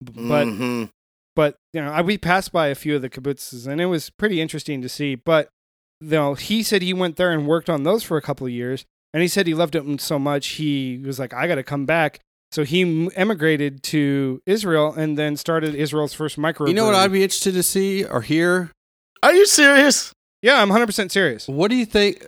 But 0.00 0.46
Mhm. 0.48 0.90
But 1.34 1.56
you 1.72 1.80
know, 1.82 1.90
I, 1.90 2.02
we 2.02 2.18
passed 2.18 2.52
by 2.52 2.68
a 2.68 2.74
few 2.74 2.96
of 2.96 3.02
the 3.02 3.10
kibbutzes, 3.10 3.66
and 3.66 3.80
it 3.80 3.86
was 3.86 4.10
pretty 4.10 4.40
interesting 4.40 4.82
to 4.82 4.88
see. 4.88 5.14
But 5.14 5.48
you 6.00 6.10
know, 6.10 6.34
he 6.34 6.62
said 6.62 6.82
he 6.82 6.92
went 6.94 7.16
there 7.16 7.32
and 7.32 7.46
worked 7.46 7.70
on 7.70 7.82
those 7.84 8.02
for 8.02 8.16
a 8.16 8.22
couple 8.22 8.46
of 8.46 8.52
years, 8.52 8.84
and 9.14 9.22
he 9.22 9.28
said 9.28 9.46
he 9.46 9.54
loved 9.54 9.74
it 9.74 10.00
so 10.00 10.18
much 10.18 10.46
he 10.48 11.00
was 11.04 11.18
like, 11.18 11.32
"I 11.34 11.46
got 11.46 11.56
to 11.56 11.62
come 11.62 11.86
back." 11.86 12.20
So 12.50 12.64
he 12.64 13.10
emigrated 13.16 13.82
to 13.84 14.42
Israel 14.44 14.92
and 14.92 15.16
then 15.16 15.38
started 15.38 15.74
Israel's 15.74 16.12
first 16.12 16.36
micro. 16.36 16.66
You 16.66 16.74
know 16.74 16.84
what 16.84 16.94
I'd 16.94 17.10
be 17.10 17.22
interested 17.22 17.54
to 17.54 17.62
see 17.62 18.04
or 18.04 18.20
hear? 18.20 18.70
Are 19.22 19.32
you 19.32 19.46
serious? 19.46 20.12
Yeah, 20.42 20.60
I'm 20.60 20.68
100 20.68 20.86
percent 20.86 21.12
serious. 21.12 21.48
What 21.48 21.70
do 21.70 21.76
you 21.76 21.86
think? 21.86 22.22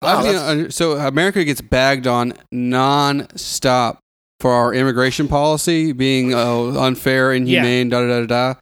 Wow, 0.00 0.18
I'd 0.18 0.22
be 0.22 0.26
that's- 0.28 0.48
under- 0.48 0.70
so 0.70 0.92
America 0.92 1.42
gets 1.44 1.60
bagged 1.60 2.06
on 2.06 2.34
non-stop 2.52 3.98
for 4.44 4.52
our 4.52 4.74
immigration 4.74 5.26
policy 5.26 5.92
being 5.92 6.34
uh, 6.34 6.78
unfair, 6.78 7.32
inhumane, 7.32 7.88
da 7.88 8.02
da 8.02 8.06
da 8.06 8.20
da. 8.20 8.26
da. 8.26 8.60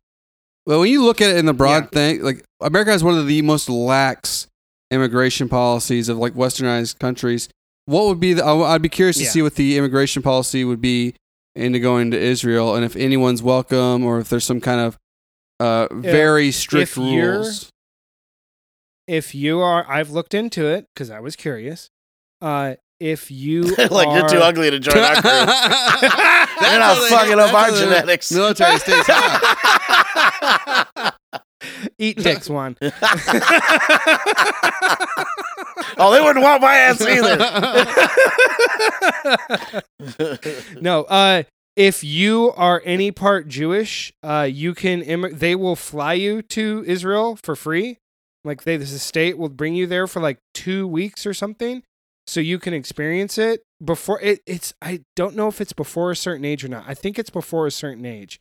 Well, 0.64 0.78
when 0.78 0.90
you 0.92 1.02
look 1.02 1.20
at 1.20 1.30
it 1.30 1.38
in 1.38 1.46
the 1.46 1.52
broad 1.52 1.90
thing, 1.90 2.22
like 2.22 2.44
America 2.60 2.92
has 2.92 3.02
one 3.02 3.18
of 3.18 3.26
the 3.26 3.42
most 3.42 3.68
lax 3.68 4.46
immigration 4.92 5.48
policies 5.48 6.08
of 6.08 6.18
like 6.18 6.34
westernized 6.34 7.00
countries. 7.00 7.48
What 7.86 8.06
would 8.06 8.20
be 8.20 8.32
the? 8.32 8.44
I'd 8.44 8.80
be 8.80 8.88
curious 8.88 9.16
to 9.16 9.24
Yeah. 9.24 9.30
see 9.30 9.42
what 9.42 9.56
the 9.56 9.76
immigration 9.76 10.22
policy 10.22 10.64
would 10.64 10.80
be 10.80 11.16
into 11.56 11.80
going 11.80 12.12
to 12.12 12.16
Israel, 12.16 12.76
and 12.76 12.84
if 12.84 12.94
anyone's 12.94 13.42
welcome, 13.42 14.04
or 14.04 14.20
if 14.20 14.28
there's 14.28 14.44
some 14.44 14.60
kind 14.60 14.80
of 14.80 14.96
uh, 15.58 15.92
very 15.92 16.52
strict 16.52 16.92
if 16.92 16.96
rules. 16.96 17.70
If 19.08 19.34
you 19.34 19.58
are, 19.58 19.84
I've 19.90 20.10
looked 20.10 20.32
into 20.32 20.64
it 20.64 20.86
because 20.94 21.10
I 21.10 21.18
was 21.18 21.34
curious. 21.34 21.90
Uh, 22.40 22.76
if 23.02 23.30
you 23.32 23.62
like 23.90 24.06
are, 24.06 24.18
you're 24.18 24.28
too 24.28 24.38
ugly 24.38 24.70
to 24.70 24.78
join 24.78 24.96
our. 24.96 25.14
That's 25.22 26.60
You're 26.60 26.78
not 26.78 26.96
fucking 27.08 27.38
up 27.40 27.52
our 27.52 27.70
genetics. 27.72 28.30
Military 28.30 28.78
stays 28.78 29.04
hot. 29.06 30.38
eat 31.98 32.16
dicks 32.18 32.48
one. 32.48 32.76
oh, 35.98 36.12
they 36.12 36.20
wouldn't 36.20 36.44
want 36.44 36.62
my 36.62 36.76
ass 36.76 37.00
either. 37.00 37.38
no, 40.80 41.02
uh, 41.04 41.42
if 41.74 42.04
you 42.04 42.52
are 42.56 42.80
any 42.84 43.10
part 43.10 43.48
Jewish, 43.48 44.12
uh, 44.22 44.48
you 44.50 44.74
can. 44.74 45.02
Im- 45.02 45.36
they 45.36 45.56
will 45.56 45.74
fly 45.76 46.12
you 46.12 46.42
to 46.42 46.84
Israel 46.86 47.36
for 47.42 47.56
free. 47.56 47.98
Like 48.44 48.62
they, 48.64 48.76
this 48.76 49.00
state 49.02 49.38
will 49.38 49.48
bring 49.48 49.74
you 49.74 49.86
there 49.88 50.06
for 50.06 50.20
like 50.20 50.38
two 50.54 50.86
weeks 50.86 51.26
or 51.26 51.34
something, 51.34 51.82
so 52.26 52.40
you 52.40 52.58
can 52.58 52.74
experience 52.74 53.38
it 53.38 53.62
before 53.84 54.20
it. 54.20 54.40
It's 54.46 54.74
I 54.80 55.02
don't 55.16 55.36
know 55.36 55.48
if 55.48 55.60
it's 55.60 55.72
before 55.72 56.10
a 56.10 56.16
certain 56.16 56.44
age 56.44 56.64
or 56.64 56.68
not. 56.68 56.84
I 56.86 56.94
think 56.94 57.18
it's 57.18 57.30
before 57.30 57.66
a 57.66 57.70
certain 57.70 58.04
age, 58.04 58.40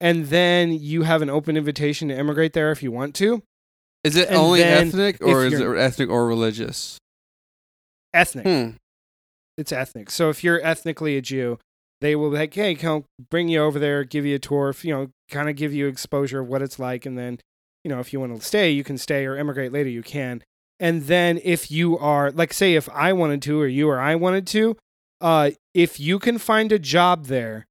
and 0.00 0.26
then 0.26 0.72
you 0.72 1.02
have 1.02 1.22
an 1.22 1.30
open 1.30 1.56
invitation 1.56 2.08
to 2.08 2.16
immigrate 2.18 2.52
there 2.52 2.70
if 2.70 2.82
you 2.82 2.90
want 2.92 3.14
to. 3.16 3.42
Is 4.02 4.16
it 4.16 4.28
And 4.28 4.36
only 4.36 4.62
ethnic, 4.62 5.22
or 5.22 5.44
is 5.46 5.54
it 5.58 5.66
ethnic 5.66 6.10
or 6.10 6.26
religious? 6.26 6.98
Ethnic. 8.12 8.46
Hmm. 8.46 8.76
it's 9.56 9.72
ethnic. 9.72 10.10
So 10.10 10.28
if 10.28 10.44
you're 10.44 10.64
ethnically 10.64 11.16
a 11.16 11.22
Jew, 11.22 11.58
they 12.00 12.14
will 12.14 12.30
be 12.30 12.36
like, 12.36 12.54
hey, 12.54 12.74
come 12.74 13.04
bring 13.30 13.48
you 13.48 13.62
over 13.62 13.78
there, 13.78 14.04
give 14.04 14.26
you 14.26 14.36
a 14.36 14.38
tour, 14.38 14.68
if, 14.68 14.84
you 14.84 14.94
know, 14.94 15.08
kind 15.30 15.48
of 15.48 15.56
give 15.56 15.72
you 15.72 15.86
exposure 15.86 16.40
of 16.40 16.48
what 16.48 16.62
it's 16.62 16.78
like, 16.78 17.06
and 17.06 17.16
then, 17.16 17.38
you 17.82 17.90
know, 17.90 17.98
if 17.98 18.12
you 18.12 18.20
want 18.20 18.36
to 18.36 18.46
stay, 18.46 18.70
you 18.70 18.84
can 18.84 18.98
stay, 18.98 19.24
or 19.26 19.36
immigrate 19.36 19.72
later, 19.72 19.88
you 19.88 20.02
can. 20.02 20.42
And 20.80 21.04
then 21.04 21.40
if 21.42 21.70
you 21.70 21.98
are, 21.98 22.30
like, 22.30 22.52
say, 22.52 22.74
if 22.74 22.88
I 22.90 23.12
wanted 23.12 23.42
to, 23.42 23.60
or 23.60 23.66
you 23.66 23.88
or 23.88 24.00
I 24.00 24.14
wanted 24.16 24.46
to, 24.48 24.76
uh, 25.20 25.52
if 25.72 26.00
you 26.00 26.18
can 26.18 26.38
find 26.38 26.72
a 26.72 26.78
job 26.78 27.26
there, 27.26 27.66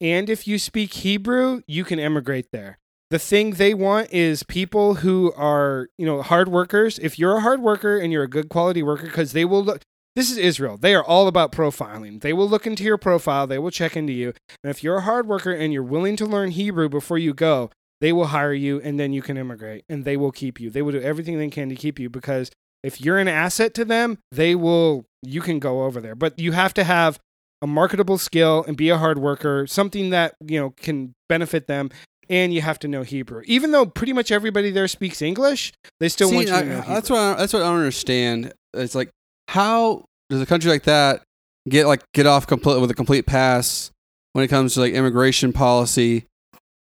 and 0.00 0.28
if 0.28 0.48
you 0.48 0.58
speak 0.58 0.92
Hebrew, 0.94 1.62
you 1.66 1.84
can 1.84 1.98
immigrate 1.98 2.48
there. 2.52 2.78
The 3.10 3.18
thing 3.18 3.52
they 3.52 3.74
want 3.74 4.12
is 4.12 4.44
people 4.44 4.96
who 4.96 5.32
are, 5.36 5.88
you 5.98 6.06
know, 6.06 6.22
hard 6.22 6.48
workers. 6.48 6.98
If 6.98 7.18
you're 7.18 7.36
a 7.36 7.40
hard 7.40 7.60
worker 7.60 7.98
and 7.98 8.12
you're 8.12 8.22
a 8.22 8.28
good 8.28 8.48
quality 8.48 8.82
worker, 8.82 9.06
because 9.06 9.32
they 9.32 9.44
will 9.44 9.64
look, 9.64 9.82
this 10.16 10.30
is 10.30 10.38
Israel. 10.38 10.76
They 10.76 10.94
are 10.94 11.04
all 11.04 11.28
about 11.28 11.52
profiling. 11.52 12.20
They 12.20 12.32
will 12.32 12.48
look 12.48 12.66
into 12.66 12.84
your 12.84 12.98
profile, 12.98 13.46
they 13.46 13.58
will 13.58 13.70
check 13.70 13.96
into 13.96 14.12
you. 14.12 14.32
And 14.62 14.70
if 14.70 14.82
you're 14.82 14.98
a 14.98 15.02
hard 15.02 15.26
worker 15.26 15.52
and 15.52 15.72
you're 15.72 15.82
willing 15.82 16.16
to 16.16 16.26
learn 16.26 16.52
Hebrew 16.52 16.88
before 16.88 17.18
you 17.18 17.34
go, 17.34 17.70
they 18.00 18.12
will 18.12 18.26
hire 18.26 18.52
you 18.52 18.80
and 18.80 18.98
then 18.98 19.12
you 19.12 19.22
can 19.22 19.36
immigrate 19.36 19.84
and 19.88 20.04
they 20.04 20.16
will 20.16 20.32
keep 20.32 20.58
you. 20.60 20.70
They 20.70 20.82
will 20.82 20.92
do 20.92 21.00
everything 21.00 21.38
they 21.38 21.48
can 21.48 21.68
to 21.68 21.74
keep 21.74 21.98
you 21.98 22.08
because 22.08 22.50
if 22.82 23.00
you're 23.00 23.18
an 23.18 23.28
asset 23.28 23.74
to 23.74 23.84
them, 23.84 24.18
they 24.32 24.54
will, 24.54 25.04
you 25.22 25.40
can 25.42 25.58
go 25.58 25.82
over 25.84 26.00
there. 26.00 26.14
But 26.14 26.38
you 26.38 26.52
have 26.52 26.72
to 26.74 26.84
have 26.84 27.18
a 27.62 27.66
marketable 27.66 28.16
skill 28.16 28.64
and 28.66 28.76
be 28.76 28.88
a 28.88 28.96
hard 28.96 29.18
worker, 29.18 29.66
something 29.66 30.10
that, 30.10 30.34
you 30.46 30.58
know, 30.58 30.70
can 30.70 31.12
benefit 31.28 31.66
them. 31.66 31.90
And 32.30 32.54
you 32.54 32.60
have 32.62 32.78
to 32.78 32.88
know 32.88 33.02
Hebrew. 33.02 33.42
Even 33.46 33.72
though 33.72 33.84
pretty 33.84 34.12
much 34.12 34.30
everybody 34.30 34.70
there 34.70 34.86
speaks 34.86 35.20
English, 35.20 35.72
they 35.98 36.08
still 36.08 36.28
See, 36.28 36.36
want 36.36 36.46
you 36.46 36.52
to 36.54 36.58
I- 36.58 36.62
know 36.62 36.76
Hebrew. 36.80 36.94
that's 36.94 37.10
what 37.10 37.18
I, 37.18 37.34
that's 37.34 37.52
what 37.52 37.62
I 37.62 37.66
don't 37.66 37.78
understand. 37.78 38.52
It's 38.72 38.94
like 38.94 39.10
how 39.48 40.04
does 40.30 40.40
a 40.40 40.46
country 40.46 40.70
like 40.70 40.84
that 40.84 41.22
get 41.68 41.86
like 41.88 42.02
get 42.14 42.26
off 42.26 42.46
complete 42.46 42.80
with 42.80 42.88
a 42.90 42.94
complete 42.94 43.26
pass 43.26 43.90
when 44.32 44.44
it 44.44 44.48
comes 44.48 44.74
to 44.74 44.80
like 44.80 44.92
immigration 44.92 45.52
policy? 45.52 46.24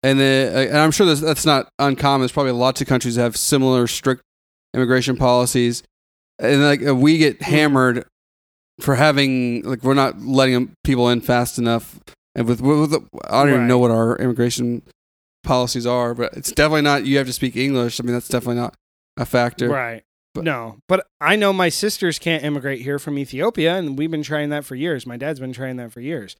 And 0.03 0.19
then, 0.19 0.53
uh, 0.55 0.59
and 0.69 0.77
I'm 0.77 0.91
sure 0.91 1.05
that's, 1.05 1.21
that's 1.21 1.45
not 1.45 1.69
uncommon. 1.80 2.21
There's 2.21 2.31
probably 2.34 2.51
lots 2.51 2.81
of 2.81 2.88
countries 2.88 3.15
that 3.15 3.21
have 3.23 3.38
similar 3.38 3.88
strict 3.88 4.21
immigration 4.73 5.15
policies, 5.15 5.81
and 6.39 6.61
like 6.61 6.85
uh, 6.85 6.93
we 6.93 7.17
get 7.17 7.41
hammered 7.41 8.05
for 8.81 8.95
having 8.95 9.63
like 9.63 9.84
we're 9.84 9.93
not 9.93 10.19
letting 10.21 10.73
people 10.84 11.09
in 11.09 11.21
fast 11.21 11.57
enough. 11.57 11.99
And 12.35 12.47
with, 12.47 12.61
with, 12.61 12.93
I 13.30 13.43
don't 13.43 13.53
even 13.53 13.67
know 13.67 13.77
what 13.77 13.91
our 13.91 14.17
immigration 14.17 14.81
policies 15.43 15.85
are, 15.85 16.13
but 16.15 16.34
it's 16.34 16.51
definitely 16.51 16.81
not. 16.81 17.05
You 17.05 17.17
have 17.17 17.27
to 17.27 17.34
speak 17.34 17.55
English. 17.55 17.99
I 17.99 18.03
mean, 18.03 18.13
that's 18.13 18.27
definitely 18.27 18.61
not 18.61 18.75
a 19.17 19.25
factor. 19.25 19.69
Right. 19.69 20.03
But- 20.34 20.43
no, 20.43 20.80
but 20.89 21.05
I 21.21 21.35
know 21.35 21.53
my 21.53 21.69
sisters 21.69 22.17
can't 22.17 22.43
immigrate 22.43 22.81
here 22.81 22.97
from 22.97 23.19
Ethiopia, 23.19 23.75
and 23.75 23.97
we've 23.97 24.09
been 24.09 24.23
trying 24.23 24.49
that 24.49 24.65
for 24.65 24.73
years. 24.75 25.05
My 25.05 25.15
dad's 25.15 25.39
been 25.39 25.53
trying 25.53 25.77
that 25.77 25.91
for 25.91 26.01
years. 26.01 26.35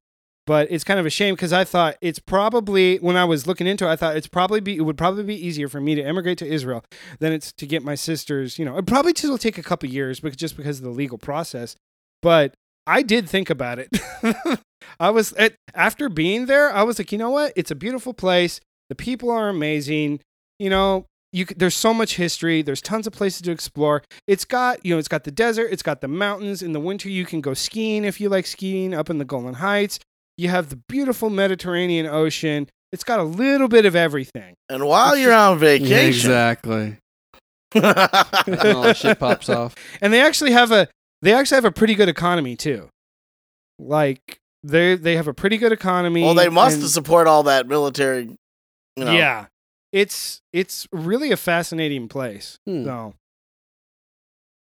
But 0.46 0.70
it's 0.70 0.84
kind 0.84 1.00
of 1.00 1.06
a 1.06 1.10
shame 1.10 1.36
because 1.36 1.54
I 1.54 1.64
thought 1.64 1.96
it's 2.02 2.20
probably 2.20 2.98
when 2.98 3.16
I 3.16 3.24
was 3.24 3.48
looking 3.48 3.66
into 3.66 3.86
it, 3.86 3.92
I 3.92 3.96
thought 3.96 4.18
it's 4.18 4.28
probably 4.28 4.60
be 4.60 4.76
it 4.76 4.82
would 4.82 4.98
probably 4.98 5.24
be 5.24 5.36
easier 5.36 5.70
for 5.70 5.80
me 5.80 5.96
to 5.96 6.02
immigrate 6.02 6.38
to 6.40 6.46
Israel 6.46 6.84
than 7.20 7.32
it's 7.32 7.54
to 7.54 7.66
get 7.66 7.82
my 7.84 7.96
sisters. 7.96 8.60
You 8.60 8.66
know, 8.66 8.78
it 8.78 8.86
probably 8.86 9.14
just 9.14 9.30
will 9.30 9.38
take 9.38 9.58
a 9.58 9.64
couple 9.64 9.88
years, 9.88 10.20
but 10.20 10.36
just 10.36 10.58
because 10.58 10.80
of 10.80 10.84
the 10.84 10.90
legal 10.90 11.18
process. 11.18 11.78
But 12.22 12.56
I 12.86 13.04
did 13.04 13.30
think 13.30 13.50
about 13.50 13.80
it. 13.80 13.90
I 15.00 15.10
was 15.10 15.32
at, 15.34 15.56
after 15.74 16.10
being 16.10 16.46
there, 16.48 16.72
I 16.74 16.84
was 16.84 17.00
like, 17.00 17.12
you 17.12 17.18
know 17.18 17.30
what? 17.30 17.54
It's 17.56 17.72
a 17.72 17.76
beautiful 17.76 18.14
place. 18.14 18.60
The 18.90 18.96
people 18.96 19.32
are 19.32 19.48
amazing. 19.48 20.20
You 20.60 20.70
know, 20.70 21.06
you 21.32 21.46
there's 21.46 21.76
so 21.76 21.94
much 21.94 22.18
history. 22.18 22.62
There's 22.62 22.82
tons 22.82 23.08
of 23.08 23.14
places 23.14 23.42
to 23.44 23.52
explore. 23.52 24.04
It's 24.28 24.44
got 24.44 24.86
you 24.86 24.94
know, 24.94 25.00
it's 25.00 25.08
got 25.08 25.24
the 25.24 25.32
desert. 25.32 25.70
It's 25.72 25.84
got 25.84 26.02
the 26.02 26.10
mountains. 26.10 26.62
In 26.62 26.74
the 26.74 26.82
winter, 26.82 27.08
you 27.08 27.26
can 27.26 27.40
go 27.40 27.54
skiing 27.54 28.04
if 28.04 28.20
you 28.20 28.28
like 28.28 28.46
skiing 28.46 28.94
up 28.94 29.10
in 29.10 29.20
the 29.20 29.26
Golan 29.26 29.56
Heights. 29.56 30.00
You 30.38 30.50
have 30.50 30.70
the 30.70 30.80
beautiful 30.90 31.30
Mediterranean 31.30 32.06
Ocean. 32.06 32.68
It's 32.92 33.04
got 33.04 33.20
a 33.20 33.24
little 33.24 33.68
bit 33.68 33.86
of 33.86 33.96
everything. 33.96 34.56
And 34.70 34.86
while 34.86 35.16
you're 35.16 35.34
on 35.34 35.60
vacation, 35.60 36.08
exactly. 36.08 36.98
And 37.76 37.86
all 37.86 38.84
that 38.84 38.98
shit 38.98 39.18
pops 39.20 39.50
off. 39.50 39.74
and 40.02 40.14
they 40.14 40.22
actually 40.22 40.52
have 40.52 40.72
a 40.72 40.88
they 41.22 41.34
actually 41.34 41.56
have 41.56 41.66
a 41.66 41.72
pretty 41.72 41.96
good 41.96 42.10
economy 42.10 42.56
too. 42.56 42.90
Like 43.80 44.38
they 44.64 44.96
they 44.96 45.16
have 45.16 45.28
a 45.28 45.34
pretty 45.34 45.58
good 45.58 45.72
economy. 45.72 46.24
well, 46.24 46.36
they 46.36 46.50
must 46.50 46.80
and- 46.82 46.90
support 46.90 47.26
all 47.28 47.44
that 47.44 47.68
military. 47.68 48.30
You 48.96 49.06
know, 49.06 49.12
Yeah, 49.12 49.46
it's 49.92 50.40
it's 50.52 50.88
really 50.92 51.32
a 51.32 51.38
fascinating 51.38 52.08
place. 52.08 52.58
Hmm. 52.68 52.84
So, 52.86 53.14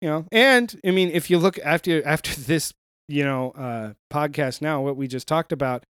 you 0.01 0.09
know, 0.09 0.25
and 0.31 0.79
I 0.85 0.91
mean, 0.91 1.09
if 1.11 1.29
you 1.31 1.39
look 1.39 1.57
after 1.63 2.05
after 2.05 2.33
this, 2.39 2.73
you 3.09 3.23
know, 3.23 3.51
uh, 3.51 3.93
podcast 4.11 4.61
now, 4.61 4.81
what 4.81 4.95
we 4.95 5.07
just 5.07 5.27
talked 5.27 5.51
about, 5.51 5.83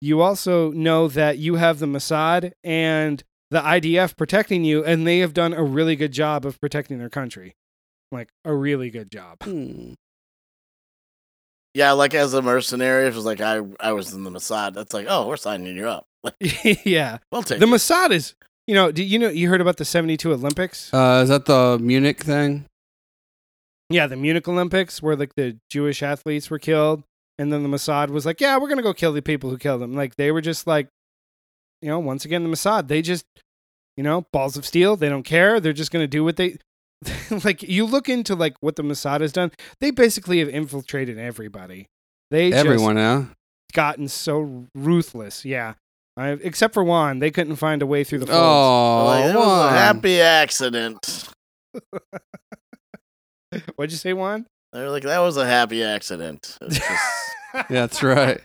you 0.00 0.20
also 0.20 0.70
know 0.72 1.08
that 1.08 1.38
you 1.38 1.54
have 1.56 1.78
the 1.78 1.86
Mossad 1.86 2.52
and 2.62 3.24
the 3.50 3.60
IDF 3.60 4.16
protecting 4.16 4.64
you, 4.64 4.84
and 4.84 5.06
they 5.06 5.20
have 5.20 5.32
done 5.32 5.54
a 5.54 5.62
really 5.62 5.96
good 5.96 6.12
job 6.12 6.44
of 6.44 6.60
protecting 6.60 6.98
their 6.98 7.08
country, 7.08 7.56
like 8.12 8.28
a 8.44 8.54
really 8.54 8.90
good 8.90 9.10
job. 9.10 9.42
Hmm. 9.42 9.94
yeah. 11.74 11.92
Like 11.92 12.14
as 12.14 12.34
a 12.34 12.42
mercenary, 12.42 13.06
it 13.06 13.14
was 13.14 13.24
like 13.24 13.40
I, 13.40 13.62
I 13.80 13.92
was 13.92 14.12
in 14.12 14.24
the 14.24 14.30
Mossad. 14.30 14.74
That's 14.74 14.92
like, 14.92 15.06
oh, 15.08 15.26
we're 15.26 15.36
signing 15.38 15.76
you 15.76 15.88
up. 15.88 16.06
Like, 16.22 16.34
yeah, 16.84 17.18
we'll 17.32 17.42
take 17.42 17.60
the 17.60 17.66
it. 17.66 17.70
Mossad 17.70 18.10
is. 18.10 18.34
You 18.66 18.74
know, 18.74 18.90
do 18.90 19.04
you 19.04 19.20
know 19.20 19.28
you 19.28 19.48
heard 19.48 19.60
about 19.60 19.76
the 19.76 19.84
'72 19.84 20.32
Olympics? 20.32 20.92
Uh, 20.92 21.20
is 21.22 21.28
that 21.28 21.44
the 21.46 21.78
Munich 21.80 22.24
thing? 22.24 22.66
Yeah, 23.88 24.06
the 24.06 24.16
Munich 24.16 24.48
Olympics 24.48 25.00
where 25.00 25.16
like 25.16 25.34
the 25.36 25.58
Jewish 25.70 26.02
athletes 26.02 26.50
were 26.50 26.58
killed, 26.58 27.04
and 27.38 27.52
then 27.52 27.62
the 27.62 27.68
Mossad 27.68 28.08
was 28.10 28.26
like, 28.26 28.40
"Yeah, 28.40 28.58
we're 28.58 28.68
gonna 28.68 28.82
go 28.82 28.92
kill 28.92 29.12
the 29.12 29.22
people 29.22 29.50
who 29.50 29.58
killed 29.58 29.80
them." 29.80 29.94
Like 29.94 30.16
they 30.16 30.32
were 30.32 30.40
just 30.40 30.66
like, 30.66 30.88
you 31.82 31.88
know, 31.88 31.98
once 31.98 32.24
again 32.24 32.42
the 32.42 32.48
Mossad, 32.48 32.88
they 32.88 33.02
just, 33.02 33.24
you 33.96 34.02
know, 34.02 34.26
balls 34.32 34.56
of 34.56 34.66
steel. 34.66 34.96
They 34.96 35.08
don't 35.08 35.22
care. 35.22 35.60
They're 35.60 35.72
just 35.72 35.92
gonna 35.92 36.08
do 36.08 36.24
what 36.24 36.36
they. 36.36 36.56
like 37.44 37.62
you 37.62 37.84
look 37.84 38.08
into 38.08 38.34
like 38.34 38.56
what 38.60 38.76
the 38.76 38.82
Mossad 38.82 39.20
has 39.20 39.32
done. 39.32 39.52
They 39.80 39.90
basically 39.90 40.40
have 40.40 40.48
infiltrated 40.48 41.18
everybody. 41.18 41.86
They 42.30 42.52
Everyone 42.52 42.96
now. 42.96 43.20
just 43.20 43.34
gotten 43.72 44.08
so 44.08 44.66
ruthless. 44.74 45.44
Yeah, 45.44 45.74
I, 46.16 46.30
except 46.30 46.74
for 46.74 46.82
Juan, 46.82 47.20
they 47.20 47.30
couldn't 47.30 47.56
find 47.56 47.82
a 47.82 47.86
way 47.86 48.02
through 48.02 48.20
the 48.20 48.26
folds. 48.26 48.38
Oh, 48.40 49.04
like, 49.06 49.34
it 49.34 49.38
was 49.38 49.72
a 49.72 49.76
happy 49.76 50.20
accident. 50.20 51.28
What'd 53.76 53.92
you 53.92 53.98
say, 53.98 54.12
Juan? 54.12 54.46
They 54.72 54.80
were 54.80 54.90
like, 54.90 55.04
that 55.04 55.18
was 55.20 55.36
a 55.36 55.46
happy 55.46 55.82
accident. 55.82 56.56
Just- 56.68 56.82
Yeah, 57.54 57.64
that's 57.86 58.02
right. 58.02 58.40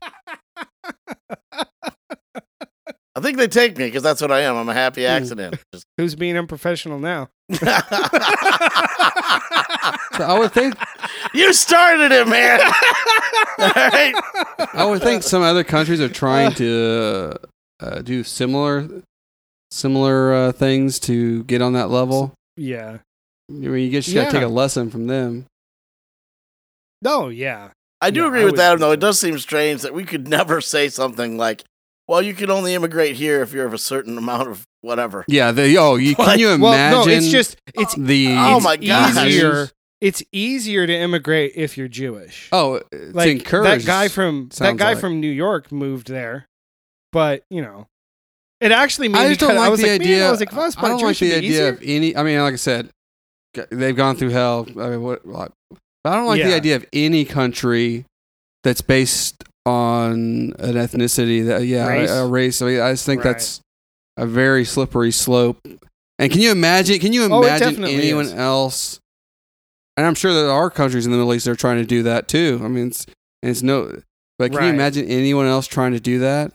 I 3.14 3.20
think 3.20 3.38
they 3.38 3.48
take 3.48 3.78
me 3.78 3.86
because 3.88 4.04
that's 4.04 4.22
what 4.22 4.32
I 4.32 4.42
am. 4.42 4.56
I'm 4.56 4.70
a 4.70 4.74
happy 4.74 5.02
Hmm. 5.04 5.08
accident. 5.12 5.56
Just- 5.74 5.86
Who's 5.98 6.16
being 6.16 6.38
unprofessional 6.38 6.98
now? 7.00 7.28
So 7.52 7.60
I 10.28 10.38
would 10.40 10.52
think 10.54 10.76
you 11.34 11.52
started 11.54 12.12
it, 12.12 12.28
man. 12.28 12.60
All 12.62 13.72
right. 13.76 14.14
I 14.74 14.86
would 14.86 15.02
think 15.02 15.24
some 15.24 15.42
other 15.42 15.64
countries 15.64 16.00
are 16.00 16.08
trying 16.10 16.54
to 16.54 17.36
uh, 17.82 18.02
do 18.02 18.24
similar 18.24 18.88
similar 19.72 20.34
uh, 20.34 20.52
things 20.52 21.00
to 21.00 21.44
get 21.46 21.62
on 21.62 21.74
that 21.74 21.90
level. 21.90 22.34
yeah. 22.56 23.00
I 23.52 23.68
mean, 23.68 23.86
you 23.86 23.92
just 23.92 24.14
got 24.14 24.26
to 24.26 24.32
take 24.32 24.44
a 24.44 24.48
lesson 24.48 24.90
from 24.90 25.08
them. 25.08 25.46
Oh 27.06 27.30
yeah. 27.30 27.70
I 28.04 28.10
do 28.12 28.22
Yeah, 28.22 28.28
agree 28.28 28.42
I 28.42 28.44
with 28.46 28.52
would 28.54 28.60
that, 28.60 28.80
though. 28.80 28.92
It 28.92 29.00
does 29.00 29.20
seem 29.20 29.38
strange 29.40 29.82
that 29.82 29.94
we 29.94 30.04
could 30.06 30.28
never 30.38 30.62
say 30.62 30.90
something 30.90 31.38
like, 31.38 31.64
"Well, 32.08 32.22
you 32.22 32.34
can 32.34 32.50
only 32.50 32.74
immigrate 32.74 33.16
here 33.16 33.42
if 33.42 33.54
you're 33.54 33.66
of 33.66 33.74
a 33.74 33.78
certain 33.78 34.18
amount 34.18 34.50
of 34.50 34.64
whatever." 34.82 35.26
Yeah. 35.28 35.52
The, 35.52 35.78
oh, 35.78 35.96
you, 35.96 36.16
can 36.16 36.26
Like, 36.26 36.40
you 36.40 36.48
Well, 36.48 36.74
imagine? 36.74 37.08
no, 37.12 37.18
it's 37.18 37.30
just 37.30 37.58
it's 37.76 37.96
oh 37.98 38.02
the 38.02 38.28
Oh 38.38 38.56
it's 38.58 38.64
my 38.66 38.78
gosh. 38.78 39.26
easier. 39.26 39.70
It's 40.00 40.24
easier 40.32 40.88
to 40.88 40.94
immigrate 40.96 41.52
if 41.56 41.78
you're 41.78 41.88
Jewish. 41.88 42.50
Oh, 42.52 42.76
uh, 42.78 42.80
it's 42.92 43.14
like 43.16 43.30
encouraged. 43.30 43.86
that 43.86 43.88
guy 43.88 44.08
from 44.08 44.50
that 44.58 44.78
guy 44.78 44.94
like. 44.94 44.98
from 45.00 45.20
New 45.20 45.30
York 45.30 45.72
moved 45.72 46.08
there, 46.08 46.48
but 47.12 47.44
you 47.52 47.62
know, 47.62 47.86
it 48.60 48.72
actually 48.72 49.10
made 49.10 49.20
I 49.20 49.28
just 49.28 49.42
don't 49.42 49.56
like 49.56 49.76
the 49.78 49.84
like, 49.84 50.02
idea. 50.02 50.28
I 50.28 50.32
was 50.32 50.40
like, 50.40 50.52
if 50.52 50.58
I 50.58 50.66
was 50.66 50.76
I 50.76 50.80
part 50.80 50.92
don't 50.94 51.02
like 51.04 51.18
the 51.20 51.36
idea 51.36 51.50
easier. 51.52 51.68
of 51.68 51.82
any. 51.84 52.16
I 52.18 52.24
mean, 52.24 52.40
like 52.42 52.54
I 52.54 52.58
said, 52.58 52.88
g- 52.88 52.92
they've 53.70 53.96
gone 53.96 54.16
through 54.16 54.30
hell. 54.30 54.66
I 54.80 54.90
mean, 54.90 55.02
what? 55.02 55.26
Like, 55.26 55.52
I 56.06 56.16
don't 56.16 56.26
like 56.28 56.42
the 56.42 56.54
idea 56.54 56.76
of 56.76 56.86
any 56.94 57.26
country 57.26 58.06
that's 58.64 58.82
based 58.82 59.44
on 59.66 60.54
an 60.60 60.76
ethnicity. 60.76 61.46
That 61.46 61.66
yeah, 61.66 61.88
Race? 61.88 62.10
a, 62.10 62.14
a 62.14 62.28
race. 62.28 62.62
I 62.62 62.66
mean, 62.66 62.80
I 62.82 62.92
just 62.92 63.06
think 63.06 63.24
Right. 63.24 63.32
that's 63.32 63.62
a 64.18 64.26
very 64.26 64.66
slippery 64.66 65.12
slope. 65.12 65.60
And 66.20 66.32
can 66.32 66.42
you 66.42 66.52
imagine? 66.52 67.00
Can 67.00 67.14
you 67.14 67.24
Oh, 67.24 67.44
imagine 67.44 67.70
definitely 67.70 67.96
anyone 67.96 68.26
is. 68.26 68.34
else? 68.34 69.00
And 69.98 70.06
I'm 70.08 70.16
sure 70.16 70.34
there 70.34 70.50
are 70.50 70.70
countries 70.70 71.06
in 71.06 71.12
the 71.12 71.18
Middle 71.18 71.34
East 71.34 71.46
that 71.46 71.52
are 71.52 71.56
trying 71.56 71.78
to 71.78 71.86
do 71.86 72.02
that 72.04 72.28
too. 72.28 72.60
I 72.64 72.68
mean, 72.68 72.88
it's 72.88 73.06
and 73.44 73.50
it's 73.52 73.62
no. 73.62 74.02
But 74.40 74.52
can 74.52 74.60
Right. 74.60 74.68
you 74.68 74.74
imagine 74.74 75.06
anyone 75.08 75.46
else 75.46 75.68
trying 75.68 75.92
to 75.94 76.00
do 76.00 76.20
that? 76.20 76.54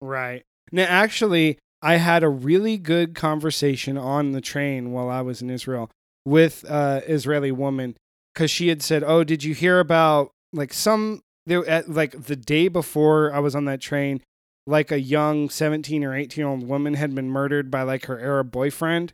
Right. 0.00 0.42
Now, 0.72 0.84
actually, 0.84 1.58
I 1.82 1.96
had 1.96 2.22
a 2.22 2.28
really 2.28 2.78
good 2.78 3.14
conversation 3.14 3.96
on 3.98 4.32
the 4.32 4.40
train 4.40 4.92
while 4.92 5.08
I 5.08 5.20
was 5.20 5.42
in 5.42 5.50
Israel 5.50 5.90
with 6.24 6.64
a 6.64 7.02
Israeli 7.06 7.52
woman 7.52 7.96
because 8.34 8.50
she 8.50 8.68
had 8.68 8.82
said, 8.82 9.04
"Oh, 9.04 9.24
did 9.24 9.44
you 9.44 9.54
hear 9.54 9.78
about 9.80 10.30
like 10.52 10.72
some 10.72 11.20
there 11.46 11.66
at 11.68 11.88
like 11.90 12.24
the 12.26 12.36
day 12.36 12.68
before 12.68 13.32
I 13.32 13.38
was 13.40 13.54
on 13.54 13.66
that 13.66 13.80
train, 13.80 14.20
like 14.66 14.90
a 14.90 15.00
young 15.00 15.48
seventeen 15.50 16.02
or 16.02 16.14
eighteen 16.14 16.42
year 16.42 16.48
old 16.50 16.66
woman 16.66 16.94
had 16.94 17.14
been 17.14 17.28
murdered 17.30 17.70
by 17.70 17.82
like 17.82 18.06
her 18.06 18.18
Arab 18.18 18.50
boyfriend." 18.50 19.12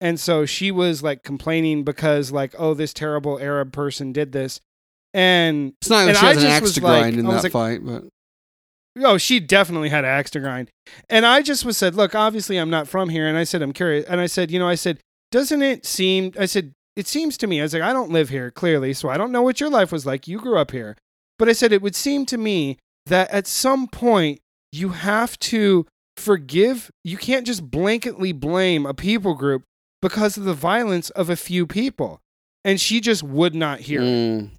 And 0.00 0.18
so 0.20 0.46
she 0.46 0.70
was 0.70 1.02
like 1.02 1.24
complaining 1.24 1.82
because 1.82 2.30
like, 2.30 2.54
oh, 2.56 2.72
this 2.74 2.92
terrible 2.92 3.38
Arab 3.40 3.72
person 3.72 4.12
did 4.12 4.30
this. 4.30 4.60
And 5.12 5.72
It's 5.80 5.90
not 5.90 6.06
like 6.06 6.08
And 6.10 6.16
she 6.18 6.26
I 6.26 6.28
has 6.34 6.44
an 6.44 6.50
axe 6.50 6.72
to 6.74 6.80
like- 6.82 7.00
grind 7.02 7.16
in 7.18 7.26
I 7.26 7.34
that 7.34 7.42
like- 7.44 7.52
fight, 7.52 7.80
but 7.84 8.04
Oh, 9.00 9.18
she 9.18 9.40
definitely 9.40 9.88
had 9.88 10.04
an 10.04 10.10
axe 10.10 10.30
to 10.30 10.40
grind. 10.40 10.70
And 11.08 11.24
I 11.26 11.42
just 11.42 11.64
was 11.64 11.76
said, 11.76 11.94
look, 11.94 12.14
obviously 12.14 12.56
I'm 12.56 12.70
not 12.70 12.88
from 12.88 13.08
here. 13.08 13.26
And 13.26 13.36
I 13.36 13.44
said, 13.44 13.62
I'm 13.62 13.72
curious. 13.72 14.04
And 14.06 14.20
I 14.20 14.26
said, 14.26 14.50
you 14.50 14.58
know, 14.58 14.68
I 14.68 14.74
said, 14.74 14.98
doesn't 15.30 15.62
it 15.62 15.84
seem, 15.86 16.32
I 16.38 16.46
said, 16.46 16.72
it 16.96 17.06
seems 17.06 17.36
to 17.38 17.46
me, 17.46 17.60
I 17.60 17.62
was 17.64 17.74
like, 17.74 17.82
I 17.82 17.92
don't 17.92 18.10
live 18.10 18.28
here 18.28 18.50
clearly, 18.50 18.92
so 18.92 19.08
I 19.08 19.16
don't 19.16 19.30
know 19.30 19.42
what 19.42 19.60
your 19.60 19.70
life 19.70 19.92
was 19.92 20.04
like. 20.06 20.26
You 20.26 20.38
grew 20.38 20.58
up 20.58 20.70
here. 20.72 20.96
But 21.38 21.48
I 21.48 21.52
said, 21.52 21.72
it 21.72 21.82
would 21.82 21.94
seem 21.94 22.26
to 22.26 22.38
me 22.38 22.78
that 23.06 23.30
at 23.30 23.46
some 23.46 23.86
point 23.86 24.40
you 24.72 24.88
have 24.90 25.38
to 25.40 25.86
forgive, 26.16 26.90
you 27.04 27.16
can't 27.16 27.46
just 27.46 27.70
blanketly 27.70 28.38
blame 28.38 28.84
a 28.84 28.94
people 28.94 29.34
group 29.34 29.62
because 30.02 30.36
of 30.36 30.44
the 30.44 30.54
violence 30.54 31.10
of 31.10 31.30
a 31.30 31.36
few 31.36 31.66
people. 31.66 32.20
And 32.64 32.80
she 32.80 33.00
just 33.00 33.22
would 33.22 33.54
not 33.54 33.80
hear 33.80 34.00
it 34.02 34.04
Mm. 34.04 34.50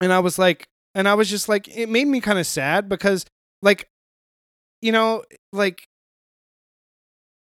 and 0.00 0.12
I 0.12 0.20
was 0.20 0.38
like, 0.38 0.66
and 0.94 1.08
I 1.08 1.14
was 1.14 1.28
just 1.28 1.48
like, 1.48 1.68
it 1.76 1.88
made 1.88 2.06
me 2.06 2.20
kind 2.20 2.38
of 2.38 2.46
sad 2.46 2.88
because, 2.88 3.26
like, 3.62 3.88
you 4.80 4.92
know, 4.92 5.24
like, 5.52 5.88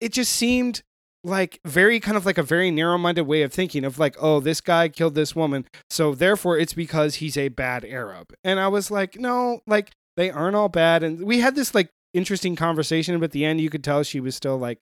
it 0.00 0.12
just 0.12 0.32
seemed 0.32 0.82
like 1.24 1.60
very 1.64 2.00
kind 2.00 2.16
of 2.16 2.26
like 2.26 2.38
a 2.38 2.42
very 2.42 2.70
narrow-minded 2.70 3.22
way 3.22 3.42
of 3.42 3.52
thinking 3.52 3.84
of 3.84 3.98
like, 3.98 4.16
oh, 4.20 4.40
this 4.40 4.60
guy 4.60 4.88
killed 4.88 5.14
this 5.14 5.36
woman, 5.36 5.64
so 5.88 6.14
therefore 6.14 6.58
it's 6.58 6.74
because 6.74 7.16
he's 7.16 7.36
a 7.36 7.48
bad 7.48 7.84
Arab. 7.84 8.32
And 8.42 8.58
I 8.58 8.68
was 8.68 8.90
like, 8.90 9.16
no, 9.16 9.60
like 9.66 9.92
they 10.16 10.30
aren't 10.30 10.56
all 10.56 10.68
bad. 10.68 11.02
And 11.04 11.24
we 11.24 11.38
had 11.38 11.54
this 11.54 11.74
like 11.74 11.90
interesting 12.12 12.56
conversation, 12.56 13.18
but 13.20 13.26
at 13.26 13.30
the 13.30 13.44
end 13.44 13.60
you 13.60 13.70
could 13.70 13.84
tell 13.84 14.02
she 14.02 14.20
was 14.20 14.34
still 14.34 14.58
like 14.58 14.78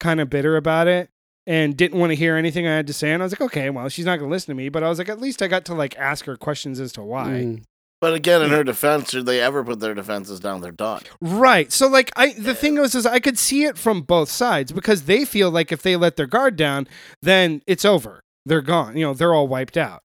kind 0.00 0.20
of 0.20 0.30
bitter 0.30 0.56
about 0.56 0.88
it 0.88 1.10
and 1.46 1.76
didn't 1.76 2.00
want 2.00 2.10
to 2.10 2.16
hear 2.16 2.36
anything 2.36 2.66
I 2.66 2.74
had 2.74 2.86
to 2.86 2.94
say. 2.94 3.12
And 3.12 3.22
I 3.22 3.26
was 3.26 3.32
like, 3.32 3.42
okay, 3.42 3.68
well, 3.68 3.88
she's 3.90 4.06
not 4.06 4.16
going 4.16 4.30
to 4.30 4.34
listen 4.34 4.52
to 4.52 4.56
me. 4.56 4.70
But 4.70 4.82
I 4.82 4.88
was 4.88 4.98
like, 4.98 5.10
at 5.10 5.20
least 5.20 5.42
I 5.42 5.46
got 5.46 5.66
to 5.66 5.74
like 5.74 5.96
ask 5.98 6.24
her 6.24 6.36
questions 6.36 6.80
as 6.80 6.92
to 6.92 7.02
why. 7.02 7.26
Mm. 7.26 7.62
But 8.00 8.12
again, 8.12 8.42
in 8.42 8.50
her 8.50 8.62
defense, 8.64 9.10
should 9.10 9.24
they 9.24 9.40
ever 9.40 9.64
put 9.64 9.80
their 9.80 9.94
defenses 9.94 10.38
down? 10.38 10.60
They're 10.60 10.72
done. 10.72 11.02
Right. 11.22 11.72
So 11.72 11.86
like 11.88 12.10
I 12.16 12.34
the 12.34 12.54
thing 12.54 12.76
was 12.78 12.94
is 12.94 13.06
I 13.06 13.18
could 13.18 13.38
see 13.38 13.64
it 13.64 13.78
from 13.78 14.02
both 14.02 14.28
sides 14.28 14.72
because 14.72 15.04
they 15.04 15.24
feel 15.24 15.50
like 15.50 15.72
if 15.72 15.80
they 15.82 15.96
let 15.96 16.16
their 16.16 16.26
guard 16.26 16.56
down, 16.56 16.86
then 17.22 17.62
it's 17.66 17.84
over. 17.84 18.20
they're 18.44 18.60
gone. 18.60 18.96
You 18.96 19.06
know, 19.06 19.14
they're 19.14 19.32
all 19.32 19.48
wiped 19.48 19.78
out. 19.78 20.02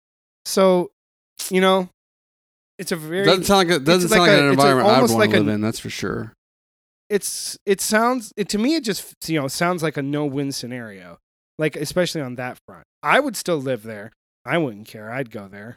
So, 0.47 0.91
you 1.51 1.61
know, 1.61 1.91
it's 2.79 2.93
a 2.93 2.97
very 2.97 3.25
doesn't 3.27 3.45
sound 3.45 3.69
like 3.69 3.77
a, 3.77 3.81
doesn't 3.81 4.09
sound 4.09 4.23
like 4.23 4.31
like, 4.31 4.39
a- 4.41 4.45
an 4.47 4.51
environment 4.53 4.89
I'd 4.89 4.95
almost 4.95 5.13
want 5.15 5.21
like 5.21 5.31
to 5.33 5.37
a- 5.37 5.41
live 5.41 5.55
in. 5.55 5.61
That's 5.61 5.79
for 5.81 5.91
sure. 5.91 6.33
it's 7.11 7.59
it 7.67 7.81
sounds 7.83 8.33
it 8.39 8.49
to 8.49 8.59
me 8.59 8.75
it 8.77 8.85
just 8.85 9.15
you 9.29 9.39
know 9.39 9.49
sounds 9.49 9.83
like 9.83 9.99
a 9.99 10.03
no-win 10.03 10.51
scenario. 10.53 11.19
Like 11.59 11.77
especially 11.77 12.23
on 12.23 12.37
that 12.37 12.59
front. 12.67 12.85
I 13.03 13.21
would 13.21 13.37
still 13.37 13.59
live 13.59 13.83
there. 13.83 14.13
I 14.47 14.57
wouldn't 14.57 14.89
care. 14.89 15.11
I'd 15.13 15.31
go 15.31 15.47
there. 15.47 15.77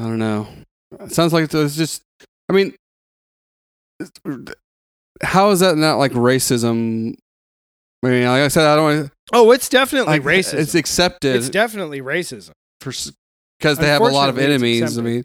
I 0.00 0.04
don't 0.04 0.18
know. 0.18 0.48
It 1.00 1.12
sounds 1.12 1.32
like 1.32 1.52
it's 1.52 1.76
just. 1.76 2.02
I 2.48 2.52
mean, 2.52 2.74
how 5.22 5.50
is 5.50 5.60
that 5.60 5.76
not 5.76 5.96
like 5.96 6.12
racism? 6.12 7.14
I 8.02 8.08
mean, 8.08 8.24
like 8.24 8.42
I 8.42 8.48
said, 8.48 8.66
I 8.66 8.76
don't 8.76 8.84
Wanna, 8.84 9.12
Oh, 9.32 9.50
it's 9.52 9.68
definitely 9.68 10.10
like 10.18 10.22
racism. 10.22 10.54
It's 10.54 10.74
accepted 10.74 11.36
It's 11.36 11.50
definitely 11.50 12.00
racism. 12.00 12.52
for 12.80 12.92
because 13.58 13.78
they 13.78 13.86
have 13.88 14.00
a 14.00 14.04
lot 14.06 14.30
of 14.30 14.38
enemies. 14.38 14.98
I 14.98 15.02
mean, 15.02 15.24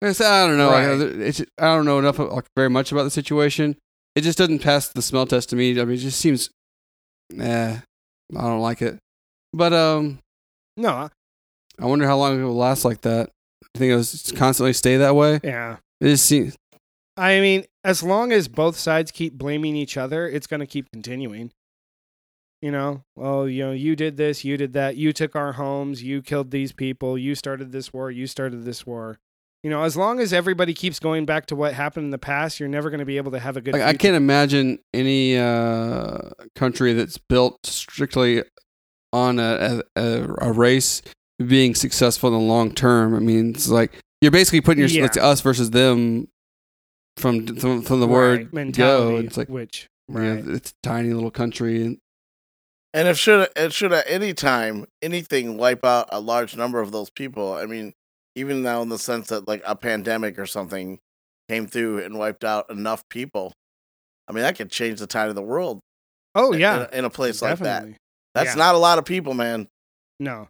I 0.00 0.12
said, 0.12 0.30
I 0.30 0.46
don't 0.46 0.56
know. 0.56 0.68
like, 0.70 0.86
Right. 0.86 1.00
it's, 1.26 1.40
I 1.58 1.74
don't 1.74 1.84
know 1.86 1.98
enough 1.98 2.18
like 2.20 2.44
very 2.56 2.70
much 2.70 2.92
about 2.92 3.02
the 3.02 3.10
situation. 3.10 3.76
It 4.14 4.20
just 4.20 4.38
doesn't 4.38 4.60
pass 4.60 4.88
the 4.88 5.02
smell 5.02 5.26
test 5.26 5.50
to 5.50 5.56
me. 5.56 5.72
I 5.80 5.84
mean, 5.84 5.94
it 5.96 5.98
just 5.98 6.20
seems, 6.20 6.50
eh, 7.36 7.78
I 8.36 8.40
don't 8.40 8.60
like 8.60 8.80
it. 8.80 8.96
But 9.52 9.72
um, 9.72 10.20
No, 10.76 11.08
I 11.80 11.84
wonder 11.86 12.06
how 12.06 12.16
long 12.16 12.38
it 12.40 12.44
will 12.44 12.54
last 12.56 12.84
like 12.84 13.00
that. 13.00 13.30
You 13.74 13.78
think 13.78 13.92
it 13.92 13.96
was 13.96 14.32
constantly 14.36 14.72
stay 14.72 14.96
that 14.96 15.16
way? 15.16 15.40
yeah. 15.42 15.76
It 16.00 16.08
just 16.08 16.26
seems. 16.26 16.56
I 17.16 17.40
mean, 17.40 17.64
as 17.84 18.02
long 18.02 18.32
as 18.32 18.48
both 18.48 18.76
sides 18.76 19.10
keep 19.10 19.34
blaming 19.34 19.76
each 19.76 19.96
other, 19.96 20.28
it's 20.28 20.46
going 20.46 20.60
to 20.60 20.66
keep 20.66 20.90
continuing. 20.92 21.52
You 22.60 22.70
know, 22.70 23.02
oh, 23.16 23.44
you 23.44 23.64
know, 23.64 23.72
you 23.72 23.94
did 23.94 24.16
this, 24.16 24.44
you 24.44 24.56
did 24.56 24.72
that, 24.72 24.96
you 24.96 25.12
took 25.12 25.36
our 25.36 25.52
homes, 25.52 26.02
you 26.02 26.22
killed 26.22 26.50
these 26.50 26.72
people, 26.72 27.18
you 27.18 27.34
started 27.34 27.72
this 27.72 27.92
war, 27.92 28.10
you 28.10 28.26
started 28.26 28.64
this 28.64 28.86
war. 28.86 29.18
You 29.62 29.70
know, 29.70 29.82
as 29.82 29.96
long 29.96 30.18
as 30.18 30.32
everybody 30.32 30.72
keeps 30.72 30.98
going 30.98 31.26
back 31.26 31.46
to 31.46 31.56
what 31.56 31.74
happened 31.74 32.04
in 32.04 32.10
the 32.10 32.18
past, 32.18 32.58
you're 32.58 32.68
never 32.68 32.90
going 32.90 33.00
to 33.00 33.06
be 33.06 33.16
able 33.16 33.32
to 33.32 33.38
have 33.38 33.56
a 33.56 33.60
good. 33.60 33.74
Like, 33.74 33.82
I 33.82 33.94
can't 33.94 34.16
imagine 34.16 34.78
any 34.92 35.36
uh, 35.36 36.30
country 36.54 36.92
that's 36.94 37.18
built 37.18 37.64
strictly 37.64 38.42
on 39.12 39.38
a, 39.38 39.82
a, 39.96 40.26
a 40.38 40.52
race 40.52 41.02
being 41.44 41.74
successful 41.74 42.28
in 42.28 42.34
the 42.34 42.44
long 42.44 42.72
term. 42.72 43.14
I 43.14 43.18
mean, 43.20 43.50
it's 43.50 43.68
like 43.68 43.92
you're 44.20 44.30
basically 44.30 44.60
putting 44.60 44.80
your 44.80 44.88
Yeah. 44.88 45.02
like 45.02 45.16
us 45.16 45.40
versus 45.40 45.70
them 45.70 46.28
from 47.16 47.46
from, 47.56 47.82
from 47.82 48.00
the 48.00 48.06
word 48.06 48.38
Right, 48.40 48.50
go. 48.50 48.54
mentality. 48.56 49.26
It's 49.26 49.36
like 49.36 49.48
which 49.48 49.88
you 50.08 50.14
know, 50.18 50.42
it's 50.48 50.70
a 50.70 50.74
tiny 50.82 51.12
little 51.12 51.30
country, 51.30 51.82
and 51.82 51.98
And 52.92 53.08
if 53.08 53.18
should 53.18 53.48
it 53.56 53.72
should 53.72 53.92
at 53.92 54.04
any 54.08 54.34
time 54.34 54.86
anything 55.02 55.56
wipe 55.56 55.84
out 55.84 56.08
a 56.12 56.20
large 56.20 56.56
number 56.56 56.80
of 56.80 56.92
those 56.92 57.10
people, 57.10 57.52
I 57.54 57.66
mean, 57.66 57.92
even 58.36 58.62
now 58.62 58.82
in 58.82 58.88
the 58.88 58.98
sense 58.98 59.28
that 59.28 59.48
like 59.48 59.62
a 59.66 59.74
pandemic 59.76 60.38
or 60.38 60.46
something 60.46 60.98
came 61.48 61.66
through 61.66 62.02
and 62.04 62.18
wiped 62.18 62.44
out 62.44 62.70
enough 62.70 63.08
people, 63.08 63.52
I 64.28 64.32
mean 64.32 64.42
that 64.42 64.56
could 64.56 64.70
change 64.70 65.00
the 65.00 65.06
tide 65.06 65.28
of 65.28 65.34
the 65.34 65.42
world. 65.42 65.80
oh 66.34 66.52
yeah, 66.52 66.76
in, 66.76 66.82
a- 66.82 66.98
in 66.98 67.04
a 67.04 67.10
place 67.10 67.40
like 67.42 67.58
that. 67.60 67.86
That's 68.34 68.50
Yeah. 68.50 68.54
not 68.56 68.74
a 68.74 68.78
lot 68.78 68.98
of 68.98 69.04
people, 69.04 69.34
man. 69.34 69.68
No. 70.18 70.48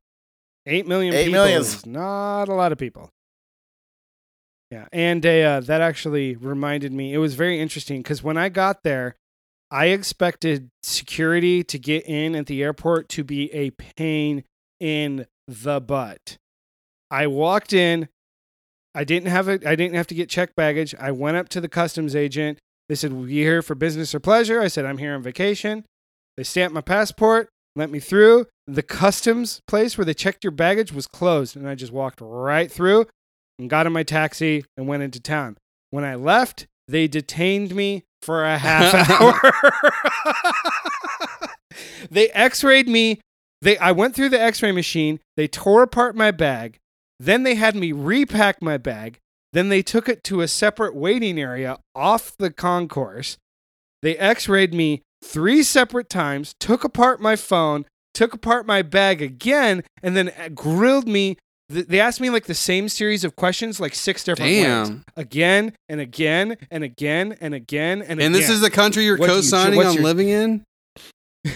Eight 0.66 0.86
million 0.86 1.14
Eight 1.14 1.26
people 1.26 1.44
millions. 1.44 1.74
is 1.74 1.86
not 1.86 2.48
a 2.48 2.54
lot 2.54 2.72
of 2.72 2.78
people. 2.78 3.10
Yeah. 4.70 4.86
And 4.92 5.24
uh, 5.24 5.60
that 5.60 5.80
actually 5.80 6.36
reminded 6.36 6.92
me, 6.92 7.12
it 7.12 7.18
was 7.18 7.34
very 7.34 7.60
interesting 7.60 8.00
because 8.02 8.22
when 8.22 8.36
I 8.36 8.48
got 8.48 8.82
there, 8.82 9.14
I 9.70 9.86
expected 9.86 10.70
security 10.82 11.62
to 11.64 11.78
get 11.78 12.06
in 12.06 12.34
at 12.34 12.46
the 12.46 12.62
airport 12.62 13.08
to 13.10 13.24
be 13.24 13.52
a 13.52 13.70
pain 13.70 14.44
in 14.80 15.26
the 15.46 15.80
butt. 15.80 16.38
I 17.10 17.26
walked 17.26 17.72
in. 17.72 18.08
I 18.94 19.04
didn't 19.04 19.28
have 19.28 19.48
it. 19.48 19.66
I 19.66 19.74
didn't 19.76 19.96
have 19.96 20.06
to 20.08 20.14
get 20.14 20.28
checked 20.28 20.56
baggage. 20.56 20.94
I 20.98 21.10
went 21.10 21.36
up 21.36 21.48
to 21.50 21.60
the 21.60 21.68
customs 21.68 22.14
agent. 22.14 22.58
They 22.88 22.94
said, 22.94 23.12
"Were 23.12 23.26
you 23.26 23.42
here 23.44 23.62
for 23.62 23.74
business 23.74 24.14
or 24.14 24.20
pleasure?" 24.20 24.60
I 24.60 24.68
said, 24.68 24.84
"I'm 24.84 24.98
here 24.98 25.14
on 25.14 25.22
vacation." 25.22 25.84
They 26.36 26.44
stamped 26.44 26.74
my 26.74 26.80
passport, 26.80 27.48
let 27.76 27.90
me 27.90 28.00
through. 28.00 28.46
The 28.66 28.82
customs 28.82 29.60
place 29.66 29.98
where 29.98 30.04
they 30.04 30.14
checked 30.14 30.44
your 30.44 30.50
baggage 30.50 30.92
was 30.92 31.06
closed, 31.06 31.56
and 31.56 31.68
I 31.68 31.74
just 31.74 31.92
walked 31.92 32.20
right 32.20 32.70
through 32.70 33.06
and 33.58 33.70
got 33.70 33.86
in 33.86 33.92
my 33.92 34.02
taxi 34.02 34.64
and 34.76 34.88
went 34.88 35.02
into 35.02 35.20
town. 35.20 35.56
When 35.90 36.04
I 36.04 36.14
left, 36.14 36.66
they 36.88 37.08
detained 37.08 37.74
me 37.74 38.04
for 38.22 38.44
a 38.44 38.58
half 38.58 39.10
hour. 39.20 39.40
they 42.10 42.28
x-rayed 42.30 42.88
me. 42.88 43.20
They 43.62 43.78
I 43.78 43.92
went 43.92 44.14
through 44.14 44.30
the 44.30 44.40
x-ray 44.40 44.72
machine. 44.72 45.20
They 45.36 45.48
tore 45.48 45.82
apart 45.82 46.16
my 46.16 46.30
bag. 46.30 46.78
Then 47.20 47.42
they 47.42 47.54
had 47.54 47.76
me 47.76 47.92
repack 47.92 48.60
my 48.60 48.76
bag. 48.76 49.18
Then 49.52 49.68
they 49.68 49.82
took 49.82 50.08
it 50.08 50.24
to 50.24 50.40
a 50.40 50.48
separate 50.48 50.96
waiting 50.96 51.38
area 51.38 51.78
off 51.94 52.36
the 52.38 52.50
concourse. 52.50 53.38
They 54.02 54.18
x-rayed 54.18 54.74
me 54.74 55.02
three 55.24 55.62
separate 55.62 56.08
times, 56.08 56.54
took 56.60 56.84
apart 56.84 57.20
my 57.20 57.36
phone, 57.36 57.86
took 58.12 58.34
apart 58.34 58.66
my 58.66 58.82
bag 58.82 59.22
again, 59.22 59.82
and 60.02 60.16
then 60.16 60.28
uh, 60.38 60.48
grilled 60.54 61.08
me. 61.08 61.36
They 61.70 61.98
asked 61.98 62.20
me 62.20 62.28
like 62.30 62.44
the 62.44 62.54
same 62.54 62.88
series 62.90 63.24
of 63.24 63.36
questions, 63.36 63.80
like 63.80 63.94
six 63.94 64.22
different 64.22 64.50
ways. 64.50 64.64
damn. 64.64 65.04
Again 65.16 65.72
and 65.88 65.98
again 66.00 66.56
and 66.70 66.84
again 66.84 67.36
and 67.40 67.54
again 67.54 68.02
and 68.02 68.12
again. 68.12 68.20
And 68.20 68.34
this 68.34 68.50
is 68.50 68.60
the 68.60 68.70
country 68.70 69.04
you're 69.04 69.16
What 69.16 69.30
co-signing 69.30 69.76
what's 69.78 69.88
on 69.88 69.94
your- 69.94 70.04
living 70.04 70.28
in. 70.28 70.64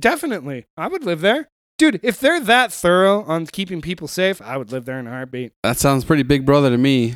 Definitely. 0.00 0.64
I 0.76 0.88
would 0.88 1.04
live 1.04 1.20
there. 1.20 1.48
Dude, 1.78 2.00
if 2.02 2.18
they're 2.18 2.40
that 2.40 2.72
thorough 2.72 3.22
on 3.24 3.46
keeping 3.46 3.80
people 3.80 4.08
safe, 4.08 4.40
I 4.40 4.56
would 4.56 4.72
live 4.72 4.84
there 4.84 4.98
in 4.98 5.06
a 5.06 5.10
heartbeat. 5.10 5.52
That 5.62 5.78
sounds 5.78 6.04
pretty 6.04 6.22
big 6.22 6.46
brother 6.46 6.70
to 6.70 6.78
me. 6.78 7.14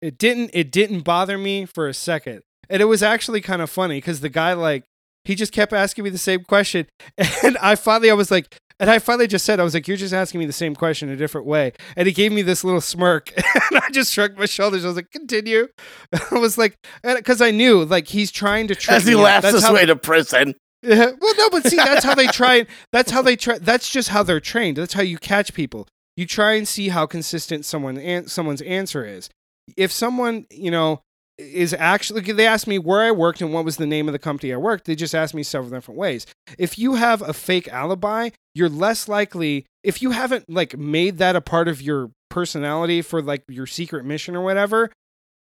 It 0.00 0.16
didn't 0.18 0.50
it 0.54 0.70
didn't 0.72 1.00
bother 1.00 1.36
me 1.36 1.66
for 1.66 1.86
a 1.86 1.94
second. 1.94 2.42
And 2.70 2.80
it 2.80 2.86
was 2.86 3.02
actually 3.02 3.40
kind 3.40 3.60
of 3.60 3.68
funny 3.68 4.00
cuz 4.00 4.20
the 4.20 4.28
guy 4.28 4.52
like 4.54 4.84
he 5.24 5.34
just 5.34 5.52
kept 5.52 5.72
asking 5.72 6.04
me 6.04 6.10
the 6.10 6.18
same 6.18 6.44
question 6.44 6.86
and 7.42 7.58
I 7.60 7.74
finally 7.74 8.10
I 8.10 8.14
was 8.14 8.30
like 8.30 8.56
and 8.78 8.88
I 8.88 8.98
finally 8.98 9.26
just 9.26 9.44
said 9.44 9.60
I 9.60 9.64
was 9.64 9.74
like 9.74 9.86
you're 9.88 9.96
just 9.98 10.14
asking 10.14 10.38
me 10.40 10.46
the 10.46 10.52
same 10.54 10.74
question 10.74 11.10
a 11.10 11.16
different 11.16 11.46
way. 11.46 11.72
And 11.96 12.06
he 12.06 12.12
gave 12.14 12.32
me 12.32 12.40
this 12.42 12.64
little 12.64 12.80
smirk 12.80 13.32
and 13.36 13.78
I 13.82 13.90
just 13.90 14.12
shrugged 14.12 14.38
my 14.38 14.46
shoulders. 14.46 14.84
I 14.84 14.88
was 14.88 14.96
like 14.96 15.10
continue. 15.10 15.68
I 16.30 16.38
was 16.38 16.56
like 16.56 16.76
cuz 17.24 17.42
I 17.42 17.50
knew 17.50 17.84
like 17.84 18.08
he's 18.08 18.30
trying 18.30 18.68
to 18.68 18.74
trick 18.74 18.96
As 18.96 19.04
he 19.04 19.14
me. 19.14 19.20
laughs 19.22 19.42
That's 19.42 19.62
his 19.62 19.70
way 19.70 19.84
to 19.86 19.96
prison. 19.96 20.54
Yeah, 20.82 21.10
well, 21.20 21.34
no, 21.36 21.50
but 21.50 21.66
see, 21.66 21.76
that's 21.76 22.06
how 22.06 22.14
they 22.14 22.26
try. 22.28 22.64
That's 22.90 23.10
how 23.10 23.20
they 23.20 23.36
try. 23.36 23.58
That's 23.58 23.90
just 23.90 24.08
how 24.08 24.22
they're 24.22 24.40
trained. 24.40 24.78
That's 24.78 24.94
how 24.94 25.02
you 25.02 25.18
catch 25.18 25.52
people. 25.52 25.86
You 26.16 26.24
try 26.26 26.52
and 26.54 26.66
see 26.66 26.88
how 26.88 27.04
consistent 27.04 27.66
someone 27.66 27.98
an- 27.98 28.28
someone's 28.28 28.62
answer 28.62 29.04
is. 29.04 29.28
If 29.76 29.92
someone, 29.92 30.46
you 30.50 30.70
know, 30.70 31.02
is 31.40 31.74
actually 31.74 32.20
they 32.20 32.46
asked 32.46 32.66
me 32.66 32.78
where 32.78 33.02
I 33.02 33.10
worked 33.10 33.40
and 33.40 33.52
what 33.52 33.64
was 33.64 33.76
the 33.76 33.86
name 33.86 34.08
of 34.08 34.12
the 34.12 34.18
company 34.18 34.52
I 34.52 34.56
worked. 34.56 34.84
They 34.84 34.94
just 34.94 35.14
asked 35.14 35.34
me 35.34 35.42
several 35.42 35.70
different 35.70 35.98
ways. 35.98 36.26
If 36.58 36.78
you 36.78 36.94
have 36.94 37.22
a 37.22 37.32
fake 37.32 37.68
alibi, 37.68 38.30
you're 38.54 38.68
less 38.68 39.08
likely. 39.08 39.66
If 39.82 40.02
you 40.02 40.10
haven't 40.10 40.48
like 40.48 40.76
made 40.76 41.18
that 41.18 41.36
a 41.36 41.40
part 41.40 41.68
of 41.68 41.80
your 41.80 42.10
personality 42.28 43.02
for 43.02 43.22
like 43.22 43.42
your 43.48 43.66
secret 43.66 44.04
mission 44.04 44.36
or 44.36 44.42
whatever, 44.42 44.90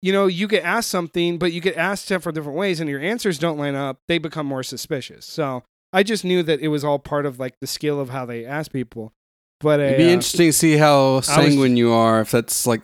you 0.01 0.11
know, 0.11 0.25
you 0.25 0.47
get 0.47 0.63
asked 0.63 0.89
something, 0.89 1.37
but 1.37 1.53
you 1.53 1.61
get 1.61 1.77
asked 1.77 2.05
several 2.05 2.33
different 2.33 2.57
ways, 2.57 2.79
and 2.79 2.89
your 2.89 2.99
answers 2.99 3.37
don't 3.37 3.57
line 3.57 3.75
up. 3.75 3.99
They 4.07 4.17
become 4.17 4.47
more 4.47 4.63
suspicious. 4.63 5.25
So 5.25 5.63
I 5.93 6.03
just 6.03 6.23
knew 6.25 6.41
that 6.43 6.59
it 6.59 6.69
was 6.69 6.83
all 6.83 6.99
part 6.99 7.25
of 7.25 7.39
like 7.39 7.53
the 7.61 7.67
skill 7.67 7.99
of 7.99 8.09
how 8.09 8.25
they 8.25 8.45
ask 8.45 8.71
people. 8.71 9.13
But 9.59 9.79
It'd 9.79 9.97
be 9.97 10.09
uh, 10.09 10.13
interesting 10.13 10.47
to 10.47 10.53
see 10.53 10.77
how 10.77 11.21
sanguine 11.21 11.77
you 11.77 11.91
are 11.91 12.21
if 12.21 12.31
that's 12.31 12.65
like 12.65 12.81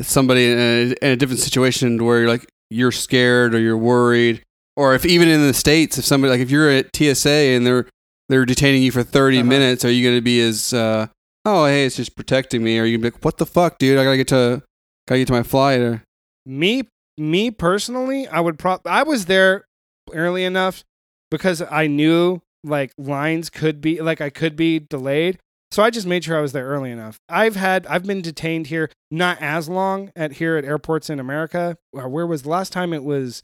somebody 0.00 0.50
in 0.50 0.58
a, 0.58 0.94
in 1.04 1.12
a 1.12 1.16
different 1.16 1.40
situation 1.40 2.02
where 2.04 2.20
you're 2.20 2.28
like 2.28 2.46
you're 2.70 2.92
scared 2.92 3.54
or 3.54 3.58
you're 3.60 3.76
worried, 3.76 4.42
or 4.76 4.94
if 4.94 5.04
even 5.04 5.28
in 5.28 5.42
the 5.42 5.52
states, 5.54 5.98
if 5.98 6.04
somebody 6.04 6.30
like 6.30 6.40
if 6.40 6.50
you're 6.50 6.70
at 6.70 6.94
TSA 6.96 7.28
and 7.30 7.66
they're 7.66 7.86
they're 8.28 8.46
detaining 8.46 8.82
you 8.82 8.90
for 8.92 9.02
30 9.02 9.38
Uh-huh. 9.38 9.46
minutes, 9.46 9.84
are 9.84 9.90
you 9.90 10.02
going 10.02 10.16
to 10.16 10.22
be 10.22 10.40
as 10.40 10.72
uh, 10.72 11.06
oh 11.44 11.66
hey 11.66 11.84
it's 11.84 11.96
just 11.96 12.16
protecting 12.16 12.62
me, 12.64 12.78
or 12.78 12.82
are 12.82 12.86
you 12.86 12.96
gonna 12.96 13.10
be 13.10 13.14
like 13.16 13.24
what 13.24 13.36
the 13.38 13.46
fuck, 13.46 13.78
dude? 13.78 13.98
I 13.98 14.04
gotta 14.04 14.16
get 14.16 14.28
to 14.28 14.62
gotta 15.08 15.18
get 15.20 15.26
to 15.26 15.32
my 15.34 15.42
flight, 15.42 15.80
or 15.80 16.02
me 16.46 16.84
me 17.18 17.50
personally 17.50 18.26
i 18.28 18.40
would 18.40 18.58
prop 18.58 18.80
i 18.86 19.02
was 19.02 19.26
there 19.26 19.64
early 20.14 20.44
enough 20.44 20.82
because 21.30 21.62
i 21.70 21.86
knew 21.86 22.40
like 22.64 22.90
lines 22.96 23.50
could 23.50 23.82
be 23.82 24.00
like 24.00 24.22
i 24.22 24.30
could 24.30 24.56
be 24.56 24.78
delayed 24.78 25.38
so 25.72 25.82
i 25.82 25.90
just 25.90 26.06
made 26.06 26.22
sure 26.22 26.36
i 26.38 26.40
was 26.40 26.52
there 26.52 26.66
early 26.66 26.90
enough 26.90 27.18
i've 27.28 27.56
had 27.56 27.86
i've 27.86 28.04
been 28.04 28.22
detained 28.22 28.68
here 28.68 28.88
not 29.10 29.36
as 29.40 29.68
long 29.68 30.12
at 30.14 30.32
here 30.34 30.56
at 30.56 30.64
airports 30.64 31.10
in 31.10 31.18
america 31.18 31.76
Uh, 31.98 32.08
where 32.08 32.26
was 32.26 32.42
the 32.42 32.48
last 32.48 32.72
time 32.72 32.92
it 32.92 33.02
was 33.02 33.42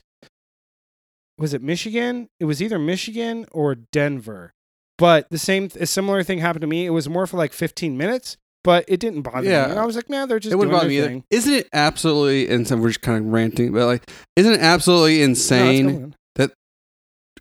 was 1.37 1.53
it 1.53 1.61
michigan 1.61 2.27
it 2.39 2.45
was 2.45 2.61
either 2.61 2.79
michigan 2.79 3.45
or 3.51 3.75
denver 3.75 4.53
but 4.97 5.29
the 5.29 5.37
same 5.39 5.69
a 5.79 5.85
similar 5.85 6.23
thing 6.23 6.39
happened 6.39 6.61
to 6.61 6.67
me 6.67 6.85
it 6.85 6.89
was 6.91 7.07
more 7.09 7.25
for 7.27 7.37
like 7.37 7.53
15 7.53 7.97
minutes 7.97 8.37
but 8.63 8.83
it 8.87 8.99
didn't 8.99 9.21
bother 9.21 9.49
Yeah. 9.49 9.65
me 9.65 9.71
and 9.71 9.79
i 9.79 9.85
was 9.85 9.95
like 9.95 10.09
nah 10.09 10.25
they're 10.25 10.39
just 10.39 10.51
it 10.53 10.57
wouldn't 10.57 10.71
doing 10.73 10.79
bother 10.79 10.89
me 10.89 10.99
their 10.99 11.11
either. 11.11 11.23
Isn't 11.31 11.53
it 11.53 11.69
absolutely? 11.73 12.49
And 12.53 12.69
we're 12.81 12.89
just 12.89 13.01
kind 13.01 13.25
of 13.25 13.31
ranting, 13.31 13.71
but 13.71 13.85
like, 13.85 14.11
isn't 14.35 14.51
it 14.53 14.59
absolutely 14.59 15.19
No, 15.19 15.23
insane? 15.23 15.87
going. 16.35 16.51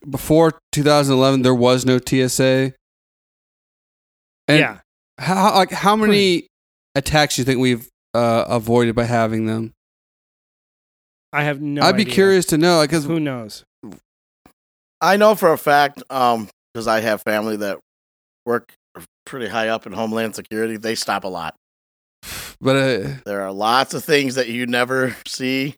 before 0.09 0.53
2011 0.71 1.43
there 1.43 1.55
was 1.55 1.85
no 1.85 1.99
TSA 1.99 2.73
And 4.49 4.59
yeah. 4.61 4.79
How 5.19 5.55
like 5.55 5.71
how 5.71 5.95
many 5.97 6.47
attacks 6.95 7.37
do 7.37 7.43
you 7.43 7.45
think 7.45 7.59
we've 7.61 7.89
uh, 8.15 8.45
avoided 8.49 8.95
by 8.95 9.05
having 9.05 9.47
them? 9.47 9.73
I 11.33 11.43
have 11.45 11.61
no 11.61 11.83
I'd 11.83 11.97
be 11.97 12.03
idea. 12.03 12.15
curious 12.15 12.47
to 12.47 12.59
know, 12.59 12.81
because 12.83 13.05
Who 13.05 13.21
knows? 13.21 13.65
I 15.01 15.17
know 15.17 15.35
for 15.35 15.53
a 15.53 15.59
fact, 15.59 16.03
um, 16.11 16.49
because 16.73 16.89
I 16.89 17.01
have 17.01 17.23
family 17.23 17.57
that 17.59 17.79
work 18.47 18.73
pretty 19.27 19.49
high 19.49 19.69
up 19.69 19.87
in 19.87 19.93
Homeland 19.93 20.35
Security. 20.35 20.77
They 20.77 20.95
stop 20.95 21.25
a 21.25 21.29
lot. 21.29 21.55
but 22.61 22.77
uh, 22.77 23.09
There 23.27 23.43
are 23.43 23.53
lots 23.53 23.93
of 23.95 24.03
things 24.05 24.37
that 24.37 24.49
you 24.49 24.67
never 24.67 25.15
see 25.27 25.75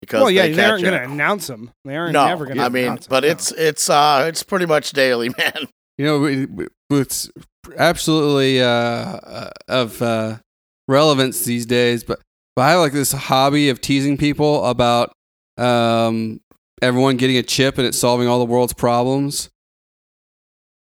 because 0.00 0.22
Well, 0.22 0.30
yeah, 0.30 0.42
they 0.42 0.50
they, 0.52 0.56
catch 0.56 0.70
aren't 0.70 0.82
going 0.84 0.98
to 0.98 1.04
announce 1.12 1.46
them. 1.48 1.70
They 1.84 1.96
aren't 1.96 2.12
no, 2.12 2.26
never 2.26 2.46
going 2.46 2.56
to 2.58 2.64
I 2.64 2.68
mean, 2.68 2.84
announce 2.84 3.06
'em, 3.06 3.10
but 3.10 3.24
no. 3.24 3.28
it's 3.30 3.52
it's 3.52 3.90
uh 3.90 4.24
it's 4.28 4.42
pretty 4.42 4.66
much 4.66 4.92
daily, 4.92 5.28
man. 5.38 5.68
you 5.98 6.04
know, 6.06 6.18
we- 6.20 6.46
we- 6.46 6.66
it's 6.90 7.30
absolutely 7.76 8.60
uh, 8.62 8.66
uh, 8.68 9.50
of 9.68 10.00
uh, 10.02 10.38
relevance 10.86 11.44
these 11.44 11.66
days. 11.66 12.04
But 12.04 12.20
but 12.56 12.62
I 12.62 12.70
have 12.70 12.80
like 12.80 12.92
this 12.92 13.12
hobby 13.12 13.68
of 13.68 13.80
teasing 13.80 14.16
people 14.16 14.64
about 14.66 15.12
um, 15.56 16.40
everyone 16.82 17.16
getting 17.16 17.36
a 17.36 17.42
chip 17.42 17.78
and 17.78 17.86
it 17.86 17.94
solving 17.94 18.26
all 18.28 18.38
the 18.38 18.44
world's 18.44 18.72
problems. 18.72 19.48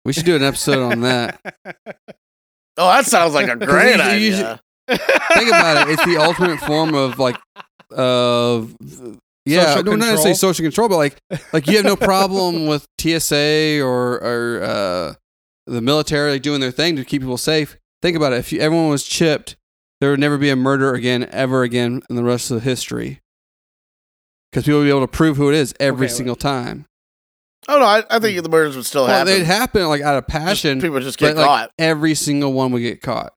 We 0.05 0.11
should 0.13 0.25
do 0.25 0.35
an 0.35 0.43
episode 0.43 0.83
on 0.91 1.01
that. 1.01 1.39
Oh, 2.75 2.87
that 2.87 3.05
sounds 3.05 3.35
like 3.35 3.47
a 3.49 3.55
great 3.65 3.97
you- 3.97 4.01
you 4.31 4.35
idea. 4.35 4.59
Think 4.89 5.47
about 5.49 5.87
it; 5.87 5.93
it's 5.93 6.05
the 6.05 6.17
ultimate 6.19 6.59
form 6.59 6.95
of 6.95 7.19
like 7.19 7.37
of 7.91 8.75
yeah, 9.45 9.75
Social 9.75 9.83
no, 9.83 9.91
not 9.91 9.99
necessarily 9.99 10.15
control? 10.15 10.35
social 10.35 10.63
control, 10.63 10.89
but 10.89 10.97
like 10.97 11.17
like 11.53 11.67
you 11.67 11.75
have 11.77 11.85
no 11.85 11.95
problem 11.95 12.65
with 12.65 12.87
TSA 12.99 13.79
or 13.83 14.13
or 14.23 14.63
uh, 14.63 15.13
the 15.65 15.81
military 15.81 16.31
like, 16.31 16.41
doing 16.41 16.60
their 16.61 16.72
thing 16.72 16.95
to 16.95 17.06
keep 17.06 17.22
people 17.22 17.38
safe. 17.38 17.77
Think 18.02 18.18
about 18.18 18.34
it: 18.34 18.38
if 18.40 18.52
you, 18.52 18.60
everyone 18.60 18.90
was 18.90 19.03
chipped, 19.03 19.56
there 20.02 20.10
would 20.11 20.19
never 20.19 20.38
be 20.38 20.49
a 20.49 20.56
murder 20.56 20.94
again, 20.94 21.27
ever 21.31 21.64
again 21.64 22.02
in 22.10 22.15
the 22.15 22.23
rest 22.23 22.52
of 22.52 22.64
history, 22.64 23.22
because 24.52 24.65
people 24.65 24.80
would 24.80 24.85
be 24.85 24.90
able 24.90 25.02
to 25.02 25.07
prove 25.07 25.38
who 25.38 25.49
it 25.49 25.56
is 25.56 25.73
every 25.80 26.07
Okay, 26.07 26.14
single 26.14 26.35
time. 26.35 26.85
Oh 27.69 27.80
no, 27.80 27.85
I, 27.85 28.03
I 28.10 28.19
think 28.19 28.41
the 28.44 28.49
murders 28.49 28.76
would 28.76 28.85
still 28.85 29.06
Well, 29.07 29.19
happen. 29.19 29.34
they'd 29.34 29.45
happen 29.45 29.88
like 29.88 30.02
out 30.02 30.18
of 30.18 30.26
Just 30.27 30.31
passion, 30.44 30.81
people 30.81 30.99
just 30.99 31.18
get 31.18 31.35
but 31.35 31.38
like 31.38 31.45
caught. 31.48 31.72
every 31.80 32.14
single 32.14 32.52
one 32.52 32.73
would 32.73 32.81
get 32.81 33.02
caught. 33.02 33.34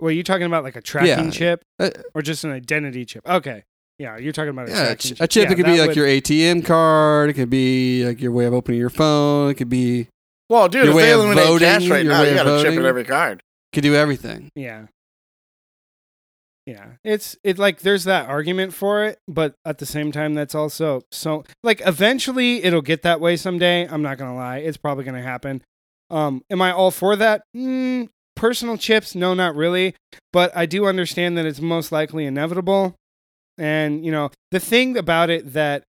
Were 0.00 0.10
you 0.10 0.22
talking 0.22 0.46
about 0.46 0.64
like 0.64 0.76
a 0.76 0.80
tracking 0.80 1.26
Yeah. 1.26 1.30
chip 1.30 1.64
Uh, 1.78 1.90
or 2.14 2.22
just 2.22 2.42
an 2.44 2.50
identity 2.50 3.04
chip? 3.04 3.28
Okay. 3.28 3.64
Yeah, 4.00 4.16
you're 4.16 4.32
talking 4.32 4.48
about 4.50 4.68
a 4.68 4.72
Yeah, 4.72 4.82
a, 4.82 4.86
tracking 4.86 5.14
ch- 5.16 5.20
a 5.20 5.28
chip. 5.28 5.44
Yeah, 5.44 5.52
it 5.52 5.56
could 5.56 5.66
be 5.66 5.78
like 5.78 5.88
would- 5.88 5.96
your 5.96 6.06
ATM 6.06 6.64
card. 6.64 7.28
It 7.30 7.34
could 7.34 7.50
be 7.50 8.04
like 8.06 8.20
your 8.20 8.32
way 8.32 8.46
of 8.46 8.54
opening 8.54 8.80
your 8.80 8.88
phone. 8.90 9.50
It 9.50 9.54
could 9.54 9.68
be 9.68 10.08
Well, 10.48 10.68
dude, 10.68 10.84
your 10.84 10.90
if 10.92 10.96
way 10.96 11.02
they 11.04 11.12
of 11.12 11.20
eliminate 11.20 11.44
voting, 11.46 11.68
cash 11.68 11.88
right 11.88 12.02
your 12.04 12.12
now, 12.14 12.22
way 12.22 12.32
you 12.32 12.40
of 12.40 12.46
got 12.46 12.60
a 12.60 12.62
chip 12.62 12.72
in 12.78 12.86
every 12.86 13.04
card. 13.04 13.42
could 13.74 13.82
do 13.82 13.94
everything. 13.94 14.48
Yeah. 14.54 14.86
Yeah. 16.66 16.86
It's 17.04 17.36
it 17.42 17.58
like 17.58 17.80
there's 17.80 18.04
that 18.04 18.28
argument 18.28 18.72
for 18.74 19.04
it, 19.04 19.18
but 19.26 19.54
at 19.64 19.78
the 19.78 19.86
same 19.86 20.12
time 20.12 20.34
that's 20.34 20.54
also 20.54 21.02
so 21.10 21.44
like 21.62 21.82
eventually 21.84 22.62
it'll 22.62 22.82
get 22.82 23.02
that 23.02 23.20
way 23.20 23.36
someday. 23.36 23.86
I'm 23.88 24.02
not 24.02 24.18
going 24.18 24.30
to 24.30 24.36
lie. 24.36 24.58
It's 24.58 24.76
probably 24.76 25.04
going 25.04 25.16
to 25.16 25.22
happen. 25.22 25.62
Um 26.10 26.42
am 26.50 26.62
I 26.62 26.72
all 26.72 26.90
for 26.90 27.16
that? 27.16 27.42
Mm, 27.56 28.08
personal 28.36 28.76
chips, 28.76 29.14
no 29.14 29.34
not 29.34 29.54
really, 29.56 29.94
but 30.32 30.56
I 30.56 30.66
do 30.66 30.86
understand 30.86 31.36
that 31.38 31.44
it's 31.46 31.60
most 31.60 31.92
likely 31.92 32.24
inevitable. 32.24 32.94
And, 33.60 34.04
you 34.04 34.10
know, 34.10 34.30
the 34.50 34.58
thing 34.58 34.96
about 34.96 35.28
it 35.30 35.52
that 35.52 35.84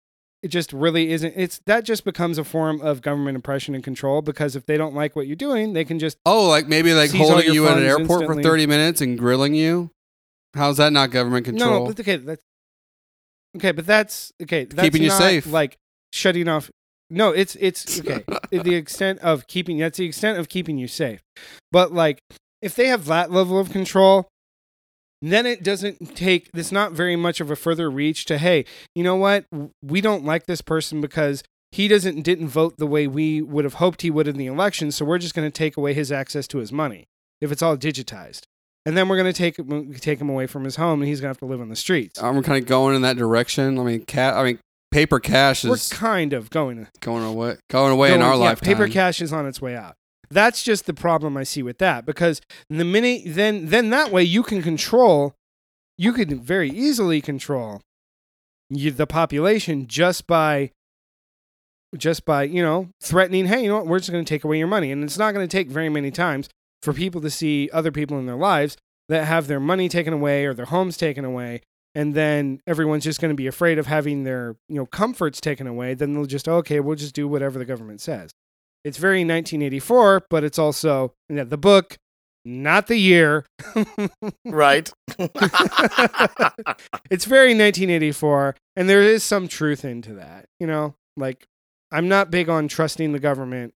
it 0.41 0.48
just 0.49 0.72
really 0.72 1.11
isn't 1.11 1.34
it's 1.35 1.60
that 1.65 1.84
just 1.84 2.06
becomes 2.06 2.38
a 2.38 2.44
form 2.44 2.80
of 2.81 3.02
government 3.02 3.35
oppression 3.35 3.73
and 3.76 3.84
control 3.84 4.22
because 4.22 4.56
if 4.56 4.65
they 4.68 4.77
don't 4.77 4.94
like 4.95 5.15
what 5.15 5.27
you're 5.27 5.35
doing, 5.35 5.73
they 5.73 5.84
can 5.84 5.99
just 5.99 6.15
Oh, 6.26 6.48
like 6.48 6.68
maybe 6.68 6.94
like 6.94 7.11
holding 7.11 7.53
you 7.53 7.68
at 7.68 7.77
an 7.77 7.84
airport 7.84 8.22
instantly. 8.22 8.44
for 8.44 8.49
30 8.49 8.68
minutes 8.68 9.02
and 9.02 9.18
grilling 9.19 9.53
you. 9.56 9.91
How's 10.53 10.77
that 10.77 10.94
not 10.94 11.11
government 11.11 11.45
control? 11.45 11.69
No, 11.72 11.80
no, 11.80 11.85
but 11.88 11.99
okay, 11.99 12.15
that's 12.18 12.41
okay, 13.57 13.72
but 13.72 13.85
that's 13.85 14.31
okay. 14.41 14.65
That's 14.65 14.81
Keeping 14.81 15.03
you 15.03 15.10
safe. 15.11 15.45
like 15.48 15.76
shutting 16.14 16.48
off. 16.48 16.69
No, 17.10 17.31
it's 17.31 17.56
it's 17.60 17.99
okay. 18.07 18.23
the 18.52 18.76
extent 18.76 19.19
of 19.19 19.48
keeping 19.48 19.80
that's 19.80 19.98
the 19.98 20.06
extent 20.06 20.38
of 20.38 20.49
keeping 20.49 20.77
you 20.77 20.88
safe. 20.88 21.19
But 21.72 21.91
like, 21.94 22.19
if 22.61 22.76
they 22.76 22.88
have 22.88 23.06
that 23.06 23.31
level 23.31 23.60
of 23.60 23.72
control, 23.72 24.27
then 25.22 25.45
it 25.45 25.64
doesn't 25.64 26.15
take. 26.15 26.49
It's 26.53 26.72
not 26.72 26.91
very 26.91 27.15
much 27.15 27.39
of 27.39 27.49
a 27.49 27.56
further 27.56 27.89
reach 27.89 28.26
to 28.26 28.38
hey, 28.38 28.65
you 28.95 29.03
know 29.03 29.15
what? 29.15 29.45
We 29.81 30.02
don't 30.02 30.23
like 30.26 30.45
this 30.45 30.61
person 30.61 31.02
because 31.02 31.44
he 31.72 31.88
doesn't 31.88 32.22
didn't 32.22 32.48
vote 32.49 32.76
the 32.77 32.88
way 32.88 33.07
we 33.07 33.41
would 33.41 33.65
have 33.65 33.76
hoped 33.76 34.02
he 34.02 34.11
would 34.11 34.27
in 34.27 34.38
the 34.38 34.45
election. 34.48 34.91
So 34.91 35.06
we're 35.06 35.18
just 35.18 35.35
going 35.35 35.48
to 35.48 35.52
take 35.52 35.77
away 35.77 35.94
his 35.94 36.11
access 36.11 36.48
to 36.49 36.60
his 36.60 36.72
money 36.72 37.06
if 37.41 37.52
it's 37.52 37.61
all 37.61 37.77
digitized. 37.77 38.44
And 38.85 38.95
then 38.95 39.10
we're 39.10 39.18
going 39.18 39.31
to 39.31 39.38
take 39.38 39.60
him, 39.60 39.94
take 39.95 40.22
him 40.22 40.30
away 40.30 40.48
from 40.48 40.64
his 40.64 40.77
home, 40.77 41.02
and 41.02 41.10
he's 41.10 41.19
going 41.19 41.27
to 41.27 41.31
have 41.31 41.39
to 41.39 41.45
live 41.45 41.60
on 41.60 41.68
the 41.68 41.76
streets. 41.76 42.23
I'm 42.23 42.41
kind 42.41 42.61
of 42.64 42.69
going 42.69 42.95
in 42.95 43.02
that 43.02 43.18
direction. 43.18 43.77
I 43.77 43.84
mean, 43.84 44.06
cat. 44.06 44.34
I 44.35 44.44
mean, 44.45 44.60
paper 44.91 45.19
cash 45.19 45.65
is 45.65 45.69
We're 45.69 45.98
kind 45.98 46.31
of 46.31 46.49
going 46.49 46.88
going 47.02 47.26
away, 47.26 47.57
going 47.69 47.91
away 47.91 48.14
in 48.14 48.19
going- 48.19 48.31
our 48.31 48.38
yeah, 48.38 48.44
lifetime. 48.49 48.73
Paper 48.73 48.88
cash 48.88 49.22
is 49.22 49.34
on 49.34 49.45
its 49.45 49.61
way 49.61 49.76
out. 49.76 49.95
That's 50.30 50.64
just 50.64 50.86
the 50.86 50.94
problem 50.94 51.38
I 51.38 51.44
see 51.44 51.64
with 51.64 51.78
that 51.78 52.06
because 52.06 52.41
the 52.70 52.84
minute 52.84 53.24
then 53.26 53.68
then 53.68 53.90
that 53.91 54.12
way 54.12 54.24
you 54.24 54.44
can 54.44 54.62
control, 54.62 55.36
you 55.98 56.14
can 56.14 56.40
very 56.40 56.70
easily 56.70 57.22
control 57.22 57.82
you, 58.70 58.91
the 58.91 59.08
population 59.08 59.88
just 59.88 60.28
by 60.28 60.72
just 61.95 62.26
by 62.26 62.44
you 62.44 62.62
know 62.62 62.90
threatening. 63.02 63.45
Hey, 63.45 63.64
you 63.64 63.70
know 63.70 63.78
what? 63.78 63.88
We're 63.88 63.99
just 63.99 64.12
going 64.12 64.24
to 64.24 64.30
take 64.30 64.44
away 64.44 64.58
your 64.58 64.68
money, 64.68 64.91
and 64.91 65.04
it's 65.04 65.18
not 65.18 65.34
going 65.34 65.48
to 65.48 65.52
take 65.52 65.70
very 65.70 65.90
many 65.90 66.12
times 66.12 66.49
for 66.82 66.94
people 66.94 67.22
to 67.22 67.30
see 67.30 67.70
other 67.72 67.91
people 67.91 68.20
in 68.20 68.26
their 68.26 68.36
lives 68.36 68.78
that 69.10 69.26
have 69.26 69.48
their 69.48 69.60
money 69.60 69.88
taken 69.90 70.14
away 70.14 70.45
or 70.45 70.54
their 70.54 70.66
homes 70.66 70.98
taken 70.98 71.24
away 71.24 71.62
and 71.98 72.14
then 72.14 72.62
everyone's 72.68 73.04
just 73.04 73.20
going 73.20 73.32
to 73.32 73.36
be 73.36 73.48
afraid 73.48 73.80
of 73.80 73.88
having 73.88 74.24
their 74.24 74.56
you 74.70 74.76
know 74.76 74.86
comforts 74.86 75.41
taken 75.41 75.66
away 75.66 75.94
then 75.94 76.14
they'll 76.14 76.26
just 76.26 76.48
okay 76.48 76.80
we'll 76.80 76.95
just 76.95 77.16
do 77.16 77.28
whatever 77.28 77.58
the 77.58 77.66
government 77.66 77.99
says 77.99 78.32
it's 78.88 78.97
very 78.97 79.19
1984 79.19 80.23
but 80.30 80.43
it's 80.43 80.59
also 80.59 81.14
yeah, 81.30 81.43
the 81.43 81.57
book 81.57 81.97
not 82.49 82.88
the 82.88 82.95
year. 82.95 83.45
Right. 84.45 84.89
it's 87.09 87.26
very 87.26 87.53
1984 87.53 88.55
and 88.77 88.88
there 88.88 89.01
is 89.01 89.22
some 89.23 89.47
truth 89.49 89.84
into 89.84 90.14
that 90.14 90.45
you 90.59 90.68
know? 90.68 90.95
Like 91.18 91.45
i'm 91.91 92.07
not 92.07 92.31
big 92.31 92.49
on 92.49 92.68
trusting 92.68 93.11
the 93.11 93.19
government. 93.19 93.73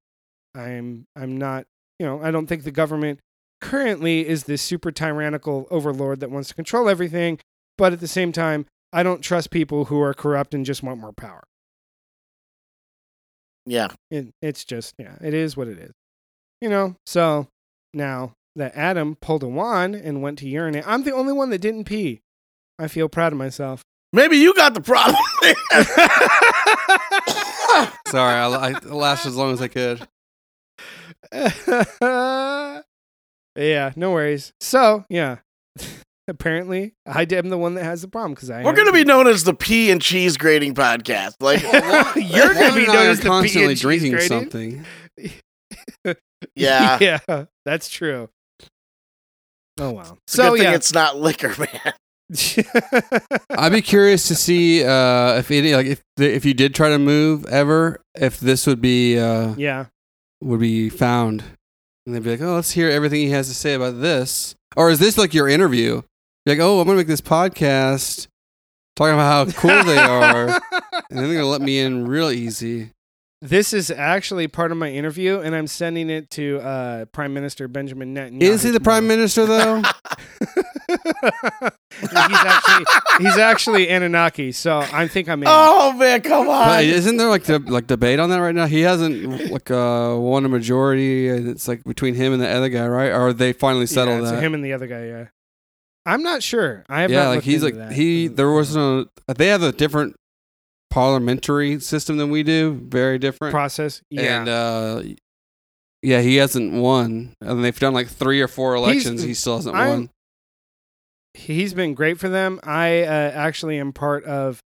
I'm 0.55 1.05
i'm 1.15 1.38
not 1.38 1.65
you 2.01 2.07
know 2.07 2.19
i 2.21 2.31
don't 2.31 2.47
think 2.47 2.63
the 2.63 2.71
government 2.71 3.19
currently 3.61 4.27
is 4.27 4.45
this 4.45 4.61
super 4.61 4.91
tyrannical 4.91 5.67
overlord 5.69 6.19
that 6.19 6.31
wants 6.31 6.49
to 6.49 6.55
control 6.55 6.89
everything 6.89 7.39
but 7.77 7.93
at 7.93 7.99
the 7.99 8.07
same 8.07 8.31
time 8.31 8.65
i 8.91 9.03
don't 9.03 9.21
trust 9.21 9.51
people 9.51 9.85
who 9.85 10.01
are 10.01 10.13
corrupt 10.13 10.55
and 10.55 10.65
just 10.65 10.81
want 10.81 10.99
more 10.99 11.13
power 11.13 11.43
yeah. 13.65 13.89
it, 14.09 14.29
it's 14.41 14.65
just 14.65 14.95
yeah 14.97 15.15
it 15.21 15.33
is 15.33 15.55
what 15.55 15.67
it 15.67 15.77
is 15.77 15.91
you 16.61 16.69
know 16.69 16.95
so 17.05 17.47
now 17.93 18.33
that 18.55 18.75
adam 18.75 19.15
pulled 19.15 19.43
a 19.43 19.47
wand 19.47 19.95
and 19.95 20.21
went 20.21 20.39
to 20.39 20.47
urinate 20.47 20.88
i'm 20.88 21.03
the 21.03 21.13
only 21.13 21.33
one 21.33 21.49
that 21.49 21.59
didn't 21.59 21.85
pee 21.85 22.21
i 22.79 22.88
feel 22.88 23.07
proud 23.07 23.31
of 23.31 23.38
myself 23.38 23.83
Maybe 24.13 24.38
you 24.38 24.53
got 24.53 24.73
the 24.73 24.81
problem. 24.81 25.15
Sorry, 28.07 28.35
I, 28.35 28.47
I 28.47 28.71
laughed 28.93 29.25
as 29.25 29.38
long 29.38 29.53
as 29.53 29.61
I 29.61 29.69
could. 29.69 30.05
yeah, 33.55 33.93
no 33.95 34.11
worries. 34.11 34.51
So, 34.59 35.05
yeah. 35.09 35.38
Apparently, 36.32 36.94
I 37.06 37.28
am 37.30 37.49
the 37.49 37.58
one 37.58 37.76
that 37.76 37.84
has 37.84 38.02
the 38.02 38.08
problem 38.08 38.34
because 38.34 38.49
I. 38.49 38.64
We're 38.64 38.72
going 38.72 38.88
to 38.88 38.94
be 38.94 39.03
known 39.03 39.28
as 39.28 39.44
the 39.44 39.53
pee 39.53 39.91
and 39.91 40.02
cheese 40.02 40.38
grading 40.38 40.76
podcast. 40.76 41.36
Like, 41.41 41.62
You're 42.16 42.53
going 42.53 42.70
to 42.70 42.76
be 42.76 42.86
Juan 42.86 42.90
and 42.90 42.90
I 42.90 42.94
known 42.94 43.10
as 43.10 43.20
the 43.20 43.28
constantly 43.28 43.76
constantly 43.76 43.76
drinking 43.76 44.12
grading. 44.14 44.86
something. 46.06 46.16
yeah. 46.56 46.98
yeah, 47.02 47.45
that's 47.66 47.90
true. 47.90 48.30
Oh 49.78 49.91
wow. 49.91 50.02
It's 50.24 50.34
So 50.34 50.52
good 50.52 50.60
thing 50.60 50.68
yeah, 50.70 50.76
it's 50.76 50.94
not 50.94 51.18
liquor, 51.18 51.53
man. 51.58 51.94
I'd 53.49 53.74
be 53.74 53.82
curious 53.82 54.30
to 54.30 54.36
see 54.36 54.86
uh, 54.86 55.38
if 55.38 55.52
any 55.52 55.76
like 55.76 55.88
if 55.88 56.02
if 56.18 56.45
you 56.45 56.53
did 56.53 56.74
try 56.74 56.90
to 56.90 56.99
move 56.99 57.45
ever, 57.48 58.02
if 58.16 58.40
this 58.40 58.66
would 58.68 58.80
be 58.80 59.20
uh, 59.20 59.53
yeah. 59.58 59.88
would 60.40 60.62
be 60.62 60.88
found, 60.88 61.44
and 62.06 62.16
they'd 62.16 62.24
be 62.24 62.32
like, 62.32 62.41
"Oh, 62.41 62.56
let's 62.56 62.72
hear 62.72 62.90
everything 62.90 63.20
he 63.20 63.32
has 63.32 63.49
to 63.49 63.53
say 63.53 63.74
about 63.74 63.99
this." 63.99 64.56
Or 64.78 64.90
is 64.90 64.99
this 64.99 65.18
like 65.18 65.34
your 65.34 65.49
interview? 65.49 66.03
You're 66.45 66.55
like, 66.55 66.63
"Oh, 66.63 66.80
I'm 66.80 66.88
gonna 66.88 66.97
make 66.97 67.07
this 67.07 67.22
podcast 67.22 68.27
talking 68.95 69.13
about 69.13 69.47
how 69.47 69.59
cool 69.59 69.84
they 69.84 69.97
are, 69.97 70.47
and 70.47 71.19
then 71.19 71.27
they're 71.27 71.35
gonna 71.35 71.45
let 71.45 71.61
me 71.61 71.80
in 71.80 72.07
real 72.07 72.31
easy." 72.31 72.91
This 73.43 73.73
is 73.73 73.89
actually 73.89 74.47
part 74.47 74.72
of 74.72 74.77
my 74.77 74.91
interview, 74.91 75.39
and 75.39 75.55
I'm 75.55 75.65
sending 75.65 76.11
it 76.11 76.30
to 76.31 76.59
uh, 76.59 77.05
Prime 77.05 77.34
Minister 77.34 77.68
Benjamin 77.68 78.13
Netanyahu. 78.13 78.41
Is 78.43 78.61
he 78.61 78.69
the 78.69 78.80
prime 78.80 79.07
minister 79.07 79.47
though? 79.47 79.77
he's 81.99 82.13
actually 82.13 82.85
he's 83.18 83.38
actually 83.38 83.89
Anunnaki, 83.89 84.51
so 84.51 84.80
I 84.93 85.07
think 85.07 85.27
I'm 85.27 85.41
in. 85.41 85.47
Oh 85.49 85.93
man, 85.93 86.22
come 86.22 86.49
on! 86.49 86.68
But 86.68 86.85
isn't 86.85 87.18
there 87.18 87.30
like 87.30 87.43
the 87.43 87.57
like 87.59 87.88
debate 87.88 88.19
on 88.19 88.30
that 88.30 88.38
right 88.38 88.53
now? 88.53 88.68
He 88.68 88.81
hasn't 88.81 89.51
like 89.51 89.72
uh, 89.72 90.15
won 90.19 90.45
a 90.45 90.49
majority, 90.49 91.30
and 91.30 91.47
it's 91.47 91.68
like 91.68 91.84
between 91.84 92.13
him 92.13 92.34
and 92.34 92.41
the 92.41 92.49
other 92.49 92.69
guy, 92.69 92.88
right? 92.88 93.11
Or 93.11 93.34
they 93.34 93.53
finally 93.53 93.88
settled 93.88 94.18
yeah, 94.18 94.22
it's 94.23 94.31
that? 94.31 94.43
him 94.43 94.53
and 94.53 94.63
the 94.63 94.73
other 94.73 94.85
guy. 94.85 95.05
Yeah, 95.05 95.26
I'm 96.06 96.23
not 96.23 96.41
sure. 96.44 96.84
I 96.90 97.02
have 97.02 97.11
yeah, 97.11 97.28
like 97.28 97.44
he's 97.44 97.64
like 97.64 97.76
that. 97.76 97.91
he. 97.91 98.28
There 98.28 98.52
was 98.52 98.76
no. 98.76 99.06
They 99.28 99.48
have 99.48 99.61
a 99.64 99.72
different 99.72 100.15
parliamentary 100.90 101.80
system 101.80 102.18
than 102.18 102.30
we 102.30 102.44
do. 102.44 102.73
Very 102.88 103.18
different. 103.19 103.52
process. 103.53 104.02
Yeah, 104.10 104.40
And 104.41 104.49
uh, 104.49 105.03
yeah, 106.02 106.22
he 106.22 106.38
hasn't 106.38 106.73
won, 106.73 107.34
and 107.41 107.64
they've 107.64 107.80
done 107.80 107.94
like 107.94 108.07
three 108.07 108.41
or 108.41 108.48
four 108.48 108.76
elections. 108.76 109.22
he 109.22 109.34
still 109.34 109.57
hasn't 109.57 109.76
I'm- 109.76 109.90
won. 109.90 110.10
he's 111.34 111.73
been 111.73 111.94
great 111.94 112.19
for 112.19 112.30
them. 112.30 112.60
I 112.64 113.02
uh, 113.03 113.32
actually 113.34 113.78
am 113.80 113.94
part 113.94 114.23
of 114.26 114.60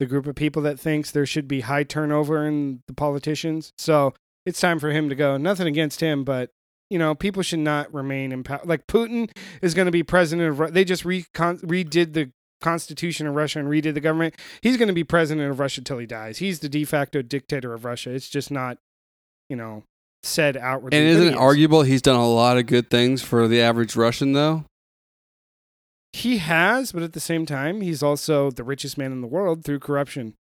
the 0.00 0.06
group 0.06 0.26
of 0.26 0.34
people 0.34 0.62
that 0.62 0.80
thinks 0.80 1.10
there 1.10 1.26
should 1.26 1.46
be 1.46 1.60
high 1.60 1.84
turnover 1.84 2.46
in 2.46 2.82
the 2.88 2.94
politicians. 2.94 3.72
So 3.78 4.14
it's 4.46 4.60
time 4.60 4.78
for 4.78 4.90
him 4.90 5.08
to 5.08 5.14
go. 5.14 5.36
Nothing 5.36 5.66
against 5.66 6.00
him, 6.00 6.24
but 6.24 6.50
you 6.90 6.98
know, 6.98 7.14
people 7.14 7.42
should 7.42 7.60
not 7.60 7.92
remain 7.94 8.32
in 8.32 8.42
power. 8.42 8.60
Like 8.64 8.86
Putin 8.86 9.30
is 9.62 9.72
going 9.74 9.86
to 9.86 9.92
be 9.92 10.02
president 10.02 10.50
of. 10.50 10.60
Ru- 10.60 10.70
They 10.70 10.84
just 10.84 11.04
recon- 11.04 11.58
redid 11.58 12.12
the 12.12 12.30
constitution 12.60 13.26
of 13.26 13.34
Russia 13.34 13.58
and 13.60 13.68
redid 13.68 13.94
the 13.94 14.00
government. 14.00 14.34
He's 14.60 14.76
going 14.76 14.88
to 14.88 14.94
be 14.94 15.04
president 15.04 15.50
of 15.50 15.58
Russia 15.58 15.80
till 15.82 15.98
he 15.98 16.06
dies. 16.06 16.38
He's 16.38 16.58
the 16.58 16.68
de 16.68 16.84
facto 16.84 17.22
dictator 17.22 17.72
of 17.72 17.84
Russia. 17.84 18.10
It's 18.10 18.28
just 18.28 18.50
not, 18.50 18.76
you 19.48 19.56
know, 19.56 19.84
said 20.22 20.56
outwardly. 20.56 20.98
And 20.98 21.08
isn't 21.08 21.28
it 21.28 21.36
arguable 21.36 21.82
he's 21.82 22.02
done 22.02 22.16
a 22.16 22.28
lot 22.28 22.58
of 22.58 22.66
good 22.66 22.90
things 22.90 23.22
for 23.22 23.48
the 23.48 23.62
average 23.62 23.96
Russian, 23.96 24.32
though? 24.34 24.64
He 26.12 26.38
has, 26.38 26.92
but 26.92 27.02
at 27.04 27.12
the 27.12 27.20
same 27.20 27.46
time, 27.46 27.80
he's 27.82 28.02
also 28.02 28.50
the 28.50 28.64
richest 28.64 28.98
man 28.98 29.12
in 29.12 29.20
the 29.20 29.28
world 29.28 29.64
through 29.64 29.78
corruption. 29.78 30.34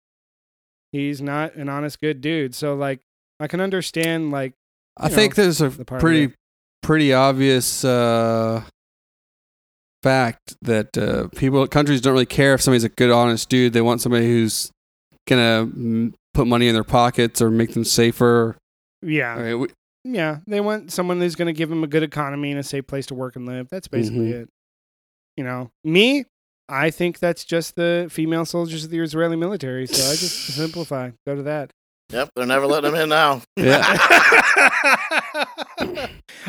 He's 0.92 1.20
not 1.20 1.54
an 1.56 1.68
honest, 1.68 2.00
good 2.00 2.20
dude. 2.22 2.54
So, 2.54 2.74
like, 2.74 3.00
I 3.38 3.46
can 3.48 3.60
understand, 3.60 4.30
like, 4.30 4.54
I 4.98 5.08
you 5.08 5.14
think 5.14 5.36
know, 5.36 5.44
there's 5.44 5.60
a 5.60 5.68
the 5.70 5.84
pretty 5.84 6.32
pretty 6.82 7.12
obvious 7.12 7.84
uh, 7.84 8.62
fact 10.02 10.56
that 10.62 10.96
uh, 10.96 11.28
people 11.36 11.66
countries 11.66 12.00
don't 12.00 12.12
really 12.12 12.26
care 12.26 12.54
if 12.54 12.60
somebody's 12.62 12.84
a 12.84 12.88
good, 12.88 13.10
honest 13.10 13.48
dude. 13.48 13.72
They 13.72 13.80
want 13.80 14.00
somebody 14.00 14.26
who's 14.26 14.70
gonna 15.26 15.66
mm, 15.66 16.14
put 16.34 16.46
money 16.46 16.68
in 16.68 16.74
their 16.74 16.84
pockets 16.84 17.42
or 17.42 17.50
make 17.50 17.72
them 17.74 17.84
safer. 17.84 18.56
yeah, 19.02 19.34
I 19.34 19.42
mean, 19.42 19.58
we- 19.60 19.68
yeah. 20.04 20.38
They 20.46 20.60
want 20.60 20.92
someone 20.92 21.20
who's 21.20 21.34
going 21.34 21.46
to 21.46 21.52
give 21.52 21.68
them 21.68 21.82
a 21.84 21.86
good 21.86 22.02
economy 22.04 22.50
and 22.50 22.58
a 22.58 22.62
safe 22.62 22.86
place 22.86 23.04
to 23.06 23.14
work 23.14 23.36
and 23.36 23.44
live. 23.46 23.68
That's 23.68 23.88
basically 23.88 24.30
Mhm. 24.30 24.42
it. 24.42 24.48
You 25.36 25.44
know, 25.44 25.70
me, 25.84 26.24
I 26.68 26.90
think 26.90 27.18
that's 27.18 27.44
just 27.44 27.74
the 27.74 28.06
female 28.08 28.46
soldiers 28.46 28.84
of 28.84 28.90
the 28.90 29.00
Israeli 29.00 29.36
military. 29.36 29.86
So 29.86 29.96
I 30.10 30.14
just 30.14 30.34
simplify, 30.54 31.10
go 31.26 31.34
to 31.34 31.42
that. 31.42 31.72
Yep, 32.10 32.30
they're 32.34 32.46
never 32.46 32.66
letting 32.66 32.94
him 32.94 33.02
in 33.02 33.10
now. 33.10 33.42
yeah, 33.56 33.82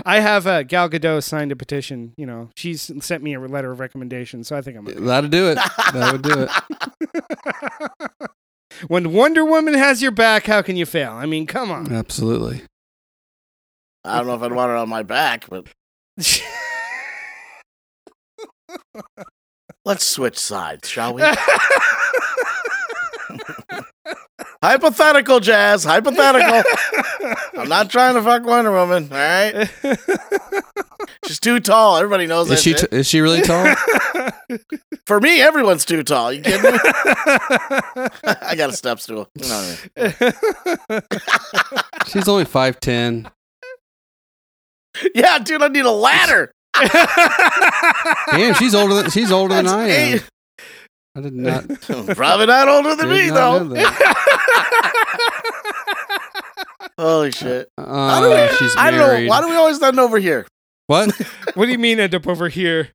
I 0.06 0.22
have 0.22 0.48
uh, 0.48 0.64
Gal 0.64 0.90
Gadot 0.90 1.22
signed 1.22 1.52
a 1.52 1.56
petition. 1.56 2.14
You 2.16 2.26
know, 2.26 2.50
she's 2.56 2.90
sent 3.02 3.22
me 3.24 3.34
a 3.34 3.42
letter 3.42 3.70
of 3.72 3.82
recommendation, 3.82 4.46
so 4.46 4.56
I 4.56 4.62
think 4.62 4.78
I'm. 4.78 4.88
okay. 4.88 5.00
that'd 5.00 5.32
do 5.32 5.50
it. 5.50 5.58
That 5.94 6.14
would 6.14 6.22
do 6.22 6.48
it. 6.48 6.50
when 8.88 9.12
Wonder 9.12 9.44
Woman 9.44 9.74
has 9.74 10.02
your 10.02 10.12
back, 10.12 10.46
how 10.46 10.62
can 10.62 10.78
you 10.78 10.86
fail? 10.86 11.12
I 11.12 11.26
mean, 11.26 11.46
come 11.46 11.72
on. 11.72 11.92
Absolutely. 11.92 12.62
I 14.06 14.20
don't 14.20 14.28
know 14.28 14.36
if 14.36 14.42
I'd 14.42 14.54
want 14.54 14.72
it 14.72 14.78
on 14.78 14.88
my 14.88 15.04
back, 15.04 15.46
but 15.50 15.68
let's 19.84 20.06
switch 20.06 20.38
sides, 20.38 20.88
shall 20.88 21.16
we? 21.16 21.24
Hypothetical, 24.62 25.40
Jazz. 25.40 25.84
Hypothetical. 25.86 26.64
I'm 27.58 27.70
not 27.70 27.90
trying 27.90 28.16
to 28.16 28.22
fuck 28.22 28.44
Wonder 28.46 28.72
Woman. 28.72 29.08
All 29.12 29.18
right, 29.18 29.70
she's 31.26 31.40
too 31.40 31.60
tall. 31.62 31.96
Everybody 31.98 32.28
knows 32.28 32.50
that. 32.50 32.56
Is 32.56 32.62
she 32.64 32.72
shit. 32.74 32.92
t- 32.92 32.98
is 32.98 33.08
she 33.08 33.22
really 33.22 33.42
tall? 33.42 33.74
For 35.06 35.22
me, 35.22 35.40
everyone's 35.42 35.86
too 35.86 36.04
tall. 36.04 36.34
You 36.34 36.42
kidding 36.42 36.62
me? 36.74 36.78
I 36.84 38.56
got 38.58 38.70
a 38.70 38.74
step 38.74 39.00
stool. 39.00 39.30
You 39.36 39.48
know 39.48 39.78
what 39.96 40.14
I 40.92 40.92
mean? 40.92 41.02
She's 42.08 42.28
only 42.28 42.46
five 42.46 42.80
ten. 42.82 43.30
Yeah, 45.16 45.40
dude, 45.40 45.62
I 45.62 45.70
need 45.70 45.86
a 45.86 45.92
ladder. 45.92 46.52
Damn, 48.32 48.56
she's 48.56 48.76
older 48.76 48.96
than 48.96 49.10
she's 49.10 49.32
older 49.32 49.56
than 49.56 49.68
I 49.68 49.84
am. 49.88 50.16
eight- 50.18 50.30
I 51.20 51.22
did 51.22 51.34
not. 51.34 51.68
Probably 52.16 52.46
not 52.46 52.70
older 52.70 52.96
than 52.96 53.10
me, 53.10 53.30
though. 53.30 53.76
Holy 56.98 57.32
shit. 57.32 57.70
How 57.78 58.22
do 58.22 58.32
Uh, 58.32 58.48
we- 58.50 58.56
she's 58.58 58.76
I 58.78 58.92
don't 58.92 59.00
married. 59.00 59.24
know. 59.26 59.30
Why 59.30 59.42
do 59.42 59.50
we 59.50 59.56
always 59.56 59.82
end 59.82 60.00
over 60.00 60.20
here? 60.20 60.46
What? 60.88 61.12
what 61.56 61.66
do 61.66 61.72
you 61.72 61.78
mean 61.78 62.00
end 62.00 62.16
up 62.16 62.28
over 62.28 62.50
here? 62.50 62.90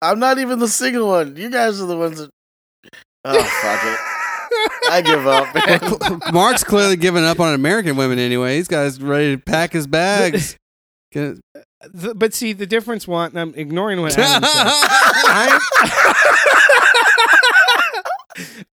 I'm 0.00 0.18
not 0.18 0.38
even 0.38 0.58
the 0.58 0.68
single 0.68 1.06
one. 1.08 1.36
You 1.36 1.50
guys 1.50 1.80
are 1.80 1.86
the 1.86 1.96
ones 1.96 2.18
that. 2.18 2.30
Oh, 3.24 3.42
fuck 3.42 3.80
it. 3.84 3.98
I 4.90 5.00
give 5.00 5.26
up, 5.26 5.54
man. 5.54 5.80
Well, 6.20 6.32
Mark's 6.32 6.64
clearly 6.64 6.96
giving 6.96 7.24
up 7.24 7.38
on 7.40 7.54
American 7.54 7.96
women 7.96 8.18
anyway. 8.18 8.56
He's 8.56 8.68
got 8.68 8.98
ready 9.00 9.36
to 9.36 9.42
pack 9.42 9.72
his 9.72 9.86
bags. 9.86 10.56
Get- 11.12 11.36
uh, 11.54 11.60
The- 11.92 12.14
but 12.14 12.32
see, 12.34 12.52
the 12.52 12.66
difference. 12.66 13.06
One, 13.06 13.36
I'm 13.36 13.54
ignoring 13.54 14.00
what 14.00 14.16
Adam 14.18 14.42
said. 14.42 14.48
I'm, 15.24 15.60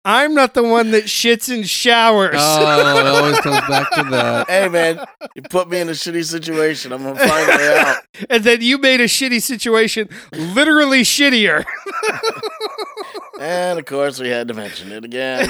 I'm 0.05 0.33
not 0.35 0.53
the 0.53 0.63
one 0.63 0.91
that 0.91 1.05
shits 1.05 1.51
in 1.53 1.63
showers. 1.63 2.35
oh, 2.37 2.97
it 2.99 3.07
always 3.07 3.39
comes 3.39 3.59
back 3.67 3.89
to 3.93 4.03
that. 4.11 4.47
Hey, 4.49 4.69
man, 4.69 5.03
you 5.35 5.41
put 5.41 5.67
me 5.69 5.79
in 5.79 5.89
a 5.89 5.93
shitty 5.93 6.23
situation. 6.23 6.93
I'm 6.93 7.03
gonna 7.03 7.17
find 7.19 7.49
a 7.51 7.57
way 7.57 7.77
out. 7.79 7.97
and 8.29 8.43
then 8.43 8.61
you 8.61 8.77
made 8.77 9.01
a 9.01 9.05
shitty 9.05 9.41
situation 9.41 10.07
literally 10.33 11.01
shittier. 11.01 11.65
And 13.39 13.77
of 13.77 13.85
course, 13.85 14.19
we 14.19 14.29
had 14.29 14.47
to 14.47 14.55
mention 14.55 14.91
it 14.91 15.05
again. 15.05 15.45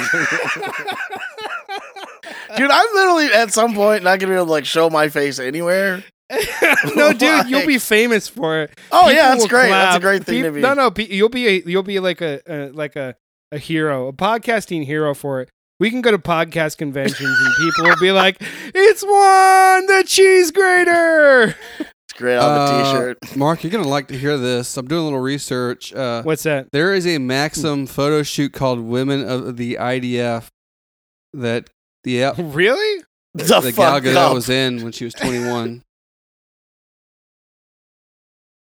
Dude, 2.57 2.69
I'm 2.69 2.85
literally 2.95 3.27
at 3.27 3.53
some 3.53 3.73
point 3.75 4.03
not 4.03 4.19
gonna 4.19 4.31
be 4.33 4.35
able 4.35 4.47
to 4.47 4.51
like 4.51 4.65
show 4.65 4.89
my 4.89 5.07
face 5.07 5.39
anywhere. 5.39 6.03
no, 6.95 7.13
dude, 7.13 7.47
you'll 7.49 7.65
be 7.67 7.77
famous 7.77 8.27
for 8.27 8.61
it. 8.63 8.77
Oh 8.91 9.01
People 9.03 9.13
yeah, 9.13 9.29
that's 9.29 9.41
will 9.43 9.47
great. 9.49 9.69
That's 9.69 9.97
a 9.97 9.99
great 9.99 10.25
thing 10.25 10.35
Peop- 10.35 10.45
to 10.45 10.51
be. 10.51 10.61
No, 10.61 10.73
no, 10.73 10.91
pe- 10.91 11.07
you'll 11.07 11.29
be 11.29 11.47
a, 11.47 11.61
you'll 11.65 11.83
be 11.83 11.99
like 11.99 12.21
a, 12.21 12.41
a 12.47 12.69
like 12.71 12.95
a 12.95 13.15
a 13.51 13.57
hero, 13.57 14.07
a 14.07 14.13
podcasting 14.13 14.85
hero 14.85 15.13
for 15.13 15.41
it. 15.41 15.49
We 15.79 15.89
can 15.89 16.01
go 16.01 16.11
to 16.11 16.17
podcast 16.17 16.77
conventions 16.77 17.19
and 17.39 17.53
people 17.59 17.85
will 17.85 17.99
be 18.01 18.11
like, 18.11 18.41
"It's 18.75 19.03
one 19.03 19.85
the 19.85 20.03
cheese 20.05 20.51
grater." 20.51 21.55
It's 21.79 22.13
great 22.17 22.37
on 22.37 22.53
the 22.55 22.61
Uh, 22.73 22.83
t-shirt. 22.93 23.37
Mark, 23.37 23.63
you're 23.63 23.71
gonna 23.71 23.87
like 23.87 24.07
to 24.09 24.17
hear 24.17 24.37
this. 24.37 24.75
I'm 24.75 24.87
doing 24.87 25.01
a 25.01 25.05
little 25.05 25.19
research. 25.19 25.93
Uh, 25.93 26.23
What's 26.23 26.43
that? 26.43 26.67
there 26.73 26.93
is 26.93 27.05
a 27.07 27.19
Maxim 27.19 27.85
photo 27.87 28.23
shoot 28.23 28.51
called 28.53 28.79
"Women 28.79 29.27
of 29.27 29.55
the 29.55 29.77
IDF" 29.79 30.47
that 31.33 31.69
yeah, 32.03 32.33
Really? 32.37 33.03
The, 33.33 33.43
the 33.43 33.71
Gal 33.71 33.93
fuck 33.93 34.03
Gadot 34.03 34.15
up. 34.15 34.33
was 34.33 34.49
in 34.49 34.81
when 34.83 34.91
she 34.93 35.05
was 35.05 35.13
21. 35.13 35.83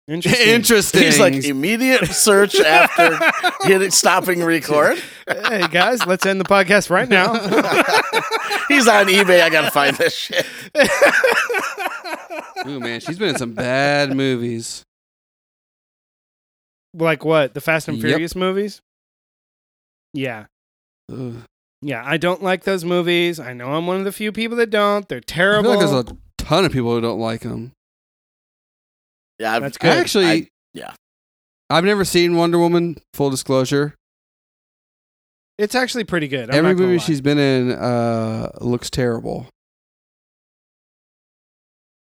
Interesting. 0.07 0.47
Interesting. 0.49 1.01
He's 1.03 1.19
like 1.19 1.33
immediate 1.45 2.07
search 2.07 2.59
after 2.59 3.17
hitting 3.67 3.91
stopping 3.91 4.43
record. 4.43 5.01
hey 5.27 5.65
guys, 5.69 6.05
let's 6.05 6.25
end 6.25 6.41
the 6.41 6.45
podcast 6.45 6.89
right 6.89 7.07
now. 7.07 7.31
He's 8.67 8.85
on 8.87 9.07
eBay. 9.07 9.41
I 9.41 9.49
gotta 9.49 9.71
find 9.71 9.95
this 9.95 10.13
shit. 10.13 10.45
Ooh 12.67 12.79
man, 12.81 12.99
she's 12.99 13.17
been 13.17 13.29
in 13.29 13.37
some 13.37 13.53
bad 13.53 14.13
movies. 14.15 14.83
like 16.93 17.23
what? 17.23 17.53
The 17.53 17.61
Fast 17.61 17.87
and 17.87 17.97
Yep. 17.97 18.05
Furious 18.05 18.35
movies? 18.35 18.81
Yeah. 20.13 20.45
Ugh. 21.11 21.35
Yeah, 21.81 22.03
I 22.05 22.17
don't 22.17 22.41
like 22.43 22.63
those 22.63 22.83
movies. 22.85 23.39
I 23.39 23.53
know 23.53 23.73
I'm 23.73 23.87
one 23.87 23.97
of 23.97 24.05
the 24.05 24.11
few 24.11 24.31
people 24.33 24.57
that 24.57 24.69
don't. 24.69 25.07
They're 25.07 25.19
terrible. 25.21 25.71
I 25.71 25.73
feel 25.75 25.79
terrible. 25.81 25.97
like 25.97 26.05
there's 26.07 26.17
a 26.17 26.43
ton 26.45 26.65
of 26.65 26.71
people 26.73 26.93
who 26.93 27.01
don't 27.01 27.19
like 27.19 27.41
them. 27.41 27.71
Yeah, 29.43 29.55
I've, 29.55 29.61
That's 29.61 29.77
good. 29.77 29.91
Actually, 29.91 30.25
I- 30.25 30.47
yeah. 30.73 30.93
I've 31.69 31.83
never 31.83 32.05
seen 32.05 32.35
Wonder 32.37 32.57
Woman. 32.59 32.95
Full 33.13 33.29
disclosure, 33.29 33.93
it's 35.57 35.75
actually 35.75 36.03
pretty 36.05 36.27
good. 36.27 36.49
I'm 36.49 36.55
every 36.55 36.73
not 36.73 36.79
movie 36.79 36.97
lie. 36.97 37.03
she's 37.03 37.19
been 37.21 37.37
in 37.37 37.71
uh, 37.71 38.49
looks 38.61 38.89
terrible. 38.89 39.47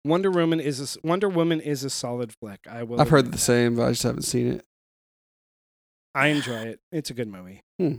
Wonder 0.03 0.29
Woman 0.29 0.59
is 0.59 0.79
a, 0.79 0.83
s- 0.83 0.97
Wonder 1.03 1.27
Woman 1.29 1.59
is 1.61 1.83
a 1.83 1.89
solid 1.89 2.31
flick. 2.39 2.59
I 2.69 2.83
will. 2.83 3.01
I've 3.01 3.09
heard 3.09 3.25
the 3.25 3.31
that. 3.31 3.37
same, 3.39 3.75
but 3.75 3.85
I 3.85 3.89
just 3.89 4.03
haven't 4.03 4.21
seen 4.23 4.47
it. 4.53 4.63
I 6.13 6.27
enjoy 6.27 6.59
it. 6.59 6.79
It's 6.91 7.09
a 7.09 7.13
good 7.13 7.27
movie. 7.27 7.61
Hmm. 7.79 7.95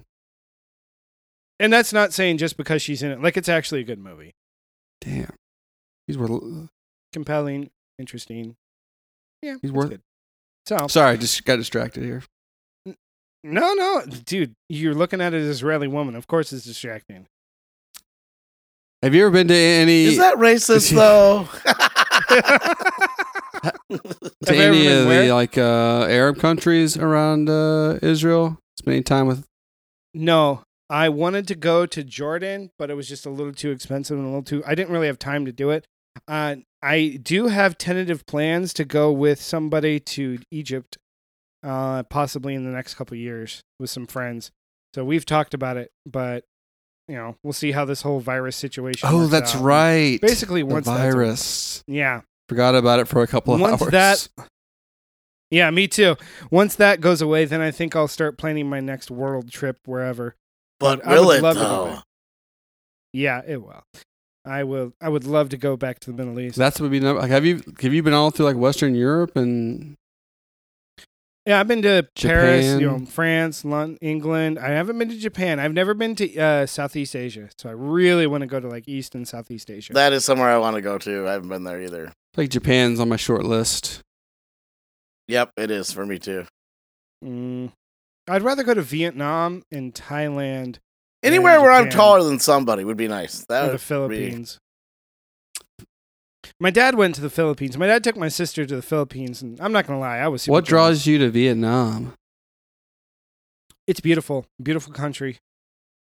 And 1.59 1.73
that's 1.73 1.93
not 1.93 2.13
saying 2.13 2.39
just 2.39 2.57
because 2.57 2.81
she's 2.83 3.03
in 3.03 3.11
it. 3.11 3.21
Like 3.21 3.37
it's 3.37 3.49
actually 3.49 3.81
a 3.81 3.85
good 3.85 3.99
movie. 3.99 4.35
Damn, 5.01 5.35
these 6.07 6.17
were. 6.17 6.29
Compelling, 7.13 7.71
interesting. 7.99 8.55
Yeah, 9.43 9.57
He's 9.63 9.73
worth- 9.73 9.93
it. 9.93 10.01
So 10.67 10.87
Sorry, 10.89 11.13
I 11.13 11.17
just 11.17 11.45
got 11.45 11.57
distracted 11.57 12.03
here. 12.03 12.23
no, 13.45 13.73
no, 13.75 14.03
dude, 14.25 14.55
you're 14.69 14.95
looking 14.95 15.21
at 15.21 15.33
an 15.35 15.41
Israeli 15.43 15.87
woman. 15.89 16.17
Of 16.17 16.27
course, 16.27 16.53
it's 16.53 16.65
distracting. 16.65 17.27
Have 19.03 19.15
you 19.15 19.23
ever 19.23 19.31
been 19.31 19.47
to 19.49 19.55
any 19.55 20.05
Is 20.05 20.19
that 20.19 20.37
racist 20.37 20.91
though? 20.95 21.47
to 23.63 23.73
Have 24.47 24.57
any 24.75 24.87
of 24.89 25.07
where? 25.07 25.27
the 25.27 25.33
like 25.35 25.57
uh, 25.59 26.07
Arab 26.09 26.39
countries 26.39 26.97
around 26.97 27.49
uh, 27.49 27.99
Israel? 28.03 28.59
Spending 28.79 29.05
time 29.05 29.27
with 29.27 29.45
No, 30.15 30.63
I 30.91 31.09
wanted 31.09 31.47
to 31.49 31.55
go 31.55 31.87
to 31.87 32.03
Jordan, 32.05 32.71
but 32.79 32.91
it 32.91 32.95
was 32.95 33.09
just 33.09 33.27
a 33.27 33.31
little 33.31 33.53
too 33.53 33.71
expensive 33.71 34.17
and 34.19 34.27
a 34.27 34.29
little 34.29 34.43
too. 34.43 34.63
I 34.67 34.75
didn't 34.75 34.93
really 34.93 35.07
have 35.07 35.19
time 35.19 35.45
to 35.47 35.53
do 35.53 35.71
it. 35.71 35.87
Uh, 36.27 36.57
I 36.87 37.19
do 37.23 37.49
have 37.49 37.77
tentative 37.79 38.27
plans 38.27 38.73
to 38.75 38.85
go 38.85 39.11
with 39.13 39.41
somebody 39.41 39.99
to 40.01 40.39
Egypt, 40.51 40.99
uh, 41.63 42.05
possibly 42.05 42.55
in 42.55 42.65
the 42.65 42.71
next 42.71 42.95
couple 42.95 43.15
of 43.15 43.21
years 43.21 43.61
with 43.81 43.91
some 43.91 44.07
friends. 44.07 44.51
So 44.95 45.05
we've 45.05 45.27
talked 45.27 45.53
about 45.55 45.77
it, 45.77 45.91
but 46.07 46.45
you 47.09 47.17
know 47.17 47.37
we'll 47.43 47.53
see 47.53 47.73
how 47.73 47.85
this 47.85 48.03
whole 48.03 48.21
virus 48.21 48.57
situation. 48.57 49.09
Oh, 49.11 49.19
works 49.19 49.31
that's 49.33 49.55
out. 49.57 49.63
right. 49.63 50.21
Basically, 50.21 50.63
the 50.63 50.67
once 50.67 50.87
that's 50.87 50.99
virus. 50.99 51.85
yeah, 51.87 52.21
Forgot 52.49 52.75
about 52.77 53.01
it 53.01 53.09
for 53.09 53.23
a 53.23 53.27
couple 53.27 53.55
of 53.55 53.61
Once 53.61 53.83
hours. 53.83 53.91
that- 53.91 54.29
yeah, 55.51 55.71
me 55.71 55.89
too. 55.89 56.17
Once 56.51 56.77
that 56.77 57.01
goes 57.01 57.21
away, 57.21 57.45
then 57.45 57.61
I 57.61 57.71
think 57.71 57.95
I'll 57.97 58.09
start 58.09 58.39
planning 58.39 58.69
my 58.71 58.81
next 58.81 59.11
world 59.11 59.51
trip 59.51 59.79
wherever. 59.87 60.37
but 60.81 61.05
I 61.07 61.15
would 61.19 61.21
will 61.21 61.31
it 61.33 61.43
love 61.43 61.55
to 61.57 61.61
go 61.63 61.69
though? 61.69 61.93
back. 61.95 62.05
Yeah, 63.13 63.43
it 63.47 63.63
will. 63.63 63.83
I 64.47 64.65
will. 64.65 64.93
I 65.01 65.09
would 65.09 65.25
love 65.25 65.49
to 65.51 65.57
go 65.57 65.77
back 65.77 65.99
to 66.01 66.13
the 66.13 66.17
Middle 66.17 66.39
East. 66.41 66.57
That's 66.57 66.81
what 66.81 66.91
we 66.91 67.01
know. 67.01 67.15
Like, 67.15 67.31
have 67.31 67.45
you 67.45 67.63
have 67.81 67.93
you 67.93 68.03
been 68.03 68.13
all 68.15 68.31
through 68.31 68.47
like 68.47 68.57
Western 68.57 68.95
Europe 68.95 69.37
and 69.37 69.97
yeah, 71.47 71.61
I've 71.61 71.69
been 71.69 71.83
to 71.83 72.09
Paris, 72.21 72.81
you 72.81 72.91
know, 72.91 73.07
France, 73.07 73.65
London, 73.65 73.99
England. 74.01 74.59
I 74.59 74.71
haven't 74.71 74.99
been 74.99 75.11
to 75.11 75.17
Japan. 75.17 75.61
I've 75.61 75.73
never 75.73 75.95
been 75.95 76.17
to 76.17 76.37
uh, 76.37 76.67
Southeast 76.67 77.15
Asia, 77.15 77.49
so 77.57 77.69
I 77.69 77.73
really 77.73 78.27
want 78.27 78.41
to 78.41 78.49
go 78.49 78.59
to 78.59 78.67
like 78.67 78.89
East 78.89 79.15
and 79.15 79.29
Southeast 79.29 79.71
Asia. 79.71 79.93
That 79.93 80.13
is 80.13 80.25
somewhere 80.25 80.49
I 80.49 80.59
want 80.59 80.75
to 80.75 80.83
go 80.83 80.99
to. 80.99 81.29
I 81.29 81.33
haven't 81.33 81.49
been 81.49 81.63
there 81.63 81.81
either. 81.81 82.13
like 82.37 82.51
Japan's 82.51 82.99
on 82.99 83.09
my 83.09 83.17
short 83.17 83.45
list? 83.45 84.01
Yep, 85.29 85.53
it 85.57 85.71
is 85.71 85.93
for 85.93 86.05
me 86.05 86.19
too. 86.19 86.47
mm. 87.25 87.71
I'd 88.29 88.43
rather 88.43 88.65
go 88.65 88.75
to 88.75 88.83
Vietnam 88.83 89.63
and 89.71 89.95
Thailand 89.95 90.79
Anywhere 91.27 91.61
where 91.61 91.73
I'm 91.73 91.91
taller 91.91 92.23
than 92.23 92.39
somebody 92.39 92.85
would 92.85 92.97
be 92.97 93.09
nice. 93.09 93.45
That 93.49 93.63
or 93.63 93.67
would 93.67 93.75
the 93.75 93.79
Philippines. 93.79 94.59
My 96.61 96.71
dad 96.71 96.95
went 96.95 97.15
to 97.17 97.21
the 97.21 97.29
Philippines. 97.31 97.77
My 97.77 97.87
dad 97.87 98.03
took 98.05 98.17
my 98.17 98.29
sister 98.29 98.65
to 98.65 98.77
the 98.77 98.83
Philippines, 98.83 99.43
and 99.43 99.61
I'm 99.61 99.73
not 99.73 99.87
gonna 99.87 99.99
lie, 100.01 100.19
I 100.19 100.29
was. 100.29 100.43
Super 100.43 100.53
What 100.53 100.65
jealous. 100.65 100.69
draws 101.03 101.07
you 101.07 101.19
to 101.19 101.29
Vietnam? 101.31 102.15
It's 103.87 104.01
beautiful, 104.01 104.47
beautiful 104.63 104.93
country, 104.93 105.39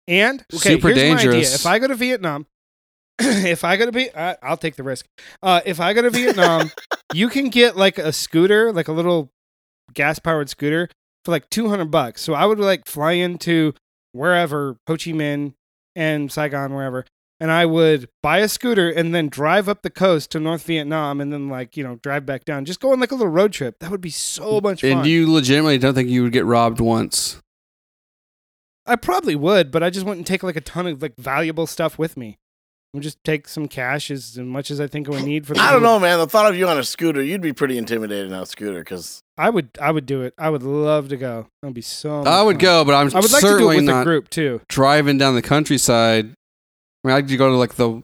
and 0.06 0.44
okay, 0.54 0.74
Super 0.74 0.88
here's 0.88 0.98
my 0.98 1.04
idea. 1.18 1.30
dangerous. 1.32 1.54
If 1.54 1.66
I 1.66 1.78
go 1.78 1.88
to 1.88 1.94
Vietnam, 1.94 2.46
if 3.18 3.64
I 3.64 3.76
go 3.76 3.86
to 3.86 3.92
be, 3.92 4.10
uh, 4.10 4.34
I'll 4.42 4.56
take 4.56 4.76
the 4.76 4.82
risk. 4.82 5.06
Uh, 5.42 5.60
if 5.64 5.80
I 5.80 5.92
go 5.92 6.02
to 6.02 6.10
Vietnam, 6.10 6.70
you 7.14 7.28
can 7.28 7.48
get 7.48 7.76
like 7.76 7.98
a 7.98 8.12
scooter, 8.12 8.72
like 8.72 8.88
a 8.88 8.92
little 8.92 9.30
gas 9.94 10.18
powered 10.18 10.48
scooter, 10.50 10.88
for 11.24 11.32
like 11.32 11.48
two 11.50 11.68
hundred 11.68 11.90
bucks. 11.90 12.22
So 12.22 12.34
I 12.34 12.44
would 12.44 12.58
like 12.60 12.86
fly 12.86 13.12
into 13.12 13.74
wherever 14.14 14.76
Ho 14.86 14.96
Chi 14.96 15.10
Minh 15.12 15.54
and 15.94 16.30
Saigon, 16.30 16.72
wherever, 16.72 17.04
and 17.40 17.50
I 17.50 17.66
would 17.66 18.08
buy 18.22 18.38
a 18.38 18.48
scooter 18.48 18.88
and 18.88 19.14
then 19.14 19.28
drive 19.28 19.68
up 19.68 19.82
the 19.82 19.90
coast 19.90 20.30
to 20.30 20.40
North 20.40 20.62
Vietnam, 20.64 21.20
and 21.20 21.32
then 21.32 21.48
like 21.48 21.76
you 21.76 21.84
know 21.84 21.96
drive 21.96 22.24
back 22.24 22.44
down. 22.44 22.64
Just 22.64 22.80
go 22.80 22.92
on 22.92 23.00
like 23.00 23.12
a 23.12 23.14
little 23.14 23.32
road 23.32 23.52
trip. 23.52 23.80
That 23.80 23.90
would 23.90 24.00
be 24.00 24.10
so 24.10 24.60
much 24.60 24.80
fun. 24.80 24.90
And 24.90 25.06
you 25.06 25.30
legitimately 25.30 25.78
don't 25.78 25.94
think 25.94 26.08
you 26.08 26.22
would 26.22 26.32
get 26.32 26.44
robbed 26.44 26.80
once? 26.80 27.40
I 28.86 28.96
probably 28.96 29.34
would, 29.34 29.70
but 29.70 29.82
I 29.82 29.90
just 29.90 30.04
wouldn't 30.06 30.26
take 30.26 30.42
like 30.42 30.56
a 30.56 30.60
ton 30.60 30.86
of 30.86 31.02
like 31.02 31.16
valuable 31.16 31.66
stuff 31.66 31.98
with 31.98 32.16
me. 32.16 32.38
I 32.94 32.96
would 32.96 33.02
just 33.02 33.24
take 33.24 33.48
some 33.48 33.66
cash 33.66 34.08
as 34.12 34.38
much 34.38 34.70
as 34.70 34.80
I 34.80 34.86
think 34.86 35.08
I 35.08 35.10
would 35.10 35.24
need 35.24 35.48
for. 35.48 35.54
The 35.54 35.60
I 35.60 35.72
don't 35.72 35.82
know, 35.82 35.98
man. 35.98 36.16
The 36.20 36.28
thought 36.28 36.48
of 36.48 36.56
you 36.56 36.68
on 36.68 36.78
a 36.78 36.84
scooter, 36.84 37.20
you'd 37.20 37.40
be 37.40 37.52
pretty 37.52 37.76
intimidated 37.76 38.32
on 38.32 38.42
a 38.42 38.46
scooter 38.46 38.78
because 38.78 39.20
I 39.36 39.50
would. 39.50 39.70
I 39.82 39.90
would 39.90 40.06
do 40.06 40.22
it. 40.22 40.32
I 40.38 40.48
would 40.48 40.62
love 40.62 41.08
to 41.08 41.16
go. 41.16 41.48
That'd 41.60 41.74
be 41.74 41.82
so. 41.82 42.18
much 42.18 42.28
I 42.28 42.40
would 42.44 42.54
fun. 42.54 42.60
go, 42.60 42.84
but 42.84 42.94
I'm 42.94 43.10
I 43.12 43.18
would 43.18 43.32
like 43.32 43.40
to 43.40 43.46
do 43.46 43.52
certainly 43.52 43.76
it 43.76 43.78
with 43.80 43.86
not 43.86 44.02
a 44.02 44.04
group 44.04 44.30
too. 44.30 44.60
driving 44.68 45.18
down 45.18 45.34
the 45.34 45.42
countryside. 45.42 46.26
I 47.04 47.08
mean, 47.08 47.16
I'd 47.16 47.36
go 47.36 47.50
to 47.50 47.56
like 47.56 47.74
the 47.74 48.00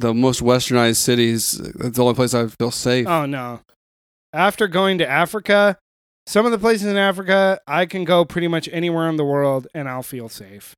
the 0.00 0.12
most 0.12 0.42
westernized 0.42 0.96
cities. 0.96 1.52
That's 1.52 1.96
the 1.96 2.02
only 2.02 2.14
place 2.14 2.34
I 2.34 2.48
feel 2.48 2.72
safe. 2.72 3.06
Oh 3.06 3.24
no! 3.24 3.60
After 4.32 4.66
going 4.66 4.98
to 4.98 5.08
Africa, 5.08 5.78
some 6.26 6.44
of 6.44 6.50
the 6.50 6.58
places 6.58 6.88
in 6.88 6.96
Africa, 6.96 7.60
I 7.68 7.86
can 7.86 8.02
go 8.02 8.24
pretty 8.24 8.48
much 8.48 8.68
anywhere 8.72 9.08
in 9.08 9.16
the 9.16 9.24
world 9.24 9.68
and 9.74 9.88
I'll 9.88 10.02
feel 10.02 10.28
safe. 10.28 10.74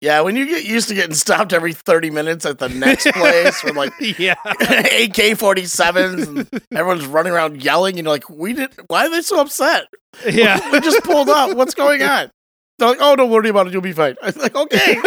Yeah, 0.00 0.20
when 0.20 0.36
you 0.36 0.46
get 0.46 0.64
used 0.64 0.88
to 0.88 0.94
getting 0.94 1.14
stopped 1.14 1.52
every 1.52 1.72
thirty 1.72 2.10
minutes 2.10 2.46
at 2.46 2.58
the 2.58 2.68
next 2.68 3.06
place 3.12 3.62
with 3.64 3.74
like 3.74 3.92
yeah. 4.18 4.36
AK 4.60 5.36
forty 5.36 5.64
sevens 5.64 6.28
and 6.28 6.48
everyone's 6.72 7.06
running 7.06 7.32
around 7.32 7.62
yelling, 7.62 7.98
and 7.98 8.04
you're 8.06 8.14
like, 8.14 8.30
"We 8.30 8.52
did? 8.52 8.72
Why 8.86 9.06
are 9.06 9.10
they 9.10 9.22
so 9.22 9.40
upset? 9.40 9.86
Yeah. 10.24 10.70
we 10.72 10.80
just 10.80 11.02
pulled 11.02 11.28
up. 11.28 11.56
What's 11.56 11.74
going 11.74 12.02
on?" 12.02 12.30
They're 12.78 12.88
like, 12.88 12.98
"Oh, 13.00 13.16
don't 13.16 13.30
worry 13.30 13.48
about 13.48 13.66
it. 13.66 13.72
You'll 13.72 13.82
be 13.82 13.92
fine." 13.92 14.14
I 14.22 14.26
was 14.26 14.36
like, 14.36 14.54
"Okay, 14.54 15.00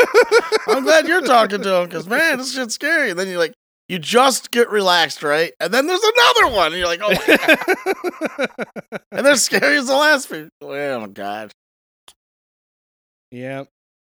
I'm 0.67 0.83
glad 0.83 1.07
you're 1.07 1.21
talking 1.21 1.61
to 1.61 1.69
them 1.69 1.85
because 1.85 2.07
man, 2.07 2.37
this 2.37 2.53
shit's 2.53 2.73
scary." 2.73 3.11
And 3.11 3.19
then 3.19 3.29
you're 3.29 3.39
like, 3.39 3.53
you 3.87 3.97
just 3.97 4.51
get 4.51 4.69
relaxed, 4.69 5.23
right? 5.23 5.53
And 5.59 5.73
then 5.73 5.87
there's 5.87 6.03
another 6.03 6.55
one, 6.55 6.67
and 6.67 6.75
you're 6.75 6.87
like, 6.87 7.01
"Oh 7.01 7.13
my 7.13 8.47
god!" 8.87 8.99
and 9.11 9.25
they're 9.25 9.35
scary 9.37 9.77
as 9.77 9.87
the 9.87 9.95
last 9.95 10.27
few. 10.27 10.49
Oh 10.61 10.99
my 10.99 11.07
god! 11.07 11.51
yeah. 13.31 13.63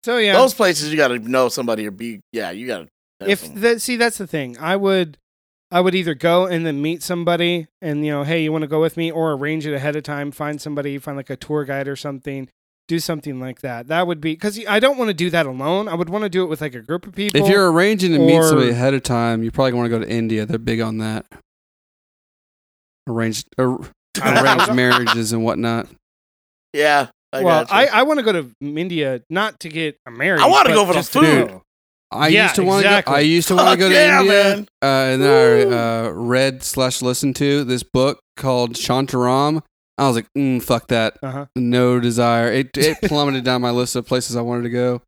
So 0.04 0.18
yeah. 0.18 0.32
Those 0.34 0.54
places 0.54 0.90
you 0.90 0.96
got 0.96 1.08
to 1.08 1.18
know 1.18 1.48
somebody 1.48 1.86
or 1.86 1.90
be. 1.90 2.20
Yeah, 2.32 2.50
you 2.50 2.66
got 2.66 2.78
to. 3.20 3.30
if 3.30 3.52
that 3.54 3.80
see 3.82 3.96
that's 3.96 4.16
the 4.18 4.28
thing 4.28 4.56
i 4.60 4.76
would 4.76 5.18
i 5.72 5.80
would 5.80 5.92
either 5.92 6.14
go 6.14 6.46
and 6.46 6.64
then 6.64 6.80
meet 6.80 7.02
somebody 7.02 7.66
and 7.82 8.06
you 8.06 8.12
know 8.12 8.22
hey 8.22 8.40
you 8.44 8.52
want 8.52 8.62
to 8.62 8.68
go 8.68 8.80
with 8.80 8.96
me 8.96 9.10
or 9.10 9.32
arrange 9.32 9.66
it 9.66 9.74
ahead 9.74 9.96
of 9.96 10.04
time 10.04 10.30
find 10.30 10.60
somebody 10.60 10.96
find 10.98 11.16
like 11.16 11.28
a 11.28 11.34
tour 11.34 11.64
guide 11.64 11.88
or 11.88 11.96
something 11.96 12.48
do 12.86 13.00
something 13.00 13.40
like 13.40 13.60
that 13.60 13.88
that 13.88 14.06
would 14.06 14.20
be 14.20 14.34
because 14.34 14.64
i 14.68 14.78
don't 14.78 14.96
want 14.96 15.08
to 15.08 15.14
do 15.14 15.30
that 15.30 15.46
alone 15.46 15.88
i 15.88 15.94
would 15.94 16.08
want 16.08 16.22
to 16.22 16.28
do 16.28 16.44
it 16.44 16.46
with 16.46 16.60
like 16.60 16.76
a 16.76 16.80
group 16.80 17.08
of 17.08 17.12
people 17.12 17.42
if 17.42 17.48
you're 17.48 17.72
arranging 17.72 18.12
to 18.12 18.20
meet 18.20 18.40
somebody 18.44 18.70
ahead 18.70 18.94
of 18.94 19.02
time, 19.02 19.42
you 19.42 19.50
probably 19.50 19.72
want 19.72 19.86
to 19.86 19.90
go 19.90 19.98
to 19.98 20.08
India. 20.08 20.46
They're 20.46 20.56
big 20.60 20.80
on 20.80 20.98
that. 20.98 21.26
Arranged 23.08 23.48
ar- 23.58 23.80
arranged 24.22 24.74
marriages 24.74 25.32
and 25.32 25.42
whatnot. 25.44 25.88
yeah. 26.72 27.08
I 27.32 27.42
well 27.42 27.66
i, 27.70 27.86
I 27.86 28.02
want 28.04 28.18
to 28.18 28.24
go 28.24 28.32
to 28.32 28.50
india 28.60 29.22
not 29.30 29.60
to 29.60 29.68
get 29.68 29.98
married 30.08 30.40
I 30.40 30.46
wanna 30.46 30.70
go 30.74 30.84
for 30.86 30.92
the 30.94 30.98
just 31.00 31.12
to 31.14 31.20
food. 31.20 31.48
go. 31.48 31.62
I 32.10 32.28
Yeah, 32.28 32.44
used 32.44 32.54
to 32.54 32.62
want 32.64 32.82
to 32.84 32.88
exactly. 32.88 33.12
go. 33.12 33.16
I 33.18 33.20
used 33.20 33.48
to 33.48 33.54
want 33.56 33.70
to 33.72 33.76
go 33.76 33.88
to 33.90 33.94
yeah, 33.94 34.20
India, 34.20 34.54
uh, 34.82 34.86
and 34.86 35.22
then 35.22 35.72
I 35.72 36.06
uh, 36.06 36.10
read 36.12 36.62
slash 36.62 37.02
listened 37.02 37.36
to 37.36 37.64
this 37.64 37.82
book 37.82 38.20
called 38.34 38.76
Shantaram. 38.76 39.62
I 39.98 40.06
was 40.06 40.16
like, 40.16 40.26
mm, 40.36 40.62
"Fuck 40.62 40.86
that! 40.88 41.18
uh-huh 41.22 41.46
No 41.54 42.00
desire." 42.00 42.50
It 42.50 42.70
it 42.78 42.96
plummeted 43.02 43.44
down 43.44 43.60
my 43.60 43.70
list 43.72 43.94
of 43.94 44.06
places 44.06 44.36
I 44.36 44.40
wanted 44.40 44.62
to 44.62 44.70
go. 44.70 45.02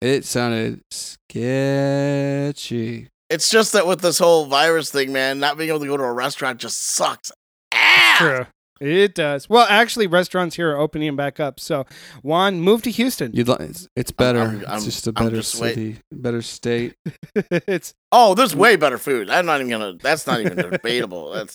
It 0.00 0.24
sounded 0.24 0.82
sketchy. 0.92 3.08
It's 3.28 3.50
just 3.50 3.72
that 3.72 3.88
with 3.88 4.00
this 4.00 4.18
whole 4.18 4.46
virus 4.46 4.92
thing, 4.92 5.12
man, 5.12 5.40
not 5.40 5.58
being 5.58 5.70
able 5.70 5.80
to 5.80 5.86
go 5.86 5.96
to 5.96 6.04
a 6.04 6.12
restaurant 6.12 6.60
just 6.60 6.80
sucks. 6.80 7.32
ass. 7.72 8.18
true 8.18 8.46
it 8.80 9.14
does 9.14 9.48
well 9.48 9.66
actually 9.70 10.06
restaurants 10.06 10.56
here 10.56 10.70
are 10.72 10.76
opening 10.78 11.16
back 11.16 11.40
up 11.40 11.58
so 11.58 11.86
juan 12.22 12.60
move 12.60 12.82
to 12.82 12.90
houston 12.90 13.32
You'd 13.34 13.48
like 13.48 13.60
it's, 13.60 13.88
it's 13.96 14.10
better. 14.10 14.40
I'm- 14.40 14.64
I'm- 14.66 14.76
it's 14.76 14.84
just 14.84 15.06
a 15.06 15.12
I'm 15.16 15.24
better 15.26 15.36
just 15.36 15.58
wait- 15.60 15.74
city, 15.74 15.96
better 16.12 16.42
state. 16.42 16.94
it's 17.50 17.94
Oh, 18.12 18.34
there's 18.34 18.54
way 18.54 18.76
better 18.76 18.98
food. 18.98 19.30
I'm 19.30 19.46
not 19.46 19.60
even 19.60 19.70
gonna. 19.70 19.94
That's 20.00 20.26
not 20.26 20.40
even 20.40 20.56
debatable. 20.56 21.30
That's 21.34 21.54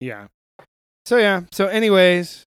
Yeah. 0.00 0.26
So 1.06 1.16
yeah. 1.16 1.42
So 1.50 1.66
anyways, 1.66 2.44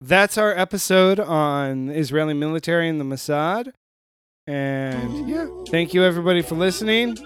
that's 0.00 0.36
our 0.36 0.52
episode 0.56 1.20
on 1.20 1.88
Israeli 1.88 2.34
military 2.34 2.88
and 2.88 3.00
the 3.00 3.04
Mossad. 3.04 3.72
And 4.46 5.28
yeah, 5.28 5.46
thank 5.68 5.94
you 5.94 6.02
everybody 6.04 6.42
for 6.42 6.56
listening. 6.56 7.16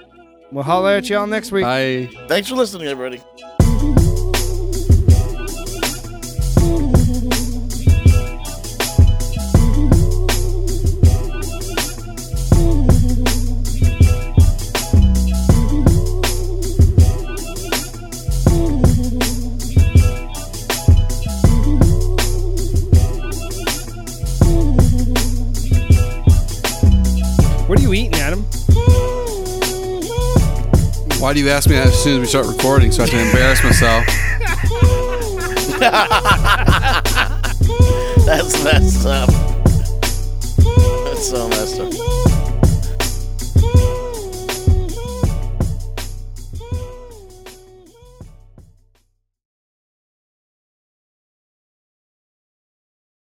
We'll 0.52 0.64
holler 0.64 0.90
at 0.92 1.08
y'all 1.08 1.26
next 1.26 1.50
week. 1.50 1.64
I 1.64 2.06
thanks 2.28 2.48
for 2.48 2.54
listening, 2.56 2.86
everybody. 2.88 3.22
Why 31.26 31.32
do 31.32 31.40
you 31.40 31.48
ask 31.48 31.68
me 31.68 31.74
that 31.74 31.88
as 31.88 32.00
soon 32.00 32.14
as 32.14 32.20
we 32.20 32.26
start 32.26 32.46
recording 32.46 32.92
so 32.92 33.02
I 33.02 33.08
can 33.08 33.18
embarrass 33.18 33.64
myself? 33.64 34.06
That's 38.24 38.62
messed 38.62 39.06
up. 39.06 39.28
That's 41.04 41.28
so 41.28 41.48
messed 41.48 41.80
up. 41.80 42.15